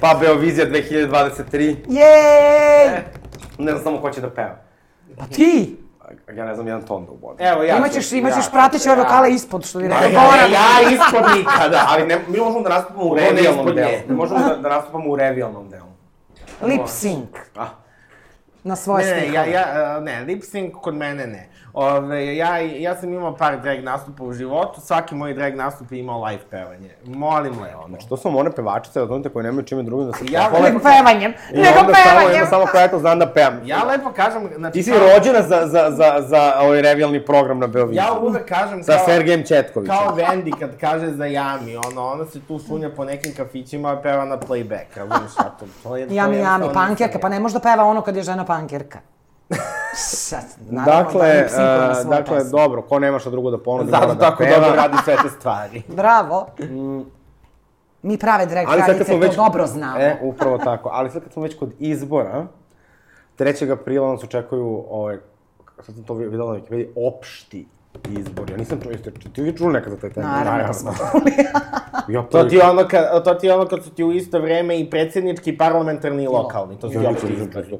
Pa 0.00 0.14
Beovizija 0.20 0.66
2023, 0.66 1.76
Jej! 1.88 3.02
ne 3.58 3.72
znam 3.72 3.82
samo 3.82 4.00
ko 4.00 4.10
će 4.10 4.20
da 4.20 4.30
peva. 4.30 4.56
Pa 5.18 5.24
ti! 5.26 5.76
Ja 6.36 6.44
ne 6.44 6.54
znam 6.54 6.66
jedan 6.66 6.82
ton 6.82 7.06
da 7.06 7.12
ubodim. 7.12 7.46
Evo, 7.46 7.62
ja 7.62 7.76
imaćeš, 7.76 8.08
ću- 8.10 8.16
imaćeš 8.16 8.44
ja, 8.44 8.50
prateće 8.52 8.90
ove 8.90 8.98
ja. 8.98 9.02
vokale 9.02 9.30
ispod, 9.30 9.66
što 9.66 9.78
bi 9.78 9.88
rekao. 9.88 10.08
Ja, 10.10 10.36
ja, 10.36 10.46
ja 10.46 10.90
ispod 10.92 11.22
nikada. 11.36 11.84
Ali 11.90 12.06
ne, 12.06 12.18
mi 12.28 12.38
možemo 12.38 12.60
da 12.62 12.68
nastupamo 12.68 13.04
u 13.10 13.14
revijalnom 13.14 13.74
delu. 13.74 13.88
Mi 14.08 14.16
možemo 14.16 14.40
da, 14.40 14.56
da 14.56 14.68
nastupamo 14.68 15.10
u 15.10 15.16
revijalnom 15.16 15.68
delu. 15.70 15.86
Lip 16.62 16.80
sync. 16.80 17.26
Ah. 17.56 17.66
Na 18.64 18.76
svoje 18.76 19.04
Ne, 19.04 19.20
stihove. 19.20 19.50
ja, 19.50 19.60
ja, 19.78 20.00
ne, 20.00 20.20
lip 20.20 20.42
sync 20.42 20.72
kod 20.72 20.94
mene 20.94 21.26
ne. 21.26 21.48
Ove, 21.74 22.36
ja, 22.36 22.58
ja 22.58 22.96
sam 22.96 23.12
imao 23.12 23.36
par 23.36 23.60
drag 23.60 23.84
nastupa 23.84 24.24
u 24.24 24.32
životu, 24.32 24.80
svaki 24.80 25.14
moj 25.14 25.34
drag 25.34 25.54
nastup 25.54 25.92
je 25.92 25.98
imao 25.98 26.24
live 26.24 26.42
pevanje. 26.50 26.90
Molim 27.04 27.52
lepo. 27.62 27.88
Znači, 27.88 28.08
to 28.08 28.16
su 28.16 28.38
one 28.38 28.50
pevačice, 28.52 29.00
razumite, 29.00 29.28
koje 29.28 29.42
nemaju 29.42 29.64
čime 29.64 29.82
drugim 29.82 30.06
da 30.06 30.12
se 30.12 30.24
Ja 30.30 30.42
pohvale. 30.50 30.68
Nego 30.70 30.80
pevanjem, 30.82 31.32
I 31.52 31.56
nego 31.56 31.80
onda 31.80 31.94
samo, 31.94 32.18
pevanjem. 32.18 32.36
ima 32.36 32.46
samo 32.46 32.66
koja 32.66 32.84
eto 32.84 32.98
znam 32.98 33.18
da 33.18 33.26
pevam. 33.26 33.60
Ja 33.64 33.84
lepo 33.84 34.12
kažem, 34.12 34.48
znači... 34.56 34.72
Ti 34.72 34.82
si 34.82 34.90
rođena 34.90 35.42
za, 35.42 35.66
za, 35.66 35.90
za, 35.90 36.14
za 36.26 36.52
ovaj 36.60 36.82
revijalni 36.82 37.24
program 37.24 37.58
na 37.58 37.66
Beoviziji. 37.66 37.96
Ja 37.96 38.12
uvek 38.22 38.44
kažem 38.48 38.82
Sa 38.84 38.96
kao... 38.96 39.06
Sergejem 39.06 39.46
Četkovićem. 39.46 39.96
Kao 39.96 40.14
Vendi 40.14 40.52
kad 40.60 40.70
kaže 40.80 41.10
za 41.10 41.26
Jami, 41.26 41.76
ono, 41.76 42.06
ona 42.06 42.24
se 42.26 42.40
tu 42.40 42.60
šunja 42.68 42.90
po 42.96 43.04
nekim 43.04 43.34
kafićima, 43.34 44.00
peva 44.02 44.24
na 44.24 44.36
playback, 44.38 44.86
razumiješ, 44.96 45.32
ja 45.38 45.44
to, 45.44 45.66
to 45.82 45.96
je... 45.96 46.08
to 46.08 46.14
Jami, 46.14 46.36
je 46.36 46.42
jami, 46.42 46.64
pankerka, 46.74 47.18
pa 47.18 47.28
ne 47.28 47.40
može 47.40 47.54
da 47.54 47.60
peva 47.60 47.84
ono 47.84 48.00
kad 48.00 48.16
je 48.16 48.22
žena 48.22 48.44
pankerka. 48.52 48.98
Sad, 49.94 50.44
naravno 50.70 51.02
Dakle, 51.02 51.48
da 51.56 51.90
uh, 51.90 51.96
svoju 51.96 52.10
dakle, 52.10 52.36
pesmu. 52.36 52.50
dobro, 52.50 52.82
ko 52.82 52.98
nema 52.98 53.18
šta 53.18 53.30
drugo 53.30 53.50
da 53.50 53.58
ponudi, 53.58 53.90
mora 53.90 54.00
Zato 54.00 54.14
da 54.14 54.20
tako 54.20 54.44
peva. 54.44 54.60
dobro 54.60 54.76
radi 54.76 54.96
sve 55.04 55.16
te 55.22 55.28
stvari. 55.38 55.82
Bravo. 55.88 56.46
Mi 58.02 58.18
prave 58.18 58.46
drag 58.46 58.66
kraljice 58.66 59.04
to 59.04 59.18
već... 59.18 59.36
dobro 59.36 59.66
znamo. 59.66 59.98
E, 59.98 60.16
upravo 60.22 60.58
tako. 60.58 60.88
Ali 60.92 61.10
sad 61.10 61.22
kad 61.22 61.32
smo 61.32 61.42
već 61.42 61.58
kod 61.58 61.72
izbora, 61.78 62.46
3. 63.38 63.72
aprila 63.72 64.10
nas 64.10 64.24
očekuju, 64.24 64.84
ovaj, 64.90 65.18
sad 65.80 65.94
sam 65.94 66.04
to 66.04 66.14
videla 66.14 66.52
na 66.52 66.58
Wikipediji, 66.58 66.86
opšti 67.08 67.66
izbori. 68.10 68.52
Ja 68.52 68.58
nisam 68.58 68.80
čuo, 68.82 68.92
jeste, 68.92 69.10
ti 69.32 69.42
vi 69.42 69.56
čuli 69.56 69.72
nekad 69.72 69.92
za 69.92 69.98
taj 69.98 70.10
termin? 70.10 70.30
Naravno 70.30 70.66
da 70.66 70.72
smo 70.72 70.92
Ja 72.08 72.22
To 72.22 72.44
ti, 72.44 72.56
je 72.56 72.62
ono 72.62 72.88
kad, 72.88 73.24
to 73.24 73.34
ti 73.34 73.46
je 73.46 73.54
ono 73.54 73.68
kad 73.68 73.84
su 73.84 73.90
ti 73.90 74.04
u 74.04 74.12
isto 74.12 74.40
vreme 74.40 74.80
i 74.80 74.90
predsjednički, 74.90 75.50
i 75.50 75.58
parlamentarni 75.58 76.24
i 76.24 76.28
lokalni, 76.28 76.78
to 76.78 76.90
su 76.90 77.00
ti 77.00 77.06
opšti 77.06 77.32
izbori. 77.32 77.78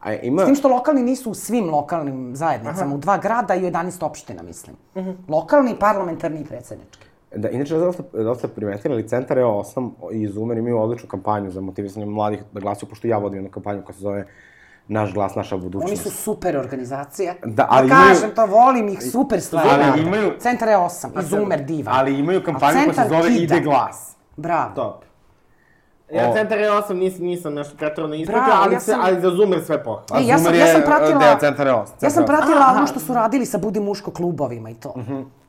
A 0.00 0.14
ima... 0.14 0.42
S 0.42 0.46
tim 0.46 0.54
što 0.54 0.68
lokalni 0.68 1.02
nisu 1.02 1.30
u 1.30 1.34
svim 1.34 1.70
lokalnim 1.70 2.36
zajednicama, 2.36 2.94
u 2.94 2.98
dva 2.98 3.18
grada 3.18 3.54
i 3.54 3.64
u 3.64 3.70
11 3.70 4.04
opština, 4.04 4.42
mislim. 4.42 4.76
Lokalni, 5.28 5.76
parlamentarni 5.80 6.40
i 6.40 6.44
predsjednički. 6.44 7.06
Da, 7.36 7.50
inače, 7.50 7.76
da 7.76 7.86
li 7.86 7.92
ste, 7.92 8.02
da 8.12 8.30
li 8.30 8.36
ste 8.36 8.48
primetili, 8.48 8.94
ali 8.94 9.08
Centar 9.08 9.38
E8 9.38 9.90
i 10.12 10.28
Zoomer 10.28 10.58
imaju 10.58 10.78
odličnu 10.78 11.08
kampanju 11.08 11.50
za 11.50 11.60
motivisanje 11.60 12.06
mladih 12.06 12.42
da 12.52 12.60
glasaju, 12.60 12.88
pošto 12.88 13.08
ja 13.08 13.18
vodim 13.18 13.38
jednu 13.38 13.50
kampanju 13.50 13.82
koja 13.82 13.94
se 13.94 14.00
zove 14.00 14.26
Naš 14.88 15.12
glas, 15.12 15.34
naša 15.34 15.56
budućnost. 15.56 15.86
Oni 15.88 16.10
su 16.10 16.10
super 16.12 16.56
organizacija. 16.56 17.34
Da, 17.44 17.66
ali 17.70 17.88
da 17.88 17.94
imaju- 17.94 18.08
kažem 18.08 18.30
to, 18.30 18.46
volim 18.46 18.88
ih, 18.88 18.98
super 19.02 19.40
stvari. 19.40 19.68
Ali 19.70 19.82
rade. 19.82 20.00
imaju- 20.02 20.32
Centar 20.38 20.68
je 20.68 20.76
8 20.76 21.10
i 21.12 21.24
Zoomer 21.24 21.60
diva. 21.60 21.92
Ali 21.94 22.18
imaju 22.18 22.44
kampanju 22.44 22.60
koja 22.74 22.82
se 22.84 22.86
Centar 22.92 23.08
zove 23.10 23.28
kida. 23.30 23.42
Ide 23.46 23.60
glas. 23.60 24.16
Bravo. 24.36 24.70
Top. 24.74 25.04
Ja 26.10 26.28
O. 26.28 26.34
Centar 26.34 26.58
E8 26.58 26.92
nisam, 26.92 27.24
nisam 27.24 27.54
nešto 27.54 27.76
pretredno 27.76 28.14
ispratio, 28.14 28.44
Bravo, 28.44 28.62
ali, 28.62 28.74
ja 28.74 28.80
se, 28.80 28.86
sam- 28.86 29.00
ali 29.02 29.20
za 29.20 29.30
Zoomer 29.30 29.64
sve 29.64 29.84
pohvala. 29.84 30.06
E, 30.14 30.26
ja 30.26 30.36
sam, 30.36 30.44
Zoomer 30.44 30.60
ja 30.60 30.66
sam 30.66 30.80
je, 30.80 30.86
pratila... 30.86 31.18
deo 31.18 31.38
Centara 31.40 31.70
E8. 31.70 31.76
Ja 31.76 31.84
sam 32.00 32.10
Centra 32.10 32.22
E8. 32.24 32.26
pratila 32.28 32.74
ono 32.76 32.86
što 32.86 33.00
su 33.00 33.14
radili 33.14 33.46
sa 33.46 33.58
Budi 33.58 33.80
muško 33.80 34.10
klubovima 34.10 34.70
i 34.70 34.74
to. 34.74 34.94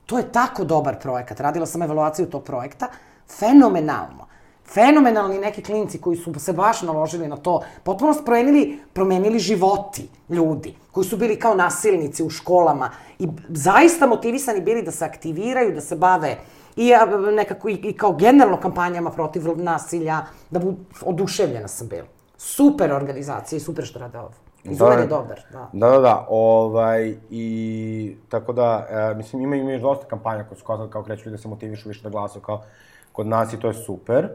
To 0.05 0.17
je 0.17 0.23
tako 0.23 0.63
dobar 0.63 0.99
projekat. 0.99 1.39
Radila 1.39 1.65
sam 1.65 1.81
evaluaciju 1.81 2.25
tog 2.25 2.43
projekta. 2.43 2.87
Fenomenalno. 3.29 4.27
Fenomenalni 4.73 5.39
neki 5.39 5.63
klinci 5.63 6.01
koji 6.01 6.17
su 6.17 6.33
se 6.39 6.53
baš 6.53 6.81
naložili 6.81 7.27
na 7.27 7.37
to, 7.37 7.61
potpuno 7.83 8.13
su 8.13 8.25
promenili, 8.25 8.79
promenili 8.93 9.39
životi 9.39 10.09
ljudi, 10.29 10.75
koji 10.91 11.05
su 11.05 11.17
bili 11.17 11.39
kao 11.39 11.55
nasilnici 11.55 12.23
u 12.23 12.29
školama 12.29 12.89
i 13.19 13.27
zaista 13.49 14.07
motivisani 14.07 14.61
bili 14.61 14.81
da 14.81 14.91
se 14.91 15.05
aktiviraju, 15.05 15.75
da 15.75 15.81
se 15.81 15.95
bave 15.95 16.37
i 16.75 16.91
nekako 17.35 17.69
i, 17.69 17.73
i 17.73 17.93
kao 17.93 18.11
generalno 18.11 18.57
kampanjama 18.57 19.11
protiv 19.11 19.43
nasilja, 19.57 20.21
da 20.49 20.59
bu, 20.59 20.73
oduševljena 21.01 21.67
sam 21.67 21.87
bila. 21.87 22.07
Super 22.37 22.93
organizacija 22.93 23.57
i 23.57 23.59
super 23.59 23.85
što 23.85 23.99
rade 23.99 24.19
ovo. 24.19 24.31
Izgled 24.63 24.99
je 24.99 25.07
dobar, 25.07 25.41
da. 25.51 25.69
Da, 25.73 25.89
da, 25.89 25.99
da, 25.99 26.25
ovaj, 26.29 27.15
i 27.29 28.15
tako 28.29 28.53
da, 28.53 28.87
e, 28.89 29.15
mislim, 29.15 29.41
ima, 29.41 29.55
ima 29.55 29.71
još 29.71 29.81
dosta 29.81 30.05
kampanja 30.05 30.43
koje 30.43 30.57
su 30.57 30.65
kao, 30.65 30.87
kao 30.87 31.03
kreću 31.03 31.25
ljudi 31.25 31.37
da 31.37 31.41
se 31.41 31.47
motivišu 31.47 31.89
više 31.89 32.03
da 32.03 32.09
glasaju 32.09 32.41
kao 32.41 32.63
kod 33.11 33.27
nas 33.27 33.53
i 33.53 33.59
to 33.59 33.67
je 33.67 33.73
super, 33.73 34.29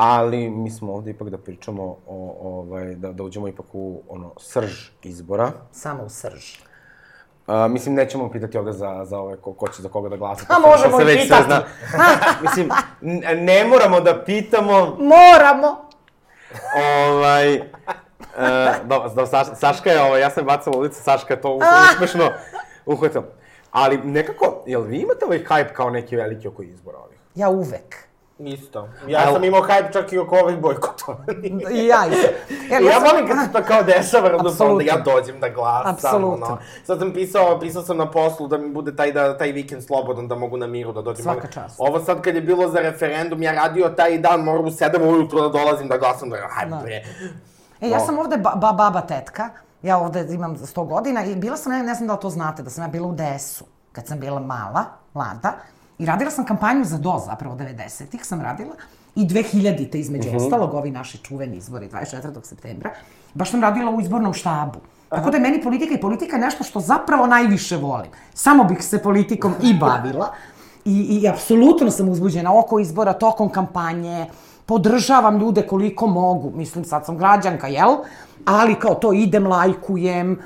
ali 0.00 0.50
mi 0.50 0.70
smo 0.70 0.94
ovde 0.94 1.10
ipak 1.10 1.28
da 1.30 1.38
pričamo 1.38 1.82
o, 2.06 2.36
ovaj, 2.40 2.94
da, 2.94 3.12
da 3.12 3.22
uđemo 3.22 3.48
ipak 3.48 3.66
u, 3.72 4.02
ono, 4.08 4.32
srž 4.36 4.88
izbora. 5.02 5.52
Samo 5.72 6.02
u 6.02 6.08
srž. 6.08 6.44
Uh, 7.46 7.54
mislim, 7.70 7.94
nećemo 7.94 8.30
pitati 8.30 8.58
ovde 8.58 8.72
za, 8.72 9.04
za 9.04 9.18
ove 9.18 9.36
ko, 9.36 9.52
ko 9.52 9.68
će 9.68 9.82
za 9.82 9.88
koga 9.88 10.08
da 10.08 10.16
glasa. 10.16 10.44
A, 10.48 10.58
možemo 10.58 11.00
i 11.10 11.16
pitati. 11.16 11.44
zna. 11.44 11.62
mislim, 12.42 12.70
ne 13.36 13.64
moramo 13.64 14.00
da 14.00 14.24
pitamo, 14.24 14.96
Moramo! 15.00 15.88
ovaj... 16.76 17.56
Uh, 17.56 17.64
do, 18.84 19.12
do, 19.14 19.26
Saš, 19.26 19.46
Saška 19.54 19.90
je, 19.90 20.02
ovaj, 20.02 20.20
ja 20.20 20.30
sam 20.30 20.44
bacala 20.44 20.76
u 20.76 20.80
ulicu, 20.80 21.02
Saška 21.02 21.34
je 21.34 21.40
to 21.40 21.48
us- 21.48 21.92
uspešno 21.92 22.30
uhvatila. 22.86 23.24
Ali 23.70 23.98
nekako, 23.98 24.62
jel 24.66 24.82
vi 24.82 24.98
imate 24.98 25.24
ovaj 25.24 25.44
hype 25.44 25.72
kao 25.72 25.90
neki 25.90 26.16
veliki 26.16 26.48
oko 26.48 26.62
izbora 26.62 26.98
ovih? 26.98 27.18
Ja 27.34 27.48
uvek. 27.48 28.07
Isto. 28.38 28.88
Ja 29.06 29.32
sam 29.32 29.44
imao 29.44 29.60
hype 29.60 29.92
čak 29.92 30.12
i 30.12 30.18
oko 30.18 30.36
ovih 30.36 30.58
bojkotova. 30.58 31.18
I 31.72 31.86
ja 31.86 32.06
isto. 32.06 32.28
Ja, 32.70 32.78
ja 32.80 32.98
volim 32.98 33.28
kad 33.28 33.38
se 33.38 33.52
to 33.52 33.62
kao 33.62 33.82
dešava, 33.82 34.36
onda 34.36 34.50
pa 34.58 34.64
onda 34.64 34.84
ja 34.84 34.96
dođem 34.96 35.40
da 35.40 35.48
glasam, 35.48 35.90
Apsolutno. 35.90 36.46
ono. 36.46 36.58
Sad 36.84 36.98
sam 36.98 37.12
pisao, 37.12 37.60
pisao 37.60 37.82
sam 37.82 37.96
na 37.96 38.10
poslu 38.10 38.48
da 38.48 38.58
mi 38.58 38.68
bude 38.70 38.96
taj, 38.96 39.12
da, 39.12 39.38
taj 39.38 39.52
vikend 39.52 39.84
slobodan, 39.84 40.28
da 40.28 40.34
mogu 40.34 40.56
na 40.56 40.66
miru 40.66 40.92
da 40.92 41.02
dođem. 41.02 41.22
Svaka 41.22 41.48
čast. 41.48 41.74
Ovo 41.78 42.00
sad 42.00 42.20
kad 42.20 42.34
je 42.34 42.40
bilo 42.40 42.68
za 42.68 42.80
referendum, 42.80 43.42
ja 43.42 43.52
radio 43.52 43.88
taj 43.88 44.18
dan, 44.18 44.40
moram 44.40 44.64
u 44.64 44.70
7 44.70 45.08
ujutru 45.08 45.40
da 45.40 45.48
dolazim 45.48 45.88
da 45.88 45.96
glasam, 45.96 46.30
da 46.30 46.36
hajde 46.50 46.70
Da. 46.70 46.76
bre. 46.76 47.04
E, 47.80 47.88
ja 47.88 48.00
sam 48.00 48.18
ovde 48.18 48.36
ba, 48.36 48.52
ba, 48.56 48.72
baba 48.72 49.00
tetka, 49.00 49.48
ja 49.82 49.98
ovde 49.98 50.26
imam 50.30 50.56
100 50.56 50.86
godina 50.86 51.24
i 51.24 51.36
bila 51.36 51.56
sam, 51.56 51.72
ne, 51.72 51.82
ne 51.82 51.94
znam 51.94 52.06
da 52.06 52.14
li 52.14 52.20
to 52.20 52.30
znate, 52.30 52.62
da 52.62 52.70
sam 52.70 52.84
ja 52.84 52.88
bila 52.88 53.06
u 53.08 53.14
DS-u, 53.14 53.64
kad 53.92 54.06
sam 54.06 54.20
bila 54.20 54.40
mala, 54.40 54.84
mlada, 55.14 55.52
i 55.98 56.06
radila 56.06 56.30
sam 56.30 56.44
kampanju 56.44 56.84
za 56.84 56.98
DO, 56.98 57.22
zapravo 57.26 57.56
90-ih 57.56 58.24
sam 58.24 58.40
radila, 58.40 58.74
i 59.14 59.26
2000-te 59.26 60.00
između 60.00 60.28
ostalog, 60.36 60.74
ovi 60.74 60.90
naši 60.90 61.18
čuveni 61.18 61.56
izbori 61.56 61.88
24. 61.88 62.44
septembra, 62.44 62.90
baš 63.34 63.50
sam 63.50 63.62
radila 63.62 63.90
u 63.90 64.00
izbornom 64.00 64.34
štabu. 64.34 64.78
Tako 65.08 65.30
da 65.30 65.36
je 65.36 65.42
meni 65.42 65.62
politika 65.62 65.94
i 65.94 66.00
politika 66.00 66.36
je 66.36 66.42
nešto 66.42 66.64
što 66.64 66.80
zapravo 66.80 67.26
najviše 67.26 67.76
volim. 67.76 68.10
Samo 68.34 68.64
bih 68.64 68.84
se 68.84 69.02
politikom 69.02 69.54
i 69.62 69.74
bavila. 69.74 70.32
I, 70.84 71.20
i 71.22 71.28
apsolutno 71.28 71.90
sam 71.90 72.08
uzbuđena 72.08 72.58
oko 72.58 72.80
izbora, 72.80 73.12
tokom 73.12 73.48
kampanje, 73.48 74.26
podržavam 74.66 75.38
ljude 75.38 75.62
koliko 75.62 76.06
mogu. 76.06 76.52
Mislim, 76.54 76.84
sad 76.84 77.06
sam 77.06 77.18
građanka, 77.18 77.66
jel? 77.66 77.96
Ali 78.48 78.74
kao 78.74 78.94
to 78.94 79.12
idem, 79.12 79.46
lajkujem, 79.46 80.38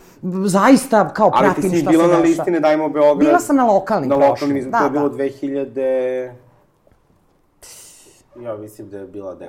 zaista 0.45 1.09
kao 1.09 1.31
Ali 1.35 1.45
pratim 1.45 1.71
ti 1.71 1.77
si 1.77 1.83
šta 1.83 1.91
bila 1.91 2.05
se 2.05 2.11
na 2.13 2.21
dešava. 2.21 2.29
listi 2.29 2.51
Ne 2.51 2.61
dajmo 2.61 2.89
Beograd. 2.89 3.19
Bila 3.19 3.39
sam 3.39 3.57
na 3.57 3.65
lokalnim 3.65 4.11
Na 4.11 4.17
lokalnim 4.17 4.71
da, 4.71 4.79
to 4.79 4.85
je 4.85 4.91
bilo 4.91 5.09
da. 5.09 5.17
2000... 5.17 6.33
Ja 8.43 8.57
mislim 8.57 8.91
da 8.91 8.99
je 8.99 9.07
bila 9.07 9.37
19. 9.37 9.47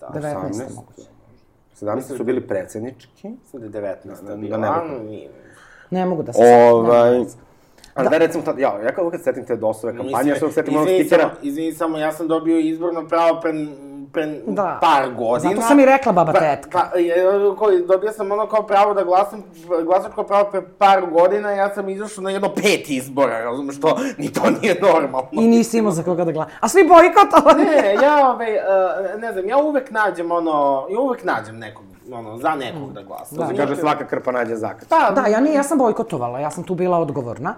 19. 0.00 0.20
18. 0.20 0.74
moguće. 0.74 1.02
17 1.80 2.16
su 2.16 2.24
bili 2.24 2.46
predsednički. 2.46 3.28
Mislim 3.28 3.70
da 3.70 3.78
je 3.78 3.96
19. 4.04 4.26
Da, 4.26 4.36
bila. 4.36 4.58
da 4.58 4.84
ne. 4.84 5.28
Ne 5.90 6.06
mogu 6.06 6.22
da 6.22 6.32
se... 6.32 6.38
setim, 6.38 6.74
Ovaj... 6.74 7.24
Ali 7.94 8.08
da, 8.10 8.18
recimo, 8.18 8.44
tad, 8.44 8.58
ja, 8.58 8.80
ja 8.84 8.94
kao 8.94 9.04
uvijek 9.04 9.22
setim 9.22 9.44
te 9.44 9.56
dosove 9.56 9.96
kampanje, 9.96 10.30
ja 10.30 10.38
se 10.38 10.52
setim 10.52 10.76
onog 10.76 10.88
stikera. 10.88 11.30
Izvini 11.42 11.72
samo, 11.72 11.98
ja 11.98 12.12
sam 12.12 12.28
dobio 12.28 12.58
izborno 12.58 13.08
pravo 13.08 13.40
pre, 13.40 13.52
pre 14.12 14.26
Da. 14.46 14.78
par 14.80 15.10
godina. 15.10 15.54
Zato 15.54 15.62
sam 15.62 15.80
i 15.80 15.84
rekla 15.84 16.12
baba 16.12 16.32
Pa- 16.32 16.38
tetka. 16.40 16.78
Pa, 16.80 16.90
koji, 17.56 17.82
dobio 17.82 18.12
sam 18.12 18.32
ono 18.32 18.46
kao 18.46 18.62
pravo 18.62 18.94
da 18.94 19.04
glasam, 19.04 19.42
glasačko 19.84 20.22
pravo 20.22 20.50
pre 20.50 20.62
par 20.78 21.06
godina, 21.06 21.50
ja 21.50 21.74
sam 21.74 21.88
izašao 21.88 22.22
na 22.22 22.30
jedno 22.30 22.48
pet 22.48 22.90
izbora, 22.90 23.40
razumeš 23.40 23.80
to, 23.80 23.96
ni 24.18 24.32
to 24.32 24.40
nije 24.52 24.80
normalno. 24.82 25.28
I 25.32 25.48
nisi 25.48 25.78
imao 25.78 25.92
za 25.92 26.02
koga 26.02 26.24
da 26.24 26.32
gleda. 26.32 26.50
A 26.60 26.68
svi 26.68 26.88
bojkotovali. 26.88 27.64
Ne, 27.64 27.94
ja, 27.94 28.30
ovaj, 28.30 28.52
uh, 28.54 29.20
ne 29.20 29.32
znam, 29.32 29.48
ja 29.48 29.56
uvek 29.58 29.90
nađem 29.90 30.30
ono, 30.32 30.86
ja 30.90 31.00
uvek 31.00 31.24
nađem 31.24 31.58
nekog, 31.58 31.84
ono, 32.12 32.38
za 32.38 32.54
nekog 32.54 32.92
da 32.92 33.02
glasam. 33.02 33.38
Da. 33.38 33.46
Se 33.46 33.56
kaže 33.56 33.76
svaka 33.76 34.06
krpa 34.06 34.32
nađe 34.32 34.56
zakat. 34.56 34.88
Pa, 34.88 35.10
Da, 35.10 35.26
ja, 35.26 35.40
nije, 35.40 35.54
ja 35.54 35.62
sam 35.62 35.78
bojkotovala, 35.78 36.38
ja 36.40 36.50
sam 36.50 36.64
tu 36.64 36.74
bila 36.74 36.98
odgovorna. 36.98 37.54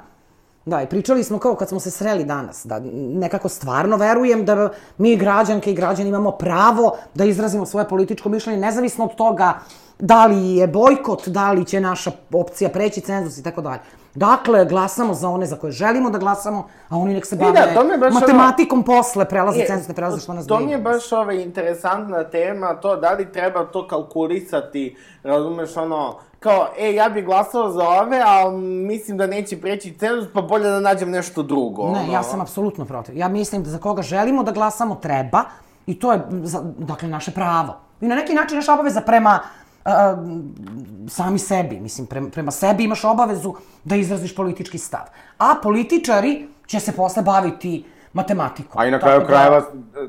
Da, 0.67 0.83
i 0.83 0.87
pričali 0.87 1.25
smo 1.25 1.39
kao 1.39 1.55
kad 1.55 1.69
smo 1.69 1.81
se 1.81 1.91
sreli 1.91 2.25
danas, 2.25 2.67
da 2.67 2.81
nekako 2.95 3.49
stvarno 3.49 3.97
verujem 3.97 4.45
da 4.45 4.71
mi 4.99 5.17
građanke 5.17 5.71
i 5.71 5.75
građani 5.75 6.09
imamo 6.09 6.31
pravo 6.31 6.97
da 7.15 7.25
izrazimo 7.25 7.67
svoje 7.67 7.89
političko 7.89 8.29
mišljenje, 8.29 8.61
nezavisno 8.61 9.05
od 9.05 9.15
toga 9.15 9.59
da 9.99 10.27
li 10.27 10.57
je 10.57 10.67
bojkot, 10.67 11.29
da 11.29 11.53
li 11.53 11.65
će 11.65 11.81
naša 11.81 12.11
opcija 12.33 12.71
preći 12.71 13.01
cenzus 13.01 13.39
i 13.39 13.43
tako 13.43 13.61
dalje. 13.61 13.81
Dakle, 14.15 14.65
glasamo 14.65 15.15
za 15.15 15.29
one 15.29 15.47
za 15.47 15.57
koje 15.57 15.73
želimo 15.73 16.11
da 16.11 16.19
glasamo, 16.19 16.69
a 16.89 16.97
oni 16.97 17.15
nek 17.15 17.27
se 17.27 17.37
bave 17.37 17.53
da, 17.53 18.11
matematikom 18.11 18.83
posle, 18.83 19.25
prelaze 19.25 19.61
Je, 19.61 19.67
cenzus, 19.67 19.89
ne 19.89 19.95
prelaze 19.95 20.21
što 20.21 20.33
nas 20.33 20.47
To 20.47 20.59
mi 20.59 20.65
briga. 20.65 20.77
je 20.77 20.83
baš 20.83 21.13
ovaj, 21.13 21.43
interesantna 21.43 22.25
tema, 22.25 22.75
to 22.75 22.97
da 22.97 23.13
li 23.13 23.33
treba 23.33 23.65
to 23.65 23.89
kalkulisati, 23.89 24.97
razumeš, 25.23 25.77
ono, 25.77 26.19
kao, 26.45 26.69
e, 26.79 26.95
ja 26.95 27.09
bih 27.09 27.25
glasao 27.25 27.71
za 27.71 27.89
ove, 27.89 28.21
a 28.27 28.51
mislim 28.89 29.17
da 29.17 29.27
neće 29.27 29.61
preći 29.61 29.95
cenzus, 29.99 30.29
pa 30.35 30.43
bolje 30.43 30.69
da 30.71 30.81
nađem 30.81 31.11
nešto 31.11 31.43
drugo. 31.43 31.83
Ne, 31.93 32.01
ono. 32.01 32.13
ja 32.13 32.23
sam 32.23 32.41
apsolutno 32.41 32.85
protiv. 32.85 33.17
Ja 33.17 33.29
mislim 33.29 33.63
da 33.63 33.71
za 33.71 33.79
koga 33.79 34.03
želimo 34.03 34.43
da 34.43 34.53
glasamo 34.53 34.95
treba 34.95 35.45
i 35.87 35.99
to 35.99 36.13
je, 36.13 36.21
za, 36.43 36.61
dakle, 36.79 37.09
naše 37.09 37.31
pravo. 37.31 37.77
I 38.01 38.07
na 38.07 38.15
neki 38.15 38.35
način 38.35 38.57
naša 38.57 38.73
obaveza 38.75 39.01
prema 39.01 39.41
uh, 39.85 39.93
sami 41.09 41.39
sebi. 41.39 41.81
Mislim, 41.81 42.07
prema, 42.07 42.29
prema 42.29 42.51
sebi 42.51 42.85
imaš 42.85 43.05
obavezu 43.05 43.55
da 43.85 43.97
izraziš 43.97 44.37
politički 44.37 44.79
stav. 44.79 45.05
A 45.39 45.55
političari 45.63 46.49
će 46.67 46.81
se 46.81 46.93
posle 46.93 47.23
baviti 47.23 47.85
matematikom. 48.15 48.81
A 48.81 48.87
i 48.87 48.91
na 48.91 48.99
Tako 48.99 49.07
kraju 49.07 49.21
da- 49.21 49.27
krajeva 49.27 49.63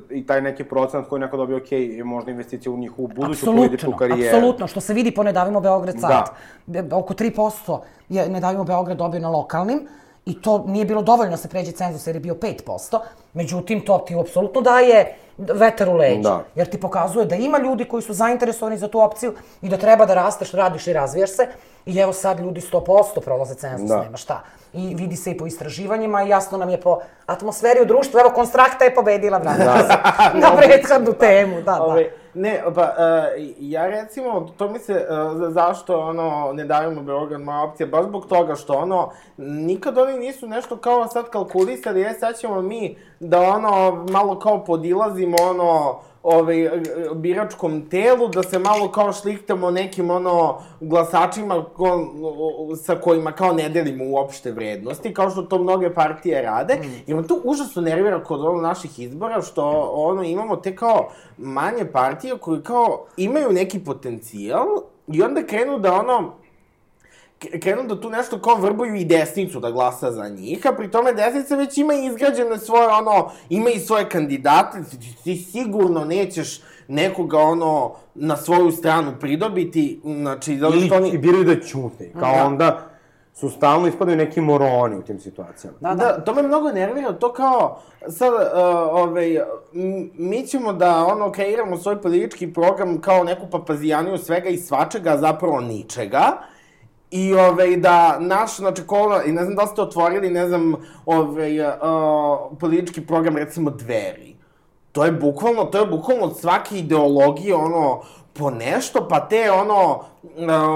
i 0.09 0.25
taj 0.25 0.41
neki 0.41 0.63
procenat 0.63 1.09
koji 1.09 1.19
neko 1.19 1.37
dobio, 1.37 1.57
okej, 1.57 1.97
je 1.97 2.03
možda 2.03 2.31
investicija 2.31 2.71
u 2.71 2.77
njihovu 2.77 3.07
buduću 3.07 3.45
političku 3.45 3.91
karijeru. 3.91 4.37
Apsolutno, 4.37 4.67
što 4.67 4.81
se 4.81 4.93
vidi 4.93 5.11
po 5.11 5.23
Ne 5.23 5.33
davimo 5.33 5.59
Beograd 5.61 5.95
sad. 5.99 6.29
Da. 6.65 6.97
Oko 6.97 7.13
3% 7.13 7.79
je 8.09 8.29
Ne 8.29 8.39
davimo 8.39 8.63
Beograd 8.63 8.97
dobio 8.97 9.19
na 9.19 9.29
lokalnim 9.29 9.87
i 10.25 10.41
to 10.41 10.63
nije 10.67 10.85
bilo 10.85 11.01
dovoljno 11.01 11.31
da 11.31 11.37
se 11.37 11.49
pređe 11.49 11.71
cenzus 11.71 12.07
jer 12.07 12.15
je 12.15 12.19
bio 12.19 12.33
5%. 12.33 12.99
Međutim, 13.33 13.81
to 13.85 13.97
ti 14.07 14.15
apsolutno 14.19 14.61
daje 14.61 15.15
vetar 15.37 15.89
u 15.89 15.93
leđa. 15.93 16.21
Da. 16.29 16.43
Jer 16.55 16.69
ti 16.69 16.79
pokazuje 16.79 17.25
da 17.25 17.35
ima 17.35 17.57
ljudi 17.57 17.85
koji 17.85 18.03
su 18.03 18.13
zainteresovani 18.13 18.77
za 18.77 18.87
tu 18.87 18.99
opciju 19.01 19.33
i 19.61 19.69
da 19.69 19.77
treba 19.77 20.05
da 20.05 20.13
rasteš, 20.13 20.51
radiš 20.51 20.87
i 20.87 20.93
razvijaš 20.93 21.29
se. 21.29 21.47
I 21.85 21.97
evo 21.97 22.13
sad 22.13 22.39
ljudi 22.39 22.61
100% 22.61 23.19
prolaze 23.25 23.55
cenzus, 23.55 23.89
Da. 23.89 24.03
nema 24.03 24.17
šta. 24.17 24.41
I 24.73 24.95
vidi 24.95 25.15
se 25.15 25.31
i 25.31 25.37
po 25.37 25.45
istraživanjima 25.45 26.23
i 26.23 26.29
jasno 26.29 26.57
nam 26.57 26.69
je 26.69 26.81
po 26.81 26.99
atmosferi 27.25 27.81
u 27.81 27.85
društvu. 27.85 28.19
Evo, 28.19 28.29
Konstrakta 28.29 28.85
je 28.85 28.95
pobedila, 28.95 29.39
brate. 29.39 29.63
Da. 29.63 30.31
na 30.49 30.55
prethodnu 30.57 31.13
temu, 31.13 31.55
da, 31.55 31.61
da. 31.61 31.83
Ove, 31.83 32.11
ne, 32.35 32.63
pa, 32.75 32.81
uh, 32.81 32.87
ja 33.59 33.87
recimo, 33.87 34.47
to 34.57 34.69
mi 34.69 34.79
se, 34.79 34.93
uh, 35.09 35.37
za- 35.37 35.49
zašto, 35.51 35.99
ono, 35.99 36.51
ne 36.53 36.65
davimo 36.65 37.01
Beograd 37.01 37.41
moja 37.41 37.61
opcija, 37.61 37.87
baš 37.87 38.05
zbog 38.05 38.25
toga 38.25 38.55
što, 38.55 38.73
ono, 38.73 39.11
nikad 39.37 39.97
oni 39.97 40.17
nisu 40.17 40.47
nešto 40.47 40.77
kao 40.77 41.07
sad 41.07 41.29
kalkulisali, 41.29 42.01
je, 42.01 42.13
sad 42.13 42.37
ćemo 42.39 42.61
mi 42.61 42.97
da, 43.19 43.41
ono, 43.41 44.05
malo 44.09 44.39
kao 44.39 44.63
podilazimo, 44.65 45.35
ono, 45.49 45.99
ovaj, 46.25 46.69
biračkom 47.15 47.89
telu, 47.89 48.27
da 48.27 48.43
se 48.43 48.59
malo 48.59 48.91
kao 48.91 49.13
šlihtamo 49.13 49.71
nekim, 49.71 50.09
ono, 50.09 50.61
glasačima 50.79 51.65
ko, 51.73 52.07
sa 52.83 52.95
kojima 52.95 53.31
kao 53.31 53.53
ne 53.53 53.69
delimo 53.69 54.05
uopšte 54.05 54.51
vrednosti, 54.51 55.13
kao 55.13 55.29
što 55.29 55.41
to 55.41 55.57
mnoge 55.57 55.93
partije 55.93 56.41
rade, 56.41 56.77
jer 57.07 57.17
me 57.17 57.27
to 57.27 57.41
užasno 57.43 57.81
nervira 57.81 58.23
kod 58.23 58.41
ono 58.41 58.61
naših 58.61 58.99
izbora, 58.99 59.41
što 59.41 59.91
ono, 59.93 60.23
imamo 60.23 60.55
te 60.55 60.75
kao 60.75 61.09
manje 61.37 61.85
partije 61.85 62.37
koje 62.37 62.63
kao 62.63 63.05
imaju 63.17 63.51
neki 63.51 63.79
potencijal 63.79 64.67
i 65.07 65.21
onda 65.21 65.43
krenu 65.43 65.79
da 65.79 65.93
ono, 65.93 66.33
krenu 67.39 67.83
da 67.83 68.01
tu 68.01 68.09
nešto 68.09 68.39
kao 68.39 68.55
vrbuju 68.55 68.95
i 68.95 69.05
desnicu 69.05 69.59
da 69.59 69.71
glasa 69.71 70.11
za 70.11 70.29
njih, 70.29 70.67
a 70.67 70.73
pri 70.73 70.91
tome 70.91 71.13
desnica 71.13 71.55
već 71.55 71.77
ima 71.77 71.93
izgrađene 71.93 72.57
svoje, 72.57 72.87
ono, 72.87 73.31
ima 73.49 73.69
i 73.69 73.79
svoje 73.79 74.09
kandidate, 74.09 74.77
ti, 75.23 75.35
sigurno 75.35 76.05
nećeš 76.05 76.61
nekoga, 76.87 77.37
ono, 77.37 77.91
na 78.15 78.37
svoju 78.37 78.71
stranu 78.71 79.13
pridobiti, 79.19 79.99
znači, 80.03 80.57
zato 80.57 80.79
što 80.79 80.95
oni... 80.95 81.09
oni... 81.09 81.17
biraju 81.17 81.43
da 81.43 81.59
ćute. 81.59 82.11
Kao 82.19 82.35
Da. 82.35 82.45
onda, 82.45 82.89
su 83.33 83.49
stalno 83.49 83.87
ispadaju 83.87 84.17
neki 84.17 84.41
moroni 84.41 84.95
u 84.97 85.01
tim 85.01 85.19
situacijama. 85.19 85.77
Da, 85.81 85.89
da. 85.89 85.95
Da, 85.95 86.21
to 86.21 86.33
me 86.33 86.43
mnogo 86.43 86.71
nervira, 86.71 87.13
to 87.13 87.33
kao, 87.33 87.81
sad, 88.07 88.33
uh, 88.33 88.39
ovaj, 88.91 89.39
mi 90.17 90.47
ćemo 90.47 90.73
da, 90.73 91.05
ono, 91.05 91.31
kreiramo 91.31 91.77
svoj 91.77 92.01
politički 92.01 92.53
program 92.53 93.01
kao 93.01 93.23
neku 93.23 93.47
papazijaniju 93.51 94.17
svega 94.17 94.49
i 94.49 94.57
svačega, 94.57 95.09
a 95.09 95.17
zapravo 95.17 95.61
ničega. 95.61 96.37
I 97.11 97.33
ovaj, 97.33 97.77
da 97.77 98.19
naš, 98.19 98.55
znači, 98.55 98.87
kola, 98.87 99.23
i 99.23 99.31
ne 99.31 99.43
znam 99.43 99.55
da 99.55 99.67
ste 99.67 99.81
otvorili, 99.81 100.29
ne 100.29 100.47
znam, 100.47 100.75
ovaj, 101.05 101.59
uh, 101.61 101.67
politički 102.59 103.01
program, 103.01 103.37
recimo, 103.37 103.69
dveri. 103.69 104.35
To 104.91 105.05
je 105.05 105.11
bukvalno, 105.11 105.65
to 105.65 105.79
je 105.79 105.85
bukvalno 105.85 106.23
od 106.23 106.39
svake 106.39 106.77
ideologije, 106.77 107.55
ono, 107.55 108.01
po 108.33 108.49
nešto, 108.49 109.07
pa 109.07 109.27
te, 109.27 109.51
ono, 109.51 110.03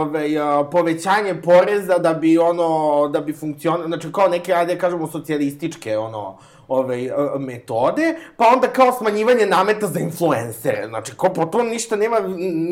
ove, 0.02 0.30
povećanje 0.72 1.42
poreza 1.42 1.98
da 1.98 2.14
bi, 2.14 2.38
ono, 2.38 3.08
da 3.08 3.22
bi 3.22 3.34
funkcionalo, 3.34 3.88
znači, 3.88 4.12
kao 4.12 4.28
neke, 4.28 4.54
ajde, 4.54 4.74
da 4.74 4.82
kažemo, 4.82 5.08
socijalističke, 5.08 5.98
ono, 5.98 6.38
ove, 6.70 6.98
metode, 7.40 8.16
pa 8.38 8.46
onda 8.54 8.68
kao 8.68 8.92
smanjivanje 8.92 9.46
nameta 9.46 9.88
za 9.88 10.00
influencere. 10.00 10.88
Znači, 10.88 11.12
kao 11.18 11.34
po 11.34 11.46
to 11.46 11.64
ništa 11.64 11.96
nema, 11.96 12.20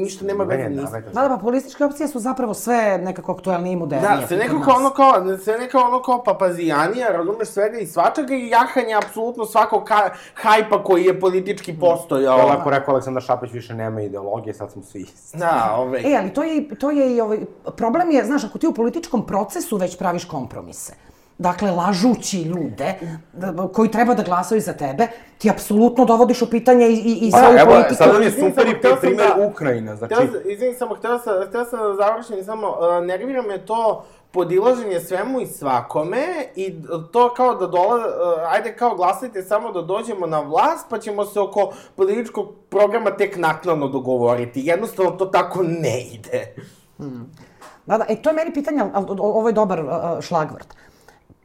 ništa 0.01 0.25
nema 0.25 0.43
veze. 0.43 0.69
Da, 1.13 1.21
da, 1.21 1.29
pa 1.29 1.37
političke 1.41 1.85
opcije 1.85 2.07
su 2.07 2.19
zapravo 2.19 2.53
sve 2.53 2.97
nekako 2.97 3.31
aktuelnije 3.31 3.73
i 3.73 3.75
modernije. 3.75 4.17
Da, 4.21 4.27
sve 4.27 4.37
nekako 4.37 4.71
ono 4.71 4.89
kao, 4.89 5.37
sve 5.37 5.57
nekako 5.57 5.85
ono 5.87 6.01
kao 6.01 6.23
papazijanija, 6.23 7.11
razumeš 7.11 7.47
svega 7.47 7.77
i 7.77 7.85
svačega 7.85 8.35
i 8.35 8.49
jahanje 8.49 8.93
apsolutno 8.93 9.45
svakog 9.45 9.83
ka, 9.83 10.09
hajpa 10.33 10.83
koji 10.83 11.03
je 11.03 11.19
politički 11.19 11.73
postojao. 11.79 12.37
Ja 12.37 12.45
lako 12.45 12.69
rekao 12.69 12.91
Aleksandar 12.93 13.23
Šapić, 13.23 13.51
više 13.53 13.73
nema 13.73 14.01
ideologije, 14.01 14.53
sad 14.53 14.71
smo 14.71 14.83
svi 14.83 15.01
isti. 15.01 15.37
Da, 15.37 15.75
ovaj. 15.77 16.01
E, 16.01 16.17
ali 16.21 16.33
to 16.33 16.43
je, 16.43 16.66
to 16.79 16.91
je 16.91 17.15
i 17.15 17.21
ovaj, 17.21 17.45
problem 17.77 18.11
je, 18.11 18.25
znaš, 18.25 18.43
ako 18.43 18.57
ti 18.57 18.67
u 18.67 18.73
političkom 18.73 19.25
procesu 19.25 19.77
već 19.77 19.97
praviš 19.97 20.25
kompromise, 20.25 20.93
dakle, 21.37 21.71
lažući 21.71 22.41
ljude 22.41 22.95
da- 23.33 23.67
koji 23.73 23.91
treba 23.91 24.13
da 24.13 24.23
glasaju 24.23 24.61
za 24.61 24.73
tebe, 24.73 25.07
ti 25.37 25.49
apsolutno 25.49 26.05
dovodiš 26.05 26.41
u 26.41 26.49
pitanje 26.49 26.87
i, 26.87 26.93
i, 26.93 27.27
i 27.27 27.31
Pa, 27.31 27.37
svoju 27.37 27.57
evo, 27.57 27.71
politiku. 27.71 27.95
sad 27.95 28.13
nam 28.13 28.21
je 28.21 28.31
super 28.31 28.67
i 28.67 28.81
primer 29.01 29.27
da- 29.37 29.47
Ukrajina, 29.47 29.95
znači... 29.95 30.13
Izvini, 30.45 30.73
samo 30.73 30.95
hteo 30.95 31.19
sam, 31.19 31.33
hteo 31.49 31.65
sam 31.65 31.79
da 31.79 31.95
završim 31.95 32.45
samo, 32.45 32.67
uh, 32.67 33.05
nervira 33.05 33.41
me 33.41 33.65
to 33.65 34.05
podilaženje 34.31 34.99
svemu 34.99 35.41
i 35.41 35.45
svakome 35.45 36.25
i 36.55 36.75
to 37.11 37.33
kao 37.33 37.55
da 37.55 37.67
dola, 37.67 37.95
uh, 37.95 38.03
ajde 38.53 38.75
kao 38.75 38.95
glasajte 38.95 39.43
samo 39.43 39.71
da 39.71 39.81
dođemo 39.81 40.27
na 40.27 40.39
vlast, 40.39 40.85
pa 40.89 40.99
ćemo 40.99 41.25
se 41.25 41.39
oko 41.39 41.73
političkog 41.95 42.47
programa 42.69 43.11
tek 43.11 43.37
naknadno 43.37 43.87
dogovoriti. 43.87 44.61
Jednostavno 44.65 45.11
to 45.11 45.25
tako 45.25 45.63
ne 45.63 46.01
ide. 46.01 46.55
Da, 47.85 47.97
da, 47.97 48.05
e, 48.09 48.21
to 48.21 48.29
je 48.29 48.33
meni 48.35 48.53
pitanje, 48.53 48.83
ali 48.93 49.05
ovo 49.19 49.49
je 49.49 49.53
dobar 49.53 49.79
uh, 49.79 49.91
šlagvrt. 50.21 50.67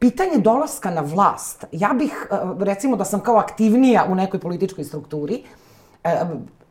Pitanje 0.03 0.37
dolaska 0.37 0.91
na 0.91 1.01
vlast, 1.01 1.63
ja 1.71 1.93
bih, 1.93 2.27
uh, 2.27 2.61
recimo 2.61 2.95
da 2.95 3.05
sam 3.05 3.19
kao 3.19 3.37
aktivnija 3.37 4.05
u 4.09 4.15
nekoj 4.15 4.39
političkoj 4.39 4.83
strukturi, 4.83 5.43
uh, 6.03 6.09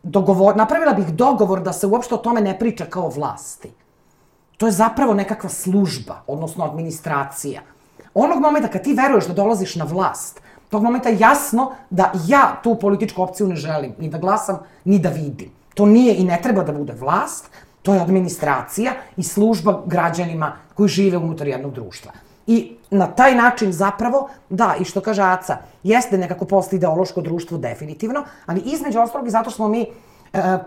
dogovor, 0.03 0.57
napravila 0.57 0.93
bih 0.93 1.07
dogovor 1.07 1.63
da 1.63 1.73
se 1.73 1.87
uopšte 1.87 2.15
o 2.15 2.19
tome 2.19 2.41
ne 2.41 2.59
priča 2.59 2.85
kao 2.85 3.09
vlasti. 3.09 3.71
To 4.57 4.67
je 4.67 4.73
zapravo 4.73 5.15
nekakva 5.15 5.49
služba, 5.49 6.19
odnosno 6.27 6.65
administracija. 6.65 7.63
Onog 8.15 8.41
momenta 8.41 8.69
kad 8.69 8.85
ti 8.85 8.93
veruješ 8.93 9.27
da 9.27 9.35
dolaziš 9.35 9.77
na 9.77 9.85
vlast, 9.85 10.41
tog 10.69 10.83
momenta 10.83 11.09
je 11.09 11.19
jasno 11.19 11.71
da 11.91 12.13
ja 12.27 12.61
tu 12.63 12.75
političku 12.75 13.23
opciju 13.23 13.47
ne 13.47 13.57
želim 13.57 13.95
ni 13.99 14.09
da 14.09 14.19
glasam, 14.19 14.59
ni 14.85 14.99
da 14.99 15.09
vidim. 15.09 15.51
To 15.75 15.87
nije 15.87 16.17
i 16.17 16.25
ne 16.25 16.41
treba 16.43 16.65
da 16.65 16.73
bude 16.73 16.93
vlast, 16.93 17.49
to 17.83 17.95
je 17.95 18.01
administracija 18.01 18.93
i 19.17 19.23
služba 19.23 19.83
građanima 19.87 20.53
koji 20.75 20.89
žive 20.89 21.17
unutar 21.17 21.49
jednog 21.49 21.73
društva. 21.75 22.13
I 22.53 22.77
na 22.91 23.07
taj 23.07 23.35
način 23.35 23.73
zapravo, 23.73 24.29
da, 24.49 24.75
i 24.81 24.85
što 24.85 25.01
kaže 25.01 25.23
Aca, 25.23 25.57
jeste 25.83 26.19
nekako 26.19 26.45
post-ideološko 26.45 27.21
društvo 27.21 27.59
definitivno, 27.59 28.25
ali 28.47 28.61
između 28.61 29.01
ostalog 29.01 29.27
i 29.27 29.31
zato 29.31 29.51
smo 29.51 29.69
mi 29.69 29.83
e, 29.83 29.89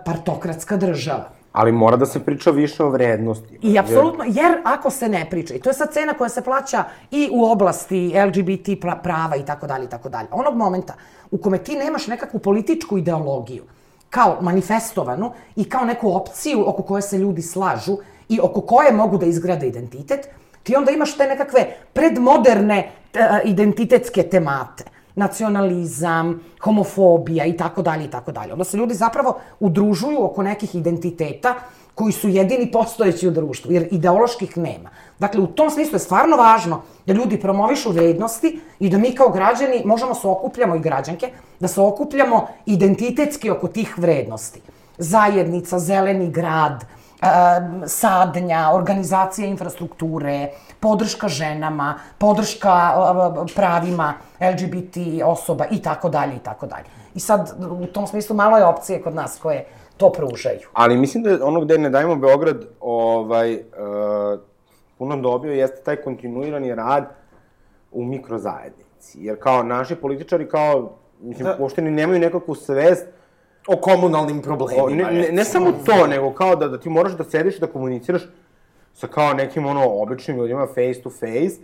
partokratska 0.06 0.78
država. 0.78 1.30
Ali 1.52 1.72
mora 1.72 1.98
da 1.98 2.06
se 2.06 2.20
priča 2.20 2.52
više 2.52 2.84
o 2.84 2.90
vrednosti. 2.90 3.60
I 3.62 3.80
apsolutno, 3.80 4.24
jer 4.28 4.58
ako 4.64 4.90
se 4.90 5.10
ne 5.10 5.28
priča, 5.30 5.54
i 5.54 5.60
to 5.60 5.70
je 5.70 5.74
sad 5.74 5.94
cena 5.94 6.14
koja 6.14 6.30
se 6.30 6.42
plaća 6.42 6.84
i 7.12 7.30
u 7.32 7.46
oblasti 7.46 8.14
LGBT 8.28 8.68
pra- 8.82 9.02
prava 9.04 9.36
i 9.36 9.46
tako 9.46 9.68
dalje 9.68 9.86
i 9.86 9.90
tako 9.90 10.10
dalje. 10.10 10.28
Onog 10.32 10.56
momenta 10.56 10.94
u 11.32 11.38
kome 11.38 11.58
ti 11.58 11.76
nemaš 11.76 12.08
nekakvu 12.08 12.40
političku 12.40 12.98
ideologiju 12.98 13.64
kao 14.10 14.38
manifestovanu 14.42 15.32
i 15.56 15.70
kao 15.70 15.86
neku 15.86 16.16
opciju 16.16 16.64
oko 16.70 16.84
koje 16.84 17.02
se 17.02 17.18
ljudi 17.18 17.42
slažu 17.42 17.98
i 18.30 18.40
oko 18.44 18.62
koje 18.62 18.92
mogu 18.92 19.18
da 19.18 19.26
izgrade 19.26 19.68
identitet, 19.68 20.28
ti 20.66 20.76
onda 20.76 20.92
imaš 20.92 21.18
te 21.18 21.28
nekakve 21.28 21.66
predmoderne 21.94 22.78
e, 23.14 23.42
identitetske 23.46 24.24
temate 24.24 24.84
nacionalizam, 25.16 26.40
homofobija 26.62 27.46
i 27.46 27.58
tako 27.58 27.82
dalje 27.82 28.06
i 28.06 28.12
tako 28.12 28.32
dalje. 28.32 28.54
Onda 28.54 28.64
se 28.64 28.78
ljudi 28.78 28.94
zapravo 28.94 29.38
udružuju 29.60 30.24
oko 30.26 30.44
nekih 30.44 30.76
identiteta 30.76 31.56
koji 31.96 32.12
su 32.12 32.30
jedini 32.30 32.72
postojeći 32.72 33.28
u 33.28 33.32
društvu, 33.32 33.72
jer 33.72 33.88
ideoloških 33.92 34.58
nema. 34.58 34.90
Dakle, 35.20 35.42
u 35.42 35.48
tom 35.48 35.70
smislu 35.70 35.96
je 35.96 36.00
stvarno 36.00 36.38
važno 36.38 36.82
da 37.06 37.14
ljudi 37.14 37.40
promovišu 37.40 37.92
vrednosti 37.92 38.60
i 38.80 38.90
da 38.90 38.98
mi 38.98 39.16
kao 39.16 39.30
građani 39.30 39.82
možemo 39.86 40.16
se 40.16 40.28
okupljamo 40.28 40.76
i 40.76 40.80
građanke, 40.80 41.30
da 41.60 41.68
se 41.68 41.82
okupljamo 41.82 42.48
identitetski 42.66 43.50
oko 43.50 43.68
tih 43.68 44.00
vrednosti. 44.00 44.62
Zajednica, 44.98 45.80
zeleni 45.80 46.32
grad, 46.32 46.86
sadnja, 47.88 48.72
organizacija 48.74 49.48
infrastrukture, 49.48 50.50
podrška 50.80 51.28
ženama, 51.28 52.00
podrška 52.18 52.94
pravima 53.56 54.14
LGBT 54.42 54.98
osoba 55.26 55.66
i 55.72 55.82
tako 55.82 56.10
dalje 56.10 56.36
i 56.36 56.40
tako 56.40 56.68
dalje. 56.68 56.86
I 57.16 57.20
sad, 57.20 57.56
u 57.82 57.86
tom 57.86 58.08
smislu, 58.08 58.36
malo 58.36 58.58
je 58.58 58.66
opcije 58.66 59.02
kod 59.02 59.16
nas 59.16 59.40
koje 59.42 59.66
to 59.98 60.12
pružaju. 60.12 60.60
Ali 60.74 60.98
mislim 60.98 61.24
da 61.24 61.46
ono 61.46 61.62
gde 61.62 61.78
ne 61.78 61.90
dajemo 61.90 62.16
Beograd 62.16 62.66
ovaj, 62.80 63.54
uh, 63.54 64.40
puno 64.98 65.18
dobio 65.18 65.52
jeste 65.52 65.82
taj 65.84 65.96
kontinuirani 65.96 66.76
rad 66.76 67.06
u 67.92 68.04
mikrozajednici. 68.04 69.20
Jer 69.26 69.40
kao 69.40 69.64
naši 69.64 69.96
političari 69.96 70.50
kao, 70.50 70.92
mislim, 71.22 71.46
da. 71.46 71.58
uopšte 71.60 71.82
ni 71.82 71.92
nemaju 71.92 72.20
nekakvu 72.20 72.56
svest 72.56 73.08
O 73.68 73.78
komunalnim 73.78 74.42
problemima. 74.42 74.84
O, 74.84 74.90
ne, 74.90 75.22
ne, 75.22 75.32
ne 75.32 75.46
samo 75.46 75.72
to, 75.86 76.08
nego 76.08 76.34
kao 76.34 76.56
da, 76.56 76.68
da 76.68 76.80
ti 76.80 76.90
moraš 76.90 77.14
da 77.14 77.24
sediš 77.24 77.58
i 77.58 77.60
da 77.60 77.68
komuniciraš 77.68 78.22
sa 78.94 79.08
kao 79.08 79.34
nekim 79.34 79.66
ono 79.66 79.90
običnim 79.90 80.38
ljudima 80.38 80.68
face 80.68 81.02
to 81.04 81.10
face. 81.10 81.62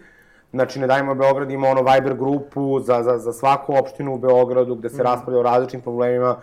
Znači, 0.52 0.80
ne 0.80 0.88
dajmo 0.88 1.16
Beograd 1.16 1.52
ima 1.52 1.68
ono 1.68 1.82
Viber 1.82 2.14
grupu 2.14 2.80
za, 2.80 3.04
za, 3.04 3.18
za 3.18 3.34
svaku 3.34 3.76
opštinu 3.80 4.14
u 4.14 4.18
Beogradu 4.18 4.76
gde 4.76 4.90
se 4.90 5.04
mm. 5.04 5.06
raspravlja 5.06 5.40
o 5.40 5.44
različitim 5.44 5.82
problemima. 5.82 6.38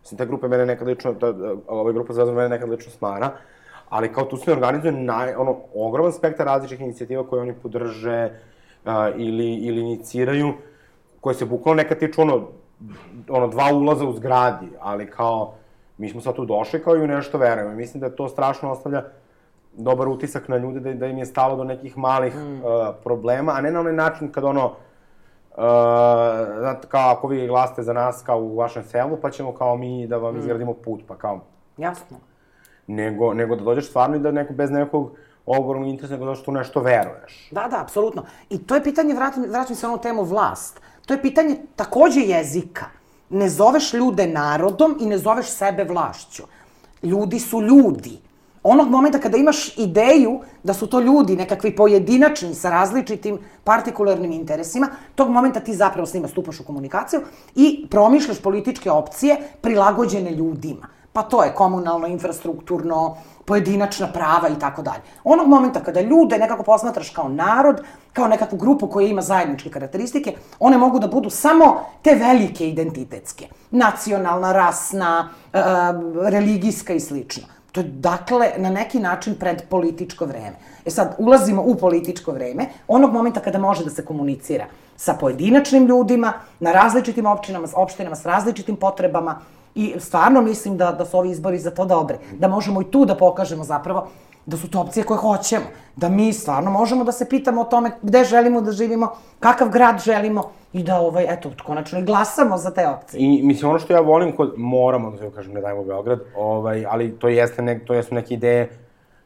Mislim, 0.00 0.18
ta 0.18 0.24
grupa 0.24 0.48
mene 0.48 0.66
nekad 0.66 0.88
lično, 0.88 1.14
ta, 1.14 1.34
ova 1.66 1.92
grupa 1.92 2.12
za 2.12 2.24
mene 2.24 2.48
nekad 2.48 2.70
lično 2.70 2.92
smara. 2.92 3.30
Ali 3.88 4.12
kao 4.12 4.24
tu 4.24 4.36
se 4.36 4.52
organizuje 4.52 4.92
naj, 4.92 5.34
ono, 5.34 5.56
ogroman 5.74 6.12
spektar 6.12 6.46
različitih 6.46 6.84
inicijativa 6.84 7.26
koje 7.28 7.42
oni 7.42 7.52
podrže 7.62 8.30
uh, 8.84 8.92
ili, 9.16 9.54
ili 9.54 9.80
iniciraju, 9.80 10.52
koje 11.20 11.34
se 11.34 11.44
bukvalno 11.44 11.82
nekad 11.82 11.98
tiču 11.98 12.22
ono, 12.22 12.48
ono, 13.28 13.48
dva 13.48 13.72
ulaza 13.74 14.06
u 14.06 14.12
zgradi, 14.12 14.68
ali 14.80 15.10
kao, 15.10 15.54
mi 15.98 16.08
smo 16.08 16.20
sad 16.20 16.34
tu 16.34 16.44
došli 16.44 16.82
kao 16.82 16.96
i 16.96 17.02
u 17.02 17.06
nešto 17.06 17.38
verujemo. 17.38 17.74
Mislim 17.74 18.00
da 18.00 18.16
to 18.16 18.28
strašno 18.28 18.70
ostavlja 18.70 19.04
dobar 19.76 20.08
utisak 20.08 20.48
na 20.48 20.56
ljude, 20.56 20.80
da, 20.80 20.92
da 20.92 21.06
im 21.06 21.18
je 21.18 21.26
stalo 21.26 21.56
do 21.56 21.64
nekih 21.64 21.98
malih 21.98 22.36
mm. 22.36 22.54
uh, 22.54 22.62
problema, 23.04 23.52
a 23.52 23.60
ne 23.60 23.70
na 23.70 23.80
onaj 23.80 23.92
način 23.92 24.32
kad 24.32 24.44
ono, 24.44 24.66
uh, 24.66 24.74
znate, 26.58 26.88
kao 26.88 27.10
ako 27.10 27.28
vi 27.28 27.46
glasate 27.46 27.82
za 27.82 27.92
nas 27.92 28.22
kao 28.26 28.38
u 28.40 28.56
vašem 28.56 28.84
selu, 28.84 29.16
pa 29.22 29.30
ćemo 29.30 29.54
kao 29.54 29.76
mi 29.76 30.06
da 30.06 30.16
vam 30.16 30.34
mm. 30.34 30.38
izgradimo 30.38 30.74
put, 30.74 31.00
pa 31.08 31.16
kao, 31.16 31.40
Jasno. 31.76 32.16
nego, 32.86 33.34
nego 33.34 33.56
da 33.56 33.64
dođeš 33.64 33.88
stvarno 33.88 34.16
i 34.16 34.20
da 34.20 34.30
neko, 34.30 34.52
bez 34.52 34.70
nekog 34.70 35.10
ogromnog 35.46 35.88
interesa, 35.88 36.14
nego 36.14 36.26
da 36.26 36.34
što 36.34 36.50
nešto 36.50 36.80
veruješ. 36.80 37.48
Da, 37.50 37.68
da, 37.70 37.82
apsolutno. 37.82 38.24
I 38.50 38.66
to 38.66 38.74
je 38.74 38.82
pitanje, 38.82 39.14
vraćam, 39.14 39.44
vraćam 39.48 39.76
se 39.76 39.86
na 39.86 39.92
onu 39.92 40.02
temu 40.02 40.22
vlast, 40.22 40.80
to 41.06 41.14
je 41.14 41.22
pitanje 41.22 41.56
takođe 41.76 42.20
jezika. 42.20 42.86
Ne 43.30 43.48
zoveš 43.48 43.92
ljude 43.92 44.26
narodom 44.26 44.96
i 45.00 45.06
ne 45.06 45.18
zoveš 45.18 45.46
sebe 45.46 45.84
vlašću. 45.84 46.42
Ljudi 47.02 47.38
su 47.40 47.62
ljudi. 47.62 48.18
Onog 48.62 48.88
momenta 48.88 49.18
kada 49.18 49.36
imaš 49.36 49.78
ideju 49.78 50.40
da 50.62 50.74
su 50.74 50.86
to 50.86 51.00
ljudi 51.00 51.36
nekakvi 51.36 51.76
pojedinačni 51.76 52.54
sa 52.54 52.70
različitim 52.70 53.38
partikularnim 53.64 54.32
interesima, 54.32 54.88
tog 55.14 55.30
momenta 55.30 55.60
ti 55.60 55.74
zapravo 55.74 56.06
s 56.06 56.14
njima 56.14 56.28
stupaš 56.28 56.60
u 56.60 56.64
komunikaciju 56.64 57.20
i 57.54 57.86
promišljaš 57.90 58.40
političke 58.42 58.90
opcije 58.90 59.36
prilagođene 59.60 60.30
ljudima. 60.30 60.86
Pa 61.12 61.22
to 61.22 61.42
je 61.44 61.54
komunalno, 61.54 62.06
infrastrukturno, 62.06 63.16
pojedinačna 63.44 64.06
prava 64.12 64.48
i 64.48 64.58
tako 64.58 64.82
dalje. 64.82 65.02
Onog 65.24 65.48
momenta 65.48 65.80
kada 65.80 66.00
ljude 66.00 66.38
nekako 66.38 66.62
posmatraš 66.62 67.10
kao 67.10 67.28
narod, 67.28 67.80
kao 68.12 68.28
nekakvu 68.28 68.58
grupu 68.58 68.86
koja 68.86 69.08
ima 69.08 69.22
zajedničke 69.22 69.70
karakteristike, 69.70 70.34
one 70.58 70.78
mogu 70.78 70.98
da 70.98 71.06
budu 71.06 71.30
samo 71.30 71.80
te 72.02 72.14
velike 72.14 72.68
identitetske. 72.68 73.46
Nacionalna, 73.70 74.52
rasna, 74.52 75.28
e, 75.52 75.58
religijska 76.30 76.92
i 76.92 77.00
slično. 77.00 77.42
To 77.72 77.80
je, 77.80 77.84
dakle, 77.84 78.50
na 78.56 78.70
neki 78.70 79.00
način 79.00 79.34
pred 79.34 79.62
političko 79.68 80.24
vreme. 80.26 80.56
E 80.84 80.90
sad, 80.90 81.14
ulazimo 81.18 81.62
u 81.62 81.74
političko 81.74 82.32
vreme, 82.32 82.66
onog 82.88 83.12
momenta 83.12 83.40
kada 83.40 83.58
može 83.58 83.84
da 83.84 83.90
se 83.90 84.04
komunicira 84.04 84.66
sa 84.96 85.14
pojedinačnim 85.14 85.86
ljudima, 85.86 86.32
na 86.60 86.72
različitim 86.72 87.26
općinama, 87.26 87.68
opštinama 87.74 88.16
s 88.16 88.26
različitim 88.26 88.76
potrebama, 88.76 89.40
I 89.74 89.94
stvarno 89.98 90.40
mislim 90.42 90.76
da, 90.76 90.92
da 90.92 91.04
su 91.04 91.18
ovi 91.18 91.30
izbori 91.30 91.58
za 91.58 91.70
to 91.70 91.84
dobri. 91.84 92.16
Da 92.32 92.48
možemo 92.48 92.82
i 92.82 92.90
tu 92.90 93.04
da 93.04 93.16
pokažemo 93.16 93.64
zapravo 93.64 94.08
da 94.46 94.56
su 94.56 94.70
to 94.70 94.80
opcije 94.80 95.04
koje 95.04 95.18
hoćemo. 95.18 95.64
Da 95.96 96.08
mi 96.08 96.32
stvarno 96.32 96.70
možemo 96.70 97.04
da 97.04 97.12
se 97.12 97.28
pitamo 97.28 97.60
o 97.60 97.64
tome 97.64 97.90
gde 98.02 98.24
želimo 98.24 98.60
da 98.60 98.72
živimo, 98.72 99.12
kakav 99.40 99.68
grad 99.68 100.00
želimo 100.04 100.50
i 100.72 100.82
da, 100.82 101.00
ovaj, 101.00 101.26
eto, 101.28 101.50
konačno 101.66 101.98
i 101.98 102.02
glasamo 102.02 102.58
za 102.58 102.70
te 102.70 102.88
opcije. 102.88 103.20
I 103.20 103.42
mislim, 103.42 103.70
ono 103.70 103.78
što 103.78 103.92
ja 103.92 104.00
volim 104.00 104.36
kod, 104.36 104.54
moramo 104.56 105.10
da 105.10 105.18
se 105.18 105.30
kažem, 105.34 105.52
ne 105.52 105.60
dajmo 105.60 105.84
Beograd, 105.84 106.20
ovaj, 106.36 106.86
ali 106.88 107.18
to 107.18 107.28
jeste, 107.28 107.62
nek, 107.62 107.84
to 107.86 107.94
jesu 107.94 108.14
neke 108.14 108.34
ideje, 108.34 108.70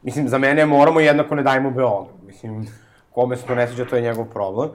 mislim, 0.01 0.27
za 0.27 0.37
mene 0.37 0.65
moramo 0.65 0.99
jednako 0.99 1.35
ne 1.35 1.43
dajmo 1.43 1.71
Beograd. 1.71 2.15
Mislim, 2.27 2.67
kome 3.11 3.37
se 3.37 3.45
to 3.45 3.55
ne 3.55 3.67
sviđa, 3.67 3.85
to 3.85 3.95
je 3.95 4.01
njegov 4.01 4.25
problem. 4.25 4.69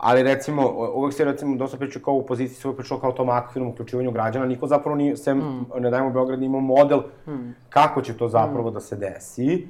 Ali 0.00 0.22
recimo, 0.22 0.90
uvek 0.94 1.14
se 1.14 1.24
recimo 1.24 1.56
dosta 1.56 1.76
priča 1.76 2.00
kao 2.04 2.14
u 2.14 2.20
opoziciji, 2.20 2.56
se 2.56 2.68
uvek 2.68 2.78
pričao 2.78 2.98
kao 2.98 3.12
tom 3.12 3.28
aktivnom 3.28 3.72
uključivanju 3.72 4.10
građana, 4.10 4.46
niko 4.46 4.66
zapravo 4.66 4.96
nije, 4.96 5.16
sem 5.16 5.38
mm. 5.38 5.66
ne 5.78 5.90
dajmo 5.90 6.10
Beograd, 6.10 6.42
imao 6.42 6.60
model 6.60 7.00
mm. 7.26 7.54
kako 7.68 8.02
će 8.02 8.16
to 8.16 8.28
zapravo 8.28 8.70
mm. 8.70 8.74
da 8.74 8.80
se 8.80 8.96
desi. 8.96 9.66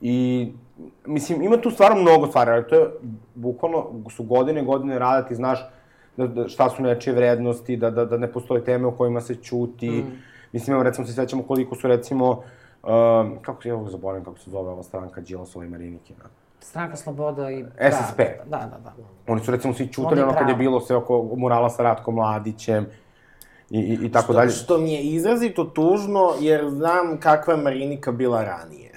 I, 0.00 0.48
mislim, 1.06 1.42
ima 1.42 1.56
tu 1.56 1.70
stvarno 1.70 2.02
mnogo 2.02 2.26
stvari, 2.26 2.50
ali 2.50 2.68
to 2.68 2.74
je, 2.74 2.90
bukvalno, 3.34 3.86
su 4.10 4.22
godine, 4.22 4.62
godine 4.62 4.98
rada, 4.98 5.28
ti 5.28 5.34
znaš 5.34 5.70
da, 6.16 6.26
da, 6.26 6.48
šta 6.48 6.70
su 6.70 6.82
nečije 6.82 7.14
vrednosti, 7.14 7.76
da, 7.76 7.90
da, 7.90 8.04
da 8.04 8.16
ne 8.18 8.32
postoje 8.32 8.64
teme 8.64 8.86
o 8.86 8.90
kojima 8.90 9.20
se 9.20 9.34
ćuti. 9.34 9.90
Mm. 9.90 10.18
Mislim, 10.52 10.74
evo, 10.74 10.82
recimo, 10.82 11.06
se 11.06 11.12
sećamo 11.12 11.42
koliko 11.42 11.74
su, 11.76 11.88
recimo, 11.88 12.30
uh, 12.30 12.88
kako 13.42 13.62
se, 13.62 13.68
ja 13.68 13.84
zaboravim 13.90 14.24
kako 14.24 14.38
se 14.38 14.50
zove 14.50 14.70
ova 14.70 14.82
stranka 14.82 15.20
Đilasova 15.20 15.64
i 15.64 15.68
Marinike, 15.68 16.14
na? 16.18 16.24
Stranka 16.60 16.96
Sloboda 16.96 17.50
i... 17.50 17.64
SSP. 17.90 18.18
Da, 18.46 18.58
da, 18.58 18.78
da. 18.84 18.94
Oni 19.26 19.40
su 19.44 19.50
recimo 19.50 19.74
svi 19.74 19.88
čutali 19.88 20.22
ono 20.22 20.34
kad 20.34 20.48
je 20.48 20.54
bilo 20.54 20.80
sve 20.80 20.96
oko 20.96 21.22
murala 21.36 21.70
sa 21.70 21.82
Ratkom 21.82 22.14
Mladićem 22.14 22.86
i, 23.70 23.78
i, 23.78 24.06
i 24.06 24.12
tako 24.12 24.24
što, 24.24 24.32
dalje. 24.32 24.50
Što 24.50 24.78
mi 24.78 24.92
je 24.92 25.00
izrazito 25.00 25.64
tužno, 25.64 26.32
jer 26.40 26.68
znam 26.70 27.20
kakva 27.20 27.54
je 27.54 27.62
Marinika 27.62 28.12
bila 28.12 28.44
ranije. 28.44 28.89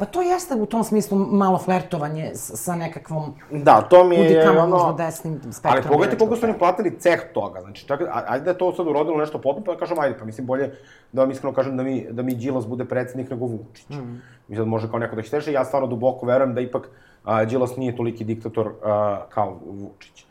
Pa 0.00 0.06
to 0.06 0.22
jeste 0.22 0.54
u 0.54 0.66
tom 0.66 0.84
smislu 0.84 1.18
malo 1.18 1.58
flertovanje 1.58 2.30
sa 2.34 2.74
nekakvom... 2.76 3.34
Da, 3.50 3.80
to 3.80 4.04
mi 4.04 4.16
je 4.16 4.28
kudikamo 4.28 4.60
ono... 4.60 4.76
možda 4.76 5.04
desnim 5.04 5.40
spektrom. 5.40 5.72
Ali 5.72 5.82
pogledajte 5.82 6.18
koliko 6.18 6.36
su 6.36 6.46
oni 6.46 6.58
platili 6.58 6.98
ceh 6.98 7.20
toga. 7.34 7.60
Znači, 7.60 7.86
čak, 7.86 8.00
ajde 8.26 8.44
da 8.44 8.50
je 8.50 8.58
to 8.58 8.72
sad 8.72 8.86
urodilo 8.86 9.16
nešto 9.16 9.38
potpuno, 9.38 9.64
pa 9.66 9.72
da 9.72 9.78
kažem, 9.78 9.98
ajde, 9.98 10.18
pa 10.18 10.24
mislim 10.24 10.46
bolje 10.46 10.70
da 11.12 11.22
vam 11.22 11.30
iskreno 11.30 11.54
kažem 11.54 11.76
da 11.76 11.82
mi, 11.82 12.06
da 12.10 12.22
mi 12.22 12.34
Đilas 12.34 12.66
bude 12.66 12.84
predsednik 12.84 13.30
nego 13.30 13.46
Vučić. 13.46 13.88
Mm. 13.88 14.20
Mi 14.48 14.56
sad 14.56 14.66
može 14.66 14.90
kao 14.90 14.98
neko 14.98 15.16
da 15.16 15.22
će 15.22 15.52
ja 15.52 15.64
stvarno 15.64 15.88
duboko 15.88 16.26
verujem 16.26 16.54
da 16.54 16.60
ipak 16.60 16.88
a, 17.24 17.44
Đilas 17.44 17.76
nije 17.76 17.96
toliki 17.96 18.24
diktator 18.24 18.72
a, 18.84 19.20
kao 19.28 19.58
Vučić. 19.66 20.24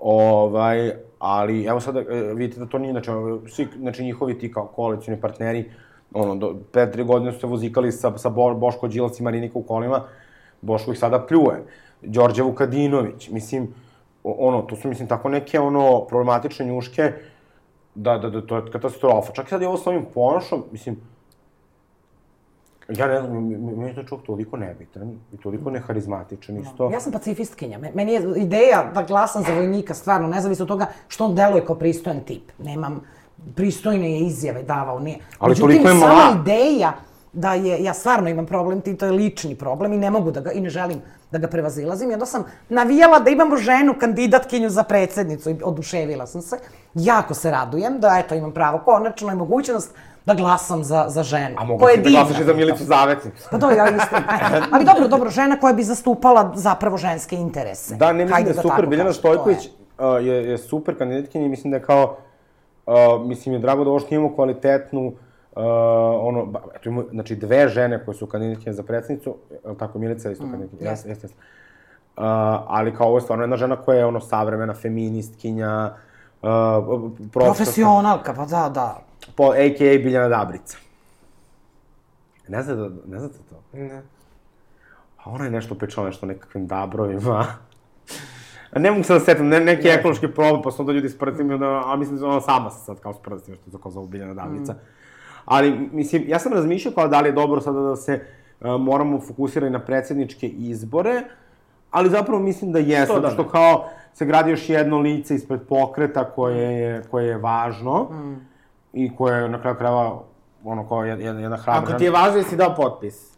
Ovaj, 0.00 0.92
ali 1.18 1.64
evo 1.64 1.80
sad 1.80 1.96
e, 1.96 2.02
vidite 2.34 2.60
da 2.60 2.66
to 2.66 2.78
nije, 2.78 2.92
znači, 2.92 3.10
svi, 3.48 3.68
znači 3.78 4.04
njihovi 4.04 4.38
ti 4.38 4.52
kao 4.52 4.66
koalicijni 4.66 5.20
partneri, 5.20 5.70
ono, 6.14 6.34
do, 6.36 6.54
pet, 6.72 6.92
tri 6.92 7.04
godine 7.04 7.32
su 7.32 7.40
se 7.40 7.46
vozikali 7.46 7.92
sa, 7.92 8.18
sa 8.18 8.28
Bo, 8.28 8.54
Boško 8.54 8.88
Đilas 8.88 9.20
i 9.20 9.22
Marinika 9.22 9.58
u 9.58 9.62
kolima, 9.62 10.02
Boško 10.60 10.92
ih 10.92 10.98
sada 10.98 11.26
pljuje. 11.26 11.64
Đorđe 12.02 12.42
Vukadinović, 12.42 13.28
mislim, 13.30 13.74
ono, 14.24 14.62
to 14.62 14.76
su, 14.76 14.88
mislim, 14.88 15.08
tako 15.08 15.28
neke, 15.28 15.60
ono, 15.60 16.04
problematične 16.04 16.66
njuške, 16.66 17.12
da, 17.94 18.18
da, 18.18 18.30
da, 18.30 18.46
to 18.46 18.56
je 18.56 18.70
katastrofa. 18.72 19.32
Čak 19.32 19.46
i 19.46 19.50
sad 19.50 19.62
je 19.62 19.68
ovo 19.68 19.76
s 19.76 19.86
ovim 19.86 20.06
ponošom, 20.14 20.64
mislim, 20.72 21.00
ja 22.88 23.06
ne 23.06 23.20
znam, 23.20 23.48
meni 23.48 23.88
je 23.88 23.94
to 23.94 24.02
čovjek 24.02 24.26
toliko 24.26 24.56
nebitan 24.56 25.18
i 25.32 25.36
toliko 25.36 25.70
neharizmatičan 25.70 26.58
isto. 26.58 26.90
Ja 26.92 27.00
sam 27.00 27.12
pacifistkinja. 27.12 27.78
Me- 27.78 27.92
Meni 27.94 28.12
je 28.12 28.22
ideja 28.36 28.90
da 28.94 29.02
glasam 29.02 29.42
za 29.42 29.54
vojnika, 29.54 29.94
stvarno, 29.94 30.28
nezavisno 30.28 30.62
od 30.62 30.68
toga 30.68 30.86
što 31.08 31.24
on 31.24 31.34
deluje 31.34 31.64
kao 31.64 31.76
pristojan 31.76 32.20
tip. 32.20 32.42
Nemam 32.58 33.00
pristojne 33.56 34.12
je 34.12 34.18
izjave 34.18 34.62
davao, 34.62 34.98
nije. 34.98 35.18
Ali 35.38 35.50
Međutim, 35.50 35.66
toliko 35.66 35.88
je 35.88 36.00
sama 36.00 36.14
mlad. 36.14 36.40
ideja 36.40 36.92
da 37.32 37.54
je, 37.54 37.84
ja 37.84 37.94
stvarno 37.94 38.28
imam 38.28 38.46
problem, 38.46 38.80
ti 38.80 38.96
to 38.96 39.06
je 39.06 39.12
lični 39.12 39.54
problem 39.54 39.92
i 39.92 39.98
ne 39.98 40.10
mogu 40.10 40.30
da 40.30 40.40
ga, 40.40 40.52
i 40.52 40.60
ne 40.60 40.70
želim 40.70 41.00
da 41.30 41.38
ga 41.38 41.48
prevazilazim. 41.48 42.10
I 42.10 42.14
onda 42.14 42.26
sam 42.26 42.44
navijala 42.68 43.18
da 43.18 43.30
imamo 43.30 43.56
ženu 43.56 43.94
kandidatkinju 44.00 44.70
za 44.70 44.82
predsednicu 44.82 45.50
i 45.50 45.56
oduševila 45.64 46.26
sam 46.26 46.42
se. 46.42 46.58
Jako 46.94 47.34
se 47.34 47.50
radujem 47.50 48.00
da, 48.00 48.18
eto, 48.18 48.34
imam 48.34 48.52
pravo 48.52 48.78
konačno 48.84 49.32
i 49.32 49.36
mogućnost 49.36 49.94
da 50.26 50.34
glasam 50.34 50.84
za, 50.84 51.04
za 51.08 51.22
ženu. 51.22 51.56
A 51.58 51.64
mogu 51.64 51.88
je 51.88 51.94
si 51.94 52.02
da 52.02 52.10
glasaš 52.10 52.40
i 52.40 52.44
za 52.44 52.54
Milicu 52.54 52.84
Zavetnicu. 52.84 53.48
Pa 53.50 53.58
to 53.58 53.70
ja 53.70 53.88
isto. 53.88 54.16
Ajde. 54.28 54.66
Ali 54.72 54.84
dobro, 54.84 55.08
dobro, 55.08 55.30
žena 55.30 55.60
koja 55.60 55.72
bi 55.72 55.82
zastupala 55.82 56.52
zapravo 56.54 56.96
ženske 56.96 57.36
interese. 57.36 57.96
Da, 57.96 58.12
ne 58.12 58.24
mislim 58.24 58.32
Hajde 58.32 58.44
da 58.44 58.50
je 58.50 58.56
tako 58.56 58.68
super, 58.68 58.86
Biljana 58.86 59.10
je. 59.10 59.14
Stojković 59.14 59.58
uh, 59.66 60.26
je, 60.26 60.50
je 60.50 60.58
super 60.58 60.98
kandidatkinja 60.98 61.46
i 61.46 61.48
mislim 61.48 61.70
da 61.70 61.76
je 61.76 61.82
kao, 61.82 62.16
uh, 62.88 63.26
mislim 63.26 63.54
je 63.54 63.58
drago 63.58 63.84
da 63.84 63.90
ovo 63.90 63.98
što 64.00 64.14
imamo 64.14 64.34
kvalitetnu, 64.34 65.06
uh, 65.06 65.12
ono, 66.20 66.46
ba, 66.46 66.60
eto 66.74 66.88
imamo, 66.88 67.08
znači 67.10 67.36
dve 67.36 67.68
žene 67.68 68.04
koje 68.04 68.14
su 68.14 68.26
kandidatkinje 68.26 68.72
za 68.72 68.82
predsednicu, 68.82 69.36
je 69.64 69.70
li 69.70 69.78
tako, 69.78 69.98
Milica 69.98 70.28
je 70.28 70.32
isto 70.32 70.46
mm, 70.46 70.50
kandidatkinja, 70.50 70.90
jeste, 70.90 71.08
jeste. 71.08 71.26
jeste. 71.26 71.38
Uh, 72.16 72.24
ali 72.66 72.94
kao 72.94 73.06
ovo 73.08 73.16
je 73.16 73.20
stvarno 73.20 73.44
jedna 73.44 73.56
žena 73.56 73.76
koja 73.76 73.98
je 73.98 74.06
ono 74.06 74.20
savremena 74.20 74.74
feministkinja, 74.74 75.90
uh, 76.42 77.10
Profesionalka, 77.32 78.34
pa 78.34 78.44
da, 78.44 78.68
da. 78.74 78.98
po, 79.36 79.44
a.k.a. 79.44 79.98
Biljana 79.98 80.28
Dabrica. 80.28 80.76
Ne 82.48 82.62
znate, 82.62 82.80
da, 82.80 82.88
ne 83.06 83.18
znate 83.18 83.34
to? 83.50 83.78
Ne. 83.78 84.02
A 85.24 85.30
ona 85.30 85.44
je 85.44 85.50
nešto 85.50 85.74
pričala 85.74 86.06
nešto 86.06 86.26
o 86.26 86.28
nekakvim 86.28 86.66
dabrovima. 86.66 87.46
Ne 88.76 88.90
mogu 88.90 89.02
se 89.02 89.12
da 89.12 89.20
setim, 89.20 89.48
ne, 89.48 89.60
neki 89.60 89.88
ekološki 89.88 90.28
problem, 90.28 90.62
pa 90.62 90.70
su 90.70 90.82
onda 90.82 90.92
ljudi 90.92 91.08
sprdili, 91.08 91.58
da, 91.58 91.82
a 91.86 91.96
mislim 91.96 92.18
da 92.18 92.26
ona 92.26 92.40
sama 92.40 92.70
se 92.70 92.84
sad 92.84 93.00
kao 93.00 93.14
sprdili, 93.14 93.40
što 93.40 93.76
je 93.76 93.82
kao 93.82 93.90
zove 93.90 94.08
Biljana 94.08 94.34
Davica. 94.34 94.72
Mm. 94.72 94.76
Ali, 95.44 95.88
mislim, 95.92 96.24
ja 96.26 96.38
sam 96.38 96.52
razmišljao 96.52 96.94
kao 96.94 97.08
da 97.08 97.20
li 97.20 97.28
je 97.28 97.32
dobro 97.32 97.60
sada 97.60 97.80
da 97.80 97.96
se 97.96 98.20
uh, 98.60 98.80
moramo 98.80 99.20
fokusirati 99.20 99.72
na 99.72 99.78
predsedničke 99.78 100.48
izbore, 100.48 101.22
ali 101.90 102.10
zapravo 102.10 102.40
mislim 102.40 102.72
da 102.72 102.78
jeste, 102.78 103.20
da 103.20 103.30
što 103.30 103.42
ne. 103.42 103.48
kao 103.48 103.88
se 104.12 104.26
gradi 104.26 104.50
još 104.50 104.68
jedno 104.68 104.98
lice 104.98 105.34
ispred 105.34 105.60
pokreta 105.68 106.24
koje 106.24 106.72
je, 106.72 107.02
koje 107.10 107.26
je 107.26 107.38
važno 107.38 108.02
mm. 108.02 108.46
i 108.92 109.16
koje 109.16 109.42
je 109.42 109.48
na 109.48 109.60
kraju 109.60 109.76
krajeva 109.76 110.22
ono 110.64 110.88
kao 110.88 111.04
jedna, 111.04 111.40
jedna 111.40 111.56
hrabra... 111.56 111.82
Ako 111.82 111.98
ti 111.98 112.04
je 112.04 112.10
važno, 112.10 112.38
jesi 112.38 112.56
dao 112.56 112.74
potpis. 112.74 113.37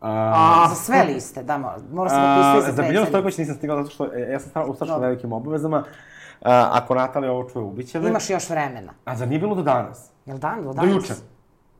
A, 0.00 0.66
Za 0.68 0.74
sve 0.74 1.04
liste, 1.04 1.42
da, 1.42 1.58
mora, 1.58 1.76
mora 1.92 2.10
se 2.10 2.16
napisati 2.16 2.66
za 2.66 2.82
za 2.82 2.88
Biljanu. 2.88 3.06
Stojković 3.06 3.38
nisam 3.38 3.54
stigao 3.54 3.76
zato 3.76 3.90
što 3.90 4.04
e, 4.06 4.20
ja 4.22 4.40
sam 4.40 4.48
stvarno 4.50 4.70
u 4.70 4.74
strašno 4.74 4.98
velikim 4.98 5.32
obavezama. 5.32 5.84
A, 6.42 6.68
ako 6.72 6.94
Natalija 6.94 7.32
ovo 7.32 7.50
čuje, 7.50 7.64
ubiće 7.64 8.00
me. 8.00 8.08
Imaš 8.08 8.30
još 8.30 8.50
vremena. 8.50 8.92
A 9.04 9.16
zar 9.16 9.28
nije 9.28 9.38
bilo 9.40 9.54
do 9.54 9.62
danas? 9.62 10.10
Jel 10.26 10.38
dan, 10.38 10.56
do 10.56 10.64
Do 10.64 10.72
danas? 10.72 10.94
juče? 10.94 11.14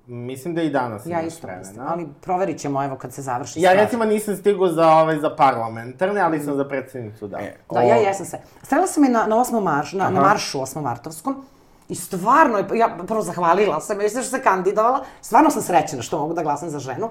Mislim 0.06 0.54
da 0.54 0.62
i 0.62 0.70
danas 0.70 1.06
Ja 1.06 1.20
imaš 1.20 1.26
isto 1.26 1.46
vremena. 1.46 1.68
mislim, 1.68 1.86
ali 1.88 2.08
proverit 2.20 2.58
ćemo 2.58 2.84
evo 2.84 2.96
kad 2.96 3.12
se 3.12 3.22
završi 3.22 3.60
Ja 3.60 3.70
stvar. 3.70 3.84
recimo 3.84 4.04
nisam 4.04 4.36
stigao 4.36 4.68
za, 4.68 4.88
ovaj, 4.88 5.18
za 5.18 5.30
parlamentarne, 5.30 6.20
ali 6.20 6.40
sam 6.40 6.56
za 6.56 6.64
predsednicu 6.64 7.28
dao. 7.28 7.40
E, 7.40 7.54
Da, 7.70 7.80
ja 7.80 7.96
jesam 7.96 8.26
se. 8.26 8.38
Stela 8.62 8.86
sam 8.86 9.04
i 9.04 9.08
na, 9.08 9.26
na 9.26 9.36
8. 9.36 9.62
marš, 9.62 9.92
na, 9.92 10.10
na 10.10 10.20
maršu 10.20 10.58
8. 10.58 10.80
martovskom. 10.80 11.44
I 11.88 11.94
stvarno, 11.94 12.58
ja 12.74 12.96
prvo 13.06 13.22
zahvalila 13.22 13.80
sam, 13.80 14.00
jer 14.00 14.10
što 14.10 14.22
se 14.22 14.42
kandidovala, 14.42 15.04
stvarno 15.20 15.50
sam 15.50 15.62
srećena 15.62 16.02
što 16.02 16.18
mogu 16.18 16.34
da 16.34 16.42
glasam 16.42 16.70
za 16.70 16.78
ženu. 16.78 17.08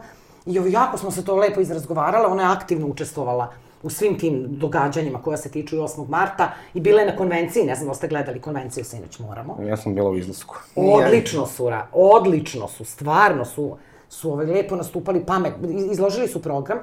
I 0.47 0.59
ovo, 0.59 0.67
jako 0.67 0.97
smo 0.97 1.11
se 1.11 1.25
to 1.25 1.35
lepo 1.35 1.61
izrazgovarale, 1.61 2.25
ona 2.25 2.43
je 2.43 2.49
aktivno 2.49 2.87
učestvovala 2.87 3.53
u 3.83 3.89
svim 3.89 4.19
tim 4.19 4.45
događanjima 4.49 5.21
koja 5.21 5.37
se 5.37 5.51
tiču 5.51 5.75
i 5.75 5.79
8. 5.79 6.09
marta 6.09 6.51
i 6.73 6.79
bila 6.79 7.01
je 7.01 7.07
na 7.07 7.15
konvenciji, 7.15 7.65
ne 7.65 7.75
znam 7.75 7.87
da 7.87 7.93
ste 7.93 8.07
gledali 8.07 8.41
konvenciju 8.41 8.83
sinoć 8.83 9.19
moramo. 9.19 9.57
Ja 9.67 9.77
sam 9.77 9.95
bila 9.95 10.09
u 10.09 10.17
izlasku. 10.17 10.55
Odlično 10.75 11.45
su, 11.45 11.69
ra, 11.69 11.87
odlično 11.93 12.67
su, 12.67 12.85
stvarno 12.85 13.45
su, 13.45 13.77
su 14.09 14.31
ovaj, 14.31 14.45
lepo 14.45 14.75
nastupali, 14.75 15.25
pamet, 15.25 15.53
izložili 15.91 16.27
su 16.27 16.41
program, 16.41 16.77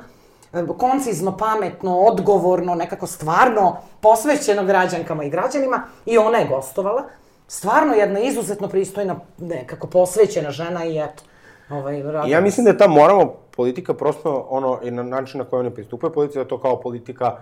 e, 0.52 0.66
koncizno, 0.78 1.36
pametno, 1.36 1.98
odgovorno, 1.98 2.74
nekako 2.74 3.06
stvarno 3.06 3.76
posvećeno 4.00 4.64
građankama 4.64 5.24
i 5.24 5.30
građanima 5.30 5.82
i 6.06 6.18
ona 6.18 6.38
je 6.38 6.48
gostovala. 6.48 7.02
Stvarno 7.48 7.94
jedna 7.94 8.20
izuzetno 8.20 8.68
pristojna, 8.68 9.16
nekako 9.38 9.86
posvećena 9.86 10.50
žena 10.50 10.84
i 10.84 10.98
eto, 10.98 11.22
ovaj, 11.70 12.02
radila 12.02 12.26
Ja 12.26 12.40
mislim 12.40 12.64
da 12.64 12.70
je 12.70 12.78
ta 12.78 12.88
moramo 12.88 13.26
politika 13.50 13.94
prosto 13.94 14.46
ono, 14.50 14.78
i 14.82 14.90
na 14.90 15.02
način 15.02 15.38
na 15.38 15.44
koji 15.44 15.60
oni 15.60 15.70
pristupaju 15.70 16.12
politici, 16.12 16.38
da 16.38 16.44
to 16.44 16.58
kao 16.58 16.80
politika 16.80 17.36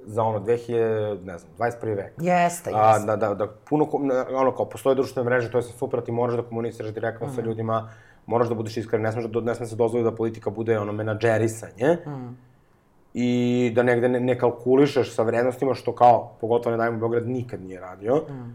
za 0.00 0.22
ono 0.22 0.40
2000, 0.40 0.74
ne 1.24 1.38
znam, 1.38 1.52
21. 1.58 1.96
vek. 1.96 2.12
Jeste, 2.18 2.70
A, 2.74 2.90
jeste. 2.90 3.06
da, 3.06 3.16
da, 3.18 3.34
da 3.34 3.46
puno, 3.64 3.88
ono, 4.32 4.52
kao 4.52 4.64
postoje 4.64 4.94
društvene 4.94 5.24
mreže, 5.26 5.50
to 5.50 5.58
je 5.58 5.62
super, 5.62 6.00
ti 6.00 6.12
moraš 6.12 6.36
da 6.36 6.42
komuniciraš 6.42 6.90
direktno 6.90 7.26
Mhm. 7.26 7.36
sa 7.36 7.42
ljudima, 7.42 7.90
moraš 8.26 8.48
da 8.48 8.54
budeš 8.54 8.76
iskren, 8.76 9.02
ne 9.02 9.12
smeš 9.12 9.24
da, 9.24 9.40
ne 9.40 9.54
sme 9.54 9.66
se 9.66 9.76
dozvoli 9.76 10.04
da 10.04 10.12
politika 10.12 10.50
bude 10.50 10.78
ono 10.78 10.92
menadžerisanje. 10.92 11.98
Mhm. 12.06 12.26
I 13.14 13.28
da 13.74 13.82
negde 13.82 14.08
ne, 14.08 14.20
ne 14.20 14.38
kalkulišeš 14.38 15.14
sa 15.14 15.22
vrednostima, 15.22 15.74
što 15.74 15.94
kao, 15.94 16.32
pogotovo 16.40 16.70
ne 16.70 16.76
dajemo 16.76 16.98
Beograd, 16.98 17.28
nikad 17.28 17.62
nije 17.62 17.80
radio. 17.80 18.22
Mhm. 18.28 18.48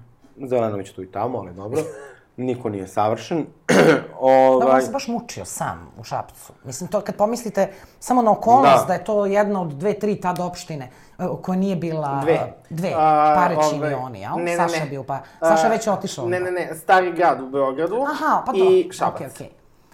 Zelenović 0.47 0.91
tu 0.91 1.03
i 1.03 1.07
tamo, 1.07 1.37
ali 1.37 1.53
dobro. 1.53 1.79
niko 2.37 2.69
nije 2.69 2.87
savršen. 2.87 3.45
Da, 3.73 4.03
on 4.19 4.63
ovaj, 4.63 4.81
se 4.81 4.91
baš 4.91 5.07
mučio 5.07 5.45
sam 5.45 5.91
u 5.99 6.03
Šapcu. 6.03 6.53
Mislim, 6.63 6.89
to 6.89 7.01
kad 7.01 7.15
pomislite 7.15 7.71
samo 7.99 8.21
na 8.21 8.31
okolnost 8.31 8.83
da, 8.83 8.87
Da. 8.87 8.93
je 8.93 9.03
to 9.03 9.25
jedna 9.25 9.61
od 9.61 9.67
dve, 9.73 9.93
tri 9.93 10.21
tad 10.21 10.39
opštine 10.39 10.89
e, 11.19 11.23
koja 11.41 11.55
nije 11.57 11.75
bila... 11.75 12.19
Dve. 12.21 12.53
Dve. 12.69 12.93
A, 12.97 13.33
Parećin 13.35 13.77
ovaj, 13.77 13.91
i 13.91 13.93
oni, 13.93 14.21
jel? 14.21 14.37
ne, 14.37 14.43
ne, 14.43 14.57
Saša 14.57 14.83
ne. 14.83 14.89
bio 14.89 15.03
pa... 15.03 15.19
Saša 15.39 15.63
je 15.63 15.69
već 15.69 15.87
A, 15.87 15.93
otišao. 15.93 16.27
Ne, 16.27 16.39
ne, 16.39 16.51
ne, 16.51 16.75
stari 16.75 17.11
grad 17.11 17.41
u 17.41 17.49
Beogradu 17.49 17.95
Aha, 18.11 18.43
pa 18.45 18.51
to. 18.51 18.57
i 18.57 18.89
Šabac. 18.91 19.15
Okej, 19.15 19.27
okej. 19.27 19.49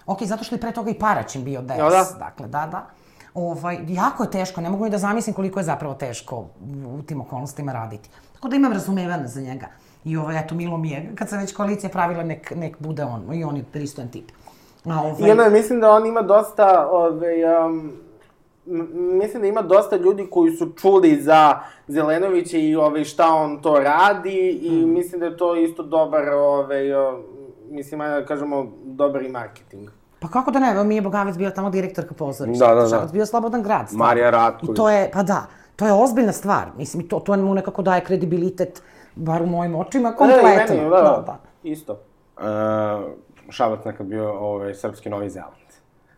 Okej, 0.05 0.27
zato 0.27 0.43
što 0.43 0.55
je 0.55 0.59
pre 0.59 0.71
toga 0.71 0.91
i 0.91 0.99
Paraćin 0.99 1.43
bio 1.43 1.61
DS. 1.61 1.77
Jel 1.77 1.89
da? 1.89 2.05
Dakle, 2.19 2.47
da, 2.47 2.67
da. 2.71 2.85
Ovaj, 3.33 3.79
jako 3.87 4.23
je 4.23 4.31
teško, 4.31 4.61
ne 4.61 4.69
mogu 4.69 4.83
ni 4.83 4.89
da 4.89 4.97
zamislim 4.97 5.35
koliko 5.35 5.59
je 5.59 5.63
zapravo 5.63 5.93
teško 5.93 6.45
u 6.85 7.01
tim 7.01 7.21
okolnostima 7.21 7.73
raditi. 7.73 8.09
Tako 8.33 8.47
da 8.47 8.55
imam 8.55 8.73
razumevanja 8.73 9.27
za 9.27 9.41
njega. 9.41 9.67
I 10.05 10.17
ovaj, 10.17 10.39
eto, 10.39 10.55
milo 10.55 10.77
mi 10.77 10.89
je, 10.89 11.11
kad 11.15 11.29
se 11.29 11.37
već 11.37 11.53
koalicija 11.53 11.89
pravila, 11.89 12.23
nek, 12.23 12.51
nek 12.55 12.75
bude 12.79 13.03
on. 13.03 13.33
I 13.33 13.43
on 13.43 13.57
je 13.57 13.63
pristojan 13.71 14.09
tip. 14.11 14.29
A, 14.85 15.01
ovaj, 15.01 15.29
I 15.29 15.31
ono, 15.31 15.49
mislim 15.49 15.79
da 15.79 15.91
on 15.91 16.05
ima 16.05 16.21
dosta, 16.21 16.87
ovaj, 16.91 17.65
um, 17.65 17.91
mislim 19.19 19.41
da 19.41 19.47
ima 19.47 19.61
dosta 19.61 19.95
ljudi 19.95 20.27
koji 20.31 20.51
su 20.51 20.69
čuli 20.81 21.21
za 21.21 21.59
Zelenovića 21.87 22.57
i 22.57 22.75
ovaj, 22.75 23.03
šta 23.03 23.27
on 23.33 23.61
to 23.61 23.79
radi 23.79 24.59
i 24.61 24.69
Hmm. 24.69 24.93
mislim 24.93 25.19
da 25.19 25.25
je 25.25 25.37
to 25.37 25.55
isto 25.55 25.83
dobar, 25.83 26.29
ovaj, 26.29 26.93
o, 26.93 27.19
mislim, 27.69 27.99
da 27.99 28.25
kažemo, 28.25 28.67
dobar 28.83 29.21
i 29.23 29.29
marketing. 29.29 29.89
Pa 30.19 30.27
kako 30.27 30.51
da 30.51 30.59
ne, 30.59 30.71
evo 30.71 30.83
Mije 30.83 31.01
Bogavec 31.01 31.37
bio 31.37 31.49
tamo 31.49 31.69
direktorka 31.69 32.13
pozorišta. 32.13 32.67
Da, 32.67 32.75
da, 32.75 32.81
da. 32.81 32.87
Šabac 32.89 33.11
bio 33.11 33.25
slobodan 33.25 33.63
grad. 33.63 33.87
stvarno. 33.87 34.05
Marija 34.05 34.29
Ratković. 34.29 34.73
I 34.73 34.75
to 34.75 34.89
je, 34.89 35.11
pa 35.13 35.23
da, 35.23 35.45
to 35.75 35.85
je 35.85 35.93
ozbiljna 35.93 36.31
stvar. 36.31 36.67
Mislim, 36.77 37.07
to, 37.07 37.19
to 37.19 37.37
mu 37.37 37.53
nekako 37.53 37.81
daje 37.81 38.03
kredibilitet, 38.03 38.81
bar 39.19 39.41
u 39.41 39.45
mojim 39.45 39.75
očima, 39.75 40.15
kompletno. 40.15 40.49
Da, 40.49 40.53
i 40.53 40.77
meni, 40.77 40.89
da, 40.89 41.01
da, 41.01 41.23
da. 41.25 41.37
isto. 41.63 41.93
uh, 42.37 42.43
Šabac 43.49 43.85
nekad 43.85 44.07
bio 44.07 44.31
ovaj, 44.31 44.73
srpski 44.73 45.09
Novi 45.09 45.29
Zeland. 45.29 45.53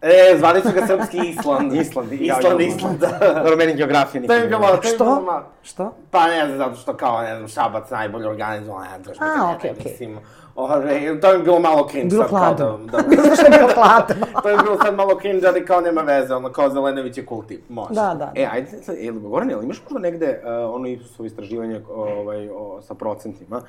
E, 0.01 0.37
zvali 0.37 0.61
su 0.61 0.69
ga 0.75 0.87
srpski 0.87 1.17
Island. 1.29 1.73
Island, 1.73 2.13
Island, 2.13 2.61
Island, 2.61 2.99
da. 2.99 3.33
Dobro, 3.35 3.55
meni 3.55 3.73
geografija 3.75 4.21
nikad 4.21 4.37
bilo, 4.37 4.59
bila. 4.59 4.77
to 4.77 4.87
je 4.87 4.93
bilo 4.93 4.95
Što? 4.95 5.21
malo. 5.21 5.43
Što? 5.61 5.93
Pa 6.11 6.27
ne 6.27 6.45
znam, 6.45 6.57
zato 6.57 6.75
što 6.75 6.97
kao, 6.97 7.21
ne 7.21 7.35
znam, 7.35 7.47
Šabac 7.47 7.89
najbolje 7.89 8.27
organizovan, 8.27 8.87
ne 9.07 9.13
znam, 9.13 9.29
A, 9.29 9.55
okej, 9.55 9.71
okej. 9.71 9.91
Mislim, 9.91 10.19
ove, 10.61 11.21
to 11.21 11.31
je 11.31 11.39
bilo 11.39 11.59
malo 11.59 11.87
cringe 11.87 12.09
Bilo 12.09 12.27
hladno. 12.27 12.79
da, 12.91 12.97
da, 12.97 13.35
što 13.35 13.45
je 13.45 13.57
bilo 13.57 13.69
hladno. 13.75 14.25
to 14.43 14.49
je 14.49 14.57
bilo 14.57 14.77
sad 14.77 14.95
malo 14.95 15.19
cringe, 15.21 15.47
ali 15.47 15.65
kao 15.65 15.81
nema 15.81 16.01
veze, 16.01 16.35
ono, 16.35 16.51
kao 16.51 16.69
Zelenović 16.69 17.17
je 17.17 17.25
cool 17.25 17.43
tip, 17.43 17.69
može. 17.69 17.93
Da, 17.93 18.15
da. 18.15 18.31
E, 18.35 18.47
ajde, 18.51 18.83
sad, 18.83 18.95
jel, 18.99 19.19
Goran, 19.19 19.49
jel 19.49 19.63
imaš 19.63 19.81
možda 19.83 19.99
negde 19.99 20.41
uh, 20.43 20.75
ono 20.75 20.87
Ipsosovo 20.87 21.27
istraživanje 21.27 21.81
ovaj, 21.95 22.49
o, 22.49 22.81
sa 22.81 22.93
procentima? 22.93 23.61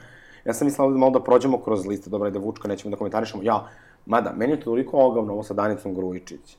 Ja 0.45 0.53
sam 0.55 0.67
mislila 0.67 0.91
da 0.91 0.97
malo 0.99 1.13
da 1.13 1.21
prođemo 1.21 1.59
kroz 1.59 1.87
liste, 1.87 2.11
dobro, 2.11 2.27
ajde 2.27 2.39
Vučka, 2.39 2.69
nećemo 2.69 2.91
da 2.91 2.97
komentarišemo. 2.97 3.43
Ja, 3.43 3.67
mada, 4.07 4.33
meni 4.37 4.53
je 4.53 4.61
to 4.61 4.65
toliko 4.65 4.99
ogavno 4.99 5.33
ovo 5.33 5.43
sa 5.43 5.55
Danicom 5.55 5.95
Grujičić. 5.95 6.57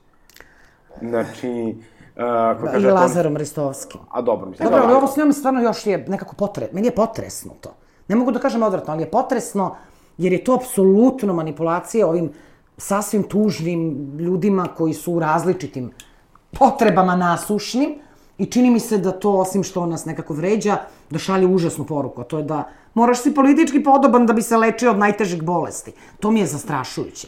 Znači, 1.01 1.75
uh, 2.15 2.21
kako 2.57 2.65
I 2.65 2.71
kaže... 2.71 2.87
to- 2.89 2.95
Lazarom 2.95 3.37
Ristovskim. 3.37 4.01
A 4.11 4.21
dobro, 4.21 4.49
mislim. 4.49 4.69
Dobro, 4.69 4.83
ali 4.83 4.91
da, 4.91 4.97
ovo 4.97 5.07
s 5.07 5.17
njom 5.17 5.33
stvarno 5.33 5.61
još 5.61 5.87
je 5.87 6.05
nekako 6.07 6.35
potre... 6.35 6.69
Meni 6.71 6.87
je 6.87 6.95
potresnuto. 6.95 7.69
Ne 8.07 8.15
mogu 8.15 8.31
da 8.31 8.39
kažem 8.39 8.63
odvratno, 8.63 8.93
ali 8.93 9.03
je 9.03 9.11
potresno 9.11 9.75
jer 10.17 10.33
je 10.33 10.43
to 10.43 10.53
apsolutno 10.53 11.33
manipulacija 11.33 12.07
ovim 12.07 12.31
sasvim 12.77 13.23
tužnim 13.23 14.11
ljudima 14.19 14.67
koji 14.77 14.93
su 14.93 15.13
u 15.13 15.19
različitim 15.19 15.91
potrebama 16.59 17.15
nasušnim 17.15 17.95
i 18.37 18.45
čini 18.45 18.69
mi 18.71 18.79
se 18.79 18.97
da 18.97 19.11
to, 19.11 19.31
osim 19.31 19.63
što 19.63 19.85
nas 19.85 20.05
nekako 20.05 20.33
vređa, 20.33 20.77
da 21.09 21.19
šalje 21.19 21.47
užasnu 21.47 21.85
poruku, 21.85 22.21
a 22.21 22.23
to 22.23 22.37
je 22.37 22.43
da 22.43 22.63
moraš 22.93 23.21
si 23.21 23.33
politički 23.35 23.83
podoban 23.83 24.25
da 24.25 24.33
bi 24.33 24.41
se 24.41 24.57
lečio 24.57 24.91
od 24.91 24.97
najtežih 24.97 25.43
bolesti. 25.43 25.91
To 26.19 26.31
mi 26.31 26.39
je 26.39 26.45
zastrašujuće. 26.45 27.27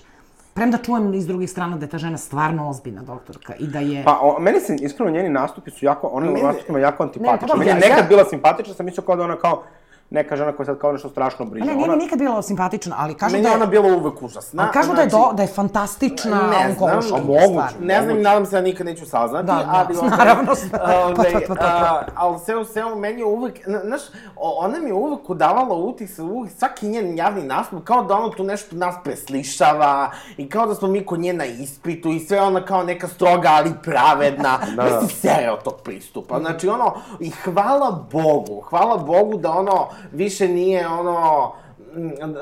Premda 0.54 0.78
čujem 0.78 1.14
iz 1.14 1.28
drugih 1.28 1.50
strana 1.52 1.78
da 1.78 1.86
je 1.86 1.90
ta 1.90 1.98
žena 1.98 2.18
stvarno 2.18 2.70
ozbiljna 2.70 3.02
doktorka 3.04 3.56
i 3.56 3.68
da 3.68 3.80
je... 3.80 4.04
Pa, 4.04 4.20
o, 4.22 4.40
meni 4.40 4.60
se, 4.60 4.76
iskreno, 4.82 5.12
njeni 5.12 5.30
nastupi 5.30 5.72
su 5.72 5.86
jako, 5.86 6.08
ona 6.08 6.32
nastupima 6.32 6.80
jako 6.80 7.04
antipatični. 7.04 7.48
Ne, 7.48 7.52
pa 7.54 7.58
meni 7.58 7.70
je 7.70 7.74
ja- 7.74 7.80
nekad 7.80 7.98
ja- 7.98 8.08
bila 8.10 8.26
simpatična, 8.26 8.74
sam 8.74 8.86
mislio 8.86 9.04
kao 9.04 9.16
da 9.16 9.24
ona 9.24 9.36
kao 9.36 9.64
neka 10.10 10.36
žena 10.36 10.52
koja 10.52 10.66
sad 10.66 10.78
kao 10.78 10.92
nešto 10.92 11.10
strašno 11.10 11.46
A 11.46 11.50
briže. 11.50 11.66
ne, 11.66 11.76
nije 11.76 11.86
ona, 11.86 11.96
nikad 11.96 12.20
bila 12.20 12.42
simpatična, 12.42 12.96
ali 13.00 13.14
kažu 13.14 13.32
Meni 13.32 13.44
da 13.44 13.50
je 13.50 13.56
ona 13.56 13.66
bila 13.66 13.88
uvek 13.90 14.24
užasna. 14.24 14.64
Ali 14.64 14.72
kažu 14.72 14.94
da 14.94 15.02
je, 15.02 15.10
znači, 15.10 15.24
do, 15.24 15.34
da 15.34 15.42
je 15.42 15.48
fantastična 15.48 16.48
Ne 16.50 16.68
onkološka 16.70 17.18
moguće. 17.18 17.48
stvar. 17.50 17.74
Ne 17.80 18.02
znam, 18.04 18.22
nadam 18.22 18.46
se 18.46 18.52
da 18.52 18.62
nikad 18.62 18.86
neću 18.86 19.06
saznati, 19.06 19.46
Da, 19.46 19.54
da, 19.54 19.64
ali... 19.68 19.98
ovaj, 19.98 20.10
naravno. 20.10 20.52
ovaj, 20.98 21.16
Pa 21.16 21.24
pa 21.40 21.40
to, 21.40 21.56
pa. 21.56 21.66
a, 21.66 22.04
ali 22.16 22.40
sve 22.40 22.58
u 22.58 22.66
svemu, 22.66 22.96
meni 22.96 23.20
je 23.20 23.26
uvek, 23.26 23.66
zna- 23.66 23.82
znaš, 23.82 24.02
ona 24.36 24.80
mi 24.80 24.88
je 24.88 24.94
uvek 24.94 25.30
udavala 25.30 25.76
utisak, 25.76 26.20
uvek, 26.22 26.52
svaki 26.52 26.88
njen 26.88 27.18
javni 27.18 27.44
nastup, 27.44 27.84
kao 27.84 28.04
da 28.04 28.16
ona 28.16 28.30
tu 28.30 28.44
nešto 28.44 28.76
nas 28.76 28.96
preslišava 29.04 30.10
i 30.38 30.50
kao 30.50 30.66
da 30.68 30.76
smo 30.76 30.88
mi 30.88 31.06
kod 31.06 31.20
nje 31.20 31.34
na 31.34 31.46
ispitu 31.46 32.10
i 32.10 32.20
sve 32.20 32.42
ona 32.42 32.62
kao 32.62 32.84
neka 32.84 33.08
stroga, 33.08 33.50
ali 33.52 33.72
pravedna. 33.84 34.60
da, 34.76 34.84
da. 34.84 35.02
si 35.02 35.16
sere 35.16 35.52
od 35.52 35.64
tog 35.64 35.76
pristupa. 35.76 36.40
Znači, 36.40 36.68
ono, 36.70 36.94
i 37.20 37.32
hvala 37.32 38.06
Bogu, 38.12 38.62
hvala 38.62 38.98
Bogu 38.98 39.38
da 39.38 39.52
ono, 39.52 39.88
više 40.12 40.48
nije 40.48 40.88
ono, 40.88 41.52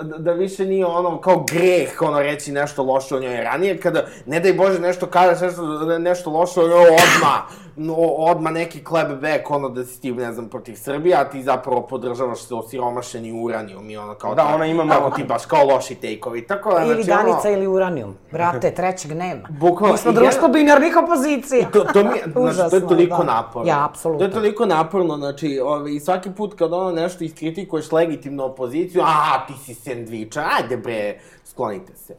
da, 0.02 0.18
da 0.18 0.32
više 0.32 0.66
nije 0.66 0.86
ono 0.86 1.22
kao 1.22 1.46
greh 1.52 2.02
ono 2.02 2.20
reći 2.20 2.52
nešto 2.52 2.84
loše 2.84 3.16
o 3.16 3.20
njoj. 3.20 3.44
Ranije 3.44 3.80
kada 3.80 4.06
ne 4.26 4.40
daj 4.40 4.54
bože 4.54 4.80
nešto 4.80 5.08
kažeš 5.08 5.42
nešto 5.42 6.00
nešto 6.00 6.30
loše 6.30 6.60
o 6.60 6.68
njoj 6.68 6.86
odma 6.86 7.48
no, 7.76 7.94
odma 7.96 8.52
neki 8.52 8.84
clapback 8.84 9.50
ono 9.50 9.70
da 9.70 9.86
si 9.86 10.02
ti 10.02 10.12
ne 10.12 10.34
znam 10.34 10.50
protiv 10.50 10.76
Srbije 10.76 11.16
a 11.16 11.24
ti 11.24 11.44
zapravo 11.44 11.82
podržavaš 11.82 12.40
se 12.40 12.56
osiromašeni 12.56 13.44
uranijum 13.44 13.90
i 13.90 13.98
ono 13.98 14.16
kao 14.16 14.36
Da, 14.36 14.46
ona 14.46 14.66
ima 14.66 14.84
malo- 14.86 15.10
ti 15.10 15.24
baš 15.24 15.46
kao 15.46 15.66
loši 15.66 15.96
tejkovi 15.96 16.48
tako 16.48 16.72
da 16.72 16.86
Ili 16.86 17.04
znači, 17.04 17.08
Danica 17.10 17.48
ono, 17.48 17.52
ili 17.52 17.68
Uranijum. 17.68 18.16
Brate, 18.32 18.72
trećeg 18.72 19.12
nema. 19.12 19.42
Bukvalno, 19.52 19.94
Mi 19.94 19.98
smo 19.98 20.12
društvo 20.12 20.30
jedan- 20.38 20.52
binarnih 20.54 20.94
opozicija. 20.98 21.70
To, 21.70 21.84
to 21.84 22.04
mi 22.04 22.10
je, 22.10 22.16
znači, 22.16 22.34
to 22.34 22.40
je 22.40 22.46
Užasno, 22.46 22.80
toliko 22.80 23.18
da. 23.18 23.24
naporno. 23.24 23.70
Ja, 23.70 23.86
apsolutno. 23.86 24.20
To 24.20 24.26
je 24.26 24.32
toliko 24.34 24.66
naporno, 24.66 25.18
znači, 25.18 25.60
ovaj, 25.60 26.00
svaki 26.00 26.32
put 26.32 26.54
kad 26.54 26.74
ono 26.74 26.92
nešto 26.92 27.24
iskritikuješ 27.24 27.92
legitimnu 27.92 28.44
opoziciju, 28.44 29.02
a, 29.06 29.46
ti 29.48 29.54
si 29.56 29.74
sendviča, 29.74 30.44
ajde 30.54 30.78
bre, 30.78 31.16
sklonite 31.44 31.96
se. 31.96 32.16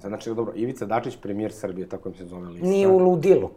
Znači, 0.00 0.30
dobro, 0.30 0.52
Ivica 0.56 0.86
Dačić, 0.86 1.16
premijer 1.16 1.52
Srbije, 1.52 1.88
tako 1.88 2.08
im 2.08 2.14
se 2.14 2.24
zove 2.24 2.48
lista. 2.48 2.66
Nije 2.66 2.88
u 2.88 2.98
ludilu. 2.98 3.50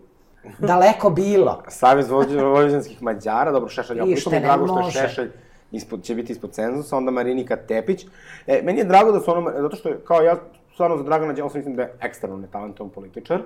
Daleko 0.59 1.09
bilo. 1.09 1.63
Savez 1.67 2.09
vojvođanskih 2.09 3.03
Mađara, 3.03 3.51
dobro, 3.51 3.69
Šešelj, 3.69 4.01
pritom 4.01 4.31
mi 4.31 4.37
je 4.37 4.41
drago 4.41 4.67
što 4.67 4.79
je. 4.79 4.91
Šešelj 4.91 5.31
ispod, 5.71 6.03
će 6.03 6.15
biti 6.15 6.31
ispod 6.33 6.51
cenzusa, 6.51 6.97
onda 6.97 7.11
Marinika 7.11 7.55
Tepić. 7.55 8.05
E, 8.47 8.61
meni 8.63 8.79
je 8.79 8.85
drago 8.85 9.11
da 9.11 9.19
su 9.19 9.31
ono, 9.31 9.51
zato 9.61 9.75
što 9.75 9.89
je, 9.89 9.99
kao 10.07 10.21
ja, 10.21 10.35
stvarno 10.73 10.97
za 10.97 11.03
Dragana 11.03 11.33
Đilasa 11.33 11.57
mislim 11.57 11.75
da 11.75 11.81
je 11.81 11.93
ekstremno 12.01 12.37
netalentovan 12.37 12.89
političar. 12.89 13.41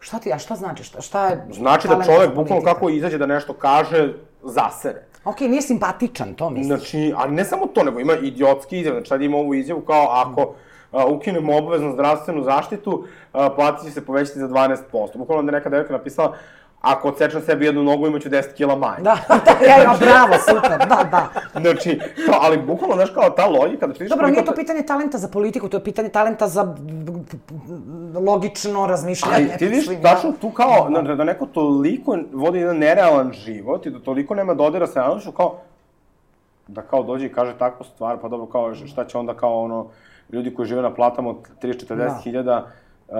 Šta 0.00 0.18
ti, 0.18 0.32
a 0.32 0.38
šta 0.38 0.54
znači? 0.54 0.84
Šta, 0.84 1.00
šta 1.00 1.26
je... 1.26 1.46
Znači 1.52 1.88
da 1.88 2.02
čovek, 2.04 2.34
bukvalno 2.34 2.64
kako 2.64 2.88
izađe 2.88 3.18
da 3.18 3.26
nešto 3.26 3.52
kaže, 3.52 4.14
zasere. 4.42 5.02
Okej, 5.24 5.48
nije 5.48 5.62
simpatičan, 5.62 6.34
to 6.34 6.50
misliš. 6.50 6.66
Znači, 6.66 7.12
ali 7.16 7.34
ne 7.34 7.44
samo 7.44 7.66
to, 7.66 7.84
nego 7.84 8.00
ima 8.00 8.12
idiotski 8.22 8.78
izjav. 8.78 8.94
Znači, 8.94 9.08
sad 9.08 9.22
ima 9.22 9.36
ovu 9.36 9.54
izjavu 9.54 9.80
kao 9.80 10.08
ako 10.10 10.40
a, 10.40 10.65
ukinemo 11.08 11.56
obaveznu 11.56 11.92
zdravstvenu 11.92 12.42
zaštitu, 12.42 13.04
plati 13.32 13.86
će 13.86 13.90
se 13.90 14.06
povećati 14.06 14.38
za 14.38 14.48
12%. 14.48 15.16
Bukvalno 15.16 15.42
da 15.42 15.48
je 15.48 15.58
neka 15.58 15.70
devojka 15.70 15.92
napisala, 15.92 16.36
ako 16.80 17.08
odsečem 17.08 17.42
sebi 17.42 17.66
jednu 17.66 17.82
nogu, 17.82 18.06
imaću 18.06 18.28
10 18.28 18.54
kila 18.54 18.76
manje. 18.76 19.02
Da, 19.02 19.16
da, 19.44 19.66
ja, 19.66 19.76
ja, 19.82 19.96
bravo, 20.00 20.34
super, 20.50 20.78
da, 20.78 21.08
da. 21.10 21.28
Znači, 21.60 21.98
to, 22.26 22.38
ali 22.40 22.58
bukvalno, 22.58 22.94
znaš, 22.94 23.10
kao 23.10 23.30
ta 23.30 23.46
logika, 23.46 23.86
da 23.86 23.92
Dobro, 23.92 24.08
koliko 24.08 24.30
nije 24.30 24.44
to 24.44 24.54
pitanje 24.54 24.82
talenta 24.82 25.18
za 25.18 25.28
politiku, 25.28 25.68
to 25.68 25.76
je 25.76 25.84
pitanje 25.84 26.08
talenta 26.08 26.48
za 26.48 26.74
logično 28.26 28.86
razmišljanje. 28.86 29.48
Ali 29.50 29.58
ti 29.58 29.66
vidiš 29.66 29.86
tačno 30.02 30.32
tu 30.40 30.50
kao, 30.50 30.88
da, 30.90 31.14
da 31.14 31.24
neko 31.24 31.46
toliko 31.46 32.18
vodi 32.32 32.58
jedan 32.58 32.78
nerealan 32.78 33.32
život 33.32 33.86
i 33.86 33.90
da 33.90 33.98
toliko 33.98 34.34
nema 34.34 34.54
dodira 34.54 34.86
sa 34.86 35.00
javnošću, 35.00 35.32
kao, 35.32 35.58
da 36.68 36.82
kao 36.82 37.02
dođe 37.02 37.26
i 37.26 37.32
kaže 37.32 37.58
takvu 37.58 37.84
stvar, 37.84 38.18
pa 38.22 38.28
dobro, 38.28 38.46
kao, 38.46 38.74
šta 38.74 39.04
će 39.04 39.18
onda 39.18 39.34
kao 39.34 39.62
ono, 39.62 39.86
ljudi 40.32 40.54
koji 40.54 40.68
žive 40.68 40.82
na 40.82 40.94
platama 40.94 41.30
od 41.30 41.36
30-40 41.62 41.96
Da. 41.96 42.20
hiljada, 42.24 42.66
uh, 43.08 43.14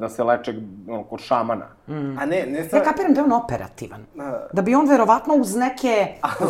da 0.00 0.08
se 0.08 0.24
leče 0.24 0.54
ono, 0.88 1.02
kod 1.04 1.20
šamana. 1.20 1.66
A 1.88 2.26
ne, 2.26 2.46
ne 2.46 2.58
Ja 2.58 2.68
sad... 2.68 2.84
kapiram 2.84 3.14
da 3.14 3.20
je 3.20 3.24
on 3.24 3.32
operativan. 3.32 4.04
Da 4.52 4.62
bi 4.62 4.74
on 4.74 4.88
verovatno 4.88 5.34
uz 5.34 5.56
neke, 5.56 6.06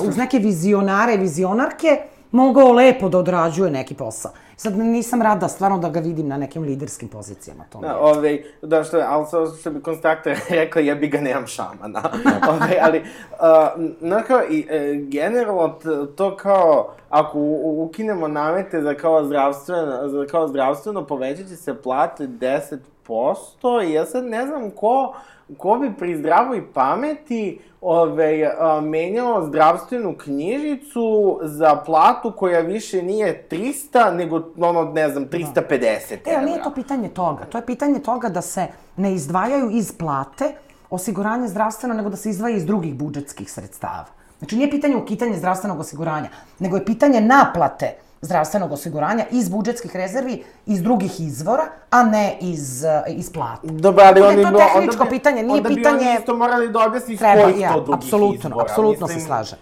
uz 0.07 0.17
neke 0.17 0.39
vizionare, 0.39 1.17
vizionarke 1.17 1.99
mogao 2.31 2.73
lepo 2.73 3.09
da 3.09 3.19
odrađuje 3.19 3.71
neki 3.71 3.95
posao. 3.95 4.33
Sad 4.57 4.79
nisam 4.79 5.23
rada 5.23 5.49
stvarno 5.49 5.79
da 5.79 5.89
ga 5.89 6.01
vidim 6.01 6.29
na 6.29 6.37
nekim 6.37 6.63
liderskim 6.63 7.09
pozicijama. 7.09 7.65
To. 7.73 7.79
Da, 7.79 7.99
ovaj, 7.99 8.43
da 8.63 8.85
što 8.85 8.97
je, 8.97 9.05
ali 9.09 9.27
što, 9.27 9.47
što 9.47 9.71
bi 9.75 9.83
konstruktor 9.83 10.37
rekao, 10.51 10.83
jebi 10.83 11.09
ga, 11.09 11.21
nemam 11.21 11.47
šamana. 11.47 12.03
ovaj, 12.49 12.79
ali, 12.83 12.99
uh, 12.99 13.83
no 14.01 14.23
kao, 14.27 14.41
i, 14.51 14.67
e, 14.71 14.95
generalno 14.95 15.79
to 16.17 16.37
kao, 16.37 16.95
ako 17.11 17.39
ukinemo 17.63 18.29
namete 18.29 18.83
za 18.83 18.95
kao 18.95 19.25
zdravstveno, 19.25 20.09
za 20.09 20.27
kao 20.27 20.49
zdravstveno, 20.49 21.07
povećat 21.07 21.49
će 21.49 21.57
se 21.57 21.83
plate 21.83 22.27
10%, 22.27 22.79
posto 23.11 23.81
ja 23.81 24.07
sad 24.07 24.25
ne 24.25 24.47
znam 24.47 24.71
ko, 24.71 25.15
ko 25.59 25.77
bi 25.77 25.93
pri 25.99 26.17
zdravoj 26.17 26.73
pameti 26.73 27.61
ove, 27.81 28.53
a, 28.59 28.81
menjao 28.81 29.47
zdravstvenu 29.47 30.15
knjižicu 30.19 31.39
za 31.43 31.77
platu 31.77 32.33
koja 32.33 32.61
više 32.61 33.03
nije 33.03 33.47
300, 33.51 34.15
nego, 34.15 34.43
ono, 34.59 34.85
ne 34.85 35.09
znam, 35.09 35.27
350 35.27 36.13
E, 36.27 36.35
ali 36.37 36.45
nije 36.45 36.55
evra. 36.55 36.65
to 36.65 36.75
pitanje 36.75 37.09
toga. 37.09 37.45
To 37.45 37.59
je 37.59 37.67
pitanje 37.67 37.99
toga 37.99 38.29
da 38.29 38.43
se 38.43 38.67
ne 38.97 39.15
izdvajaju 39.15 39.71
iz 39.71 39.93
plate 39.93 40.55
osiguranje 40.91 41.49
zdravstveno, 41.49 41.95
nego 41.95 42.11
da 42.11 42.17
se 42.17 42.31
izdvaja 42.31 42.57
iz 42.57 42.67
drugih 42.67 42.95
budžetskih 42.95 43.53
sredstava. 43.53 44.07
Znači, 44.39 44.57
nije 44.57 44.71
pitanje 44.71 44.97
ukitanja 44.97 45.37
zdravstvenog 45.37 45.81
osiguranja, 45.81 46.29
nego 46.59 46.77
je 46.77 46.85
pitanje 46.85 47.21
naplate 47.21 47.95
zdravstvenog 48.23 48.73
osiguranja 48.73 49.25
iz 49.31 49.49
budžetskih 49.49 49.97
rezervi, 49.97 50.35
iz 50.67 50.83
drugih 50.83 51.21
izvora, 51.21 51.63
a 51.91 52.03
ne 52.03 52.37
iz, 52.41 52.85
eh, 52.85 53.03
iz 53.09 53.33
plate. 53.33 53.61
Dobro, 53.65 54.05
ali 54.05 54.21
Onda 54.21 54.29
oni... 54.29 54.39
je 54.39 54.45
to 54.45 54.51
bi- 54.51 54.59
tehničko 54.59 54.93
onda 54.95 55.05
bi- 55.05 55.11
pitanje, 55.11 55.43
nije 55.43 55.53
onda 55.53 55.69
bi 55.69 55.75
pitanje- 55.75 56.09
oni 56.09 56.19
isto 56.19 56.37
morali 56.37 56.69
da 56.69 56.79
objasni 56.81 57.15
iz 57.15 57.19
Treba, 57.19 57.43
kojih 57.43 57.61
ja, 57.61 57.69
to 57.69 57.81
drugih 57.81 57.95
apsolutno, 57.97 58.37
izvora. 58.41 58.63
apsolutno 58.63 59.07
se 59.07 59.15
Mislim, 59.15 59.27
slažem. 59.27 59.59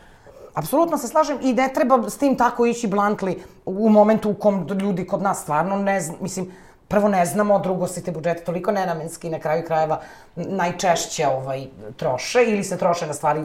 Apsolutno 0.55 0.99
se 0.99 1.09
slažem 1.09 1.39
i 1.41 1.53
ne 1.53 1.69
treba 1.69 2.11
s 2.11 2.19
tim 2.19 2.37
tako 2.37 2.67
ići 2.67 2.87
blantli 2.87 3.37
u 3.67 3.89
momentu 3.89 4.31
u 4.31 4.35
kom 4.35 4.67
ljudi 4.73 5.07
kod 5.07 5.23
nas 5.23 5.41
stvarno 5.41 5.77
ne 5.77 6.01
znam, 6.01 6.17
mislim, 6.21 6.53
prvo 6.89 7.09
ne 7.09 7.27
znamo, 7.27 7.59
drugo 7.59 7.87
se 7.87 8.03
te 8.03 8.11
budžete 8.13 8.41
toliko 8.41 8.73
nenamenski 8.73 9.31
na 9.31 9.39
kraju 9.39 9.65
krajeva 9.67 10.01
najčešće 10.37 11.27
ovaj, 11.29 11.67
troše 11.97 12.43
ili 12.43 12.65
se 12.65 12.77
troše 12.77 13.07
na 13.07 13.15
stvari 13.15 13.41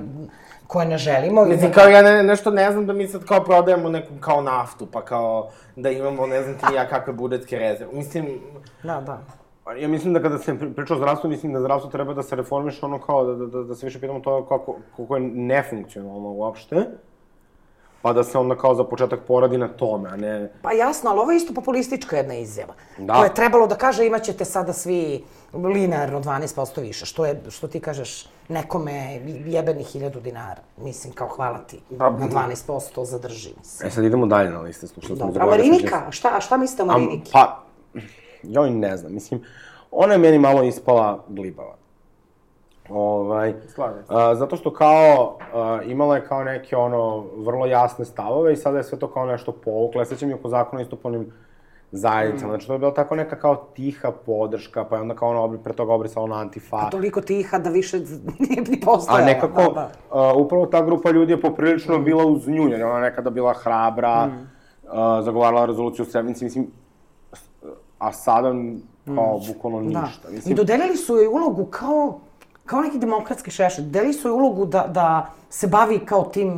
koje 0.68 0.86
ne 0.86 0.98
želimo. 0.98 1.46
Mislim, 1.46 1.72
kao 1.72 1.88
ja 1.88 2.02
ne, 2.02 2.24
nešto 2.24 2.52
ne 2.52 2.72
znam 2.72 2.86
da 2.86 2.94
mi 2.94 3.08
sad 3.08 3.26
kao 3.26 3.44
prodajemo 3.44 3.90
neku 3.90 4.14
kao 4.20 4.42
naftu, 4.42 4.86
pa 4.86 5.06
kao 5.06 5.50
da 5.76 5.90
imamo 5.90 6.28
ne 6.28 6.44
znam 6.44 6.56
ti 6.56 6.76
ja 6.76 6.90
kakve 6.90 7.14
budžetske 7.14 7.58
rezerve. 7.58 7.94
Mislim, 7.94 8.40
Da, 8.84 9.02
da. 9.02 9.20
Ja 9.74 9.88
mislim 9.88 10.14
da 10.14 10.22
kada 10.22 10.38
se 10.38 10.54
pri- 10.54 10.74
priča 10.74 10.94
o 10.94 10.98
zdravstvu, 10.98 11.30
mislim 11.30 11.54
da 11.54 11.60
zdravstvo 11.60 11.92
treba 11.92 12.14
da 12.14 12.24
se 12.24 12.36
reformiše 12.36 12.86
ono 12.86 13.00
kao 13.00 13.26
da, 13.26 13.36
da, 13.36 13.46
da, 13.48 13.64
da 13.64 13.76
se 13.76 13.86
više 13.86 14.00
pitamo 14.00 14.20
to 14.20 14.46
kako, 14.46 14.76
kako 14.98 15.16
je 15.16 15.22
nefunkcionalno 15.22 16.30
uopšte. 16.30 16.76
Pa 18.02 18.14
da 18.14 18.24
se 18.24 18.38
onda 18.38 18.56
kao 18.56 18.76
za 18.76 18.84
početak 18.84 19.20
poradi 19.28 19.58
na 19.58 19.68
tome, 19.68 20.10
a 20.10 20.16
ne... 20.16 20.52
Pa 20.62 20.72
jasno, 20.72 21.10
ali 21.10 21.20
ovo 21.20 21.32
je 21.32 21.38
isto 21.38 21.54
populistička 21.54 22.18
jedna 22.18 22.34
izjava. 22.36 22.74
Da. 22.98 23.14
Koja 23.14 23.24
je 23.24 23.34
trebalo 23.34 23.68
da 23.68 23.76
kaže 23.76 24.06
imaćete 24.06 24.46
sada 24.46 24.74
svi 24.74 25.24
linearno 25.54 26.22
12% 26.22 26.82
više, 26.82 27.06
što 27.06 27.26
je, 27.26 27.42
što 27.50 27.68
ti 27.68 27.80
kažeš, 27.80 28.26
nekome 28.50 29.22
jebeni 29.46 29.84
hiljadu 29.84 30.20
dinara. 30.20 30.62
Mislim, 30.78 31.14
kao 31.14 31.28
hvala 31.28 31.58
ti. 31.58 31.80
Pa, 31.98 32.10
na 32.10 32.28
12% 32.28 33.06
zadrži, 33.06 33.54
mislim. 33.60 33.88
E 33.88 33.92
sad 33.92 34.04
idemo 34.04 34.26
dalje 34.26 34.50
na 34.50 34.62
liste, 34.62 34.88
što 34.88 35.02
smo 35.02 35.16
Dobro, 35.16 35.44
a 35.44 35.46
Marinika, 35.46 36.12
šta, 36.12 36.32
a 36.38 36.42
šta 36.42 36.58
mislite 36.58 36.84
o 36.84 36.86
Am- 36.86 36.92
Mariniki? 36.92 37.32
Pa, 37.34 37.64
joj 38.44 38.70
ne 38.70 38.98
znam, 38.98 39.14
mislim, 39.14 39.44
ona 39.92 40.14
je 40.14 40.20
meni 40.20 40.40
malo 40.40 40.64
ispala 40.64 41.24
glibava. 41.28 41.76
Ovaj, 42.90 43.54
se. 43.68 43.82
a, 44.08 44.36
zato 44.36 44.56
što 44.56 44.74
kao, 44.74 45.38
a, 45.54 45.80
imala 45.86 46.16
je 46.16 46.26
kao 46.26 46.44
neke 46.44 46.76
ono, 46.76 47.26
vrlo 47.38 47.66
jasne 47.66 48.06
stavove 48.06 48.54
i 48.54 48.56
sada 48.56 48.78
je 48.78 48.84
sve 48.84 49.00
to 49.00 49.08
kao 49.08 49.26
nešto 49.26 49.52
povukla. 49.52 50.06
Sećam 50.06 50.30
i 50.30 50.34
oko 50.34 50.50
zakona 50.50 50.82
istoponim 50.82 51.34
zajednicama. 51.96 52.52
Znači, 52.52 52.68
to 52.68 52.74
je 52.74 52.80
bila 52.80 52.94
tako 52.94 53.16
neka 53.16 53.36
kao 53.40 53.56
tiha 53.56 54.12
podrška, 54.26 54.84
pa 54.86 54.96
je 54.96 55.02
onda 55.02 55.16
kao 55.16 55.30
ona 55.30 55.42
obri, 55.42 55.60
pre 55.64 55.74
toga 55.74 55.94
obrisala 55.94 56.24
ona 56.24 56.36
antifa. 56.36 56.76
A 56.78 56.90
toliko 56.90 57.22
tiha 57.22 57.60
da 57.60 57.70
više 57.70 58.00
nije 58.40 58.62
ni 58.62 58.80
postojala. 58.80 59.22
A 59.24 59.26
nekako, 59.26 59.62
Da, 59.62 59.70
da. 59.70 59.92
a, 60.10 60.34
upravo 60.34 60.66
ta 60.66 60.86
grupa 60.86 61.12
ljudi 61.12 61.34
je 61.34 61.42
poprilično 61.42 62.00
bila 62.00 62.26
uz 62.26 62.48
nju, 62.48 62.70
jer 62.70 62.80
je 62.80 62.86
ona 62.86 63.00
nekada 63.00 63.30
bila 63.30 63.54
hrabra, 63.54 64.30
a, 64.90 65.22
zagovarala 65.22 65.66
rezoluciju 65.66 66.04
u 66.04 66.10
Srebrenici, 66.10 66.44
mislim, 66.46 66.68
a 68.00 68.12
sada 68.12 68.54
kao 69.16 69.40
bukvalno 69.48 69.92
Da. 69.92 70.02
ništa. 70.02 70.30
I 70.30 70.34
Mislim, 70.34 70.56
dodelili 70.56 70.98
su 70.98 71.16
joj 71.16 71.28
ulogu 71.28 71.66
kao, 71.66 72.20
kao 72.66 72.82
neki 72.82 72.98
demokratski 72.98 73.52
šešelj. 73.52 73.86
Su 74.22 74.28
joj 74.28 74.34
ulogu 74.34 74.66
da, 74.66 74.88
da 74.88 75.28
se 75.50 75.68
bavi 75.68 76.00
kao 76.00 76.24
tim 76.24 76.50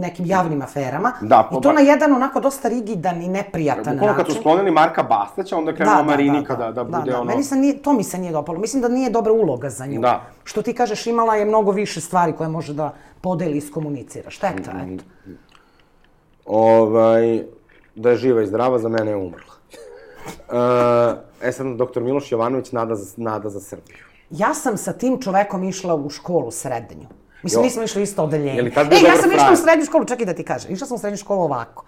nekim 0.00 0.26
javnim 0.26 0.62
aferama. 0.62 1.12
Da, 1.20 1.48
I 1.50 1.54
pa 1.54 1.60
to 1.60 1.68
ba- 1.68 1.72
na 1.74 1.80
jedan 1.80 2.12
onako 2.12 2.40
dosta 2.40 2.68
rigidan 2.68 3.22
i 3.22 3.28
neprijatan 3.28 3.94
bukvalno 3.94 4.16
kad 4.16 4.26
su 4.26 4.30
način. 4.30 4.42
sklonili 4.42 4.70
Marka 4.70 5.02
Bastaća, 5.02 5.56
onda 5.56 5.70
je 5.70 5.76
krenula 5.76 6.02
Marinika 6.02 6.56
da, 6.56 6.72
da, 6.72 6.84
bude 6.84 6.98
da, 6.98 7.10
da. 7.10 7.20
ono... 7.20 7.24
Meni 7.24 7.42
se 7.44 7.56
nije, 7.56 7.82
to 7.82 7.92
mi 7.92 8.04
se 8.04 8.18
nije 8.18 8.32
dopalo. 8.32 8.58
Mislim 8.58 8.82
da 8.82 8.88
nije 8.88 9.10
dobra 9.10 9.32
uloga 9.32 9.70
za 9.70 9.86
nju. 9.86 10.00
Da. 10.00 10.22
Što 10.44 10.62
ti 10.62 10.72
kažeš, 10.72 11.06
imala 11.06 11.34
je 11.36 11.44
mnogo 11.44 11.70
više 11.70 12.00
stvari 12.00 12.32
koje 12.32 12.48
može 12.48 12.74
da 12.74 12.94
podeli 13.20 13.54
i 13.54 13.58
iskomunicira. 13.58 14.30
Šteta, 14.30 14.72
Mm, 14.72 14.94
eto. 14.94 15.04
Ovaj, 16.46 17.42
da 17.94 18.10
je 18.10 18.16
živa 18.16 18.42
i 18.42 18.46
zdrava, 18.46 18.78
za 18.78 18.88
mene 18.88 19.10
je 19.10 19.16
umrla. 19.16 19.54
E, 21.42 21.48
e 21.48 21.52
sad, 21.52 21.66
doktor 21.66 22.02
Miloš 22.02 22.32
Jovanović 22.32 22.72
nada 22.72 22.94
za, 22.94 23.14
nada 23.16 23.48
za 23.50 23.60
Srbiju. 23.60 23.96
Ja 24.30 24.54
sam 24.54 24.76
sa 24.76 24.92
tim 24.92 25.22
čovekom 25.22 25.64
išla 25.64 25.94
u 25.94 26.10
školu 26.10 26.50
srednju. 26.50 27.06
Mislim, 27.42 27.60
Jo. 27.60 27.64
mi 27.64 27.70
smo 27.70 27.82
išli 27.82 28.02
isto 28.02 28.24
odeljenje. 28.24 28.60
E, 28.60 28.72
ja 29.02 29.16
sam 29.16 29.32
išla 29.32 29.50
u 29.52 29.56
srednju 29.56 29.86
školu, 29.86 30.04
čekaj 30.04 30.26
da 30.26 30.34
ti 30.34 30.44
kažem. 30.44 30.72
Išla 30.72 30.86
sam 30.86 30.94
u 30.94 31.00
srednju 31.00 31.16
školu 31.16 31.42
ovako. 31.42 31.84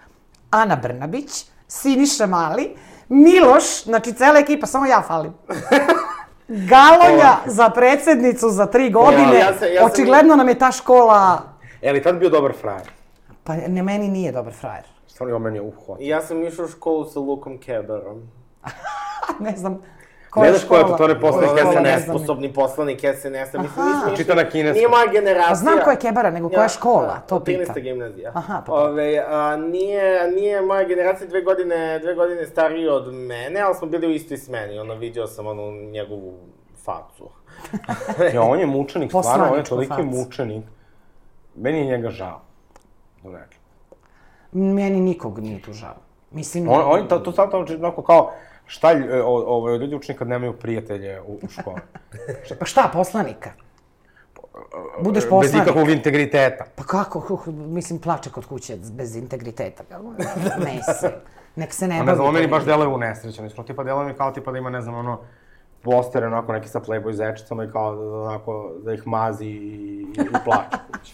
Ana 0.51 0.75
Brnabić, 0.75 1.31
Siniša 1.67 2.25
Mali, 2.25 2.75
Miloš, 3.09 3.83
znači 3.83 4.13
cela 4.13 4.39
ekipa, 4.39 4.67
samo 4.67 4.85
ja 4.85 5.01
falim. 5.01 5.33
Galonja 6.47 7.37
za 7.45 7.69
predsednicu 7.69 8.49
za 8.49 8.65
tri 8.65 8.91
godine. 8.91 9.35
Ja 9.35 9.53
se- 9.53 9.67
ja 9.67 9.81
sam- 9.81 9.91
Očigledno 9.91 10.35
nam 10.35 10.47
je 10.47 10.59
ta 10.59 10.71
škola... 10.71 11.41
Je 11.81 11.93
li 11.93 12.03
tad 12.03 12.17
bio 12.17 12.29
dobar 12.29 12.53
frajer? 12.53 12.91
Pa 13.43 13.53
ne, 13.57 13.83
meni 13.83 14.07
nije 14.07 14.31
dobar 14.31 14.53
frajer. 14.53 14.83
Stvarno, 15.07 15.35
on 15.35 15.41
meni 15.41 15.57
je 15.57 15.61
uhvat. 15.61 15.97
Ja 15.99 16.21
sam 16.21 16.43
išao 16.43 16.65
u 16.65 16.69
školu 16.69 17.05
sa 17.05 17.19
Lukom 17.19 17.57
Keberom. 17.57 18.21
ne 19.39 19.53
znam 19.57 19.81
koja 20.29 20.43
Ne 20.43 20.51
znaš 20.51 20.63
ko 20.63 20.75
je 20.75 20.81
to, 20.81 20.85
škola. 20.85 20.97
to 20.97 21.03
onaj 21.03 21.19
poslanik 21.21 21.49
SNS, 21.51 21.75
ne 21.75 21.81
Ne 21.81 21.99
znam 21.99 22.13
ni. 22.13 22.19
sposobni 22.19 22.53
poslanik 22.53 22.99
SNS-a. 22.99 23.33
Mislim, 23.57 23.85
išli- 23.87 24.17
Čita 24.17 24.35
na 24.35 24.43
kineskom. 24.45 24.75
Nije 24.75 24.87
moja 24.87 25.07
generacija. 25.07 25.51
A 25.51 25.55
znam 25.55 25.79
ko 25.79 25.91
je 25.91 25.97
Kebara, 25.97 26.29
nego 26.31 26.49
koja 26.49 26.63
je 26.63 26.69
škola, 26.69 27.19
to 27.19 27.35
13. 27.37 27.43
pitam. 27.67 27.83
gimnazija. 27.83 28.31
Aha, 28.33 28.63
pa- 28.65 28.73
Ove, 28.73 29.17
a, 29.19 29.55
nije, 29.57 30.31
nije 30.31 30.61
moja 30.61 30.83
generacija 30.83 31.27
dve 31.27 31.41
godine, 31.41 31.99
dve 31.99 32.13
godine 32.15 32.45
stariji 32.45 32.87
od 32.89 33.13
mene, 33.13 33.59
ali 33.61 33.75
smo 33.75 33.87
bili 33.87 34.07
u 34.07 34.11
istoj 34.11 34.37
smeni. 34.37 34.79
Ono, 34.79 34.95
vidio 34.95 35.27
sam 35.27 35.47
onu 35.47 35.71
njegovu 35.71 36.33
facu. 36.77 37.29
Ja, 38.33 38.41
on 38.43 38.59
je 38.59 38.65
mučenik, 38.67 39.09
stvarno, 39.11 39.47
on 39.51 39.57
je 39.57 39.63
toliki 39.63 39.89
facu. 39.89 40.03
mučenik. 40.03 40.63
Meni 41.55 41.79
je 41.79 41.85
njega 41.87 42.09
žao. 42.09 42.41
Da 43.23 43.29
ne 43.29 43.39
rekli. 43.39 43.57
Meni 44.53 44.99
nikog 45.01 45.39
nije 45.39 45.61
tu 45.61 45.73
žao. 45.73 45.95
Mislim, 46.31 46.69
On, 46.69 46.81
on 46.83 47.07
to, 47.07 47.19
to 47.19 47.31
sad 47.31 47.51
tamo 47.51 47.65
onako 47.71 48.01
kao, 48.03 48.31
šta 48.67 48.87
o, 49.23 49.43
ovo, 49.55 49.75
ljudi 49.75 49.95
učeni 49.95 50.17
kad 50.17 50.27
nemaju 50.27 50.53
prijatelje 50.53 51.21
u, 51.21 51.39
u 51.43 51.47
školi? 51.49 51.81
Pa 52.59 52.65
šta, 52.65 52.89
poslanika? 52.93 53.51
Budeš 55.01 55.23
Bez 55.23 55.29
poslanik. 55.29 55.67
ikakvog 55.67 55.89
integriteta. 55.89 56.65
Pa 56.75 56.83
kako, 56.83 57.43
mislim, 57.49 57.99
plače 57.99 58.29
kod 58.29 58.45
kuće 58.45 58.77
bez 58.91 59.15
integriteta. 59.15 59.83
Mislim, 60.57 61.11
nek 61.55 61.73
se 61.73 61.87
ne 61.87 61.95
bavi. 61.95 62.07
ne 62.07 62.15
znam, 62.15 62.33
meni 62.33 62.47
baš 62.47 62.65
deluje 62.65 62.87
unesrećan. 62.87 63.45
Iskreno, 63.45 63.67
tipa 63.67 63.83
deluje 63.83 64.05
mi 64.07 64.13
kao 64.13 64.31
tipa 64.31 64.51
da 64.51 64.57
ima, 64.57 64.69
ne 64.69 64.81
znam, 64.81 64.95
ono, 64.95 65.19
postere, 65.81 66.27
onako, 66.27 66.53
neki 66.53 66.67
sa 66.69 66.79
Playboy 66.79 67.11
zečicama 67.13 67.63
i 67.63 67.71
kao, 67.71 67.95
da, 67.95 68.01
onako, 68.01 68.71
da 68.83 68.93
ih 68.93 69.07
mazi 69.07 69.45
i, 69.45 70.05
i, 70.17 70.21
i 70.21 70.43
plače 70.45 70.77
kuće. 70.87 71.13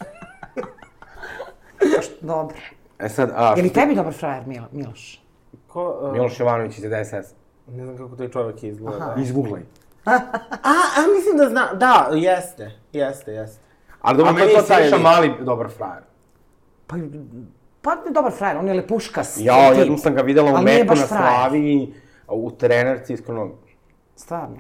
Dobro. 2.22 2.58
E 3.00 3.10
sad, 3.10 3.32
a, 3.36 3.54
Je 3.58 3.64
li 3.64 3.74
tebi 3.74 3.96
dobar 3.96 4.14
frajer, 4.14 4.48
Milo, 4.48 4.68
Miloš? 4.72 5.22
Ko, 5.68 6.00
uh, 6.02 6.14
Miloš 6.14 6.40
Jovanović 6.40 6.78
iz 6.78 6.84
DSS. 6.84 7.43
Ne 7.68 7.86
znam 7.86 7.98
kako 7.98 8.16
taj 8.16 8.30
čovjek 8.30 8.64
izgleda. 8.64 9.16
Izgooglaj. 9.18 9.62
A, 10.06 10.12
a 10.98 11.02
mislim 11.16 11.38
da 11.38 11.50
zna, 11.50 11.74
da, 11.74 12.10
jeste, 12.14 12.72
jeste, 12.92 13.34
jeste. 13.34 13.62
Ali 14.02 14.18
dobro, 14.18 14.34
meni 14.34 14.52
je 14.52 14.92
lik. 14.92 15.02
Mali 15.02 15.34
dobar 15.40 15.70
frajer. 15.70 16.04
Pa, 16.88 16.96
pa 17.82 17.96
ne 17.96 18.12
dobar 18.12 18.32
frajer, 18.32 18.58
on 18.58 18.68
je 18.68 18.74
lepuškas. 18.74 19.38
Ja, 19.40 19.56
jednom 19.56 19.98
sam 19.98 20.16
ga 20.16 20.22
videla 20.22 20.52
u 20.52 20.54
baš 20.54 21.00
na 21.00 21.08
frajer. 21.08 21.08
Slavi, 21.08 21.94
u 22.28 22.52
trenerci, 22.52 23.14
iskreno. 23.14 23.52
Stvarno. 24.16 24.58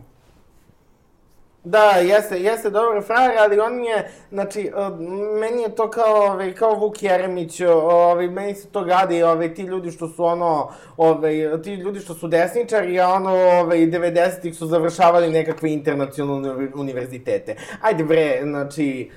Da, 1.66 1.90
jeste, 1.90 2.40
jeste 2.40 2.70
dobar 2.70 3.04
frajer, 3.04 3.32
ali 3.40 3.60
on 3.60 3.84
je, 3.84 4.12
znači, 4.32 4.72
uh, 4.76 5.00
meni 5.40 5.62
je 5.62 5.76
to 5.76 5.90
kao, 5.90 6.16
ovaj, 6.16 6.54
kao 6.54 6.76
Vuk 6.76 7.04
Jeremić, 7.04 7.62
ovaj, 7.62 8.28
meni 8.28 8.56
se 8.56 8.68
to 8.68 8.84
gadi, 8.84 9.24
ovaj, 9.24 9.54
ti 9.54 9.62
ljudi 9.62 9.92
što 9.92 10.08
su 10.08 10.26
ono, 10.26 10.70
ovaj, 10.98 11.62
ti 11.64 11.74
ljudi 11.74 12.00
što 12.00 12.14
su 12.14 12.28
desničari, 12.28 13.00
a 13.00 13.10
ono, 13.10 13.32
ovaj, 13.32 13.78
90-ih 13.78 14.56
su 14.56 14.68
završavali 14.68 15.30
nekakve 15.30 15.72
internacionalne 15.72 16.50
uni- 16.50 16.72
univerzitete. 16.76 17.56
Ajde 17.82 18.04
bre, 18.04 18.40
znači, 18.44 19.12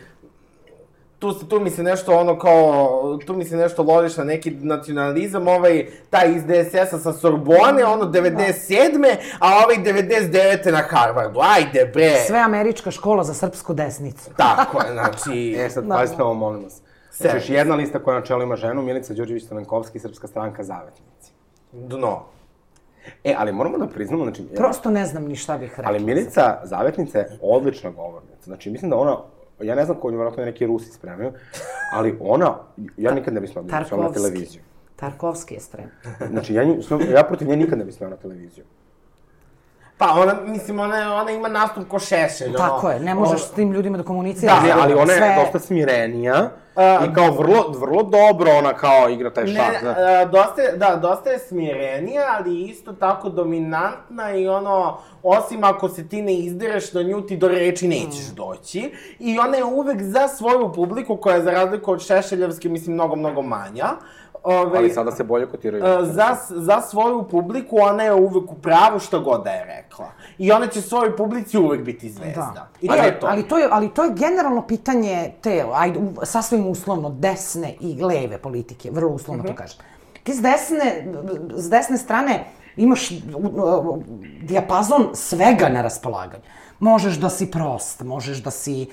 tu, 1.19 1.33
tu 1.33 1.61
mi 1.61 1.71
se 1.71 1.83
nešto 1.83 2.19
ono 2.19 2.39
kao, 2.39 3.19
tu 3.27 3.35
mi 3.35 3.45
se 3.45 3.57
nešto 3.57 3.83
lodiš 3.83 4.17
na 4.17 4.25
neki 4.25 4.51
nacionalizam, 4.51 5.49
ovaj, 5.49 5.87
taj 6.11 6.33
iz 6.33 6.43
DSS-a 6.45 6.99
sa 6.99 7.13
Sorbone, 7.13 7.85
ono 7.85 8.05
97. 8.05 9.17
a 9.39 9.49
ovaj 9.65 9.77
99. 9.77 10.73
na 10.73 10.83
Harvardu. 10.89 11.41
Ajde 11.41 11.91
bre! 11.95 12.17
Sve 12.27 12.39
američka 12.39 12.91
škola 12.91 13.25
za 13.25 13.35
srpsku 13.35 13.75
desnicu. 13.75 14.31
Tako 14.37 14.83
je, 14.83 14.93
znači... 14.99 15.57
E, 15.59 15.71
sad, 15.71 15.89
pazite 15.89 16.23
ovo, 16.23 16.35
molim 16.35 16.63
vas. 16.63 16.81
Znači, 17.17 17.37
još 17.37 17.51
jedna 17.51 17.75
lista 17.75 17.99
koja 17.99 18.19
na 18.19 18.25
čelu 18.25 18.43
ima 18.43 18.57
ženu, 18.57 18.83
Milica 18.83 19.15
Đurđević 19.15 19.45
Stavenkovski, 19.45 19.99
Srpska 19.99 20.27
stranka 20.27 20.65
Zavetnici. 20.65 21.33
Dno. 21.73 22.23
E, 23.25 23.35
ali 23.39 23.53
moramo 23.53 23.79
da 23.79 23.87
priznamo, 23.87 24.25
znači... 24.25 24.43
Prosto 24.57 24.91
ne 24.91 25.07
znam 25.07 25.25
ni 25.25 25.37
šta 25.37 25.59
bih 25.59 25.71
rekla. 25.71 25.85
Ali 25.87 26.05
Milica 26.05 26.61
Zavetnica 26.65 27.19
je 27.19 27.39
odlična 27.43 27.91
govornica. 27.91 28.45
Znači, 28.45 28.71
mislim 28.71 28.91
da 28.91 28.97
ona, 28.97 29.17
ja 29.61 29.75
ne 29.75 29.85
znam 29.85 29.97
ko 29.97 30.09
je 30.09 30.13
vjerojatno 30.13 30.43
je 30.43 30.47
neki 30.47 30.67
Rusi 30.67 30.93
spremio, 30.93 31.33
ali 31.93 32.17
ona, 32.21 32.55
ja 32.97 33.15
nikad 33.15 33.35
ne 33.35 33.41
bih 33.41 33.51
smela 33.51 33.67
da 33.67 33.97
na 33.97 34.13
televiziju. 34.13 34.63
Tarkovski 34.97 35.55
je 35.55 35.61
strem. 35.61 35.91
Znači, 36.31 36.55
ja, 36.55 36.65
nju, 36.65 36.77
ja 37.15 37.25
protiv 37.25 37.49
nje 37.49 37.57
nikad 37.57 37.79
ne 37.79 37.85
bih 37.85 37.95
smela 37.95 38.11
na 38.11 38.17
televiziju. 38.17 38.65
Pa 39.99 40.07
ona, 40.13 40.35
mislim, 40.43 40.81
ona, 40.81 41.15
ona 41.15 41.31
ima 41.31 41.49
nastup 41.49 41.89
ko 41.89 41.99
šešelj, 41.99 42.49
ono. 42.49 42.59
Tako 42.59 42.91
je, 42.91 43.01
ne 43.01 43.15
možeš 43.15 43.41
s 43.43 43.51
tim 43.51 43.73
ljudima 43.73 43.99
da 43.99 44.05
komuniciraš. 44.05 44.63
Ne, 44.63 44.73
ali 44.73 44.95
ona 44.95 45.13
je 45.13 45.19
Sve- 45.19 45.37
dosta 45.37 45.59
smirenija 45.59 46.51
i 47.03 47.15
kao 47.15 47.31
vrlo, 47.31 47.75
vrlo 47.79 48.03
dobro 48.03 48.51
ona 48.53 48.75
kao 48.75 49.09
igra 49.09 49.31
taj 49.31 49.45
Ne, 49.45 49.55
šah. 49.55 49.83
da. 49.85 49.91
a, 49.91 50.25
dosta 50.25 50.63
je, 50.63 50.73
da, 50.73 50.97
dosta 50.97 51.31
je 51.31 51.39
smirenija, 51.39 52.23
ali 52.31 52.63
isto 52.63 52.93
tako 52.93 53.29
dominantna 53.29 54.33
i 54.33 54.49
ono, 54.49 54.99
osim 55.23 55.65
ako 55.65 55.89
se 55.89 56.09
ti 56.09 56.23
ne 56.23 56.35
izdereš 56.35 56.93
na 56.93 57.03
nju, 57.03 57.21
ti 57.21 57.37
do 57.37 57.49
reči 57.49 57.89
nećeš 57.89 58.27
doći. 58.27 58.91
I 59.19 59.39
ona 59.39 59.57
je 59.57 59.65
uvek 59.65 60.03
za 60.03 60.29
svoju 60.29 60.73
publiku, 60.73 61.17
koja 61.17 61.37
je 61.37 61.43
za 61.43 61.51
razliku 61.51 61.93
od 61.93 62.01
Šešeljevske, 62.01 62.69
mislim, 62.69 62.95
mnogo, 62.95 63.17
mnogo 63.17 63.43
manja. 63.43 63.87
Ove, 64.47 64.79
Ali 64.79 64.91
sada 64.91 65.11
se 65.11 65.25
bolje 65.25 65.47
kotiraju. 65.47 65.85
E, 65.85 66.05
za, 66.05 66.27
za 66.49 66.81
svoju 66.81 67.23
publiku 67.25 67.77
ona 67.79 68.03
je 68.03 68.15
uvek 68.15 68.53
u 68.53 68.57
pravu 68.57 68.99
što 68.99 69.21
god 69.21 69.45
da 69.45 69.51
je 69.51 69.65
rekla. 69.67 70.07
I 70.39 70.53
ona 70.53 70.67
će 70.67 70.81
svojoj 70.83 71.17
publici 71.17 71.59
uvek 71.59 71.83
biti 71.83 72.11
zvezda. 72.11 72.53
Da. 72.55 72.69
I 72.81 72.87
to 72.89 72.93
ali, 72.93 73.03
je 73.03 73.21
to. 73.21 73.27
Ali 73.27 73.43
to 73.43 73.59
je, 73.59 73.69
ali 73.71 73.89
to 73.91 74.05
je 74.05 74.11
generalno 74.13 74.63
pitanje 74.63 75.33
te, 75.41 75.65
ajde, 75.75 76.01
sasvim 76.23 76.67
uslovno, 76.67 77.11
desne 77.11 77.75
i 77.81 78.03
leve 78.03 78.39
politike, 78.39 78.91
vrlo 78.93 79.11
uslovno 79.11 79.43
Mhm. 79.43 79.49
to 79.49 79.57
kažem. 79.57 79.79
Ti 80.23 80.35
s 80.35 80.43
desne, 80.43 81.07
s 81.51 81.71
desne 81.71 81.99
strane 81.99 82.45
imaš 82.77 83.11
u- 83.11 83.15
u- 83.35 84.03
dijapazon 84.41 85.09
svega 85.15 85.69
na 85.69 85.83
raspolaganju. 85.83 86.43
Možeš 86.81 87.17
da 87.17 87.31
si 87.31 87.51
prost, 87.51 88.03
možeš 88.03 88.43
da 88.45 88.51
si 88.51 88.87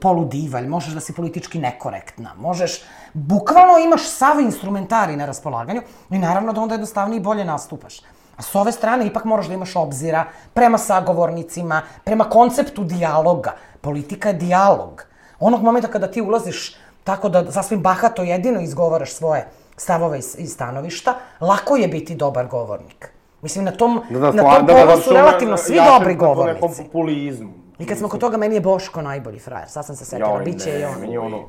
poludivalj, 0.00 0.66
možeš 0.68 0.94
da 0.94 1.00
si 1.00 1.12
politički 1.12 1.58
nekorektna, 1.58 2.34
možeš, 2.38 2.82
bukvalno 3.12 3.78
imaš 3.78 4.08
sav 4.08 4.40
instrumentari 4.40 5.16
na 5.16 5.26
raspolaganju 5.26 5.82
i 6.10 6.18
naravno 6.18 6.52
da 6.52 6.60
onda 6.60 6.74
jednostavnije 6.74 7.18
i 7.18 7.22
bolje 7.22 7.44
nastupaš. 7.44 8.00
A 8.36 8.42
s 8.42 8.54
ove 8.54 8.72
strane 8.72 9.06
ipak 9.06 9.24
moraš 9.24 9.46
da 9.46 9.54
imaš 9.54 9.76
obzira 9.76 10.24
prema 10.54 10.78
sagovornicima, 10.78 11.82
prema 12.04 12.24
konceptu 12.24 12.84
dijaloga. 12.84 13.54
Politika 13.80 14.28
je 14.28 14.34
dijalog. 14.34 15.04
Onog 15.40 15.62
momenta 15.62 15.88
kada 15.88 16.10
ti 16.10 16.22
ulaziš 16.22 16.76
tako 17.04 17.28
da 17.28 17.52
sasvim 17.52 17.82
bahato 17.82 18.22
jedino 18.22 18.60
izgovaraš 18.60 19.12
svoje 19.12 19.48
stavove 19.76 20.18
i 20.38 20.46
stanovišta, 20.46 21.14
lako 21.40 21.76
je 21.76 21.88
biti 21.88 22.14
dobar 22.14 22.46
govornik. 22.46 23.13
Mislim, 23.44 23.64
na 23.64 23.72
tom, 23.72 24.00
na 24.10 24.32
tom 24.32 24.66
polu 24.66 25.00
su 25.00 25.12
relativno 25.12 25.56
svi 25.56 25.76
jačem 25.76 25.92
dobri 25.92 26.14
govornici. 26.14 26.82
populizmu. 26.84 27.52
I 27.78 27.86
kad 27.86 27.98
smo 27.98 28.08
kod 28.08 28.20
toga, 28.20 28.36
meni 28.36 28.54
je 28.54 28.60
Boško 28.60 29.02
najbolji 29.02 29.38
frajer. 29.38 29.68
Sad 29.68 29.86
sam 29.86 29.96
se 29.96 30.04
setila, 30.04 30.28
Joj, 30.30 30.44
bit 30.44 30.62
će 30.62 30.70
ne, 30.70 30.80
i 30.80 30.84
on. 30.84 31.00
meni 31.00 31.12
je 31.12 31.20
ono... 31.20 31.42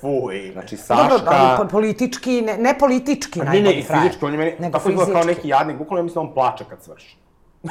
Fuj. 0.00 0.50
Znači, 0.52 0.76
Dobro, 0.88 1.18
Saška... 1.18 1.30
ali 1.30 1.56
po- 1.58 1.68
politički, 1.68 2.42
ne, 2.42 2.56
ne 2.58 2.78
politički 2.78 3.38
Ne, 3.38 3.44
najbolji 3.44 3.64
ne, 3.64 3.72
i 3.72 3.82
frajer. 3.82 4.02
fizički, 4.02 4.24
on 4.24 4.32
je 4.32 4.38
meni 4.38 4.52
nego 4.58 4.78
tako 4.78 4.90
izgleda 4.90 5.12
kao 5.12 5.24
neki 5.24 5.48
jadnik, 5.48 5.78
bukvalno 5.78 6.00
ja 6.00 6.04
mislim 6.04 6.14
da 6.16 6.28
on 6.28 6.34
plače 6.34 6.64
kad 6.70 6.82
svrši. 6.82 7.16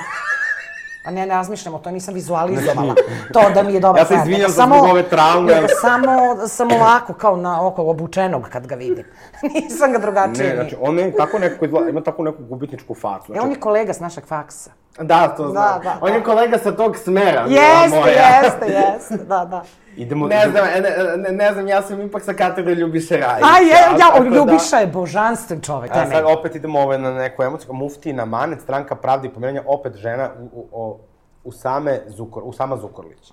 A 1.06 1.12
ne, 1.12 1.26
ne 1.26 1.26
razmišljam 1.28 1.74
o 1.76 1.80
to, 1.80 1.92
nisam 1.92 2.14
vizualizovala. 2.14 2.96
To 3.34 3.42
da 3.54 3.64
mi 3.64 3.74
je 3.74 3.80
dobar 3.80 4.02
Ja 4.02 4.06
se 4.06 4.16
izvinjam 4.16 4.50
za 4.50 4.56
samo- 4.56 4.76
zbog 4.76 4.90
ove 4.90 5.04
traume. 5.04 5.56
Nego 5.56 5.68
samo, 5.82 6.12
sam 6.48 6.72
ovako, 6.72 7.14
kao 7.14 7.36
na 7.36 7.68
oko 7.68 7.84
obučenog 7.84 8.50
kad 8.50 8.68
ga 8.68 8.76
vidim. 8.76 9.06
nisam 9.54 9.92
ga 9.92 9.98
drugačije. 9.98 10.48
Ne, 10.50 10.56
znači, 10.56 10.76
on 10.82 11.00
je 11.00 11.12
tako 11.14 11.40
nekako 11.40 11.66
ima 11.66 12.02
tako 12.02 12.24
neku 12.24 12.44
gubitničku 12.44 12.94
facu. 12.96 13.24
E, 13.24 13.26
Znači, 13.28 13.40
on 13.40 13.52
je 13.52 13.60
kolega 13.60 13.94
s 13.94 14.00
našeg 14.00 14.26
faksa. 14.26 14.72
Da, 15.00 15.28
to 15.28 15.50
znam. 15.50 15.82
da, 15.84 15.98
On 16.02 16.14
je 16.14 16.20
da. 16.20 16.26
kolega 16.26 16.58
sa 16.58 16.72
tog 16.72 16.98
smera. 16.98 17.42
Jeste, 17.42 17.98
moja. 18.00 18.12
jeste, 18.14 18.66
jeste, 18.66 19.18
da, 19.18 19.46
da. 19.46 19.64
idemo... 19.96 20.28
Ne 20.28 20.50
znam, 20.52 20.66
ne, 20.66 20.82
ne, 21.18 21.32
ne 21.32 21.54
znam, 21.54 21.68
ja 21.68 21.82
sam 21.82 22.02
ipak 22.02 22.24
sa 22.24 22.34
katedre 22.34 22.76
Ljubiše 22.76 23.18
Rajića. 23.18 23.48
A 23.48 23.58
je, 23.58 23.70
ja, 23.70 23.98
tako 24.00 24.22
o, 24.22 24.26
Ljubiša 24.26 24.78
je 24.78 24.88
božanstven 24.88 25.62
čovek, 25.62 25.92
A 25.96 26.00
je 26.00 26.08
sad 26.08 26.24
opet 26.28 26.56
idemo 26.56 26.80
ovaj 26.80 26.98
na 27.00 27.14
neku 27.14 27.44
emociju. 27.44 27.74
Muftina 27.74 28.26
Manet, 28.26 28.62
stranka 28.62 28.96
pravde 28.96 29.28
i 29.28 29.32
pomirenja, 29.32 29.64
opet 29.66 29.96
žena 29.96 30.30
u, 30.40 30.46
u, 30.54 30.68
o, 30.72 30.98
u 31.44 31.52
same 31.52 32.02
Zukor, 32.08 32.44
u 32.46 32.54
sama 32.54 32.78
Zukorlić. 32.78 33.32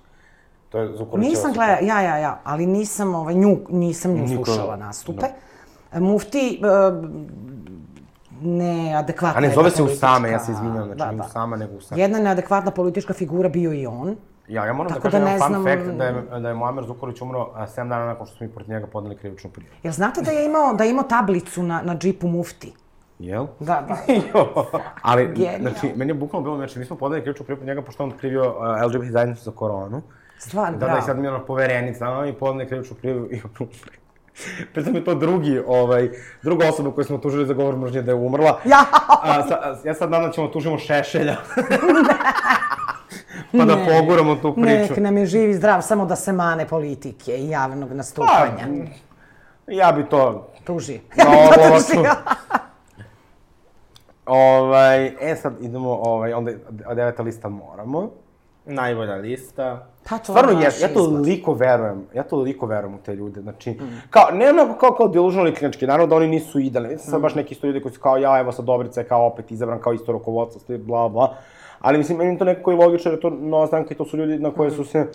To 0.69 0.79
je 0.79 0.87
Zukorlićeva 0.87 1.29
Nisam 1.29 1.53
supruga. 1.53 1.65
gleda, 1.77 1.93
ja, 1.93 2.01
ja, 2.01 2.17
ja, 2.17 2.39
ali 2.43 2.65
nisam, 2.65 3.15
ovaj, 3.15 3.33
nju, 3.33 3.57
nisam 3.69 4.11
nju 4.11 4.23
Niko- 4.25 4.45
slušala 4.45 4.75
nastupe. 4.75 5.25
Mufti, 5.93 6.61
uh, 6.61 7.09
neadekvatna 8.43 9.37
A 9.37 9.41
ne, 9.41 9.49
zove 9.49 9.69
se 9.69 9.83
Usame, 9.83 10.31
ja 10.31 10.39
se 10.39 10.51
izvinjam, 10.51 10.85
znači 10.85 10.97
da, 10.97 11.11
ne 11.11 11.17
da. 11.17 11.23
Usama, 11.23 11.55
nego 11.55 11.75
Usame. 11.75 12.01
Jedna 12.01 12.19
neadekvatna 12.19 12.71
politička 12.71 13.13
figura 13.13 13.49
bio 13.49 13.73
i 13.73 13.85
on. 13.87 14.15
Ja, 14.47 14.65
ja 14.65 14.73
moram 14.73 14.93
Tako 14.93 15.01
da 15.01 15.09
da 15.09 15.11
kažem 15.11 15.25
ne 15.25 15.33
jedan 15.33 15.47
fun 15.47 15.63
znam- 15.63 15.77
fact 15.77 15.97
da 15.97 16.03
je, 16.03 16.41
da 16.41 16.49
je 16.49 16.55
Muamer 16.55 16.85
Zukorlić 16.85 17.21
umro 17.21 17.49
a, 17.55 17.67
7 17.67 17.89
dana 17.89 18.05
nakon 18.05 18.27
što 18.27 18.37
smo 18.37 18.47
mi 18.47 18.53
protiv 18.53 18.73
njega 18.73 18.87
podneli 18.87 19.15
krivičnu 19.15 19.49
prijavu. 19.49 19.75
Jel 19.83 19.93
znate 19.93 20.21
da 20.21 20.31
je 20.31 20.45
imao, 20.45 20.73
da 20.73 20.83
je 20.83 20.89
imao 20.89 21.03
tablicu 21.03 21.63
na, 21.63 21.81
na 21.81 21.95
džipu 21.95 22.27
Mufti? 22.27 22.73
Jel? 23.19 23.45
Da, 23.59 23.85
da. 23.87 23.97
Ali, 25.01 25.27
Genijalno. 25.27 25.69
znači, 25.69 25.93
meni 25.95 26.09
je 26.09 26.15
bukvalno 26.15 26.43
bilo, 26.43 26.57
znači, 26.57 26.79
mi 26.79 26.85
smo 26.85 26.95
podali 26.95 27.21
krivičnu 27.21 27.45
prijavu 27.45 27.65
njega 27.65 27.81
pošto 27.81 28.03
on 28.03 28.11
krivio 28.11 28.49
uh, 28.49 28.55
LGBT 28.85 29.11
zajednicu 29.11 29.43
za 29.43 29.51
koronu. 29.51 30.01
Stvarno, 30.37 30.77
Da, 30.77 30.87
da, 30.87 30.97
i 30.97 31.01
sad 31.01 31.19
mi 31.19 31.25
je 31.25 31.33
ono 31.33 31.45
poverenica, 31.45 32.25
i 32.29 32.33
podali 32.33 32.67
krivičnu 32.67 32.95
prijavu 32.95 33.27
i 33.31 33.41
Pritom 34.73 34.95
je 34.95 35.03
to 35.03 35.15
drugi, 35.15 35.59
ovaj, 35.67 36.09
druga 36.41 36.69
osoba 36.69 36.91
koju 36.91 37.05
smo 37.05 37.17
tužili 37.17 37.45
za 37.45 37.53
govor 37.53 37.77
mržnje 37.77 38.01
da 38.01 38.11
je 38.11 38.15
umrla. 38.15 38.59
Ja! 38.65 38.85
A, 39.21 39.47
sa, 39.47 39.55
a, 39.55 39.75
ja 39.85 39.93
sad 39.93 40.11
nadam 40.11 40.27
da 40.27 40.33
ćemo 40.33 40.47
tužimo 40.47 40.77
Šešelja. 40.77 41.35
pa 43.57 43.65
da 43.65 43.77
poguramo 43.87 44.35
tu 44.35 44.53
priču. 44.53 44.93
Nek 44.93 44.97
nam 44.97 45.17
je 45.17 45.25
živ 45.25 45.49
i 45.49 45.53
zdrav, 45.53 45.81
samo 45.81 46.05
da 46.05 46.15
se 46.15 46.33
mane 46.33 46.67
politike 46.67 47.37
i 47.37 47.49
javnog 47.49 47.91
nastupanja. 47.91 48.67
Ja 49.67 49.91
bi 49.91 50.05
to 50.09 50.53
Tuži. 50.63 50.99
Dobro, 51.17 51.77
Tuži. 51.77 51.97
ovako. 51.99 52.23
Ovaj, 54.25 55.05
e 55.05 55.35
sad 55.35 55.53
idemo, 55.61 55.89
ovaj, 55.89 56.33
onda 56.33 56.51
deveta 56.95 57.23
lista 57.23 57.49
moramo. 57.49 58.11
Najbolja 58.65 59.15
lista. 59.15 59.87
Pa 60.09 60.17
to 60.17 60.23
Stvarno, 60.23 60.59
je 60.59 60.69
ja, 60.81 60.93
toliko 60.93 61.53
verujem, 61.53 62.07
ja 62.13 62.23
toliko 62.23 62.65
verujem 62.65 62.95
u 62.95 62.97
te 62.97 63.15
ljude, 63.15 63.41
znači, 63.41 63.79
kao, 64.09 64.31
ne 64.31 64.49
onako 64.49 64.79
kao, 64.79 64.91
kao 64.91 65.07
delužnali 65.07 65.55
klinički, 65.55 65.87
naravno 65.87 66.07
da 66.07 66.15
oni 66.15 66.27
nisu 66.27 66.59
idealni, 66.59 66.89
mislim 66.89 67.11
sad 67.11 67.21
baš 67.21 67.35
neki 67.35 67.53
isto 67.53 67.67
ljudi 67.67 67.81
koji 67.81 67.93
su 67.93 67.99
kao, 68.01 68.17
ja, 68.17 68.39
evo 68.39 68.51
sad 68.51 68.65
Dobrica 68.65 69.01
je 69.01 69.07
kao 69.07 69.25
opet 69.25 69.51
izabran 69.51 69.79
kao 69.79 69.93
isto 69.93 70.11
rukovodstvo, 70.11 70.61
sve 70.65 70.77
bla, 70.77 71.09
bla, 71.09 71.35
ali 71.79 71.97
mislim, 71.97 72.17
meni 72.17 72.37
to 72.37 72.45
nekako 72.45 72.71
i 72.71 72.75
logično, 72.75 73.11
jer 73.11 73.17
je 73.17 73.21
to 73.21 73.29
nova 73.29 73.67
stranka 73.67 73.93
i 73.93 73.97
to 73.97 74.05
su 74.05 74.17
ljudi 74.17 74.39
na 74.39 74.51
koje 74.51 74.71
su 74.71 74.83
se, 74.85 75.07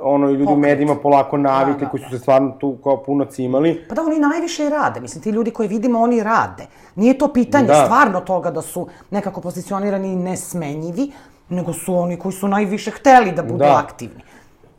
ono, 0.00 0.28
i 0.28 0.32
ljudi 0.32 0.42
u 0.42 0.46
Pokret. 0.46 0.60
medijima 0.62 0.96
polako 0.96 1.36
navikli, 1.36 1.80
Da, 1.80 1.84
da, 1.84 1.90
koji 1.90 2.02
su 2.02 2.10
se 2.10 2.18
stvarno 2.18 2.50
tu 2.60 2.76
kao 2.84 3.02
puno 3.02 3.24
cimali. 3.24 3.84
Pa 3.88 3.94
da, 3.94 4.02
oni 4.02 4.18
najviše 4.18 4.66
i 4.66 4.68
rade. 4.68 5.00
Mislim, 5.00 5.22
ti 5.22 5.30
ljudi 5.30 5.50
koje 5.50 5.68
vidimo, 5.68 6.00
oni 6.00 6.22
rade. 6.22 6.66
Nije 6.94 7.18
to 7.18 7.32
pitanje 7.32 7.66
Da. 7.66 7.84
stvarno 7.84 8.20
toga 8.20 8.50
da 8.50 8.62
su 8.62 8.88
nekako 9.10 9.40
pozicionirani 9.40 10.12
i 10.12 10.16
nesmenjivi, 10.16 11.12
nego 11.52 11.72
su 11.72 11.96
oni 11.96 12.16
koji 12.18 12.32
su 12.32 12.48
najviše 12.48 12.90
hteli 12.90 13.32
da 13.32 13.42
budu 13.42 13.58
Da. 13.58 13.78
aktivni. 13.84 14.22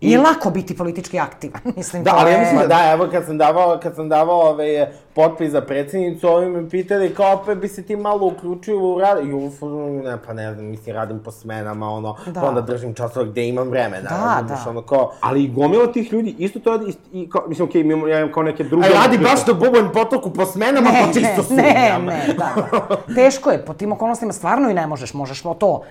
Nije 0.05 0.17
lako 0.17 0.49
biti 0.49 0.77
politički 0.77 1.19
aktivan. 1.19 1.61
Mislim, 1.77 2.03
Da, 2.03 2.11
ali 2.15 2.31
ja 2.31 2.39
mislim 2.39 2.55
Ma 2.55 2.67
da, 2.67 2.91
evo 2.93 3.07
kad 3.11 3.25
sam 3.25 3.37
davao, 3.37 3.79
kad 3.83 3.95
sam 3.95 4.09
davao 4.09 4.39
ove, 4.39 4.91
potpis 5.13 5.51
za 5.51 5.61
predsjednicu, 5.61 6.27
ovi 6.27 6.49
me 6.49 6.69
pitali 6.69 7.13
kao 7.15 7.33
opet 7.33 7.57
bi 7.57 7.67
se 7.67 7.83
ti 7.83 7.95
malo 7.95 8.27
uključio 8.27 8.79
u 8.79 8.99
rad, 8.99 9.25
i 9.27 9.33
u 9.33 9.51
fazonu, 9.51 10.03
ne, 10.03 10.17
pa 10.27 10.33
ne 10.33 10.53
znam, 10.53 10.65
mislim, 10.65 10.95
radim 10.95 11.19
po 11.19 11.31
smenama, 11.31 11.89
ono, 11.89 12.15
Da. 12.25 12.41
pa 12.41 12.47
onda 12.47 12.61
držim 12.61 12.93
časova 12.93 13.25
gde 13.25 13.47
imam 13.47 13.69
vremena, 13.69 14.09
Da, 14.09 14.33
razumiješ, 14.35 14.63
da. 14.63 14.69
ono 14.69 14.81
kao, 14.81 15.11
Ali 15.21 15.43
i 15.43 15.47
gomila 15.47 15.91
tih 15.91 16.13
ljudi 16.13 16.35
isto 16.37 16.59
to 16.59 16.71
radi, 16.71 16.93
i 17.13 17.29
kao, 17.29 17.43
mislim, 17.47 17.67
okej, 17.67 17.83
okay, 17.83 18.09
ja 18.09 18.19
imam 18.19 18.31
kao 18.33 18.43
neke 18.43 18.63
druge... 18.63 18.87
a 18.87 18.89
radi 18.89 19.17
baš 19.17 19.45
da 19.45 19.53
bubanj 19.53 19.89
potoku 19.93 20.33
po 20.33 20.45
smenama, 20.45 20.91
Ne, 20.91 21.01
pa 21.07 21.13
čisto 21.13 21.55
ne, 21.55 21.63
ne, 21.63 21.87
sumnjam. 21.93 22.05
ne, 22.05 22.33
da, 22.37 22.53
da. 22.89 22.95
Teško 23.15 23.51
je, 23.51 23.65
po 23.65 23.73
tim 23.73 23.91
okolnostima 23.91 24.33
stvarno 24.33 24.69
i 24.69 24.73
ne 24.73 24.87
možeš, 24.87 25.13
možeš 25.13 25.45
o 25.45 25.53
to 25.53 25.81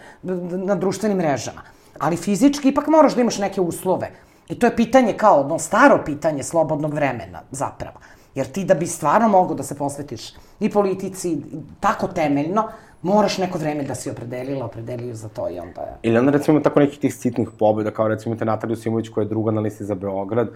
na 0.52 0.74
društvenim 0.74 1.18
mrežama. 1.18 1.60
Ali 2.02 2.16
fizički 2.16 2.68
ipak 2.68 2.86
moraš 2.86 3.14
da 3.14 3.20
imaš 3.20 3.38
neke 3.38 3.60
uslove. 3.60 4.10
I 4.48 4.58
to 4.58 4.66
je 4.66 4.76
pitanje 4.76 5.12
kao, 5.12 5.40
ono, 5.40 5.58
staro 5.58 6.02
pitanje 6.04 6.42
slobodnog 6.42 6.94
vremena, 6.94 7.42
zapravo. 7.50 8.00
Jer 8.34 8.46
ti 8.46 8.64
da 8.64 8.74
bi 8.74 8.86
stvarno 8.86 9.28
mogao 9.28 9.54
da 9.54 9.62
se 9.62 9.76
posvetiš 9.78 10.32
i 10.60 10.70
politici 10.70 11.36
tako 11.80 12.08
temeljno, 12.08 12.64
moraš 13.02 13.38
neko 13.38 13.58
vreme 13.58 13.84
da 13.84 13.94
si 13.94 14.10
opredelila, 14.10 14.64
opredelio 14.64 15.14
za 15.14 15.28
to 15.28 15.48
i 15.50 15.58
onda 15.58 15.80
je... 15.80 15.96
Ili 16.02 16.18
onda 16.18 16.32
recimo 16.32 16.56
ima 16.56 16.62
tako 16.62 16.80
nekih 16.80 16.98
tih 16.98 17.14
sitnih 17.14 17.48
pobjeda, 17.58 17.90
kao 17.90 18.08
recimo 18.08 18.32
imate 18.32 18.44
Nataliju 18.44 18.76
Simović 18.76 19.08
koja 19.08 19.22
je 19.22 19.28
druga 19.28 19.50
na 19.50 19.60
listi 19.60 19.84
za 19.84 19.94
Beograd, 19.94 20.48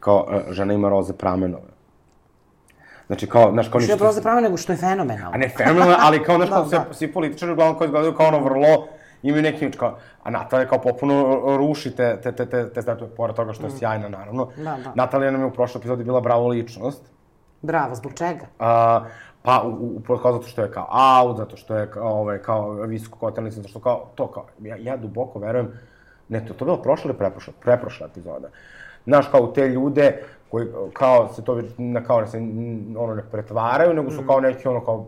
kao 0.00 0.26
e, 0.32 0.52
žena 0.52 0.74
ima 0.74 0.88
roze 0.88 1.12
pramenove. 1.12 1.74
Znači 3.06 3.26
kao, 3.26 3.52
znaš, 3.52 3.68
kao 3.68 3.80
Što 3.80 3.92
je 3.92 3.98
proze 3.98 4.22
pravo 4.22 4.40
nego 4.40 4.56
što 4.56 4.72
je 4.72 4.76
fenomenalno. 4.76 5.34
A 5.34 5.38
ne 5.38 5.48
fenomenalno, 5.48 5.96
ali 6.00 6.22
kao, 6.22 6.36
znaš, 6.36 6.48
Da, 6.48 6.54
kao 6.54 6.64
da. 6.88 6.94
svi 6.94 7.12
političari 7.12 7.52
uglavnom 7.52 7.78
koji 7.78 7.86
izgledaju 7.86 8.14
kao 8.14 8.26
ono 8.26 8.40
vrlo, 8.40 8.86
imaju 9.24 9.42
neki, 9.42 9.70
kao, 9.70 9.94
a 10.22 10.30
Natalija 10.30 10.68
kao 10.68 10.78
popuno 10.78 11.14
ruši 11.56 11.96
te, 11.96 12.20
te, 12.22 12.32
te, 12.32 12.46
te, 12.46 12.70
te 12.70 12.82
statue, 12.82 13.08
pored 13.08 13.36
toga 13.36 13.52
što 13.52 13.66
je 13.66 13.72
sjajna, 13.72 14.08
naravno. 14.08 14.48
Da, 14.56 14.62
da. 14.62 14.92
Natalija 14.94 15.30
nam 15.30 15.40
je 15.40 15.46
u 15.46 15.52
prošloj 15.52 15.80
epizodi 15.80 16.04
bila 16.04 16.20
bravo 16.20 16.48
ličnost. 16.48 17.02
Bravo, 17.62 17.94
zbog 17.94 18.12
čega? 18.14 18.46
A, 18.58 19.04
Pa, 19.42 19.62
u, 19.62 19.70
u, 20.08 20.18
kao 20.18 20.32
zato 20.32 20.46
što 20.46 20.62
je 20.62 20.70
kao 20.70 20.86
out, 21.22 21.36
zato 21.36 21.56
što 21.56 21.76
je 21.76 21.90
kao, 21.90 22.08
ovaj, 22.10 22.38
kao 22.38 22.70
visoko 22.72 23.18
kotelnica, 23.18 23.56
zato 23.56 23.68
što 23.68 23.80
kao, 23.80 24.06
to 24.14 24.26
kao, 24.26 24.44
ja, 24.60 24.76
ja 24.76 24.96
duboko 24.96 25.38
verujem, 25.38 25.68
ne, 26.28 26.40
to, 26.40 26.54
to 26.54 26.64
je 26.64 26.66
bila 26.66 26.82
prošla 26.82 27.08
ili 27.08 27.18
preprošla, 27.18 27.52
preprošla 27.60 28.06
epizoda. 28.06 28.48
Znaš, 29.04 29.28
kao 29.28 29.46
te 29.46 29.68
ljude 29.68 30.22
koji, 30.50 30.66
kao, 30.92 31.28
se 31.28 31.44
to, 31.44 31.62
na, 31.78 32.04
kao, 32.04 32.20
ne 32.20 32.26
se, 32.26 32.38
n- 32.38 32.96
ono, 32.98 33.14
ne 33.14 33.22
pretvaraju, 33.22 33.94
nego 33.94 34.10
su 34.10 34.22
kao 34.26 34.40
neki, 34.40 34.68
ono, 34.68 34.80
kao, 34.80 35.06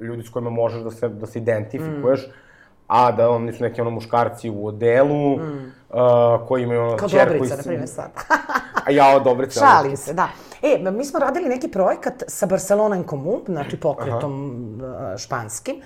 ljudi 0.00 0.22
s 0.22 0.28
kojima 0.28 0.50
možeš 0.50 0.82
da 0.82 0.90
se, 0.90 1.08
da 1.08 1.26
se 1.26 1.38
identifikuješ, 1.38 2.26
a 2.86 3.12
da 3.12 3.30
oni 3.30 3.52
su 3.52 3.62
neki 3.62 3.80
ono 3.80 3.90
muškarci 3.90 4.50
u 4.50 4.66
odelu, 4.66 5.36
mm. 5.36 5.72
uh, 5.90 6.48
koji 6.48 6.62
imaju 6.62 6.82
ono 6.82 6.96
Kao 6.96 7.08
ćerku 7.08 7.32
Dobrica, 7.32 7.54
i 7.54 7.56
na 7.56 7.62
primjer 7.62 7.88
sad. 7.88 8.10
A 8.86 8.90
ja, 8.90 9.18
Dobrica. 9.18 9.60
Šalim 9.60 9.96
se, 9.96 10.14
da. 10.14 10.28
E, 10.62 10.90
mi 10.90 11.04
smo 11.04 11.18
radili 11.18 11.48
neki 11.48 11.68
projekat 11.68 12.22
sa 12.28 12.46
Barcelona 12.46 12.96
en 12.96 13.04
Comú, 13.04 13.40
znači 13.46 13.76
pokretom 13.76 14.50
uh, 14.80 15.16
španskim. 15.18 15.76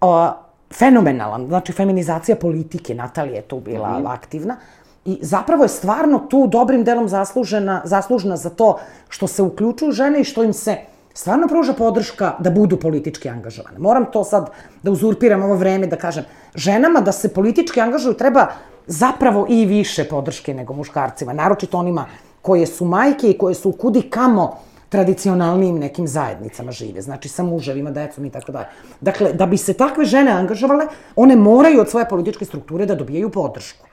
O, 0.00 0.30
fenomenalan, 0.74 1.46
znači 1.46 1.72
feminizacija 1.72 2.36
politike, 2.36 2.94
Natalija 2.94 3.36
je 3.36 3.42
tu 3.42 3.60
bila 3.60 4.02
aktivna. 4.06 4.56
I 5.04 5.18
zapravo 5.22 5.62
je 5.62 5.68
stvarno 5.68 6.18
tu 6.18 6.46
dobrim 6.46 6.84
delom 6.84 7.08
zaslužena, 7.08 7.80
zaslužna 7.84 8.36
za 8.36 8.50
to 8.50 8.78
što 9.08 9.26
se 9.26 9.42
uključuju 9.42 9.92
žene 9.92 10.20
i 10.20 10.24
što 10.24 10.42
im 10.44 10.52
se 10.52 10.76
stvarno 11.18 11.48
pruža 11.48 11.72
podrška 11.72 12.34
da 12.38 12.50
budu 12.50 12.76
politički 12.76 13.28
angažovane. 13.28 13.78
Moram 13.78 14.04
to 14.12 14.24
sad 14.24 14.50
da 14.82 14.90
uzurpiram 14.90 15.42
ovo 15.42 15.54
vreme 15.58 15.86
da 15.86 15.96
kažem. 15.96 16.24
Ženama 16.54 17.00
da 17.00 17.12
se 17.12 17.32
politički 17.34 17.80
angažuju 17.80 18.14
treba 18.14 18.46
zapravo 18.86 19.46
i 19.48 19.64
više 19.66 20.04
podrške 20.04 20.54
nego 20.54 20.74
muškarcima, 20.74 21.32
naročito 21.32 21.78
onima 21.78 22.04
koje 22.42 22.66
su 22.66 22.84
majke 22.84 23.30
i 23.30 23.38
koje 23.38 23.54
su 23.54 23.72
kudi 23.72 24.02
kamo 24.02 24.60
tradicionalnim 24.88 25.78
nekim 25.78 26.06
zajednicama 26.08 26.72
žive, 26.72 27.02
znači 27.02 27.28
sa 27.28 27.42
muževima, 27.42 27.90
decom 27.90 28.24
i 28.24 28.30
tako 28.30 28.52
dalje. 28.52 28.66
Dakle, 29.00 29.32
da 29.32 29.46
bi 29.46 29.56
se 29.56 29.74
takve 29.74 30.04
žene 30.04 30.30
angažovale, 30.30 30.86
one 31.16 31.36
moraju 31.36 31.80
od 31.80 31.90
svoje 31.90 32.08
političke 32.08 32.44
strukture 32.44 32.86
da 32.86 32.94
dobijaju 32.94 33.30
podršku. 33.30 33.87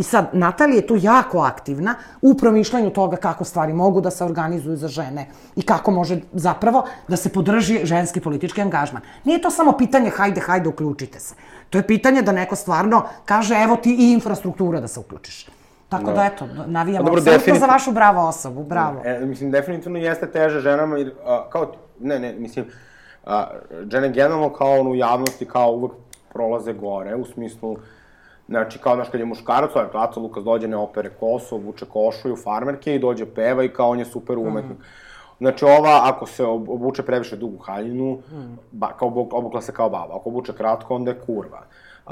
I 0.00 0.02
sad, 0.02 0.28
Natalija 0.32 0.76
je 0.76 0.86
tu 0.86 0.96
jako 1.00 1.38
aktivna 1.38 1.94
u 2.22 2.34
promišljanju 2.34 2.90
toga 2.90 3.16
kako 3.16 3.44
stvari 3.44 3.72
mogu 3.72 4.00
da 4.00 4.10
se 4.10 4.24
organizuju 4.24 4.76
za 4.76 4.88
žene 4.88 5.26
i 5.56 5.62
kako 5.62 5.90
može 5.90 6.20
zapravo 6.32 6.84
da 7.08 7.16
se 7.16 7.28
podrži 7.28 7.80
ženski 7.84 8.20
politički 8.20 8.62
angažman. 8.62 9.02
Nije 9.24 9.42
to 9.42 9.50
samo 9.50 9.72
pitanje 9.78 10.10
hajde, 10.10 10.40
hajde, 10.40 10.68
uključite 10.68 11.20
se. 11.20 11.34
To 11.70 11.78
je 11.78 11.86
pitanje 11.86 12.22
da 12.22 12.32
neko 12.32 12.56
stvarno 12.56 13.02
kaže 13.24 13.54
evo 13.54 13.76
ti 13.76 13.96
i 13.98 14.12
infrastruktura 14.12 14.80
da 14.80 14.88
se 14.88 15.00
uključiš. 15.00 15.46
Tako 15.88 16.12
da, 16.12 16.24
eto, 16.24 16.48
navijamo 16.66 17.04
Pa 17.04 17.10
dobro, 17.10 17.34
apsolutno 17.34 17.60
za 17.60 17.66
vašu 17.66 17.92
bravo 17.92 18.28
osobu, 18.28 18.64
bravo. 18.64 19.00
E, 19.04 19.20
mislim, 19.26 19.50
definitivno 19.50 19.98
jeste 19.98 20.30
teže 20.30 20.60
ženama, 20.60 20.98
jer, 20.98 21.12
a, 21.26 21.44
kao, 21.50 21.72
ne, 22.00 22.18
ne, 22.18 22.32
mislim, 22.32 22.66
a, 23.26 23.46
žene 23.92 24.08
generalno 24.08 24.52
kao 24.52 24.80
ono 24.80 24.90
u 24.90 24.94
javnosti 24.94 25.44
kao 25.44 25.72
uvek 25.72 25.92
prolaze 26.32 26.72
gore, 26.72 27.14
u 27.14 27.24
smislu, 27.24 27.76
znači, 28.50 28.78
kao, 28.78 28.94
znaš, 28.94 29.08
kad 29.08 29.20
je 29.20 29.26
muškarac, 29.26 29.70
ovaj 29.76 29.88
Aca 29.94 30.20
Lukas 30.20 30.44
dođe, 30.44 30.68
ne 30.68 30.76
opere 30.76 31.10
kosu, 31.20 31.56
obuče 31.56 31.86
košulju, 31.86 32.36
farmerke 32.36 32.94
i 32.94 32.98
dođe 32.98 33.26
peva 33.26 33.64
i 33.64 33.68
kao 33.68 33.88
on 33.90 33.98
je 33.98 34.04
super 34.04 34.38
umetnik. 34.38 34.78
Znači, 35.38 35.64
ova, 35.64 36.00
ako 36.04 36.26
se 36.26 36.44
ob- 36.44 36.68
obuče 36.68 37.02
previše 37.02 37.36
dugu 37.36 37.58
haljinu, 37.58 38.18
ba, 38.72 38.92
kao 38.98 39.08
obuk- 39.08 39.32
obukla 39.32 39.60
se 39.60 39.72
kao 39.72 39.90
baba. 39.90 40.16
Ako 40.16 40.28
obuče 40.28 40.52
kratko, 40.52 40.94
onda 40.94 41.10
je 41.10 41.20
kurva. 41.20 41.62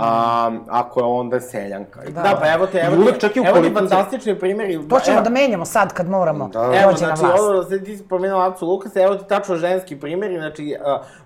A, 0.01 0.51
ako 0.69 1.01
je 1.01 1.07
onda 1.07 1.41
seljanka. 1.41 2.05
I 2.05 2.13
Da, 2.13 2.39
pa 2.41 2.53
evo 2.53 2.67
te, 2.67 2.79
evo 2.79 2.97
uvek 2.97 3.19
čak 3.19 3.37
i 3.37 3.41
u 3.41 3.45
evo 3.45 3.61
ti 3.61 3.75
fantastični 3.75 4.39
primjeri. 4.39 4.89
To 4.89 5.01
ćemo 5.01 5.17
evo, 5.17 5.25
da 5.25 5.31
menjamo 5.31 5.65
sad 5.65 5.93
kad 5.93 6.09
moramo 6.09 6.49
Da. 6.49 6.61
Evo, 6.83 6.93
znači, 6.97 7.23
vlast. 7.23 7.41
ovo, 7.41 7.63
sad 7.65 7.85
ti 7.85 7.97
si 7.97 8.09
pomenuo 8.09 8.41
Acu 8.41 8.67
Lukasa, 8.67 9.01
evo 9.03 9.15
ti 9.15 9.25
tačno 9.29 9.57
ženski 9.57 10.01
primjeri, 10.01 10.39
znači, 10.39 10.77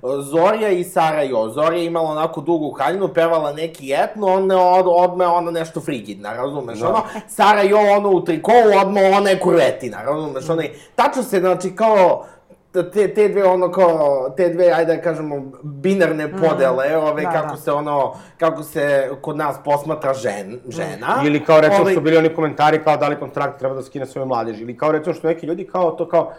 uh, 0.02 0.20
Zorja 0.24 0.68
i 0.68 0.84
Sara 0.84 1.22
Jo. 1.22 1.48
Zorja 1.48 1.78
je 1.78 1.86
imala 1.86 2.10
onako 2.10 2.40
dugu 2.40 2.70
haljinu, 2.70 3.08
pevala 3.08 3.52
neki 3.52 3.92
etno, 3.94 4.26
onda 4.26 4.58
od, 4.58 4.84
odme 4.88 5.26
ona 5.26 5.50
nešto 5.50 5.80
frigidna, 5.80 6.32
razumeš, 6.32 6.78
Da. 6.78 6.88
ono, 6.88 7.02
Sara 7.28 7.62
Jo, 7.62 7.78
ono 7.96 8.10
u 8.10 8.24
trikovu, 8.24 8.72
odme 8.82 9.16
ona 9.16 9.30
je 9.30 9.38
kurvetina, 9.40 10.02
razumeš, 10.02 10.48
ono, 10.48 10.62
tačno 10.94 11.22
se, 11.22 11.40
znači, 11.40 11.76
kao, 11.76 12.24
te, 12.72 13.14
te 13.14 13.28
dve 13.28 13.44
ono 13.44 13.70
kao, 13.70 14.30
te 14.36 14.48
dve, 14.48 14.72
ajde 14.72 14.96
da 14.96 15.02
kažemo, 15.02 15.42
binarne 15.62 16.28
podele, 16.30 16.96
ove, 16.96 17.22
Da, 17.22 17.30
kako 17.30 17.48
da. 17.48 17.56
se 17.56 17.72
ono, 17.72 18.14
kako 18.38 18.62
se 18.62 19.10
kod 19.20 19.36
nas 19.36 19.56
posmatra 19.64 20.14
žen, 20.14 20.60
žena. 20.68 21.22
Ili 21.26 21.44
kao 21.44 21.60
recimo 21.60 21.80
Ovaj, 21.80 21.92
što 21.92 22.00
bili 22.00 22.16
oni 22.16 22.34
komentari 22.34 22.84
kao 22.84 22.96
da 22.96 23.08
li 23.08 23.18
kontrakt 23.18 23.58
treba 23.58 23.74
da 23.74 23.82
skine 23.82 24.06
svoje 24.06 24.26
mladeži. 24.26 24.62
Ili 24.62 24.76
kao 24.76 24.92
recimo 24.92 25.14
što 25.14 25.26
neki 25.28 25.46
ljudi 25.46 25.66
kao 25.66 25.90
to 25.90 26.08
kao 26.08 26.32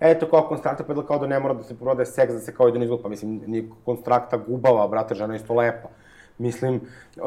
eto 0.00 0.26
kao 0.26 0.42
konstrakta 0.42 0.84
predla 0.84 1.06
kao 1.06 1.18
da 1.18 1.26
ne 1.26 1.38
mora 1.40 1.54
da 1.54 1.62
se 1.62 1.78
prodaje 1.78 2.06
seks, 2.06 2.32
da 2.32 2.40
se 2.40 2.54
kao 2.54 2.68
ide 2.68 2.80
izgled, 2.80 3.00
pa 3.02 3.08
mislim, 3.08 3.42
ni 3.46 3.70
konstrakta 3.84 4.36
gubava, 4.36 4.88
brate, 4.88 5.14
žena 5.14 5.36
isto 5.36 5.54
lepa. 5.54 5.88
Mislim, 6.38 6.74
uh, 6.74 7.22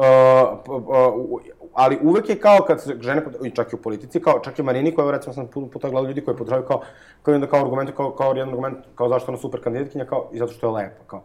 p- 0.64 0.72
uh, 0.72 1.40
ali 1.74 1.98
uvek 2.02 2.28
je 2.28 2.40
kao 2.40 2.58
kad 2.66 2.82
se 2.82 2.96
žene, 3.00 3.22
i 3.44 3.50
čak 3.50 3.72
i 3.72 3.76
u 3.76 3.78
politici, 3.78 4.20
kao 4.20 4.40
čak 4.44 4.58
i 4.58 4.62
Marini, 4.62 4.94
koja 4.94 5.10
recimo 5.10 5.34
sam 5.34 5.46
puno 5.46 5.66
puta 5.66 5.88
gledao 5.88 6.08
ljudi 6.08 6.24
koji 6.24 6.36
podržavaju 6.36 6.66
kao, 6.66 6.80
kao 7.22 7.34
onda 7.34 7.46
kao 7.46 7.60
argument, 7.60 7.90
kao, 7.96 8.10
kao 8.10 8.32
jedan 8.32 8.48
argument, 8.48 8.78
kao 8.94 9.08
zašto 9.08 9.32
ona 9.32 9.38
super 9.38 9.62
kandidatkinja, 9.62 10.04
kao 10.04 10.28
i 10.32 10.38
zato 10.38 10.52
što 10.52 10.66
je 10.66 10.72
lepa, 10.72 11.04
kao. 11.06 11.22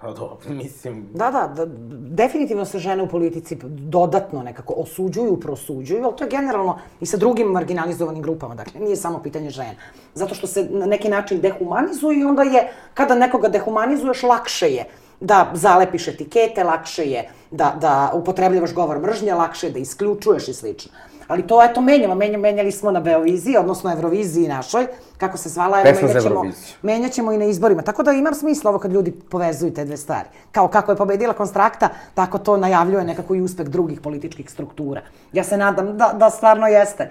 Pa 0.00 0.12
dobro, 0.12 0.38
mislim, 0.62 1.06
Da, 1.14 1.30
da, 1.30 1.46
da, 1.46 1.66
definitivno 2.14 2.64
se 2.64 2.78
žene 2.78 3.02
u 3.02 3.08
politici 3.08 3.58
dodatno 3.64 4.42
nekako 4.42 4.74
osuđuju, 4.76 5.40
prosuđuju, 5.40 6.04
ali 6.04 6.16
to 6.16 6.24
je 6.24 6.30
generalno 6.30 6.78
i 7.00 7.06
sa 7.06 7.16
drugim 7.16 7.46
marginalizovanim 7.46 8.22
grupama, 8.22 8.54
dakle, 8.54 8.80
nije 8.80 8.96
samo 8.96 9.22
pitanje 9.22 9.50
žena. 9.50 9.74
Zato 10.14 10.34
što 10.34 10.46
se 10.46 10.68
na 10.70 10.86
neki 10.86 11.08
način 11.08 11.40
dehumanizuju 11.40 12.20
i 12.20 12.24
onda 12.24 12.42
je, 12.42 12.72
kada 12.94 13.14
nekoga 13.14 13.48
dehumanizuješ, 13.48 14.22
lakše 14.22 14.66
je 14.66 14.84
da 15.20 15.50
zalepiš 15.54 16.08
etikete, 16.08 16.64
lakše 16.64 17.04
je 17.04 17.28
da, 17.50 17.74
da 17.80 18.10
upotrebljavaš 18.14 18.74
govor 18.74 18.98
mržnje, 18.98 19.34
lakše 19.34 19.66
je 19.66 19.72
da 19.72 19.78
isključuješ 19.78 20.48
i 20.48 20.54
slično. 20.54 20.92
Ali 21.28 21.46
to, 21.46 21.62
eto, 21.64 21.80
menjamo. 21.80 22.14
Menja, 22.14 22.38
menjali 22.38 22.72
smo 22.72 22.90
na 22.90 23.00
Beoviziji, 23.00 23.56
odnosno 23.56 23.92
Euroviziji 23.92 24.48
našoj, 24.48 24.86
kako 25.18 25.36
se 25.38 25.48
zvala, 25.48 25.80
evo, 25.80 25.90
Pesma 25.90 26.08
za 26.08 26.18
Euroviziju. 26.18 26.74
menjat 26.82 27.12
ćemo 27.12 27.32
i 27.32 27.38
na 27.38 27.44
izborima. 27.44 27.82
Tako 27.82 28.02
da 28.02 28.12
ima 28.12 28.34
smisla 28.34 28.70
ovo 28.70 28.78
kad 28.78 28.92
ljudi 28.92 29.12
povezuju 29.12 29.74
te 29.74 29.84
dve 29.84 29.96
stvari. 29.96 30.28
Kao 30.52 30.68
kako 30.68 30.92
je 30.92 30.96
pobedila 30.96 31.32
Konstrakta, 31.32 31.88
tako 32.14 32.38
to 32.38 32.56
najavljuje 32.56 33.04
nekako 33.04 33.34
i 33.34 33.40
uspeh 33.40 33.66
drugih 33.66 34.00
političkih 34.00 34.50
struktura. 34.50 35.00
Ja 35.32 35.44
se 35.44 35.56
nadam 35.56 35.98
da, 35.98 36.12
da 36.14 36.30
stvarno 36.30 36.66
jeste. 36.66 37.10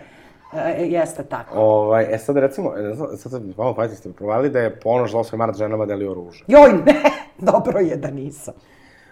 E, 0.53 0.85
jeste 0.85 1.23
tako. 1.23 1.59
Ovaj, 1.59 2.15
e 2.15 2.17
sad 2.17 2.37
recimo, 2.37 2.73
e, 2.77 2.81
ne 2.81 2.93
znam, 2.93 3.17
sad 3.17 3.31
sad 3.31 3.57
malo 3.57 3.75
pazite, 3.75 3.99
ste 3.99 4.13
provalili 4.13 4.49
da 4.49 4.59
je 4.59 4.79
ponoš 4.79 5.11
za 5.11 5.17
8. 5.17 5.35
mart 5.37 5.57
ženama 5.57 5.85
delio 5.85 6.11
oružje. 6.11 6.45
Joj, 6.47 6.73
ne, 6.85 7.03
dobro 7.51 7.79
je 7.79 7.95
da 7.95 8.11
nisam. 8.11 8.53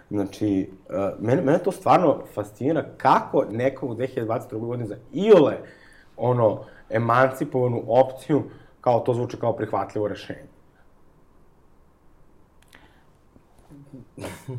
Znači, 0.10 0.72
uh, 0.90 0.96
mene, 1.20 1.42
mene 1.42 1.60
to 1.60 1.72
stvarno 1.72 2.20
fascinira 2.34 2.86
kako 2.98 3.46
neko 3.52 3.88
u 3.88 3.96
2022. 3.96 4.60
godini 4.60 4.88
za 4.88 4.96
iole, 5.14 5.58
ono, 6.18 6.64
emancipovanu 6.90 7.84
opciju, 7.88 8.44
kao 8.82 9.00
to 9.00 9.14
zvuči 9.14 9.38
kao 9.38 9.54
prihvatljivo 9.54 10.08
rešenje. 10.08 10.48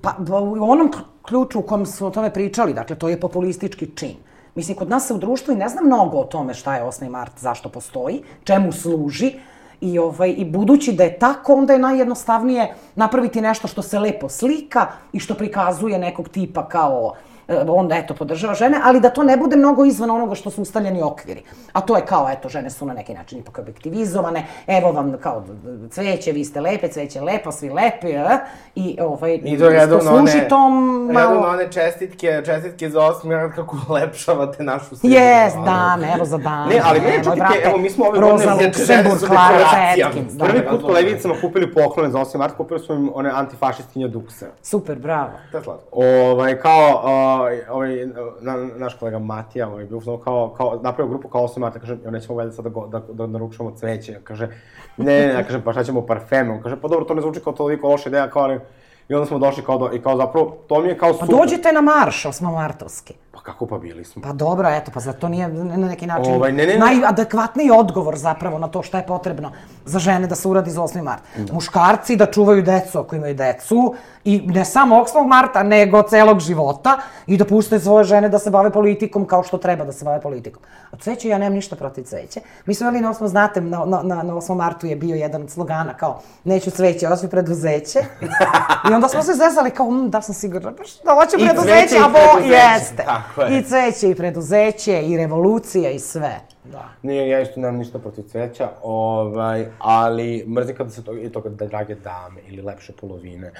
Pa 0.02 0.14
u 0.60 0.70
onom 0.70 0.92
ključu 1.28 1.58
u 1.58 1.62
kom 1.62 1.86
smo 1.86 2.06
o 2.06 2.10
tome 2.10 2.32
pričali, 2.32 2.74
dakle, 2.74 2.96
to 2.96 3.08
je 3.08 3.20
populistički 3.20 3.96
čin. 3.96 4.16
Mislim, 4.58 4.76
kod 4.76 4.90
nas 4.90 5.06
se 5.06 5.14
u 5.14 5.18
društvu 5.18 5.54
i 5.54 5.56
ne 5.56 5.68
zna 5.68 5.82
mnogo 5.82 6.18
o 6.18 6.24
tome 6.24 6.54
šta 6.54 6.74
je 6.76 6.82
8. 6.82 7.08
mart, 7.08 7.32
zašto 7.38 7.68
postoji, 7.68 8.22
čemu 8.44 8.72
služi, 8.72 9.32
I, 9.80 9.98
ovaj, 9.98 10.32
I 10.36 10.44
budući 10.44 10.92
da 10.92 11.04
je 11.04 11.18
tako, 11.18 11.54
onda 11.54 11.72
je 11.72 11.78
najjednostavnije 11.78 12.74
napraviti 12.94 13.40
nešto 13.40 13.68
što 13.70 13.82
se 13.82 13.98
lepo 13.98 14.28
slika 14.28 14.86
i 15.12 15.20
što 15.20 15.34
prikazuje 15.34 15.98
nekog 15.98 16.28
tipa 16.28 16.64
kao 16.68 17.12
e, 17.48 17.64
onda 17.68 17.96
eto 17.96 18.14
podržava 18.14 18.54
žene, 18.54 18.80
ali 18.84 19.00
da 19.00 19.10
to 19.10 19.22
ne 19.22 19.36
bude 19.36 19.56
mnogo 19.56 19.84
izvan 19.84 20.10
onoga 20.10 20.34
što 20.34 20.50
su 20.50 20.62
ustaljeni 20.62 21.02
okviri. 21.02 21.42
A 21.72 21.80
to 21.80 21.96
je 21.96 22.06
kao 22.06 22.28
eto 22.30 22.48
žene 22.48 22.70
su 22.70 22.86
na 22.86 22.94
neki 22.94 23.14
način 23.14 23.38
ipak 23.38 23.58
objektivizovane, 23.58 24.46
evo 24.66 24.92
vam 24.92 25.16
kao 25.20 25.44
cveće, 25.90 26.32
vi 26.32 26.44
ste 26.44 26.60
lepe, 26.60 26.88
cveće 26.88 27.20
lepo, 27.20 27.52
svi 27.52 27.70
lepi, 27.70 28.08
eh? 28.08 28.38
i 28.74 28.98
ovaj 29.00 29.34
I 29.34 29.58
to 29.58 29.68
redovno 29.68 30.14
one, 30.14 30.48
tom 30.48 30.74
malo... 31.12 31.28
redovno 31.28 31.48
one 31.48 31.72
čestitke, 31.72 32.42
čestitke 32.46 32.90
za 32.90 33.00
osmi 33.00 33.34
rad 33.34 33.52
kako 33.54 33.76
ulepšavate 33.90 34.62
našu 34.62 34.96
sredinu. 34.96 35.14
Jes, 35.14 35.54
dame, 35.54 36.12
evo 36.14 36.24
za 36.24 36.38
dame. 36.38 36.74
Ne, 36.74 36.80
ali 36.84 37.00
te- 37.00 37.30
brate, 37.36 37.60
evo, 37.64 37.78
mi 37.78 37.90
smo 37.90 38.04
ove 38.06 38.20
Roza 38.20 38.44
godine- 38.44 38.66
Luksemburg, 38.66 38.86
žene 39.04 39.18
su 39.18 39.26
Klara. 39.26 39.58
Cetkins. 39.96 40.32
Da. 40.32 40.44
Prvi 40.44 40.66
put 40.66 40.82
kolegicama 40.82 41.34
kupili 41.40 41.74
poklone 41.74 42.10
za 42.10 42.18
8. 42.18 42.38
mart, 42.38 42.56
kupili 42.56 42.80
smo 42.80 42.94
im 42.94 43.10
one 43.14 43.30
antifašistkinje 43.30 44.08
dukse. 44.08 44.46
Super, 44.62 44.98
bravo. 44.98 45.30
To 45.52 45.56
je 45.56 45.62
slatko. 45.64 45.86
Ovaj, 45.92 46.58
kao, 46.58 47.02
uh, 47.42 47.48
ovaj, 47.70 48.06
na, 48.40 48.56
naš 48.76 48.94
kolega 48.94 49.18
Matija, 49.18 49.68
ovaj, 49.68 49.84
bio 49.84 50.00
samo 50.00 50.18
kao, 50.18 50.54
kao, 50.56 50.80
napravio 50.82 51.10
grupu 51.10 51.28
kao 51.28 51.42
8. 51.48 51.58
marta, 51.58 51.78
kaže, 51.78 51.96
ja 52.04 52.10
nećemo 52.10 52.34
valjda 52.34 52.52
sad 52.52 52.64
da, 52.64 52.70
go- 52.70 52.86
da, 52.86 53.00
da 53.12 53.26
naručujemo 53.26 53.76
cveće, 53.76 54.20
kaže, 54.24 54.48
ne, 54.96 55.04
ne, 55.04 55.34
ja 55.34 55.44
kažem, 55.44 55.62
pa 55.64 55.72
šta 55.72 55.84
ćemo 55.84 56.06
parfeme, 56.06 56.50
on 56.52 56.62
kaže, 56.62 56.76
pa 56.80 56.88
dobro, 56.88 57.04
to 57.04 57.14
ne 57.14 57.20
zvuči 57.20 57.40
kao 57.40 57.52
toliko 57.52 57.88
loša 57.88 58.08
ideja, 58.08 58.30
kao, 58.30 58.42
ali, 58.42 58.60
I 59.08 59.14
onda 59.14 59.26
smo 59.26 59.38
došli 59.38 59.64
kao 59.64 59.78
do, 59.78 59.90
i 59.92 60.02
kao 60.02 60.16
zapravo, 60.16 60.56
to 60.68 60.80
mi 60.80 60.88
je 60.88 60.98
kao 60.98 61.12
Pa 61.12 61.26
super. 61.26 61.36
dođite 61.36 61.72
na 61.72 61.80
marš, 61.80 62.24
8. 62.24 63.04
Pa 63.38 63.42
kako 63.44 63.66
pa 63.66 63.78
bili 63.78 64.04
smo? 64.04 64.22
Pa 64.22 64.32
dobro, 64.32 64.68
eto, 64.68 64.90
pa 64.94 65.00
zar 65.00 65.14
to 65.14 65.28
nije 65.28 65.48
na 65.48 65.76
neki 65.76 66.06
način 66.06 66.34
Ovaj, 66.34 66.52
ne, 66.52 66.66
ne, 66.66 66.72
ne. 66.72 66.78
najadekvatniji 66.78 67.70
odgovor 67.70 68.16
zapravo 68.16 68.58
na 68.58 68.68
to 68.68 68.82
šta 68.82 68.98
je 68.98 69.06
potrebno 69.06 69.52
za 69.84 69.98
žene 69.98 70.26
da 70.26 70.34
se 70.34 70.48
uradi 70.48 70.70
za 70.70 70.80
8. 70.80 71.02
mart. 71.02 71.22
Muškarci 71.52 72.16
da 72.16 72.26
čuvaju 72.26 72.62
decu 72.62 72.98
ako 72.98 73.16
imaju 73.16 73.34
decu 73.34 73.94
i 74.24 74.40
ne 74.46 74.64
samo 74.64 74.96
8. 74.96 75.26
marta, 75.26 75.62
nego 75.62 76.02
celog 76.02 76.40
života 76.40 76.98
i 77.26 77.36
da 77.36 77.44
puste 77.44 77.80
svoje 77.80 78.04
žene 78.04 78.28
da 78.28 78.38
se 78.38 78.50
bave 78.50 78.70
politikom 78.70 79.24
kao 79.24 79.42
što 79.42 79.58
treba 79.58 79.84
da 79.84 79.92
se 79.92 80.04
bave 80.04 80.20
politikom. 80.20 80.62
A 80.90 80.96
cveće, 80.96 81.28
ja 81.28 81.38
nemam 81.38 81.54
ništa 81.54 81.76
protiv 81.76 82.04
cveće. 82.04 82.40
Mi 82.66 82.74
smo 82.74 82.84
imali 82.84 83.00
na 83.00 83.08
8. 83.08 83.26
znate, 83.26 83.60
na, 83.60 83.84
na, 83.84 84.02
na, 84.02 84.22
na 84.22 84.34
8. 84.34 84.54
martu 84.54 84.86
je 84.86 84.96
bio 84.96 85.14
jedan 85.14 85.42
od 85.42 85.50
slogana 85.50 85.94
kao 85.94 86.20
neću 86.44 86.70
cveće, 86.70 87.08
osim 87.08 87.30
preduzeće. 87.30 87.98
I 88.90 88.94
onda 88.94 89.08
smo 89.08 89.22
se 89.22 89.32
zezali 89.32 89.70
kao, 89.70 89.90
mm, 89.90 90.10
da 90.10 90.22
sam 90.22 90.34
sigurna, 90.34 90.72
da 91.04 91.14
hoću 91.14 91.36
preduzeće, 91.46 91.96
a 92.04 92.08
bo, 92.08 92.44
jeste. 92.44 93.04
Tako 93.28 93.42
je. 93.42 93.58
I 93.58 93.62
cveće 93.62 94.10
i 94.10 94.14
preduzeće 94.14 95.02
i 95.02 95.16
revolucija 95.16 95.90
i 95.90 95.98
sve. 95.98 96.40
Da. 96.64 96.88
Nije, 97.02 97.28
ja 97.28 97.40
isto 97.40 97.60
nemam 97.60 97.76
ništa 97.76 97.98
protiv 97.98 98.22
cveća, 98.22 98.68
ovaj, 98.82 99.66
ali 99.78 100.44
mrzim 100.48 100.76
kada 100.76 100.90
se 100.90 101.04
to, 101.04 101.18
i 101.18 101.32
to 101.32 101.42
kada 101.42 101.66
drage 101.66 101.94
dame 101.94 102.40
ili 102.48 102.62
lepše 102.62 102.92
polovine. 102.92 103.52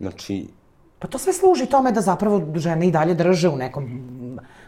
Znači, 0.00 0.46
Pa 1.02 1.08
to 1.08 1.18
sve 1.18 1.32
služi 1.32 1.66
tome 1.66 1.92
da 1.92 2.00
zapravo 2.00 2.42
žene 2.54 2.86
i 2.86 2.90
dalje 2.90 3.14
drže 3.14 3.48
u 3.48 3.56
nekom 3.56 3.84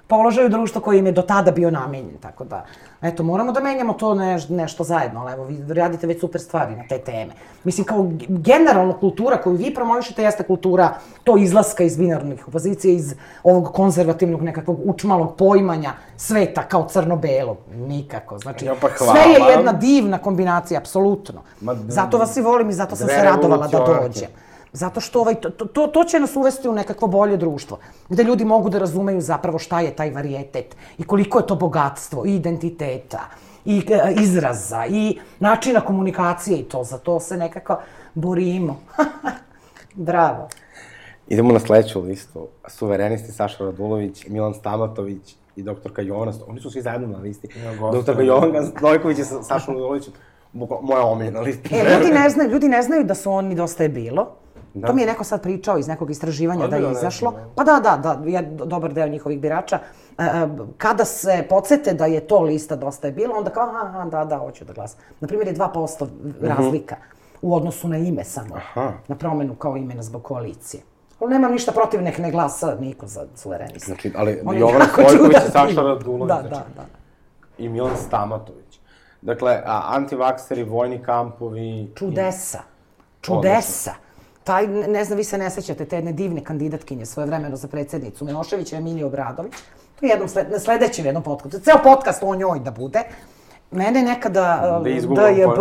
položaju 0.06 0.48
društva 0.48 0.80
koji 0.80 0.98
im 0.98 1.06
je 1.06 1.12
do 1.12 1.22
tada 1.22 1.50
bio 1.50 1.70
namenjen. 1.70 2.16
Tako 2.20 2.44
da, 2.44 2.64
eto, 3.02 3.22
moramo 3.22 3.52
da 3.52 3.60
menjamo 3.60 3.92
to 3.92 4.14
neš, 4.14 4.48
nešto 4.48 4.84
zajedno, 4.84 5.20
ali 5.20 5.32
evo, 5.32 5.44
vi 5.44 5.74
radite 5.74 6.06
već 6.06 6.20
super 6.20 6.40
stvari 6.40 6.76
na 6.76 6.82
te 6.88 6.98
teme. 6.98 7.32
Mislim, 7.64 7.86
kao 7.86 8.10
generalno 8.28 8.92
kultura 8.92 9.36
koju 9.36 9.56
vi 9.56 9.74
promovišete 9.74 10.22
jeste 10.22 10.42
kultura 10.42 10.94
to 11.24 11.36
izlaska 11.36 11.84
iz 11.84 11.96
binarnih 11.96 12.48
opozicije, 12.48 12.94
iz 12.94 13.14
ovog 13.42 13.72
konzervativnog 13.72 14.42
nekakvog 14.42 14.80
učmalog 14.84 15.36
poimanja 15.36 15.92
sveta 16.16 16.62
kao 16.62 16.88
crno-belog. 16.88 17.56
Nikako. 17.74 18.38
Znači, 18.38 18.64
Ja, 18.66 18.74
pa 18.80 18.88
sve 18.96 19.20
je 19.20 19.56
jedna 19.56 19.72
divna 19.72 20.18
kombinacija, 20.18 20.80
apsolutno. 20.80 21.42
Ma, 21.60 21.74
Zato 21.88 22.18
vas 22.18 22.36
i 22.36 22.40
volim 22.40 22.70
i 22.70 22.72
zato 22.72 22.96
sam 22.96 23.08
se 23.08 23.22
radovala 23.24 23.68
da 23.68 23.78
dođem. 23.78 24.28
Zato 24.74 25.00
što 25.00 25.20
ovaj, 25.20 25.34
to, 25.34 25.50
to, 25.50 25.86
to 25.86 26.04
će 26.04 26.20
nas 26.20 26.36
uvesti 26.36 26.68
u 26.68 26.72
nekakvo 26.72 27.08
bolje 27.08 27.36
društvo, 27.36 27.78
gde 28.08 28.22
ljudi 28.22 28.44
mogu 28.44 28.68
da 28.68 28.78
razumeju 28.78 29.20
zapravo 29.20 29.58
šta 29.58 29.80
je 29.80 29.90
taj 29.90 30.10
varijetet 30.10 30.76
i 30.98 31.04
koliko 31.04 31.38
je 31.38 31.46
to 31.46 31.54
bogatstvo 31.56 32.26
i 32.26 32.34
identiteta 32.34 33.20
i 33.64 33.82
e, 33.90 34.14
izraza 34.20 34.86
i 34.86 35.18
načina 35.40 35.80
komunikacije 35.80 36.58
i 36.58 36.62
to. 36.62 36.84
Za 36.84 36.98
to 36.98 37.20
se 37.20 37.36
nekako 37.36 37.76
borimo. 38.14 38.80
Bravo. 39.94 40.48
idemo 41.28 41.52
na 41.52 41.60
sledeću 41.60 42.00
listu. 42.00 42.48
Suverenisti 42.68 43.32
Saša 43.32 43.64
Radulović, 43.64 44.26
Milan 44.26 44.54
Stamatović 44.54 45.36
i 45.56 45.62
doktorka 45.62 46.02
Jovana, 46.02 46.32
oni 46.48 46.60
su 46.60 46.70
svi 46.70 46.82
zajedno 46.82 47.08
na 47.08 47.18
listi. 47.18 47.48
doktorka 47.92 48.22
Jovana 48.22 48.62
Stojković 48.62 49.18
i 49.18 49.24
sa 49.24 49.42
Sašom 49.42 49.74
Radulovićem, 49.74 50.12
bukva- 50.52 50.80
moja 50.82 51.04
omiljena 51.04 51.40
lista. 51.40 51.68
E, 51.72 51.96
ljudi 51.96 52.12
ne 52.12 52.30
znaju, 52.30 52.50
ljudi 52.50 52.68
ne 52.68 52.82
znaju 52.82 53.04
da 53.04 53.14
su 53.14 53.32
oni 53.32 53.54
dosta 53.54 53.82
je 53.82 53.88
bilo. 53.88 54.26
Da. 54.74 54.86
To 54.86 54.92
mi 54.92 55.02
je 55.02 55.06
neko 55.06 55.24
sad 55.24 55.42
pričao 55.42 55.78
iz 55.78 55.88
nekog 55.88 56.10
istraživanja 56.10 56.66
da 56.66 56.76
je 56.76 56.82
Ozbiljno 56.82 56.98
izašlo. 56.98 57.30
nešto, 57.30 57.52
Pa 57.54 57.64
da, 57.64 57.80
da, 57.80 57.96
da, 57.96 58.30
je 58.30 58.42
dobar 58.42 58.92
deo 58.92 59.08
njihovih 59.08 59.40
birača. 59.40 59.78
E, 60.18 60.24
e, 60.24 60.48
kada 60.78 61.04
se 61.04 61.46
podsete 61.48 61.94
da 61.94 62.06
je 62.06 62.20
to 62.20 62.40
lista 62.40 62.76
dosta 62.76 63.06
je 63.06 63.12
bilo, 63.12 63.34
onda 63.34 63.50
kao, 63.50 63.62
aha, 63.62 63.86
aha, 63.86 64.04
da, 64.04 64.24
da, 64.24 64.38
hoću 64.38 64.64
da 64.64 64.72
glasam. 64.72 65.00
Naprimjer, 65.20 65.48
je 65.48 65.54
2% 65.54 66.06
razlika 66.40 66.96
u 67.42 67.54
odnosu 67.54 67.88
na 67.88 67.96
ime 67.96 68.24
samo. 68.24 68.54
Aha. 68.56 68.92
Na 69.08 69.16
promenu 69.16 69.54
kao 69.54 69.76
imena 69.76 70.02
zbog 70.02 70.22
koalicije. 70.22 70.82
Ali 71.20 71.30
nemam 71.30 71.52
ništa 71.52 71.72
protiv, 71.72 72.02
nek 72.02 72.18
ne 72.18 72.30
glasa 72.30 72.76
niko 72.80 73.06
za 73.06 73.26
suverenista. 73.36 73.86
Znači, 73.86 74.12
ali 74.16 74.40
Oni 74.44 74.60
Jovana 74.60 74.84
Stojković 74.84 75.36
i. 75.48 75.50
Saša 75.50 75.82
Radulović, 75.82 76.28
Da, 76.28 76.40
znači, 76.40 76.70
da, 76.76 76.82
da. 76.82 76.86
i 77.58 77.68
Milan 77.68 77.96
Stamatović. 77.96 78.80
Dakle, 79.22 79.62
a, 79.66 79.82
antivakseri, 79.86 80.62
vojni 80.62 81.02
kampovi... 81.02 81.92
Čudesa. 81.94 82.60
Čudesa. 83.20 84.03
Taj, 84.44 84.66
ne 84.66 85.04
znam, 85.04 85.16
vi 85.16 85.24
se 85.24 85.38
ne 85.38 85.50
sećate 85.50 85.84
te 85.84 85.96
jedne 85.96 86.12
divne 86.12 86.44
kandidatkinje 86.44 87.06
svoje 87.06 87.26
vremeno 87.26 87.56
za 87.56 87.68
predsjednicu 87.68 88.24
Miloševića, 88.24 88.76
Emilija 88.76 89.06
Obradović. 89.06 89.52
To 90.00 90.06
je 90.06 90.10
jednom 90.10 90.28
sled, 90.28 90.50
na 90.50 90.58
sledećem 90.58 91.04
jednom 91.06 91.22
podcastu. 91.22 91.60
Ceo 91.60 91.78
podcast 91.82 92.22
o 92.22 92.34
njoj 92.34 92.58
da 92.58 92.70
bude. 92.70 93.02
Mene 93.70 94.02
nekada 94.02 94.58
Da 94.62 94.78
uh, 94.78 94.96
izgubam 94.96 95.34
DJB 95.34 95.58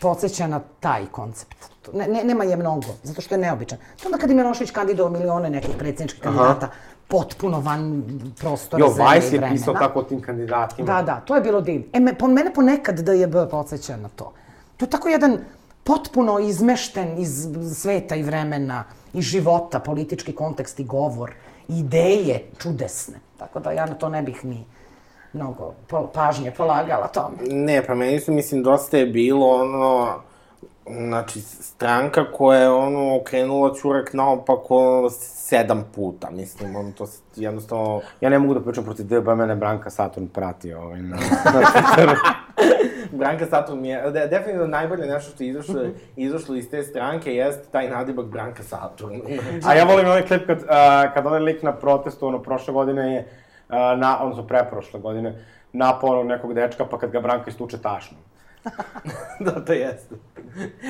podsjeća 0.00 0.46
na 0.46 0.60
taj 0.80 1.06
koncept. 1.06 1.56
Ne, 1.92 2.06
ne, 2.06 2.24
nema 2.24 2.44
je 2.44 2.56
mnogo, 2.56 2.86
zato 3.02 3.20
što 3.20 3.34
je 3.34 3.38
neobičan. 3.38 3.78
To 4.02 4.08
onda 4.08 4.18
kad 4.18 4.30
je 4.30 4.36
Milošević 4.36 4.70
kandidovao 4.70 5.12
milione 5.12 5.50
nekih 5.50 5.74
predsjedničkih 5.78 6.22
kandidata, 6.22 6.68
potpuno 7.08 7.60
van 7.60 8.02
prostora, 8.40 8.84
Jo, 8.84 8.88
zemlje 8.88 9.02
i 9.02 9.06
Vajs 9.06 9.24
je 9.24 9.30
vremena. 9.30 9.52
pisao 9.52 9.74
tako 9.74 9.98
o 9.98 10.02
tim 10.02 10.20
kandidatima. 10.22 10.86
Da, 10.86 11.02
da, 11.02 11.20
to 11.20 11.34
je 11.34 11.40
bilo 11.40 11.60
divno. 11.60 11.86
E, 11.92 12.00
me, 12.00 12.14
po, 12.14 12.26
mene 12.26 12.54
ponekad 12.54 12.98
DJB 13.00 13.34
podsjeća 13.50 13.96
na 13.96 14.08
to. 14.08 14.32
To 14.76 14.84
je 14.84 14.90
tako 14.90 15.08
jedan 15.08 15.38
potpuno 15.84 16.38
izmešten 16.38 17.18
iz 17.18 17.48
sveta 17.74 18.16
i 18.16 18.22
vremena 18.22 18.84
i 19.12 19.22
života, 19.22 19.80
politički 19.80 20.32
kontekst 20.32 20.80
i 20.80 20.84
govor, 20.84 21.32
ideje 21.68 22.42
čudesne. 22.58 23.20
Tako 23.38 23.60
da 23.60 23.72
ja 23.72 23.86
na 23.86 23.94
to 23.94 24.08
ne 24.08 24.22
bih 24.22 24.44
ni 24.44 24.64
mnogo 25.32 25.74
pažnje 26.14 26.50
polagala 26.50 27.08
tome. 27.08 27.36
Ne, 27.50 27.86
pa 27.86 27.94
meni 27.94 28.20
su, 28.20 28.32
mislim, 28.32 28.62
dosta 28.62 28.98
je 28.98 29.06
bilo 29.06 29.46
ono, 29.46 30.22
znači, 30.96 31.40
stranka 31.40 32.32
koja 32.32 32.60
je, 32.60 32.70
ono, 32.70 33.16
okrenula 33.16 33.74
čurak 33.74 34.12
naopako 34.12 35.08
sedam 35.10 35.84
puta, 35.94 36.30
mislim, 36.30 36.76
ono, 36.76 36.92
to 36.92 37.06
s- 37.06 37.22
jednostavno... 37.36 38.00
Ja 38.20 38.30
ne 38.30 38.38
mogu 38.38 38.54
da 38.54 38.60
pričam 38.60 38.84
protiv 38.84 39.06
DB, 39.06 39.28
mene 39.28 39.56
Branka 39.56 39.90
Saturn 39.90 40.26
prati 40.26 40.72
ovaj, 40.72 41.02
na... 41.02 41.16
Branka 43.12 43.46
Saturn 43.46 43.80
mi 43.80 43.88
je, 43.88 44.10
de, 44.10 44.26
definitivno 44.26 44.66
najbolje 44.66 45.06
nešto 45.06 45.30
što 45.30 45.44
je 45.44 45.50
izašlo, 45.50 45.80
izašlo 46.16 46.54
iz 46.54 46.70
te 46.70 46.82
stranke 46.82 47.34
jeste 47.34 47.64
taj 47.72 47.90
nadimak 47.90 48.26
Branka 48.26 48.62
Saturn. 48.62 49.20
A 49.66 49.74
ja 49.74 49.84
volim 49.84 50.06
ovaj 50.06 50.26
klip 50.26 50.46
kad, 50.46 50.58
uh, 50.58 50.64
kad 51.14 51.26
ovaj 51.26 51.40
lik 51.40 51.62
na 51.62 51.72
protestu, 51.72 52.26
ono, 52.26 52.42
prošle 52.42 52.74
godine 52.74 53.14
je, 53.14 53.28
uh, 53.68 53.74
na, 53.98 54.22
odnosno 54.22 54.46
preprošle 54.46 55.00
godine, 55.00 55.44
napao 55.72 56.24
nekog 56.24 56.54
dečka, 56.54 56.84
pa 56.84 56.98
kad 56.98 57.10
ga 57.10 57.20
Branka 57.20 57.50
istuče 57.50 57.78
tašnom. 57.78 58.20
da, 59.40 59.64
to 59.64 59.72
jeste. 59.72 60.14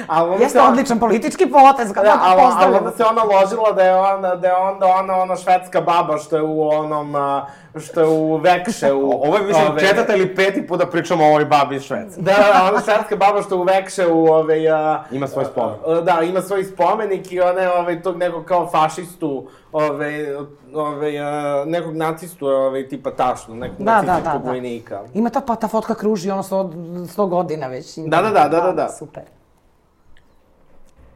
A 0.06 0.24
ono 0.24 0.32
Jeste 0.32 0.48
se- 0.48 0.60
odličan 0.60 0.98
politički 0.98 1.46
potez, 1.46 1.92
kada 1.92 2.08
Da, 2.08 2.16
da, 2.16 2.22
ali, 2.22 2.40
ali 2.58 2.76
onda 2.76 2.90
se 2.90 3.04
ona 3.04 3.22
ložila 3.22 3.72
da 3.72 3.82
je 3.82 3.94
ona, 3.94 4.34
da 4.36 4.48
je 4.48 4.54
onda 4.54 4.86
ona, 4.86 5.16
ona 5.16 5.36
švedska 5.36 5.80
baba 5.80 6.18
što 6.18 6.36
je 6.36 6.42
u 6.42 6.68
onom, 6.68 7.14
a, 7.14 7.46
što 7.76 8.00
je 8.00 8.06
u 8.08 8.36
Vekše 8.36 8.92
u... 8.92 9.10
Ovo 9.12 9.36
je, 9.36 9.42
mislim, 9.42 9.66
ove- 9.66 9.80
četvrta 9.80 10.14
ili 10.14 10.34
peti 10.34 10.66
put 10.66 10.78
da 10.78 10.86
pričamo 10.86 11.24
o 11.24 11.28
ovoj 11.28 11.44
babi 11.44 11.76
iz 11.76 11.82
Švedske. 11.82 12.22
Da, 12.22 12.32
da, 12.32 12.68
ona 12.70 12.80
švedska 12.80 13.16
baba 13.16 13.42
što 13.42 13.54
je 13.54 13.60
u 13.60 13.64
Vekše 13.64 14.06
u 14.06 14.26
ove... 14.26 14.68
A, 14.68 15.04
Ima 15.10 15.26
svoj 15.26 15.44
spomenik. 15.44 15.80
a, 15.86 16.00
Da, 16.00 16.20
ima 16.22 16.42
svoj 16.42 16.64
spomenik 16.64 17.32
i 17.32 17.40
ona 17.40 17.60
je 17.60 17.72
ove, 17.72 18.02
tog 18.02 18.16
nekog 18.16 18.44
kao 18.44 18.68
fašistu, 18.68 19.46
ove, 19.72 20.36
ove, 20.74 21.18
a, 21.18 21.64
nekog 21.66 21.96
nacistu, 21.96 22.46
ove, 22.46 22.88
tipa 22.88 23.10
tašnu, 23.10 23.54
nekog 23.54 23.78
Da, 23.78 23.84
da, 23.84 23.92
da, 23.92 24.02
nacističkog 24.02 24.42
da. 24.42 24.50
vojnika. 24.50 25.00
Ima 25.14 25.30
ta, 25.30 25.40
pa 25.40 25.54
ta 25.56 25.68
fotka 25.68 25.94
kruži 25.94 26.30
ono 26.30 26.42
100, 26.42 26.72
100 27.06 27.28
godina 27.28 27.66
već. 27.66 27.98
Da, 27.98 28.22
da, 28.22 28.30
da, 28.30 28.48
da, 28.48 28.60
da, 28.60 28.72
da. 28.72 28.88
Super. 28.88 29.22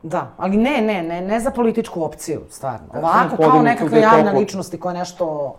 Da, 0.02 0.31
ali 0.36 0.56
ne, 0.56 0.81
ne, 0.81 1.02
ne, 1.02 1.20
ne 1.20 1.40
za 1.40 1.51
političku 1.51 2.05
opciju, 2.05 2.40
stvarno. 2.51 2.86
Ovako, 2.93 3.28
kao 3.28 3.36
podignuti 3.36 3.62
nekakve 3.64 4.01
javne 4.01 4.32
ličnosti 4.32 4.81
koje 4.81 4.94
nešto 4.94 5.55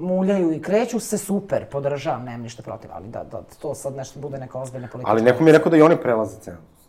muljaju 0.00 0.52
i 0.52 0.62
kreću 0.62 1.00
se, 1.00 1.18
super, 1.18 1.66
podržavam, 1.66 2.24
nemam 2.24 2.42
ništa 2.42 2.62
protiv, 2.62 2.90
ali 2.92 3.08
da, 3.08 3.24
da 3.24 3.42
to 3.62 3.74
sad 3.74 3.96
nešto 3.96 4.20
bude 4.20 4.38
neka 4.38 4.58
ozbiljna 4.58 4.88
politička 4.88 5.10
Ali 5.10 5.22
neko 5.22 5.42
mi 5.42 5.50
je 5.50 5.56
rekao 5.56 5.70
da 5.70 5.76
i 5.76 5.82
oni 5.82 5.96
prelaze 5.96 6.40
cenzus. 6.40 6.80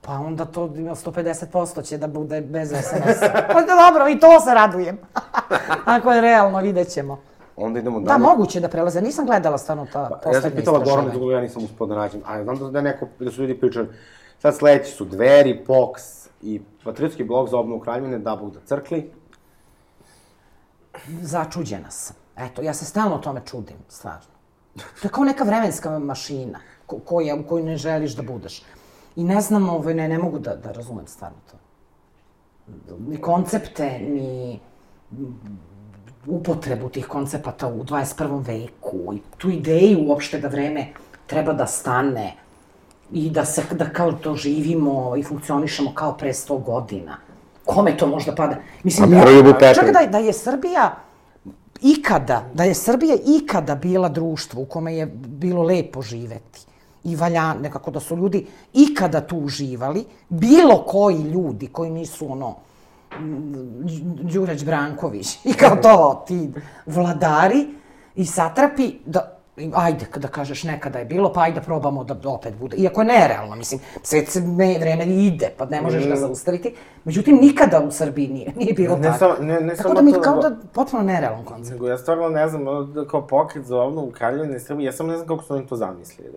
Pa 0.00 0.12
onda 0.12 0.44
to 0.44 0.70
ima 0.76 0.94
150% 0.94 1.84
će 1.84 1.98
da 1.98 2.06
bude 2.06 2.40
bez 2.40 2.68
SMS-a. 2.68 3.32
Pa 3.52 3.60
da, 3.60 3.90
dobro, 3.90 4.08
i 4.08 4.18
to 4.18 4.40
se 4.40 4.54
radujem. 4.54 4.98
Ako 5.94 6.12
je 6.12 6.20
realno, 6.20 6.60
vidjet 6.60 6.88
ćemo. 6.88 7.18
Onda 7.56 7.78
idemo 7.78 8.00
dalje. 8.00 8.18
Da, 8.18 8.18
moguće 8.18 8.60
da 8.60 8.68
prelaze. 8.68 9.00
Nisam 9.00 9.26
gledala 9.26 9.58
stvarno 9.58 9.86
ta 9.92 10.00
Ja 10.00 10.08
sam 10.08 10.18
poslednja 10.22 10.56
pitala 10.56 10.78
Gorana 10.78 10.90
istraživanja. 10.90 11.18
Dugo, 11.18 11.32
ja 11.32 11.40
nisam 11.40 11.64
uspio 11.64 11.86
da 11.86 11.94
nađem. 11.94 12.20
A 12.26 12.42
znam 12.42 12.58
da, 12.58 12.70
da, 12.70 12.80
neko, 12.80 13.06
da 13.20 13.30
su 13.30 13.40
ljudi 13.40 13.60
pričali. 13.60 13.88
Sad 14.38 14.56
sledeći 14.56 14.92
su 14.92 15.04
Dveri, 15.04 15.64
POX 15.66 16.26
i 16.42 16.60
Patriotski 16.84 17.24
blog 17.24 17.48
za 17.48 17.58
obnovu 17.58 17.80
Kraljevine, 17.80 18.18
da 18.18 18.36
Bog 18.36 18.52
da 18.52 18.60
crkli. 18.64 19.10
Začuđena 21.22 21.90
sam. 21.90 22.16
Eto, 22.36 22.62
ja 22.62 22.74
se 22.74 22.84
stalno 22.84 23.18
tome 23.18 23.40
čudim, 23.46 23.76
stvarno. 23.88 24.34
To 24.74 24.82
je 25.02 25.08
kao 25.08 25.24
neka 25.24 25.44
vremenska 25.44 25.98
mašina 25.98 26.60
ko, 26.86 26.98
koja, 26.98 27.34
u 27.34 27.42
kojoj 27.42 27.64
ne 27.64 27.76
želiš 27.76 28.16
da 28.16 28.22
budeš. 28.22 28.62
I 29.16 29.24
ne 29.24 29.40
znam, 29.40 29.68
ovaj, 29.68 29.94
ne, 29.94 30.08
ne 30.08 30.18
mogu 30.18 30.38
da, 30.38 30.56
da 30.56 30.72
razumem 30.72 31.06
stvarno 31.06 31.38
to. 31.50 31.56
Ni 33.08 33.20
koncepte, 33.20 33.98
ni 33.98 34.60
upotrebu 36.26 36.88
tih 36.88 37.06
koncepata 37.06 37.68
u 37.68 37.84
21. 37.84 38.46
veku 38.46 39.14
i 39.14 39.20
tu 39.38 39.50
ideju 39.50 40.08
uopšte 40.08 40.40
da 40.40 40.48
vreme 40.48 40.92
treba 41.26 41.52
da 41.52 41.66
stane. 41.66 42.34
i 43.12 43.30
da 43.30 43.44
se, 43.44 43.62
da 43.72 43.84
kao 43.90 44.12
to 44.12 44.34
živimo 44.34 45.16
i 45.16 45.22
funkcionišemo 45.22 45.94
kao 45.94 46.16
pre 46.16 46.32
100 46.32 46.62
godina. 46.64 47.16
Kome 47.64 47.96
to 47.96 48.06
možda 48.06 48.34
pada? 48.34 48.56
Mislim, 48.82 49.10
Petrović. 49.52 49.76
čak 49.76 49.92
da, 49.92 50.06
da 50.06 50.18
je 50.18 50.32
Srbija 50.32 50.96
ikada, 51.82 52.44
da 52.54 52.64
je 52.64 52.74
Srbija 52.74 53.16
ikada 53.26 53.74
bila 53.74 54.08
društvo 54.08 54.62
u 54.62 54.64
kome 54.64 54.96
je 54.96 55.06
bilo 55.26 55.62
lepo 55.62 56.02
živeti 56.02 56.60
i 57.04 57.16
valja 57.16 57.54
nekako 57.54 57.90
da 57.90 58.00
su 58.00 58.16
ljudi 58.16 58.46
ikada 58.72 59.20
tu 59.20 59.36
uživali, 59.36 60.04
bilo 60.28 60.84
koji 60.86 61.22
ljudi 61.22 61.66
koji 61.66 61.90
nisu 61.90 62.32
ono, 62.32 62.56
Đurać 64.22 64.64
Branković 64.64 65.38
i 65.44 65.52
kao 65.52 65.76
to 65.76 66.24
ti 66.26 66.50
vladari 66.86 67.66
i 68.14 68.26
satrapi, 68.26 68.92
da, 69.06 69.33
ajde 69.74 70.06
da 70.16 70.28
kažeš 70.28 70.64
nekada 70.64 70.98
je 70.98 71.04
bilo, 71.04 71.32
pa 71.32 71.40
ajde 71.40 71.54
da 71.54 71.64
probamo 71.64 72.04
da 72.04 72.28
opet 72.28 72.54
bude. 72.54 72.76
Iako 72.76 73.00
je 73.00 73.06
nerealno, 73.06 73.56
mislim, 73.56 73.80
svet 74.02 74.28
se 74.28 74.40
ne, 74.40 74.78
vreme 74.78 75.04
ide, 75.06 75.50
pa 75.56 75.64
ne 75.66 75.80
možeš 75.82 76.08
ga 76.08 76.16
zaustaviti. 76.16 76.74
Međutim, 77.04 77.36
nikada 77.36 77.80
u 77.80 77.90
Srbiji 77.90 78.28
nije, 78.28 78.52
nije 78.56 78.72
bilo 78.72 78.96
Ne 78.96 79.02
tako. 79.02 79.18
samo- 79.18 79.34
ne- 79.40 79.60
ne 79.60 79.76
tako 79.76 79.94
da 79.94 80.02
mi 80.02 80.12
to, 80.12 80.20
kao 80.20 80.38
da 80.38 80.56
potpuno 80.72 81.02
nerealan 81.02 81.44
koncept. 81.44 81.70
Nego 81.70 81.88
ja 81.88 81.98
stvarno 81.98 82.28
ne 82.28 82.48
znam, 82.48 82.64
da 82.86 83.06
kao 83.06 83.26
pokret 83.26 83.64
za 83.64 83.78
obnovu 83.78 84.10
Kraljevine 84.10 84.60
Srbije, 84.60 84.86
ja 84.86 84.92
samo 84.92 85.10
ne 85.10 85.16
znam 85.16 85.28
kako 85.28 85.42
su 85.42 85.54
oni 85.54 85.66
to 85.66 85.76
zamislili. 85.76 86.30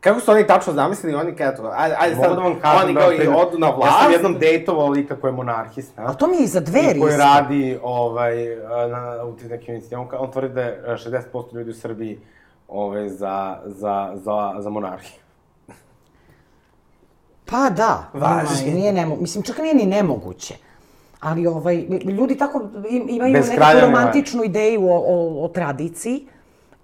Kako 0.00 0.20
su 0.20 0.30
oni 0.30 0.46
tačno 0.46 0.72
zamislili, 0.72 1.14
oni 1.16 1.36
kada 1.36 1.56
to, 1.56 1.70
ajde, 1.74 1.96
ajde 1.98 2.16
sad, 2.16 2.36
da 2.36 2.42
vam 2.42 2.60
kažem, 2.60 2.84
oni 2.84 2.94
da, 2.94 3.00
kao 3.00 3.10
na 3.10 3.14
i 3.14 3.28
odu 3.28 3.58
na 3.58 3.66
Ja 3.66 3.74
vlast. 3.74 4.02
sam 4.02 4.12
jednom 4.12 4.34
dejtovao 4.34 4.88
lika 4.88 5.16
koji 5.16 5.30
je 5.30 5.34
monarhista. 5.34 6.02
A 6.02 6.14
to 6.14 6.26
mi 6.26 6.36
je 6.36 6.42
i 6.42 6.46
za 6.46 6.60
dveri 6.60 6.98
I 6.98 7.00
koji 7.00 7.16
radi 7.16 7.78
ovaj, 7.82 8.36
na, 8.88 9.24
u 9.24 9.32
tim 9.32 9.48
nekim 9.48 9.74
inicijativama. 9.74 10.08
On, 10.12 10.18
on 10.18 10.30
tvrdi 10.30 10.54
da 10.54 10.62
je 10.62 10.82
a, 10.86 10.96
60% 11.32 11.54
ljudi 11.54 11.70
u 11.70 11.74
Srbiji 11.74 12.18
ovaj, 12.68 13.08
za, 13.08 13.58
za, 13.64 14.12
za, 14.14 14.54
za 14.58 14.70
monarhiju. 14.70 15.20
Pa 17.44 17.70
da, 17.70 18.10
Važi. 18.12 18.46
ovaj, 18.60 18.74
nije 18.74 18.92
nemo, 18.92 19.16
mislim, 19.16 19.44
čak 19.44 19.58
nije 19.58 19.74
ni 19.74 19.86
nemoguće. 19.86 20.54
Ali 21.20 21.46
ovaj, 21.46 21.76
ljudi 22.04 22.36
tako 22.36 22.60
im- 22.90 23.08
imaju 23.08 23.32
Bez 23.32 23.48
neku 23.48 23.62
romantičnu 23.80 24.44
ideju 24.44 24.84
o, 24.84 24.96
o, 24.98 25.44
o 25.44 25.48
tradiciji 25.48 26.26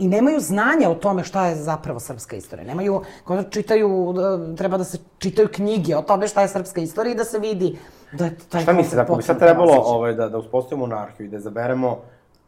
i 0.02 0.08
nemaju 0.08 0.40
znanja 0.40 0.90
o 0.90 0.94
tome 0.94 1.24
šta 1.24 1.46
je 1.46 1.56
zapravo 1.56 2.00
srpska 2.00 2.36
istorija. 2.36 2.66
Nemaju, 2.66 3.02
kao 3.26 3.36
da 3.36 3.50
čitaju, 3.50 4.12
da, 4.16 4.54
treba 4.56 4.78
da 4.78 4.84
se 4.84 4.98
čitaju 5.18 5.48
knjige 5.52 5.96
o 5.96 6.02
tome 6.02 6.28
šta 6.28 6.42
je 6.42 6.48
srpska 6.48 6.80
istorija 6.80 7.12
i 7.12 7.16
da 7.16 7.24
se 7.24 7.38
vidi 7.38 7.78
da 8.12 8.24
je 8.24 8.36
taj 8.48 8.62
Šta 8.62 8.72
mislite, 8.72 8.96
koncept 8.96 9.10
ako 9.10 9.16
bi 9.16 9.22
sad 9.22 9.38
trebalo 9.38 9.82
ovaj, 9.84 10.14
da, 10.14 10.28
da 10.28 10.38
uspostavimo 10.38 10.86
monarhiju 10.86 11.26
i 11.26 11.30
da 11.30 11.36
izaberemo 11.36 11.98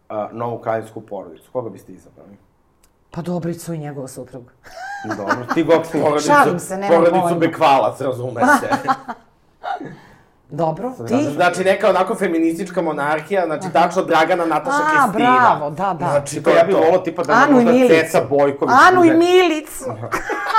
a, 0.09 0.29
novu 0.33 0.59
kraljevsku 0.59 1.01
porodicu, 1.01 1.51
koga 1.53 1.71
biste 1.71 1.93
izabrali? 1.93 2.37
Pa 3.11 3.23
Dobricu 3.23 3.73
i 3.73 3.79
njegova 3.79 4.09
supruga. 4.09 4.53
Dobro, 5.17 5.55
ti 5.55 5.63
Goksin. 5.65 6.03
Šalim 6.27 6.59
se, 6.59 6.77
nemam 6.77 6.97
Porodicu 6.97 7.23
pojma. 7.23 7.39
Bekvalac, 7.39 8.01
razume 8.01 8.43
se. 8.61 8.69
Dobro, 10.51 10.93
ti? 11.09 11.25
znači, 11.25 11.65
neka 11.65 11.91
onako 11.91 12.15
feministička 12.15 12.83
monarhija, 12.83 13.47
znači 13.47 13.73
tačno 13.73 14.03
Dragana, 14.03 14.47
Nataša, 14.47 14.77
A, 14.77 14.91
Kristina. 15.07 15.31
bravo, 15.31 15.71
da, 15.71 15.95
da. 15.95 16.07
Znači, 16.07 16.43
To 16.43 16.51
ja 16.51 16.65
bih 16.65 16.77
volao 16.77 16.99
tipa 16.99 17.23
da 17.23 17.35
nam 17.37 17.53
možda 17.53 17.73
Milicu. 17.73 17.95
Ceca 17.95 18.21
Bojković 18.23 18.75
Anu 18.83 19.05
i 19.05 19.09
bude- 19.09 19.19
Milicu. 19.19 19.85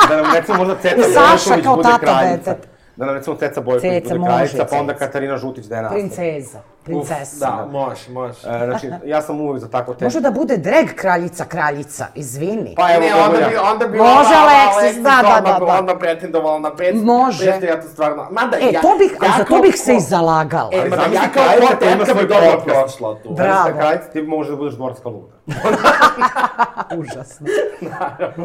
Da 0.09 0.15
nam 0.17 0.25
recimo 0.35 0.57
možda 0.57 0.75
Ceca 0.75 0.95
I 0.99 1.03
Saša 1.13 1.25
Bojković 1.45 1.63
kao 1.63 1.75
bude 1.75 1.89
tata 1.89 1.99
kraljica. 1.99 2.51
deteta. 2.51 2.67
Da 2.95 3.05
nam 3.05 3.15
recimo 3.15 3.35
Ceca 3.35 3.61
Bojković 3.61 3.93
Ceca, 3.93 4.07
bude 4.09 4.19
može, 4.21 4.33
kraljica, 4.33 4.65
pa 4.65 4.77
onda. 4.77 4.93
Katarina 4.95 5.37
Žutić 5.37 5.65
da 5.65 5.75
je 5.75 5.81
nastavlja. 5.81 6.03
Princeza, 6.03 6.59
princesa. 6.85 7.45
Da, 7.45 7.67
može, 7.71 8.11
može. 8.11 8.39
E, 8.47 8.65
znači, 8.65 8.89
ja 9.05 9.21
sam 9.21 9.41
uvek 9.41 9.61
za 9.61 9.69
tako 9.69 9.93
te... 9.93 10.05
Može 10.05 10.19
da 10.19 10.31
bude 10.31 10.57
drag 10.57 10.85
kraljica, 10.95 11.45
kraljica, 11.45 12.07
izvini. 12.15 12.73
Pa 12.77 12.93
evo, 12.93 13.01
ne, 13.05 13.13
onda 13.25 13.39
ja. 13.39 13.49
bi, 13.49 13.55
onda 13.55 13.87
bi 13.87 13.97
Može, 13.97 14.33
Aleksis, 14.35 15.01
da, 15.03 15.09
da, 15.21 15.41
da, 15.51 15.59
da. 15.59 15.77
Odmah 15.79 15.95
pretendovala 15.99 16.59
na 16.59 16.75
pet. 16.75 16.95
Može. 17.03 17.45
Presto 17.45 17.65
ja 17.65 17.81
to 17.81 17.87
stvarno... 17.87 18.27
Mada, 18.31 18.57
E, 18.57 18.71
ja, 18.73 18.81
to 18.81 18.95
bih, 18.99 19.11
ja 19.23 19.29
a 19.33 19.37
za 19.37 19.43
to 19.43 19.61
bih 19.61 19.75
se 19.75 19.95
i 19.95 19.99
zalagala. 19.99 20.69
E, 20.73 20.89
ma 20.89 20.95
da, 20.95 21.01
Zamisli 21.01 21.15
ja 21.15 21.31
kao 21.33 21.43
kraljica 21.43 21.75
koja 21.79 21.91
ima 21.91 21.99
potetka 21.99 22.13
bi 22.13 22.27
svoj 22.27 22.41
dobro 22.41 22.63
prošla 22.65 23.19
tu. 23.23 23.33
Bravo. 23.33 23.69
Kraljica, 23.79 24.07
ti 24.13 24.21
možeš 24.21 24.49
da 24.51 24.57
budeš 24.57 24.73
dvorska 24.75 25.09
luda. 25.09 25.33
Užasno. 26.99 27.47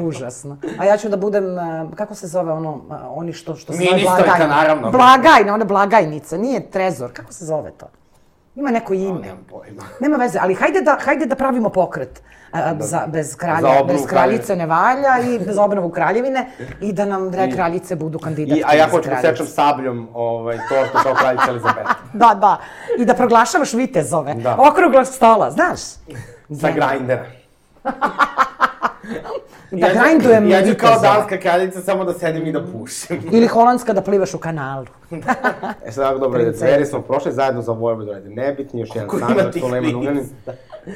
Užasno. 0.08 0.56
A 0.78 0.84
ja 0.84 0.96
ću 0.96 1.08
da 1.08 1.16
budem, 1.16 1.58
a, 1.58 1.86
kako 1.96 2.14
se 2.14 2.26
zove 2.26 2.52
ono, 2.52 2.80
a, 2.90 2.98
oni 3.10 3.32
što, 3.32 3.54
što 3.54 3.72
se 3.72 3.78
zove 3.78 3.90
Ministarka, 3.96 4.24
blagajna. 4.24 4.54
naravno. 4.54 4.90
Blagajna, 4.90 5.54
ona 5.54 5.64
blagajnica, 5.64 6.36
nije 6.36 6.70
trezor. 6.70 7.12
Kako 7.12 7.32
se 7.32 7.44
zove 7.44 7.70
to? 7.70 7.86
Ima 8.54 8.70
neko 8.70 8.94
ime. 8.94 9.20
Nemam 9.20 9.46
pojma. 9.50 9.82
Nema 10.00 10.16
veze, 10.16 10.38
ali 10.42 10.54
hajde 10.54 10.80
da, 10.80 10.96
hajde 11.04 11.26
da 11.26 11.34
pravimo 11.34 11.68
pokret. 11.68 12.22
A, 12.52 12.74
za, 12.80 13.06
bez, 13.06 13.30
Za 13.30 13.36
kralja, 13.36 13.68
obnovu 13.68 13.98
bez 13.98 14.06
kraljice 14.06 14.56
ne 14.56 14.66
valja 14.66 15.18
i 15.18 15.38
bez 15.38 15.58
obnovu 15.58 15.90
kraljevine 15.90 16.50
i 16.80 16.92
da 16.92 17.04
nam 17.04 17.30
dve 17.30 17.50
kraljice 17.50 17.96
budu 17.96 18.18
kandidatke 18.18 18.60
I, 18.60 18.64
a 18.66 18.74
ja 18.74 18.84
za 18.84 18.90
hoću 18.90 19.10
da 19.10 19.20
sečem 19.20 19.46
sabljom 19.46 20.08
ovaj, 20.14 20.58
tortu 20.68 20.98
kao 21.02 21.14
kraljica 21.14 21.44
Elizabeta. 21.48 21.94
Da, 22.12 22.34
da. 22.34 22.60
I 22.98 23.04
da 23.04 23.14
proglašavaš 23.14 23.72
vitezove. 23.72 24.34
Da. 24.34 24.56
Okruglog 24.58 25.06
stola, 25.06 25.50
znaš? 25.50 25.80
Sa 26.60 26.70
grindera. 26.70 27.26
Da 29.70 29.86
Ja 29.86 30.04
grindujem 30.04 30.48
Ja 30.48 30.66
ću 30.66 30.72
kao 30.78 30.98
danska 31.00 31.38
kraljica 31.38 31.80
samo 31.80 32.04
da 32.04 32.12
sedim 32.12 32.46
i 32.46 32.52
da 32.52 32.64
pušim. 32.66 33.22
Ili 33.32 33.46
holandska 33.46 33.92
da 33.92 34.02
plivaš 34.02 34.34
u 34.34 34.38
kanalu. 34.38 34.86
E 35.86 35.92
sad, 35.92 36.20
dobro, 36.20 36.40
ide, 36.40 36.50
dveri 36.50 36.86
smo 36.86 37.00
prošli 37.02 37.32
zajedno 37.32 37.62
za 37.62 37.72
Vojvodu, 37.72 38.12
ajde, 38.12 38.28
nebitni, 38.28 38.80
još 38.80 38.90
jedan 38.94 39.10
Sandra, 39.18 39.52
Sulejman? 39.52 39.94
Ugljanin. 39.94 40.24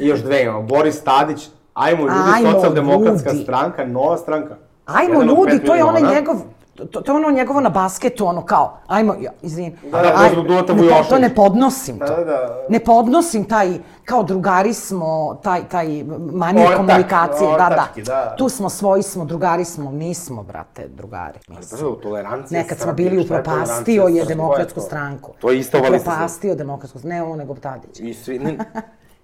I 0.01 0.07
još 0.07 0.21
dve 0.21 0.43
imamo, 0.43 0.63
Boris 0.63 1.01
Tadić, 1.01 1.49
Ajmo 1.75 2.03
ljudi, 2.03 2.15
Ajmo, 2.35 2.53
socijaldemokratska 2.53 3.31
ljudi. 3.31 3.43
stranka, 3.43 3.85
nova 3.85 4.17
stranka. 4.17 4.57
Ajmo 4.87 5.21
Jedan 5.21 5.29
ljudi, 5.29 5.65
to 5.65 5.75
je 5.75 5.85
onaj 5.85 6.03
njegov, 6.15 6.37
to, 6.75 7.01
to 7.01 7.13
je 7.13 7.17
ono 7.17 7.31
njegovo 7.31 7.61
na 7.61 7.69
basketu, 7.69 8.27
ono 8.27 8.45
kao, 8.45 8.79
ajmo, 8.87 9.15
ja, 9.21 9.31
izvini. 9.43 9.77
Da, 9.91 10.03
da, 10.03 10.17
to 10.17 10.25
je 10.25 10.31
zbog 10.31 10.47
Dulata 10.47 10.73
ne, 10.73 10.79
po- 10.79 10.85
Vujoševića. 10.85 11.09
to 11.09 11.19
ne 11.19 11.35
podnosim 11.35 11.99
to. 11.99 12.05
Da, 12.17 12.25
da. 12.25 12.65
Ne 12.69 12.81
podnosim 12.81 13.45
taj, 13.45 13.79
kao 14.05 14.23
drugari 14.23 14.75
smo, 14.75 15.41
taj, 15.43 15.69
taj 15.69 16.05
manir 16.33 16.67
Ortak, 16.67 16.77
komunikacije, 16.77 17.51
da, 17.51 17.57
da. 17.57 17.65
ortački, 17.67 18.03
da. 18.03 18.35
Tu 18.39 18.49
smo, 18.49 18.69
svoji 18.69 19.03
smo, 19.03 19.25
drugari 19.25 19.65
smo, 19.65 19.91
nismo, 19.93 20.43
brate, 20.43 20.89
drugari. 20.89 21.39
Prvo, 21.79 21.93
tolerancija 21.93 22.63
Nekad 22.63 22.79
smo 22.79 22.93
bili 22.93 23.25
upropastio 23.25 24.03
je 24.05 24.25
demokratsku 24.25 24.81
To 24.81 24.87
stranku. 24.87 25.33
To 25.41 25.51
je 25.51 25.59
isto 25.59 25.79
vali 25.79 25.99
se 25.99 26.03
Upropastio 26.03 26.55
demokratsku, 26.55 26.99
ne 27.05 27.23
on 27.23 27.39
nego 27.39 27.55
Tadić. 27.55 28.01
I 28.01 28.15
svi, 28.15 28.39
ne, 28.39 28.59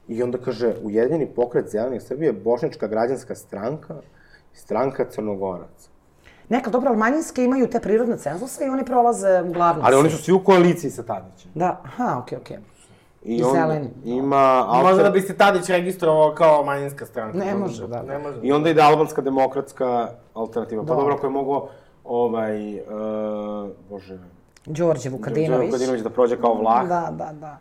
I 0.09 0.22
onda 0.22 0.39
kaže, 0.39 0.74
Ujedinjeni 0.82 1.27
pokret 1.27 1.70
zelenih 1.70 2.02
Srbije, 2.02 2.32
Bošnjačka 2.32 2.86
građanska 2.86 3.35
stranka, 3.35 3.94
stranka 4.52 5.05
Crnogoraca. 5.10 5.90
Neka, 6.51 6.70
dobro, 6.70 6.89
ali 6.89 6.98
manjinske 6.98 7.44
imaju 7.44 7.70
te 7.70 7.81
prirodne 7.81 8.16
cenzuse 8.16 8.66
i 8.66 8.68
oni 8.68 8.85
prolaze 8.85 9.43
uglavnom. 9.43 9.85
Ali 9.86 9.97
oni 9.97 10.10
su 10.10 10.16
svi 10.16 10.32
u 10.32 10.44
koaliciji 10.44 10.90
sa 10.90 11.02
Tadićem. 11.02 11.51
Da, 11.55 11.81
aha, 11.85 12.18
okej, 12.18 12.39
okej. 12.39 12.56
I 13.24 13.36
I 13.36 13.43
on 13.43 13.52
zeleni. 13.52 13.90
ima... 14.05 14.66
Možda 14.82 14.89
alter- 14.90 15.02
da 15.02 15.10
bi 15.10 15.20
se 15.20 15.36
Tadić 15.36 15.68
registrovao 15.68 16.35
kao 16.35 16.64
manjinska 16.64 17.06
stranka. 17.06 17.39
Ne 17.39 17.55
može, 17.55 17.86
da. 17.89 18.02
Ne 18.02 18.18
može. 18.18 18.39
I 18.43 18.52
onda 18.52 18.70
ide 18.70 18.82
albanska 18.82 19.22
demokratska 19.22 20.09
alternativa. 20.35 20.82
Pa 20.82 20.86
Dobro. 20.86 21.01
dobro, 21.01 21.14
ako 21.14 21.27
je 21.27 21.31
mogo, 21.31 21.68
ovaj, 22.05 22.74
uh, 22.74 22.81
bože, 23.90 24.18
Đorđe 24.66 25.10
Vukadinović. 25.10 25.66
Vukadinović 25.66 26.02
da 26.02 26.10
prođe 26.10 26.40
kao 26.40 26.55
vlah. 26.55 26.89
Da, 26.89 27.09
da, 27.12 27.32
da. 27.32 27.59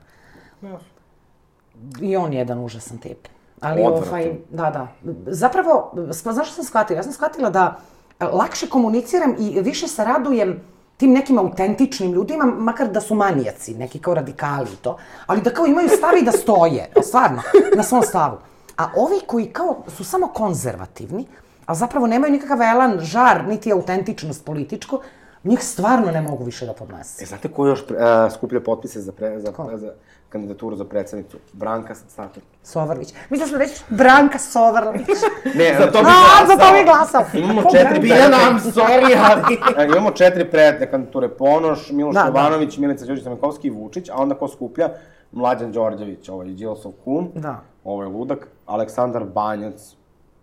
I 2.01 2.17
on 2.17 2.33
je 2.33 2.39
jedan 2.39 2.59
užasan 2.59 2.97
tip. 2.97 3.27
Ali 3.61 3.81
Odvratan. 3.81 4.07
ovaj, 4.09 4.33
da, 4.49 4.69
da. 4.69 4.87
Zapravo, 5.25 5.91
znaš 6.09 6.47
što 6.47 6.55
sam 6.55 6.63
shvatila? 6.63 6.99
Ja 6.99 7.03
sam 7.03 7.11
shvatila 7.13 7.49
da 7.49 7.77
lakše 8.19 8.69
komuniciram 8.69 9.35
i 9.39 9.61
više 9.61 9.87
se 9.87 10.03
radujem 10.03 10.61
tim 10.97 11.13
nekim 11.13 11.37
autentičnim 11.37 12.11
ljudima, 12.13 12.45
makar 12.45 12.87
da 12.91 13.01
su 13.01 13.15
manijaci, 13.15 13.73
neki 13.73 13.99
kao 13.99 14.13
radikali 14.13 14.67
i 14.73 14.75
to, 14.75 14.97
ali 15.25 15.41
da 15.41 15.49
kao 15.49 15.65
imaju 15.65 15.89
stav 15.89 16.17
i 16.17 16.25
da 16.25 16.31
stoje, 16.31 16.89
stvarno, 17.03 17.41
na 17.75 17.83
svom 17.83 18.03
stavu. 18.03 18.37
A 18.77 18.89
ovi 18.95 19.19
koji 19.27 19.45
kao 19.45 19.83
su 19.87 20.03
samo 20.03 20.27
konzervativni, 20.27 21.25
a 21.65 21.75
zapravo 21.75 22.07
nemaju 22.07 22.31
nikakav 22.31 22.61
elan, 22.61 22.99
žar, 22.99 23.47
niti 23.47 23.71
autentičnost 23.71 24.45
političko, 24.45 25.01
njih 25.43 25.63
stvarno 25.63 26.11
ne 26.11 26.21
mogu 26.21 26.43
više 26.43 26.65
da 26.65 26.73
podnese. 26.73 27.23
E, 27.23 27.27
znate 27.27 27.47
ko 27.51 27.67
još 27.67 27.81
uh, 27.81 27.87
skuplja 28.33 28.59
potpise 28.59 29.01
za, 29.01 29.11
pre, 29.11 29.39
za, 29.39 29.51
Ko? 29.51 29.69
za 29.75 29.93
kandidaturu 30.29 30.75
za 30.75 30.85
predsednicu? 30.85 31.37
Branka 31.53 31.95
Stator. 31.95 32.43
Sovrlić. 32.63 33.13
Mislila 33.29 33.49
sam 33.49 33.59
reći 33.59 33.83
Branka 33.89 34.39
Sovrlić. 34.39 35.07
Ne, 35.59 35.75
za 35.79 35.91
to 35.91 35.99
bi 35.99 36.07
A, 36.09 36.47
za 36.47 36.57
to 36.57 36.73
mi 36.73 36.83
glasao. 36.83 37.25
Imamo 37.33 37.61
četiri? 37.71 37.99
Biljana, 37.99 38.37
I'm 38.37 38.59
sorry, 38.71 39.17
ali... 39.31 39.57
E, 39.83 39.85
imamo 39.85 40.11
četiri 40.11 40.51
predne 40.51 40.91
kandidature. 40.91 41.29
Ponoš, 41.29 41.91
Miloš 41.91 42.15
Da, 42.15 42.21
da. 42.21 42.27
Jovanović, 42.27 42.77
Milica 42.77 43.05
Đorđe 43.05 43.21
Stamenkovski 43.21 43.67
i 43.67 43.71
Vučić, 43.71 44.09
a 44.09 44.15
onda 44.15 44.35
ko 44.35 44.47
skuplja? 44.47 44.89
Mlađan 45.31 45.71
Đorđević, 45.71 46.29
ovaj 46.29 46.47
Đilasov 46.47 46.91
kum, 47.03 47.31
Da. 47.35 47.61
ovaj 47.83 48.07
ludak, 48.07 48.47
Aleksandar 48.65 49.23
Banjac, 49.23 49.95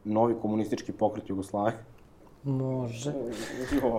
novi 0.04 0.34
komunistički 0.42 0.92
pokret 0.92 1.30
Jugoslavije. 1.30 1.78
Može. 2.46 3.12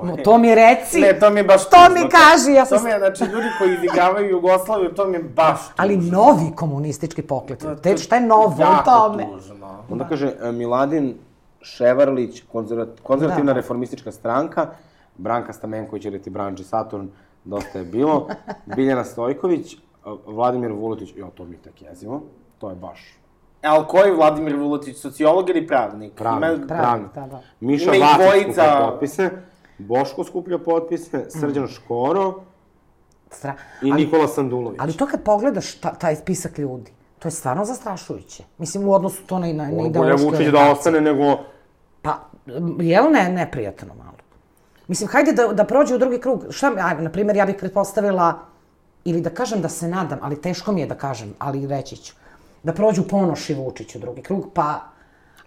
No, 0.03 0.18
to 0.24 0.38
mi 0.38 0.56
reci. 0.56 0.99
Ne, 1.02 1.19
to 1.19 1.30
mi 1.30 1.40
je 1.40 1.44
baš... 1.44 1.64
To 1.69 1.69
tužno. 1.88 2.03
mi 2.03 2.10
kaži, 2.10 2.52
ja 2.52 2.65
sam... 2.65 2.78
To 2.78 2.84
mi 2.84 2.90
je, 2.90 2.98
znači, 2.98 3.24
ljudi 3.24 3.48
koji 3.57 3.74
izigravaju 3.74 4.30
Jugoslaviju, 4.30 4.94
to 4.94 5.06
mi 5.07 5.18
je 5.18 5.24
baš 5.24 5.60
Ali 5.78 5.98
novi 5.98 6.56
komunistički 6.56 7.22
pokret. 7.22 7.65
Te, 7.84 7.98
šta 7.98 8.15
je 8.15 8.22
novo 8.22 8.56
u 8.57 8.61
jako 8.61 8.91
tome? 8.91 9.28
tužno. 9.34 9.84
Onda 9.90 10.07
kaže 10.07 10.34
e, 10.41 10.52
Miladin 10.52 11.15
Ševarlić, 11.61 12.44
konzervat, 12.52 12.90
konzervativna 13.03 13.53
Da. 13.53 13.60
reformistička 13.60 14.11
stranka, 14.11 14.68
Branka 15.18 15.53
Stamenković 15.53 16.06
ili 16.06 16.22
ti 16.22 16.30
Branđi 16.30 16.64
Saturn, 16.64 17.07
dosta 17.44 17.80
je 17.80 17.86
bilo, 17.86 18.28
Biljana 18.76 19.03
Stojković, 19.03 19.76
a, 20.06 20.15
Vladimir 20.26 20.72
Vuletić, 20.72 21.14
jo, 21.15 21.30
to 21.36 21.45
mi 21.45 21.57
tek 21.57 21.82
jezivo, 21.82 22.22
to 22.57 22.69
je 22.69 22.76
baš 22.76 23.18
Ali 23.61 23.85
koji 23.88 24.11
Vladimir 24.11 24.55
Vuletić, 24.55 24.97
sociolog 24.97 25.49
ili 25.49 25.67
pravnik? 25.67 26.13
pravnik, 26.13 26.57
Ima- 26.57 26.67
pravnik. 26.67 27.13
da, 27.15 27.21
da. 27.21 27.41
Miša 27.59 27.95
Ima 27.95 28.05
Vacić 28.05 28.17
dvojica. 28.19 28.51
skuplja 28.63 28.89
potpise, 28.89 29.29
Boško 29.77 30.23
skuplja 30.23 30.57
potpise, 30.57 31.25
Srđan 31.29 31.67
Škoro 31.67 32.34
Stra... 33.31 33.53
i 33.84 33.91
ali, 33.91 34.05
Nikola 34.05 34.27
Sandulović. 34.27 34.79
ali 34.81 34.93
to 34.93 35.05
kad 35.07 35.23
pogledaš 35.23 35.75
ta, 35.75 35.93
taj 35.93 36.15
spisak 36.15 36.57
ljudi, 36.57 36.91
to 37.19 37.27
je 37.27 37.31
stvarno 37.31 37.65
zastrašujuće. 37.65 38.43
Mislim, 38.57 38.88
u 38.88 38.93
odnosu 38.93 39.23
to 39.23 39.39
na, 39.39 39.47
na, 39.47 39.63
na 39.63 39.71
Bolje 39.71 39.88
ideološke 39.88 40.25
Vučić 40.25 40.47
da 40.47 40.71
ostane 40.71 41.01
nego... 41.01 41.38
Pa, 42.01 42.17
jel 42.79 43.11
ne, 43.11 43.29
neprijatno 43.29 43.93
malo? 43.95 44.17
Mislim, 44.88 45.09
hajde 45.09 45.31
da, 45.31 45.47
da 45.47 45.63
prođe 45.63 45.95
u 45.95 45.97
drugi 45.97 46.19
krug. 46.19 46.45
Šta, 46.49 46.69
mi- 46.69 46.81
ajde, 46.81 47.01
na 47.01 47.09
primjer, 47.09 47.38
ja 47.38 47.45
bih 47.45 47.55
pretpostavila, 47.59 48.39
ili 49.05 49.21
da 49.21 49.29
kažem 49.29 49.61
da 49.61 49.69
se 49.69 49.88
nadam, 49.88 50.19
ali 50.21 50.41
teško 50.41 50.71
mi 50.71 50.81
je 50.81 50.88
da 50.88 50.95
kažem, 50.95 51.34
ali 51.39 51.67
reći 51.67 51.95
ću, 51.97 52.13
da 52.68 52.73
prođu 52.73 53.03
Ponoš 53.07 53.49
i 53.49 53.53
Vučić 53.53 53.95
u 53.95 53.99
drugi 53.99 54.22
krug, 54.22 54.52
pa... 54.53 54.80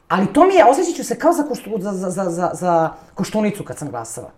Ali 0.08 0.26
to 0.32 0.44
mi 0.44 0.54
je, 0.54 0.64
osjećat 0.64 0.94
ću 0.96 1.04
se 1.04 1.18
kao 1.18 1.32
za, 1.32 1.42
koštu, 1.42 1.70
za, 1.78 1.92
za, 1.92 2.10
za, 2.10 2.24
za, 2.30 2.50
za 2.52 2.90
koštunicu 3.14 3.64
kad 3.64 3.78
sam 3.78 3.90
glasala. 3.90 4.30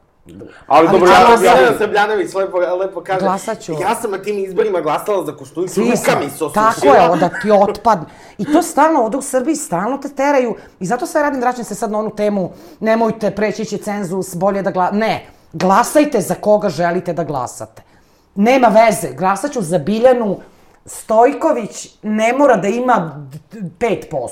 Ali, 0.66 0.88
dobro, 0.88 1.10
ja- 1.10 1.20
ja, 1.44 1.54
Jelena 1.54 1.78
Srbljanović 1.78 2.34
lepo, 2.34 2.58
lepo 2.58 3.00
kaže. 3.00 3.20
Glasat 3.20 3.60
ću. 3.60 3.72
Ja 3.72 3.94
sam 3.94 4.10
na 4.10 4.18
tim 4.18 4.38
izborima 4.38 4.80
glasala 4.80 5.24
za 5.26 5.36
Koštunicu, 5.36 5.80
ruka 5.80 6.18
mi 6.20 6.30
se 6.30 6.38
Tako 6.54 6.68
osušila. 6.68 6.94
je, 6.96 7.18
da 7.20 7.28
ti 7.28 7.50
otpadne. 7.50 8.04
I 8.38 8.44
to 8.44 8.62
stalno, 8.62 9.00
ovdje 9.02 9.18
u 9.18 9.22
Srbiji 9.22 9.56
stalno 9.56 9.98
te 9.98 10.08
teraju. 10.08 10.54
I 10.80 10.86
zato 10.86 11.06
sve 11.06 11.22
radim, 11.22 11.40
vraćam 11.40 11.64
se 11.64 11.74
sad 11.74 11.90
na 11.90 11.98
onu 11.98 12.10
temu, 12.10 12.50
nemojte 12.80 13.30
preći 13.30 13.64
će 13.64 13.78
cenzus, 13.78 14.34
bolje 14.34 14.62
da 14.62 14.70
gla... 14.70 14.90
Ne, 14.90 15.26
glasajte 15.52 16.20
za 16.20 16.34
koga 16.34 16.68
želite 16.68 17.12
da 17.12 17.24
glasate. 17.24 17.82
Nema 18.34 18.68
veze, 18.68 19.14
glasat 19.14 19.52
ću 19.52 19.62
za 19.62 19.78
Biljanu 19.78 20.38
Stojković, 20.86 21.98
ne 22.02 22.32
mora 22.32 22.56
da 22.56 22.68
ima 22.68 23.26
d- 23.52 23.60
d- 23.60 23.70
5%. 24.10 24.28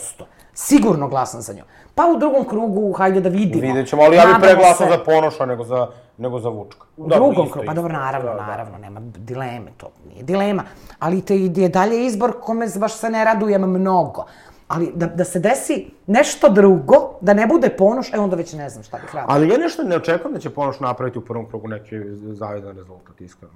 Sigurno 0.55 1.09
glasam 1.09 1.41
za 1.41 1.53
nju. 1.53 1.63
Pa 1.95 2.07
u 2.07 2.19
drugom 2.19 2.45
krugu, 2.45 2.93
hajde 2.93 3.21
da 3.21 3.29
vidimo. 3.29 3.61
vidjet 3.63 3.89
ćemo, 3.89 4.03
ali 4.03 4.17
ja 4.17 4.25
bih 4.25 4.37
pre 4.41 4.55
glasao 4.57 4.87
se- 4.87 4.93
za 4.93 5.05
Ponoša 5.05 5.47
nego 5.47 5.65
za, 5.65 5.87
nego 6.19 6.39
za 6.39 6.49
Vučka. 6.49 6.85
U 6.97 7.09
drugom 7.09 7.51
krugu, 7.51 7.67
pa 7.67 7.75
dobro, 7.75 7.93
naravno, 7.93 8.35
naravno, 8.35 8.79
nema 8.79 9.01
dileme, 9.03 9.71
to 9.77 9.91
nije 10.07 10.23
dilema. 10.23 10.63
Ali 10.99 11.23
to 11.23 11.33
je 11.33 11.69
dalje 11.69 12.07
izbor 12.07 12.33
kome 12.41 12.69
baš 12.77 12.93
se 12.93 13.11
ne 13.11 13.25
radujem 13.25 13.63
mnogo. 13.63 14.25
Ali 14.69 14.93
da, 14.95 15.07
da 15.07 15.25
se 15.25 15.39
desi 15.41 15.91
nešto 16.07 16.49
drugo, 16.49 16.95
da 17.21 17.35
ne 17.35 17.47
bude 17.47 17.69
ponoš, 17.69 18.13
e 18.13 18.19
onda 18.19 18.37
već 18.37 18.53
ne 18.53 18.71
znam 18.71 18.85
šta 18.85 18.97
bih 18.97 19.15
radila. 19.15 19.27
Ali 19.29 19.49
ja 19.49 19.59
nešto 19.59 19.83
ne 19.83 19.97
očekujem 19.97 20.35
da 20.35 20.41
će 20.41 20.51
Ponoš 20.51 20.81
napraviti 20.81 21.19
u 21.19 21.23
prvom 21.23 21.47
krugu 21.49 21.69
neki 21.69 21.97
zavidan 22.33 22.77
rezultat, 22.77 23.21
iskreno. 23.21 23.55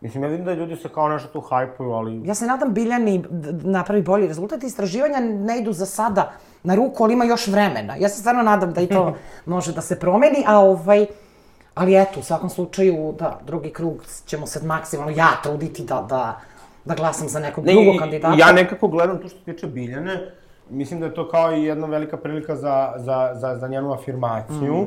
Mislim, 0.00 0.22
ja 0.22 0.28
vidim 0.28 0.44
da 0.44 0.54
ljudi 0.54 0.76
se 0.76 0.88
kao 0.88 1.08
nešto 1.08 1.28
tu 1.28 1.40
hajpuju, 1.40 1.90
ali... 1.90 2.20
Ja 2.24 2.34
se 2.34 2.46
nadam 2.46 2.74
Biljani 2.74 3.24
napravi 3.64 4.02
bolji 4.02 4.26
rezultat. 4.26 4.62
Istraživanja 4.62 5.20
ne 5.20 5.58
idu 5.58 5.72
za 5.72 5.86
sada 5.86 6.32
na 6.62 6.74
ruku, 6.74 7.04
ali 7.04 7.12
ima 7.12 7.24
još 7.24 7.46
vremena. 7.46 7.96
Ja 7.96 8.08
se 8.08 8.20
stvarno 8.20 8.42
nadam 8.42 8.72
da 8.72 8.80
i 8.80 8.86
to 8.86 9.16
može 9.54 9.72
da 9.72 9.80
se 9.80 9.98
promeni, 9.98 10.44
a 10.46 10.58
ovaj... 10.58 11.06
Ali 11.74 11.96
eto, 11.96 12.20
u 12.20 12.22
svakom 12.22 12.50
slučaju, 12.50 13.14
da, 13.18 13.38
drugi 13.46 13.70
krug 13.70 14.04
ćemo 14.26 14.46
se 14.46 14.66
maksimalno 14.66 15.12
ja 15.16 15.28
truditi 15.42 15.84
da, 15.84 16.06
da, 16.08 16.40
da 16.84 16.94
glasam 16.94 17.28
za 17.28 17.40
nekog 17.40 17.64
Ne, 17.64 17.72
drugog 17.72 17.96
kandidata. 17.98 18.36
Ja 18.38 18.52
nekako 18.52 18.88
gledam 18.88 19.18
to 19.18 19.28
što 19.28 19.38
se 19.38 19.44
tiče 19.44 19.66
Biljane, 19.66 20.32
mislim 20.70 21.00
da 21.00 21.06
je 21.06 21.14
to 21.14 21.28
kao 21.28 21.52
i 21.52 21.64
jedna 21.64 21.86
velika 21.86 22.16
prilika 22.16 22.56
za, 22.56 22.92
za, 22.96 23.30
za, 23.34 23.56
za 23.56 23.68
njenu 23.68 23.92
afirmaciju. 23.92 24.74
Mm. 24.74 24.86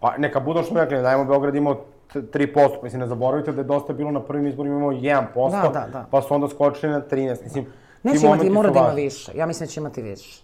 Pa 0.00 0.16
neka 0.18 0.40
budu 0.40 0.62
što 0.62 0.68
smo 0.68 0.80
rekli, 0.80 1.02
dajmo 1.02 1.24
Beograd 1.24 1.54
imao 1.54 1.80
3%, 2.14 2.82
mislim 2.82 3.00
ne 3.00 3.06
zaboravite 3.06 3.52
da 3.52 3.60
je 3.60 3.64
dosta 3.64 3.92
bilo 3.92 4.10
na 4.10 4.20
prvim 4.22 4.46
izborima 4.46 4.76
imao 4.76 4.90
1%, 4.90 5.50
Da, 5.50 5.68
da, 5.68 5.86
da. 5.92 6.06
pa 6.10 6.22
su 6.22 6.34
onda 6.34 6.48
skočili 6.48 6.92
na 6.92 7.02
13, 7.10 7.42
mislim, 7.44 7.66
Neće 8.02 8.26
imati, 8.26 8.50
mora 8.50 8.70
da 8.70 8.78
ima 8.78 8.88
više. 8.88 9.32
Ja 9.34 9.46
mislim 9.46 9.66
da 9.66 9.70
će 9.70 9.80
imati 9.80 10.02
više. 10.02 10.42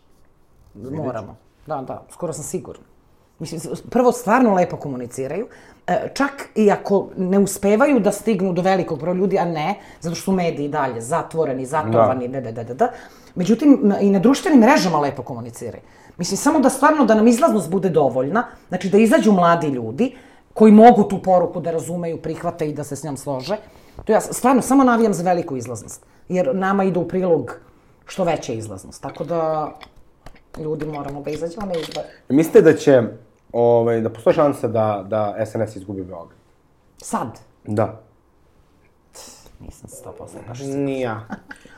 Moramo. 0.75 1.37
Da, 1.67 1.77
da, 1.77 2.07
skoro 2.11 2.33
sam 2.33 2.45
sigurna. 2.45 2.85
Mislim, 3.39 3.61
prvo 3.91 4.13
stvarno 4.13 4.55
lepo 4.55 4.77
komuniciraju. 4.77 5.47
E, 5.87 6.09
čak 6.15 6.31
i 6.55 6.71
ako 6.71 7.09
ne 7.17 7.39
uspevaju 7.39 8.01
da 8.01 8.13
stignu 8.13 8.53
do 8.53 8.63
velikog 8.63 9.01
broja 9.01 9.15
ljudi, 9.15 9.39
a 9.39 9.45
ne, 9.45 9.75
zato 10.01 10.15
što 10.15 10.25
su 10.25 10.33
mediji 10.33 10.69
dalje 10.69 11.01
zatvoreni, 11.01 11.67
zatrovani, 11.67 12.29
da. 12.29 12.41
da, 12.41 12.53
da, 12.53 12.65
da, 12.65 12.75
da. 12.75 12.89
Međutim, 13.35 13.79
na- 13.83 14.01
i 14.01 14.11
na 14.11 14.19
društvenim 14.19 14.61
mrežama 14.61 15.01
lepo 15.01 15.23
komuniciraju. 15.23 15.83
Mislim, 16.19 16.37
samo 16.37 16.61
da 16.61 16.71
stvarno 16.71 17.05
da 17.05 17.15
nam 17.15 17.27
izlaznost 17.29 17.71
bude 17.71 17.89
dovoljna, 17.89 18.45
znači 18.69 18.89
da 18.89 18.99
izađu 18.99 19.33
mladi 19.33 19.67
ljudi 19.67 20.17
koji 20.55 20.73
mogu 20.73 21.05
tu 21.09 21.23
poruku 21.23 21.61
da 21.61 21.71
razumeju, 21.71 22.23
prihvate 22.23 22.69
i 22.69 22.75
da 22.75 22.85
se 22.85 22.97
s 22.97 23.05
njom 23.05 23.17
slože. 23.17 23.57
To 24.05 24.13
ja 24.13 24.21
stvarno 24.21 24.63
samo 24.63 24.85
navijam 24.85 25.15
za 25.15 25.23
veliku 25.23 25.57
izlaznost. 25.57 26.07
Jer 26.29 26.57
nama 26.57 26.85
ide 26.85 26.99
u 26.99 27.09
prilog 27.09 27.57
što 28.07 28.25
veća 28.25 28.53
izlaznost. 28.53 29.03
Tako 29.03 29.25
da 29.25 29.73
ljudi 30.59 30.87
moramo 30.87 31.23
da 31.23 31.31
izađemo 31.31 31.67
na 31.67 31.73
izbor. 31.73 32.05
Mislite 32.29 32.61
da 32.61 32.75
će, 32.77 33.03
ovaj, 33.53 34.01
da 34.01 34.11
postoje 34.11 34.35
šansa 34.35 34.69
da, 34.69 35.05
da 35.09 35.47
SNS 35.47 35.77
izgubi 35.77 36.05
Beograd? 36.05 36.39
Sad. 36.97 37.41
Da. 37.65 38.01
Nisam 39.61 39.91
100% 40.19 40.49
baš 40.49 40.61
Ni 40.61 41.01
ja. 41.01 41.27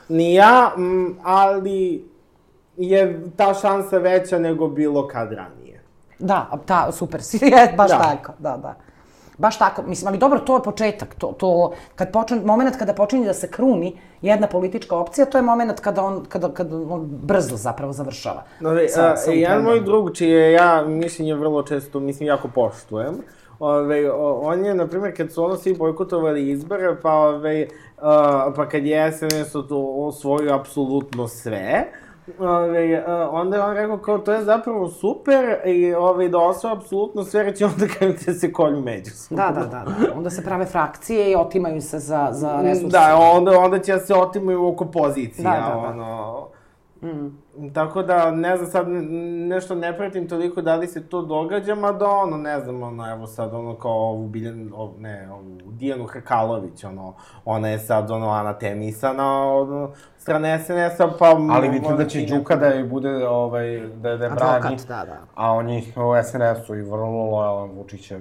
Ni 0.09 0.35
ja, 0.35 0.73
mm, 0.77 1.19
ali 1.23 2.09
je 2.77 3.23
ta 3.37 3.55
šansa 3.55 3.99
veća 3.99 4.39
nego 4.39 4.69
bilo 4.69 5.09
kad 5.09 5.33
ranije. 5.33 5.64
Da, 6.19 6.51
ta, 6.67 6.93
super 6.93 7.23
si, 7.23 7.39
je, 7.47 7.75
baš 7.77 7.91
Da. 7.91 7.99
tako, 7.99 8.33
da, 8.39 8.57
da. 8.57 8.75
Baš 9.39 9.59
tako, 9.59 9.83
mislim, 9.83 10.09
ali 10.09 10.19
dobro, 10.19 10.39
to 10.39 10.57
je 10.57 10.63
početak, 10.63 11.15
to, 11.15 11.35
to, 11.39 11.73
kad 11.95 12.13
počne, 12.13 12.41
moment 12.41 12.77
kada 12.77 12.95
počinje 12.95 13.27
da 13.27 13.35
se 13.35 13.51
kruni 13.51 13.99
jedna 14.23 14.47
politička 14.47 14.97
opcija, 14.97 15.27
to 15.27 15.39
je 15.39 15.43
moment 15.43 15.81
kada 15.81 16.03
on, 16.03 16.25
kada, 16.29 16.49
kada 16.51 16.77
on 16.77 17.01
brzo 17.05 17.57
zapravo 17.57 17.93
završava. 17.93 18.43
Ove, 18.63 18.89
sa- 18.89 19.13
a, 19.13 19.17
sa 19.17 19.31
jedan 19.31 19.63
moj 19.63 19.81
drug, 19.81 20.15
čije 20.15 20.53
ja 20.53 20.85
mišljenje 20.85 21.35
vrlo 21.35 21.63
često, 21.63 22.01
mislim, 22.01 22.27
jako 22.27 22.49
poštujem, 22.49 23.15
Ove, 23.61 24.11
o, 24.13 24.33
on 24.33 24.65
je, 24.65 24.75
na 24.75 24.87
primjer, 24.87 25.17
kad 25.17 25.33
su 25.33 25.45
ono 25.45 25.57
svi 25.57 25.75
bojkotovali 25.75 26.51
izbore, 26.51 26.97
pa, 27.03 27.13
ove, 27.13 27.67
a, 27.99 28.53
pa 28.57 28.69
kad 28.69 28.87
je 28.87 29.13
SNS 29.13 29.55
osvojio 29.99 30.55
apsolutno 30.55 31.29
sve, 31.29 31.85
Ove, 32.39 33.05
a, 33.07 33.29
onda 33.31 33.57
je 33.57 33.63
on 33.63 33.75
rekao 33.75 33.99
kao 33.99 34.19
to 34.19 34.33
je 34.33 34.45
zapravo 34.45 34.89
super 34.89 35.57
i 35.65 35.95
ove, 35.95 36.29
da 36.29 36.39
osvoje 36.39 36.77
apsolutno 36.77 37.25
sve, 37.25 37.43
reći 37.43 37.65
onda 37.75 37.87
kada 37.99 38.13
te 38.13 38.33
se 38.33 38.53
kolju 38.53 38.81
međusobno. 38.81 39.45
Da, 39.45 39.53
da, 39.53 39.61
da, 39.61 39.85
da. 39.85 40.17
Onda 40.17 40.31
se 40.31 40.45
prave 40.45 40.67
frakcije 40.67 41.31
i 41.31 41.35
otimaju 41.35 41.81
se 41.81 41.99
za, 41.99 42.29
za 42.31 42.61
resurse. 42.63 42.99
Da, 42.99 43.17
onda, 43.17 43.59
onda 43.59 43.79
će 43.79 43.99
se 43.99 44.15
otimaju 44.15 44.67
oko 44.67 44.85
pozicija, 44.85 45.51
Da, 45.51 45.61
da, 45.61 45.81
da. 45.81 45.89
ono... 45.89 46.49
Tako 47.73 48.03
da, 48.03 48.31
ne 48.31 48.57
znam, 48.57 48.71
sad 48.71 48.89
nešto 49.49 49.75
ne 49.75 49.97
pratim 49.97 50.29
toliko 50.29 50.63
da 50.63 50.77
li 50.77 50.87
se 50.87 51.09
to 51.09 51.23
događa, 51.23 51.75
mada 51.75 52.09
ono, 52.09 52.37
ne 52.37 52.61
znam, 52.61 52.83
ono, 52.83 53.11
evo 53.11 53.27
sad, 53.27 53.55
ono, 53.55 53.75
kao 53.75 53.93
ovu 53.93 54.27
Biljan, 54.29 54.73
ov, 54.75 54.91
ne, 54.99 55.29
ovu 55.33 55.73
Dijanu 55.73 56.07
Hrkalović, 56.07 56.85
ono, 56.85 57.15
ona 57.45 57.69
je 57.69 57.79
sad, 57.79 58.11
ono, 58.11 58.31
anatemisana, 58.31 59.53
ono, 59.53 59.91
strane 60.19 60.59
SNS-a, 60.59 61.09
pa... 61.19 61.37
Ali 61.51 61.69
vidite 61.69 61.89
ono, 61.89 61.97
da 61.97 62.07
će 62.07 62.27
Đuka 62.27 62.57
da 62.57 62.67
je 62.67 62.85
bude, 62.85 63.29
ovaj, 63.29 63.81
da, 63.81 64.17
da 64.17 64.25
je 64.25 64.31
Advokat, 64.31 64.61
brani, 64.61 64.77
da, 64.89 65.05
da. 65.05 65.19
a 65.35 65.53
on 65.53 65.69
je 65.69 65.79
u 65.81 66.23
SNS-u 66.25 66.75
i 66.75 66.83
vrlo 66.83 67.31
lojalan 67.31 67.71
Vučićev. 67.71 68.21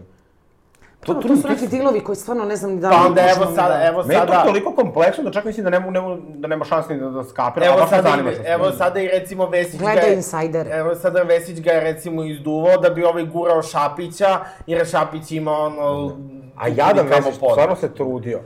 To, 1.05 1.13
to, 1.13 1.35
su 1.37 1.47
neki 1.47 1.67
dilovi 1.67 1.99
koji 1.99 2.15
stvarno 2.15 2.45
ne 2.45 2.55
znam 2.55 2.71
ni 2.71 2.79
da 2.79 2.89
Pa 2.89 3.05
onda, 3.07 3.21
evo 3.21 3.45
sada, 3.55 3.77
da- 3.77 3.87
evo 3.87 4.03
Meni 4.03 4.13
je 4.13 4.25
to 4.25 4.33
sada... 4.33 4.45
toliko 4.45 4.75
kompleksno 4.75 5.23
da 5.23 5.31
čak 5.31 5.45
mislim 5.45 5.63
da 5.63 5.69
nema, 5.69 5.91
nema, 5.91 6.17
da 6.27 6.47
nema 6.47 6.65
šanse 6.65 6.93
ni 6.93 6.99
da, 6.99 7.09
da 7.09 7.23
skapira, 7.23 7.65
a 7.65 7.69
Evo 7.69 7.77
baš 7.77 7.91
me 7.91 7.97
sada, 7.97 8.31
evo 8.45 8.71
sada 8.71 8.99
i 8.99 9.07
recimo 9.07 9.49
Vesić 9.49 9.79
ga 9.79 9.85
Gledaj 9.85 10.09
je... 10.09 10.15
Insider. 10.15 10.67
Evo 10.71 10.95
sada 10.95 11.23
Vesić 11.23 11.59
ga 11.59 11.71
je 11.71 11.79
recimo 11.79 12.23
izduvao 12.23 12.77
da 12.77 12.89
bi 12.89 13.03
ovaj 13.03 13.25
gurao 13.25 13.61
Šapića, 13.61 14.39
jer 14.67 14.87
Šapić 14.87 15.31
ima 15.31 15.51
ono... 15.51 16.17
A 16.55 16.67
jadan 16.67 17.09
kamo 17.09 17.25
Vesić, 17.25 17.35
stvarno 17.35 17.75
se 17.75 17.93
trudio. 17.93 18.39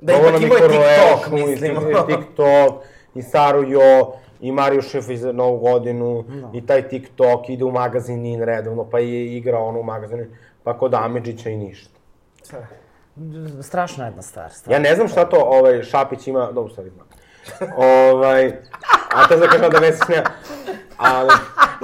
Da 0.00 0.12
mi 0.12 0.44
imao 0.44 0.56
je 0.56 0.68
TikTok, 0.68 1.32
mislim. 1.32 1.72
I, 1.72 2.06
TikTok, 2.06 2.84
i 3.14 3.22
Saru 3.22 3.62
Jo, 3.70 4.12
i 4.40 4.52
Mariju 4.52 4.82
Šefić 4.82 5.18
za 5.18 5.32
novu 5.32 5.58
godinu, 5.58 6.24
i 6.52 6.66
taj 6.66 6.88
TikTok, 6.88 7.48
ide 7.48 7.64
u 7.64 7.70
magazin 7.70 8.20
NIN 8.20 8.42
redovno, 8.42 8.84
pa 8.90 8.98
je 8.98 9.36
igrao 9.36 9.66
ono 9.66 9.80
u 9.80 9.82
magazinu, 9.82 10.24
pa 10.64 10.78
kod 10.78 10.94
Amidžića 10.94 11.50
i 11.50 11.56
ništa. 11.56 11.98
Strašna 13.62 14.04
jedna 14.04 14.22
stvar. 14.22 14.50
stvarno. 14.52 14.74
Ja 14.76 14.90
ne 14.90 14.94
znam 14.94 15.08
šta 15.08 15.24
to 15.24 15.36
ovaj, 15.40 15.82
Šapić 15.82 16.26
ima, 16.26 16.52
dobro 16.52 16.74
sad 16.74 16.84
znam. 16.84 17.06
ovaj, 17.76 18.46
a 19.14 19.28
to 19.28 19.34
je 19.34 19.48
kažem 19.48 19.70
da 19.70 19.80
ne... 19.80 19.92
Ali, 20.96 21.30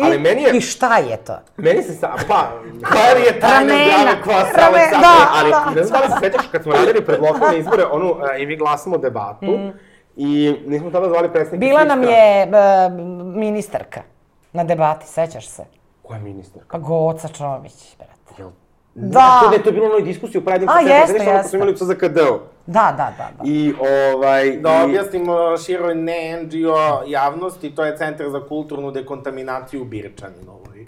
ali 0.02 0.18
meni 0.18 0.42
je, 0.42 0.56
I 0.56 0.60
šta 0.60 0.98
je 0.98 1.16
to? 1.16 1.38
meni 1.56 1.82
se 1.82 1.92
sa, 1.94 2.14
pa, 2.28 2.50
Kvar 2.84 3.16
je 3.26 3.40
tajna 3.40 3.74
zdrave 3.74 4.22
kvasa 4.22 4.50
rame- 4.56 4.66
Aleksandra. 4.66 5.00
da. 5.00 5.30
ali 5.34 5.74
ne 5.76 5.84
znam 5.84 6.00
da 6.00 6.06
li 6.06 6.12
se 6.12 6.18
sećaš 6.20 6.46
kad 6.52 6.62
smo 6.62 6.72
radili 6.72 7.04
pred 7.06 7.20
lokalne 7.20 7.58
izbore, 7.58 7.84
onu, 7.84 8.16
a, 8.20 8.36
i 8.36 8.46
mi 8.46 8.56
glasamo 8.56 8.98
debatu, 8.98 9.58
i 10.16 10.56
nismo 10.66 10.90
tada 10.90 11.08
zvali 11.08 11.32
predstavnike 11.32 11.68
Bila 11.68 11.84
nam 11.84 12.02
je 12.02 12.42
e, 12.42 12.48
ministarka 13.24 14.00
na 14.52 14.64
debati, 14.64 15.06
sećaš 15.06 15.48
se? 15.48 15.64
Koja 16.02 16.16
je 16.16 16.22
ministar? 16.24 16.62
Pa 16.70 16.78
Goca 16.78 17.28
Čomić, 17.28 17.96
brate. 17.98 18.42
Jel 18.42 18.50
Da. 18.94 19.40
To, 19.42 19.50
ne, 19.50 19.58
to 19.58 19.68
je 19.68 19.72
bilo 19.72 19.86
u 19.86 19.88
onoj 19.88 20.02
diskusiji 20.02 20.40
u 20.40 20.44
Pride 20.44 20.66
A, 20.68 20.80
Info 20.80 20.94
jeste, 20.94 21.12
Centru, 21.12 21.32
jeste. 21.32 21.48
smo 21.48 21.56
imali 21.56 21.72
u 21.72 21.76
CZKD-u. 21.76 22.38
Da, 22.66 22.94
da, 22.96 23.12
da, 23.18 23.28
da. 23.38 23.44
I, 23.44 23.74
ovaj... 24.14 24.52
Da 24.52 24.70
i- 24.72 24.84
objasnimo 24.84 25.32
široj 25.58 25.94
ne 25.94 26.42
NGO 26.42 26.76
javnosti, 27.06 27.70
to 27.70 27.84
je 27.84 27.96
Centar 27.96 28.30
za 28.30 28.40
kulturnu 28.40 28.90
dekontaminaciju 28.90 29.82
u 29.82 29.84
Birčaninovoj. 29.84 30.84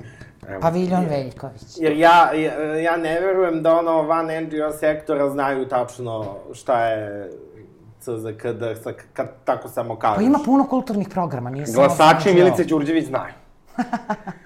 Paviljon 0.60 1.04
Veljković. 1.04 1.62
Jer 1.76 1.92
ja, 1.92 2.32
ja, 2.34 2.52
ja 2.74 2.96
ne 2.96 3.20
verujem 3.20 3.62
da 3.62 3.74
ono 3.74 4.02
van 4.02 4.26
NGO 4.26 4.72
sektora 4.72 5.30
znaju 5.30 5.68
tačno 5.68 6.36
šta 6.52 6.84
je 6.84 7.30
CZKD, 8.00 8.82
sa, 8.82 8.92
kad 9.12 9.28
tako 9.44 9.68
samo 9.68 9.96
kažeš. 9.96 10.16
Pa 10.16 10.22
ima 10.22 10.38
puno 10.44 10.66
kulturnih 10.66 11.08
programa, 11.08 11.50
nije 11.50 11.66
samo... 11.66 11.86
Glasači. 11.86 12.34
Milice 12.34 12.64
Đurđević 12.64 13.06
znaju. 13.06 13.32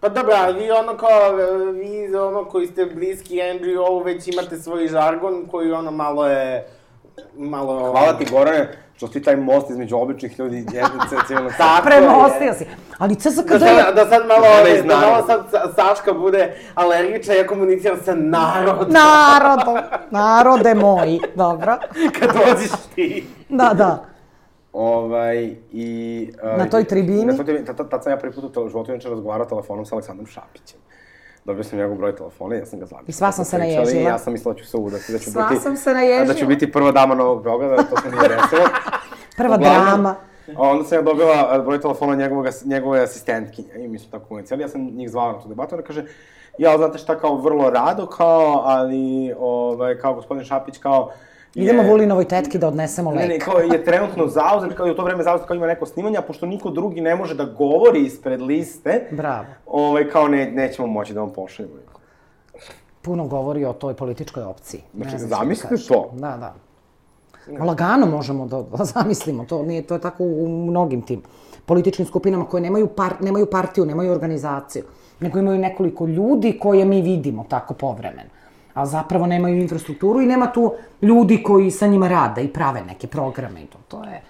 Pa 0.00 0.08
dobro, 0.08 0.34
ali 0.36 0.64
vi 0.64 0.70
ono 0.70 0.96
kao, 0.96 1.32
vi 1.72 2.16
ono 2.16 2.44
koji 2.44 2.66
ste 2.66 2.86
bliski 2.86 3.40
NGO 3.54 4.02
već 4.04 4.28
imate 4.28 4.56
svoj 4.56 4.88
žargon 4.88 5.46
koji 5.50 5.72
ono 5.72 5.90
malo 5.90 6.26
je, 6.28 6.66
malo... 7.36 7.90
Hvala 7.90 8.18
ti, 8.18 8.26
Gorane, 8.30 8.68
što 8.96 9.08
ti 9.08 9.22
taj 9.22 9.36
most 9.36 9.70
između 9.70 9.96
običnih 9.96 10.38
ljudi 10.38 10.58
i 10.58 10.66
civilnog 11.26 11.52
Tako 11.58 11.86
Premostio 11.86 12.54
si. 12.54 12.66
Ali 12.98 13.14
CZKD 13.14 13.58
Da 13.58 13.66
je... 13.66 13.82
sad, 13.82 13.94
da 13.94 14.06
sad 14.06 14.26
malo, 14.26 14.42
Da 14.42 14.82
da, 14.82 15.00
da 15.00 15.06
malo 15.06 15.26
sad 15.26 15.40
Sa- 15.50 15.72
Saška 15.72 16.12
bude 16.12 16.54
alergična, 16.74 17.34
ja 17.34 17.46
komuniciram 17.46 17.98
sa 18.04 18.14
narodom. 18.14 18.86
Narodo, 18.92 19.78
narode 20.10 20.74
moji, 20.74 21.20
dobro. 21.34 21.76
Kad 22.20 22.30
dođeš 22.32 22.70
ti. 22.94 23.26
Da, 23.48 23.74
da. 23.74 24.04
Ovaj, 24.72 25.56
i... 25.72 26.30
uh, 26.42 26.58
Na 26.58 26.66
toj 26.70 26.84
tribini? 26.84 27.24
Na 27.24 27.36
toj 27.36 27.44
tribini, 27.44 27.66
tad, 27.66 27.90
tad, 27.90 28.04
sam 28.04 28.12
ja 28.12 28.16
prvi 28.16 28.34
put 28.34 28.56
u 28.56 28.68
životu 28.68 28.90
inače 28.90 29.08
razgovarao 29.08 29.46
telefonom 29.46 29.86
sa 29.86 29.94
Aleksandrom 29.94 30.26
Šapićem. 30.26 30.80
Dobio 31.44 31.64
sam 31.64 31.78
njegov 31.78 31.96
broj 31.96 32.16
telefona 32.16 32.56
i 32.56 32.58
ja 32.58 32.66
sam 32.66 32.78
ga 32.80 32.86
zvao. 32.86 33.00
I 33.06 33.12
sva 33.12 33.32
sam 33.32 33.44
se 33.44 33.58
naježila. 33.58 34.02
Ja 34.02 34.18
sam 34.18 34.32
mislila 34.32 34.54
da 34.54 34.60
ću 34.60 34.66
se 34.66 34.76
udati, 34.76 35.12
da 35.12 35.18
ću 35.18 35.30
Sva 35.30 35.46
biti... 35.50 35.62
sam 35.62 35.76
se 35.76 35.94
naježila. 35.94 36.26
Da 36.26 36.34
ću 36.34 36.46
biti 36.46 36.72
prva 36.72 36.92
dama 36.92 37.14
Novog 37.14 37.42
Beograda, 37.42 37.76
to 37.76 37.96
se 37.96 38.10
nije 38.10 38.28
desilo. 38.28 38.68
Prva 39.38 39.56
Uglavnom, 39.56 39.84
drama. 39.84 40.14
A 40.56 40.62
onda 40.62 40.84
sam 40.84 40.98
ja 40.98 41.02
dobila 41.02 41.62
broj 41.64 41.80
telefona 41.80 42.14
njegovog, 42.14 42.46
njegove 42.64 43.00
asistentkinje 43.00 43.84
i 43.84 43.88
mi 43.88 43.98
smo 43.98 44.10
tako 44.10 44.24
komunicirali. 44.24 44.62
Ja 44.62 44.68
sam 44.68 44.80
njih 44.80 45.10
zvala 45.10 45.32
na 45.32 45.40
tu 45.42 45.48
debatu, 45.48 45.74
ona 45.74 45.84
kaže, 45.84 46.04
ja, 46.58 46.76
znate 46.76 46.98
šta, 46.98 47.18
kao 47.18 47.36
vrlo 47.36 47.70
rado, 47.70 48.06
kao, 48.06 48.62
ali, 48.64 49.34
ovaj, 49.38 49.98
kao 49.98 50.14
gospodin 50.14 50.44
Šapić, 50.44 50.78
kao, 50.78 51.12
je- 51.54 51.64
Idemo 51.64 51.82
Vulinovoj 51.82 52.24
tetki 52.26 52.58
da 52.58 52.68
odnesemo 52.68 53.10
Ne, 53.12 53.16
ne, 53.18 53.28
lek. 53.28 53.44
kao 53.44 53.58
je 53.58 53.84
trenutno 53.84 54.26
zauzet, 54.26 54.74
kao 54.74 54.86
je 54.86 54.92
u 54.92 54.96
to 54.96 55.04
vreme 55.04 55.22
zauzet, 55.22 55.46
kao 55.46 55.56
ima 55.56 55.66
neko 55.66 55.86
snimanje, 55.86 56.16
a 56.16 56.22
pošto 56.22 56.46
niko 56.46 56.70
drugi 56.70 57.00
ne 57.00 57.16
može 57.16 57.34
da 57.34 57.44
govori 57.46 58.00
ispred 58.00 58.40
liste, 58.42 59.08
Bravo. 59.10 59.44
ovaj, 59.66 60.08
kao 60.08 60.28
ne, 60.28 60.46
nećemo 60.46 60.88
moći 60.88 61.14
da 61.14 61.20
vam 61.20 61.30
pošaljemo. 61.30 61.74
Puno 63.02 63.26
govori 63.26 63.64
o 63.64 63.72
toj 63.72 63.94
političkoj 63.94 64.42
opciji. 64.44 64.80
Ne 64.92 65.02
Znači, 65.02 65.18
znam 65.18 65.28
šta 65.28 65.36
zamislite 65.36 65.74
da 65.76 65.82
to. 65.84 66.10
Da, 66.14 66.36
da. 66.36 66.54
Lagano 67.58 68.06
možemo 68.06 68.46
da, 68.46 68.62
da 68.68 68.84
zamislimo, 68.86 69.44
to, 69.44 69.62
nije, 69.62 69.82
to 69.82 69.94
je 69.94 70.00
tako 70.00 70.24
u 70.24 70.48
mnogim 70.48 71.02
tim 71.02 71.22
političkim 71.66 72.06
skupinama 72.06 72.44
koje 72.44 72.60
nemaju, 72.60 72.86
par, 72.88 73.12
nemaju 73.20 73.46
partiju, 73.46 73.86
nemaju 73.86 74.12
organizaciju, 74.12 74.82
nego 75.20 75.38
imaju 75.38 75.58
nekoliko 75.58 76.06
ljudi 76.06 76.58
koje 76.58 76.84
mi 76.84 77.02
vidimo 77.02 77.44
tako 77.44 77.74
povremeno. 77.74 78.30
A 78.78 78.86
zapravo 78.86 79.26
nemaju 79.26 79.56
infrastrukturu 79.60 80.20
i 80.20 80.26
nema 80.26 80.52
tu 80.52 80.74
ljudi 81.02 81.42
koji 81.42 81.70
sa 81.70 81.86
njima 81.86 82.08
rade 82.08 82.42
i 82.44 82.52
prave 82.52 82.82
neke 82.84 83.06
programe 83.06 83.62
i 83.62 83.66
to. 83.66 83.78
To 83.88 84.04
je, 84.04 84.22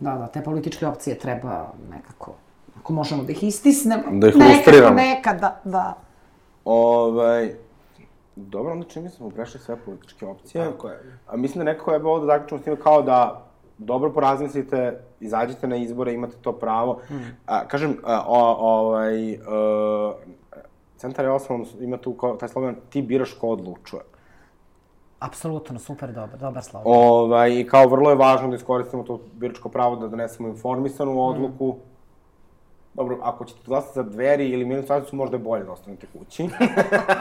da, 0.00 0.14
da, 0.14 0.26
te 0.26 0.42
političke 0.42 0.86
opcije 0.86 1.18
treba 1.18 1.66
nekako, 1.90 2.32
ako 2.78 2.92
možemo 2.92 3.24
da 3.24 3.32
ih 3.32 3.42
istisnemo. 3.42 4.02
Da 4.10 4.28
ih 4.28 4.36
nekako, 4.36 4.56
lustriramo. 4.56 4.94
Nekada, 4.94 5.60
da. 5.64 5.94
Ovaj, 6.64 7.54
dobro, 8.36 8.72
onda 8.72 8.86
čini 8.86 9.04
da 9.04 9.10
smo 9.10 9.30
prešli 9.30 9.60
sve 9.60 9.76
političke 9.76 10.26
opcije. 10.26 10.64
Tako 10.64 10.88
je. 10.88 11.18
A 11.26 11.36
mislim 11.36 11.64
da 11.64 11.72
nekako 11.72 11.92
je 11.92 12.04
ovo 12.04 12.18
da 12.18 12.26
zaključimo 12.26 12.60
s 12.60 12.64
time 12.64 12.76
kao 12.76 13.02
da 13.02 13.44
dobro 13.78 14.10
porazmislite, 14.10 15.00
izađite 15.20 15.66
na 15.66 15.76
izbore, 15.76 16.12
imate 16.12 16.36
to 16.42 16.52
pravo. 16.52 17.00
A, 17.46 17.68
kažem, 17.68 17.96
a, 18.04 18.24
o, 18.26 18.56
ovaj, 18.58 19.32
e, 19.32 19.38
centar 21.04 21.24
je 21.24 21.30
osnovan, 21.30 21.66
ima 21.80 21.96
tu 21.96 22.14
kao, 22.16 22.36
taj 22.36 22.48
slogan, 22.48 22.76
ti 22.90 23.02
biraš 23.02 23.32
ko 23.40 23.48
odlučuje. 23.48 24.02
Apsolutno, 25.20 25.78
super, 25.78 26.12
dobar, 26.12 26.38
dobar 26.38 26.64
slogan. 26.64 26.92
Ovaj, 26.96 27.58
I 27.60 27.66
kao 27.68 27.88
vrlo 27.88 28.10
je 28.10 28.16
važno 28.16 28.48
da 28.48 28.56
iskoristimo 28.56 29.02
to 29.02 29.18
biračko 29.32 29.68
pravo 29.68 29.96
da 29.96 30.08
donesemo 30.08 30.48
informisanu 30.48 31.18
odluku. 31.26 31.76
Dobro, 32.94 33.18
ako 33.22 33.44
ćete 33.44 33.60
glasati 33.66 33.94
za 33.94 34.02
dveri 34.02 34.48
ili 34.48 34.64
minus 34.64 34.86
su 35.10 35.16
možda 35.16 35.36
je 35.36 35.42
bolje 35.42 35.64
da 35.64 35.72
ostanete 35.72 36.06
kući. 36.12 36.48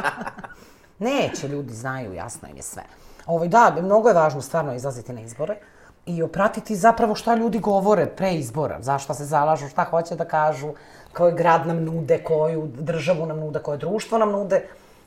Neće, 1.10 1.48
ljudi 1.48 1.74
znaju, 1.74 2.14
jasno 2.14 2.50
im 2.50 2.56
je 2.56 2.64
sve. 2.64 2.84
Ovaj, 3.26 3.48
da, 3.48 3.76
mnogo 3.82 4.10
je 4.10 4.16
važno 4.16 4.42
stvarno 4.42 4.74
izlaziti 4.74 5.14
na 5.14 5.22
izbore 5.22 5.58
i 6.06 6.24
opratiti 6.24 6.76
zapravo 6.76 7.16
šta 7.16 7.36
ljudi 7.36 7.60
govore 7.60 8.06
pre 8.06 8.34
izbora, 8.36 8.82
zašto 8.82 9.14
se 9.14 9.26
zalažu, 9.26 9.68
šta 9.68 9.84
hoće 9.84 10.16
da 10.16 10.26
kažu, 10.26 10.74
koji 11.18 11.34
grad 11.34 11.68
nam 11.68 11.84
nude, 11.84 12.24
koju 12.24 12.68
državu 12.68 13.26
nam 13.26 13.40
nude, 13.40 13.60
koje 13.60 13.78
društvo 13.78 14.18
nam 14.18 14.32
nude. 14.32 14.64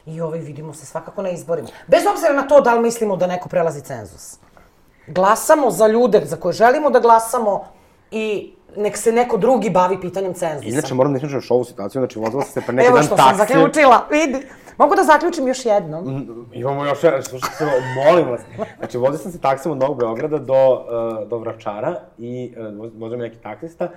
I 0.06 0.20
ovaj, 0.20 0.38
vidimo 0.38 0.74
se 0.74 0.86
svakako 0.86 1.22
na 1.22 1.30
izborima. 1.30 1.68
Bez 1.86 2.02
obzira 2.12 2.32
na 2.32 2.42
to 2.48 2.60
da 2.60 2.74
li 2.74 2.82
mislimo 2.82 3.16
da 3.16 3.26
neko 3.26 3.48
prelazi 3.48 3.80
cenzus. 3.80 4.38
Glasamo 5.06 5.70
za 5.70 5.86
ljude 5.86 6.22
za 6.24 6.36
koje 6.36 6.52
želimo 6.52 6.90
da 6.90 7.00
glasamo 7.00 7.64
i 8.10 8.52
nek 8.76 8.96
se 8.96 9.12
neko 9.12 9.36
drugi 9.36 9.70
bavi 9.70 10.00
pitanjem 10.00 10.34
cenzusa. 10.34 10.68
Inače, 10.68 10.94
moram 10.94 11.12
da 11.12 11.16
ispričam 11.16 11.38
još 11.38 11.50
ovu 11.50 11.64
situaciju, 11.64 12.00
znači 12.00 12.18
vozila 12.18 12.42
se 12.42 12.60
pre 12.60 12.74
neki 12.74 12.88
Evo 12.88 12.96
dan 12.96 13.06
što 13.06 13.16
sam 13.16 13.36
taksi. 13.36 13.38
zaključila, 13.38 14.06
vidi. 14.10 14.46
Mogu 14.78 14.94
da 14.94 15.04
zaključim 15.04 15.48
još 15.48 15.66
jednom? 15.66 16.26
Imamo 16.52 16.84
još 16.84 17.04
jedan, 17.04 17.22
slušajte 17.22 17.56
se, 17.56 17.64
molim 18.04 18.28
vas. 18.28 18.40
Znači, 18.78 18.98
vozio 18.98 19.18
sam 19.18 19.32
se 19.32 19.40
taksom 19.40 19.72
od 19.72 19.78
Novog 19.78 19.98
Beograda 19.98 20.38
do, 20.38 20.72
uh, 20.74 21.28
do 21.28 21.38
Vračara 21.38 22.00
i 22.18 22.54
uh, 22.56 22.92
vozio 23.00 23.18
me 23.18 23.24
neki 23.24 23.38
taksista. 23.38 23.88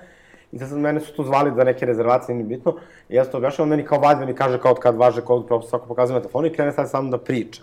I 0.52 0.58
sad 0.58 0.78
mene 0.78 1.00
su 1.00 1.14
tu 1.14 1.24
zvali 1.24 1.52
za 1.56 1.64
neke 1.64 1.86
rezervacije, 1.86 2.34
nije 2.34 2.46
bitno. 2.46 2.74
I 3.08 3.14
ja 3.14 3.24
sam 3.24 3.32
to 3.32 3.38
objašnjao, 3.38 3.62
on 3.62 3.68
meni 3.68 3.84
kao 3.84 3.98
vađe, 3.98 4.26
mi 4.26 4.34
kaže 4.34 4.60
kao 4.60 4.72
od 4.72 4.78
kad 4.78 4.96
važe 4.96 5.20
kod 5.20 5.46
propisa, 5.46 5.70
svako 5.70 5.86
pokazuje 5.86 6.14
na 6.14 6.20
telefonu 6.20 6.46
i 6.46 6.52
krene 6.52 6.72
sad 6.72 6.90
sa 6.90 7.00
mnom 7.00 7.10
da 7.10 7.18
priča. 7.18 7.62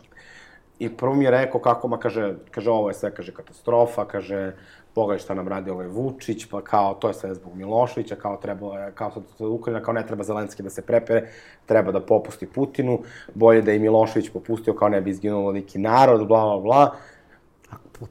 I 0.79 0.89
prvo 0.89 1.15
mi 1.15 1.25
je 1.25 1.31
rekao 1.31 1.61
kako, 1.61 1.87
ma 1.87 1.97
kaže, 1.97 2.35
kaže 2.51 2.69
ovo 2.71 2.89
je 2.89 2.93
sve, 2.93 3.11
kaže 3.15 3.33
katastrofa, 3.33 4.05
kaže 4.05 4.53
pogledaj 4.97 5.19
šta 5.19 5.33
nam 5.33 5.47
radi 5.47 5.71
ovaj 5.71 5.87
Vučić, 5.87 6.45
pa 6.51 6.61
kao 6.61 6.93
to 6.93 7.07
je 7.07 7.13
sve 7.13 7.33
zbog 7.33 7.55
Miloševića, 7.55 8.15
kao 8.15 8.37
treba, 8.37 8.91
kao 8.91 9.11
sad 9.11 9.23
Ukrajina, 9.39 9.83
kao 9.83 9.93
ne 9.93 10.05
treba 10.07 10.23
Zelenski 10.23 10.63
da 10.63 10.69
se 10.69 10.81
prepere, 10.81 11.27
treba 11.65 11.91
da 11.91 11.99
popusti 12.01 12.47
Putinu, 12.47 12.99
bolje 13.33 13.61
da 13.61 13.71
je 13.71 13.79
Milošević 13.79 14.29
popustio, 14.33 14.73
kao 14.73 14.89
ne 14.89 15.01
bi 15.01 15.09
izginulo 15.09 15.51
neki 15.51 15.79
narod, 15.79 16.27
bla, 16.27 16.41
bla, 16.45 16.59
bla. 16.59 16.95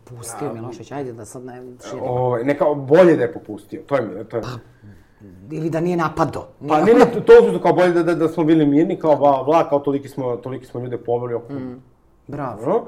Pustio 0.04 0.54
Milošević, 0.54 0.92
ajde 0.92 1.12
da 1.12 1.24
sad 1.24 1.44
ne 1.44 1.62
širimo. 1.90 2.06
Ovaj, 2.06 2.44
ne 2.44 2.58
kao, 2.58 2.74
bolje 2.74 3.16
da 3.16 3.22
je 3.22 3.32
popustio, 3.32 3.82
to 3.86 3.96
je 3.96 4.02
mi, 4.02 4.24
to 4.24 4.36
je... 4.36 4.42
Ili 5.50 5.70
da 5.70 5.80
nije 5.80 5.96
napado. 5.96 6.48
Pa 6.68 6.80
ne, 6.80 6.94
ne, 6.94 7.24
to 7.26 7.52
su 7.52 7.60
kao 7.62 7.72
bolje 7.72 7.92
da, 7.92 8.02
da, 8.02 8.14
da 8.14 8.28
smo 8.28 8.44
bili 8.44 8.66
mirni, 8.66 8.98
kao 8.98 9.16
bla, 9.16 9.42
bla, 9.44 9.68
kao 9.68 9.78
toliki 9.78 10.08
smo, 10.08 10.36
toliki 10.36 10.66
smo 10.66 10.80
ljude 10.80 10.98
poveli 10.98 11.34
oko 11.34 11.52
Bravo. 12.26 12.56
Dobro. 12.56 12.86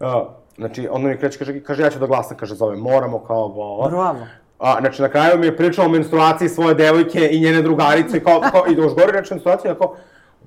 Uh, 0.00 0.28
znači, 0.56 0.88
onda 0.90 1.08
mi 1.08 1.16
kreće, 1.16 1.38
kaže, 1.38 1.60
kaže, 1.60 1.82
ja 1.82 1.90
ću 1.90 1.98
da 1.98 2.06
glasam, 2.06 2.36
kaže, 2.36 2.54
zove, 2.54 2.76
moramo, 2.76 3.18
kao, 3.18 3.48
bla, 3.48 3.76
bla. 3.76 3.88
Bravo. 3.88 4.26
A, 4.58 4.76
znači, 4.80 5.02
na 5.02 5.08
kraju 5.08 5.38
mi 5.38 5.46
je 5.46 5.56
pričao 5.56 5.84
o 5.84 5.88
menstruaciji 5.88 6.48
svoje 6.48 6.74
devojke 6.74 7.28
i 7.32 7.40
njene 7.40 7.62
drugarice, 7.62 8.24
kao, 8.24 8.40
kao, 8.52 8.64
i 8.68 8.74
još 8.74 8.94
gori 8.94 9.12
reče 9.12 9.34
menstruaciju, 9.34 9.74
kao, 9.74 9.94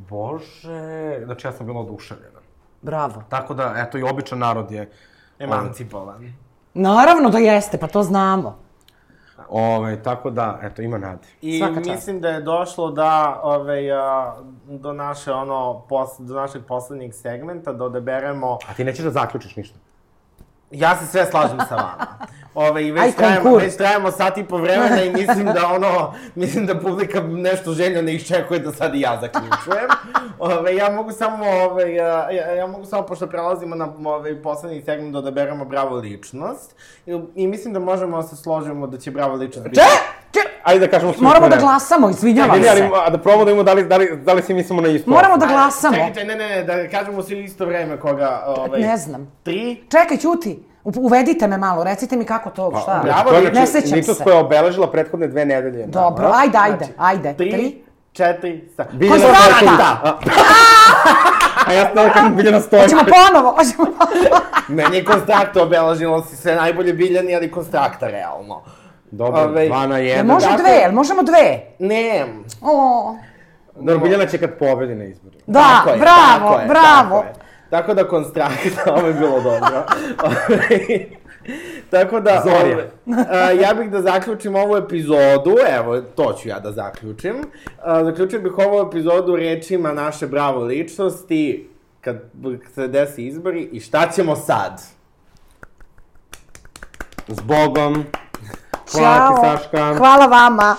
bože, 0.10 1.22
znači, 1.26 1.48
ja 1.48 1.52
sam 1.52 1.66
bila 1.66 1.80
oduševljena. 1.80 2.40
Bravo. 2.82 3.24
Tako 3.30 3.54
da, 3.54 3.74
eto, 3.78 3.98
i 3.98 4.04
običan 4.04 4.40
narod 4.40 4.72
je, 4.72 4.90
Emancipovan. 5.40 6.34
Naravno 6.74 7.30
da 7.30 7.38
jeste, 7.38 7.78
pa 7.78 7.88
to 7.88 8.04
znamo. 8.04 8.58
ovaj, 9.50 10.04
tako 10.04 10.30
da, 10.30 10.60
eto, 10.64 10.82
ima 10.82 10.98
nade. 10.98 11.28
I 11.42 11.58
Svaka 11.60 11.76
čast. 11.76 11.90
mislim 11.90 12.22
da 12.22 12.30
je 12.30 12.42
došlo 12.42 12.92
da, 12.92 13.40
ovaj, 13.44 13.92
a, 13.92 14.36
do 14.68 14.94
naše, 14.94 15.32
ono, 15.32 15.82
pos, 15.90 16.10
do 16.20 16.34
našeg 16.34 16.62
poslednjeg 16.66 17.14
segmenta, 17.14 17.74
da 17.74 17.86
odeberemo... 17.86 18.58
A 18.70 18.74
ti 18.74 18.84
nećeš 18.84 19.04
da 19.06 19.12
zaključiš 19.12 19.56
ništa. 19.56 19.78
Ja 20.74 20.98
se 20.98 21.08
sve 21.08 21.26
slažem 21.26 21.60
sa 21.70 21.76
vama. 21.76 22.08
Ove, 22.56 22.84
i 22.84 22.86
Aj, 22.86 22.92
već 22.92 23.16
trajamo, 23.16 23.44
konkur. 23.44 23.62
već 23.62 23.78
trajamo 23.78 24.12
sat 24.12 24.38
i 24.38 24.44
po 24.44 24.58
vremena 24.58 25.04
i 25.04 25.10
mislim 25.14 25.46
da 25.46 25.68
ono, 25.68 26.14
mislim 26.36 26.66
da 26.66 26.80
publika 26.80 27.22
nešto 27.22 27.74
željno 27.74 28.02
ne 28.02 28.14
iščekuje 28.14 28.60
da 28.60 28.72
sad 28.72 28.96
i 28.96 29.00
ja 29.00 29.20
zaključujem. 29.22 29.88
Ove, 30.40 30.76
ja 30.76 30.90
mogu 30.90 31.12
samo, 31.12 31.46
ove, 31.70 31.94
ja, 31.94 32.32
ja, 32.32 32.54
ja 32.54 32.68
mogu 32.68 32.86
samo, 32.86 33.06
pošto 33.06 33.28
prelazimo 33.28 33.76
na 33.76 33.94
ove, 34.06 34.42
poslednji 34.42 34.82
segment 34.82 35.14
da 35.14 35.20
odaberemo 35.20 35.66
bravo 35.66 35.96
ličnost. 35.96 36.76
I, 37.06 37.20
I 37.36 37.48
mislim 37.48 37.74
da 37.74 37.80
možemo 37.80 38.18
da 38.18 38.24
se 38.24 38.36
složimo 38.36 38.88
da 38.88 38.98
će 38.98 39.12
bravo 39.12 39.36
ličnost 39.36 39.64
biti... 39.70 39.82
Če! 39.82 40.13
Ajde 40.64 40.80
da 40.80 40.88
kažemo 40.90 41.14
sve. 41.14 41.22
Moramo 41.24 41.50
da 41.50 41.56
glasamo, 41.58 42.10
izvinjavam 42.10 42.52
Ne, 42.52 42.62
ne, 42.62 42.70
ali, 42.70 42.80
se. 42.80 42.90
a 42.98 43.10
da 43.10 43.18
probamo 43.18 43.46
da 43.46 43.52
imamo 43.52 43.64
da 43.64 43.74
li, 43.74 43.84
da 43.84 43.98
li, 43.98 44.18
da 44.18 44.34
li 44.34 44.42
svi 44.42 44.54
mislimo 44.54 44.82
na 44.82 44.88
isto. 44.88 45.12
Moramo 45.12 45.38
da 45.38 45.46
glasamo. 45.46 45.94
Čekaj, 45.94 46.10
čekaj, 46.10 46.26
ne, 46.26 46.36
ne, 46.38 46.50
ne, 46.50 46.64
da 46.64 46.90
kažemo 46.90 47.24
svi 47.24 47.40
isto 47.40 47.66
vreme 47.66 48.00
koga... 48.00 48.44
Ovaj, 48.48 48.80
Ne 48.82 48.98
znam. 48.98 49.32
Tri, 49.44 49.84
Čekaj, 49.92 50.18
ćuti. 50.18 50.64
Uvedite 50.86 51.48
me 51.48 51.58
malo, 51.58 51.84
recite 51.84 52.16
mi 52.18 52.26
kako 52.26 52.50
to, 52.50 52.80
šta? 52.84 53.02
Znači, 53.04 53.24
to 53.26 53.36
je 53.36 53.42
ne 53.44 53.66
znači 53.66 53.88
sećam 53.88 54.16
se. 54.16 54.24
koja 54.24 54.34
je 54.34 54.40
obeležila 54.40 54.92
prethodne 54.92 55.28
dve 55.28 55.46
nedelje. 55.46 55.86
Dobro, 55.86 56.32
ajde, 56.34 56.58
ajde, 56.58 56.78
Znači, 56.78 56.94
ajde. 56.98 57.34
tri, 57.34 57.52
Tri. 57.52 57.84
četiri, 58.14 58.70
sa... 58.76 58.86
Biljana! 58.92 59.20
Stojković. 59.20 59.80
A 61.68 61.74
ja 61.74 61.86
sam 61.86 61.96
da 61.96 62.10
kažem 62.10 62.36
Biljana 62.36 62.58
Hoćemo 62.60 62.80
Stojković. 62.82 63.14
ponovo, 63.28 63.52
hoćemo 63.52 63.86
ponovo. 63.98 64.42
Meni 64.68 64.98
je 64.98 65.06
konstrakta 65.06 65.64
obeležilo 65.64 66.24
si 66.24 66.36
sve 66.38 66.56
najbolje 66.56 66.94
biljani, 66.94 67.36
ali 67.36 67.52
konstrakta 67.52 68.08
realno. 68.08 68.62
Dobro, 69.14 69.42
Ovaj, 69.42 69.68
dva 69.68 69.88
na 69.88 69.98
Jel 69.98 70.08
jedan. 70.08 70.26
može 70.26 70.48
Dakle- 70.48 70.58
dve, 70.60 70.72
jel 70.74 70.92
možemo 70.92 71.24
dve? 71.24 71.60
Ne, 71.80 72.26
O, 72.62 73.16
Dobro, 73.76 73.98
Biljana 74.00 74.26
će 74.26 74.38
kad 74.38 74.58
pobedi 74.58 74.96
na 74.96 75.04
izborima. 75.04 75.42
da, 75.48 75.60
Tako 75.60 75.90
je, 75.90 75.98
bravo, 75.98 76.48
tako 76.48 76.60
je, 76.62 76.68
bravo. 76.68 77.16
Tako, 77.16 77.28
je. 77.28 77.34
tako 77.70 77.94
da 77.94 78.08
konstrakta, 78.08 78.60
ovo 78.94 79.08
je 79.08 79.14
bilo 79.14 79.42
dobro. 79.42 79.84
Tako 81.90 82.20
da, 82.20 82.44
ovaj, 82.46 82.76
a, 83.30 83.52
ja 83.52 83.74
bih 83.74 83.90
da 83.90 84.02
zaključim 84.02 84.56
ovu 84.56 84.78
epizodu, 84.78 85.56
evo, 85.70 86.02
to 86.02 86.34
ću 86.34 86.50
ja 86.50 86.60
da 86.60 86.72
zaključim. 86.72 87.36
A, 87.78 88.04
zaključio 88.04 88.40
bih 88.40 88.58
ovu 88.60 88.88
epizodu 88.88 89.36
rečima 89.36 89.92
naše 89.92 90.28
bravo 90.28 90.60
ličnosti, 90.62 91.70
kad 92.02 92.16
se 92.76 92.88
desi 92.88 93.24
izbori, 93.24 93.62
i 93.64 93.80
šta 93.80 94.10
ćemo 94.10 94.36
sad? 94.36 94.82
S 97.28 97.40
Bogom. 97.42 98.06
Hvala 98.94 99.28
ti, 99.28 99.42
Ćao. 99.42 99.58
Saška. 99.58 99.98
Hvala 99.98 100.26
vama. 100.26 100.76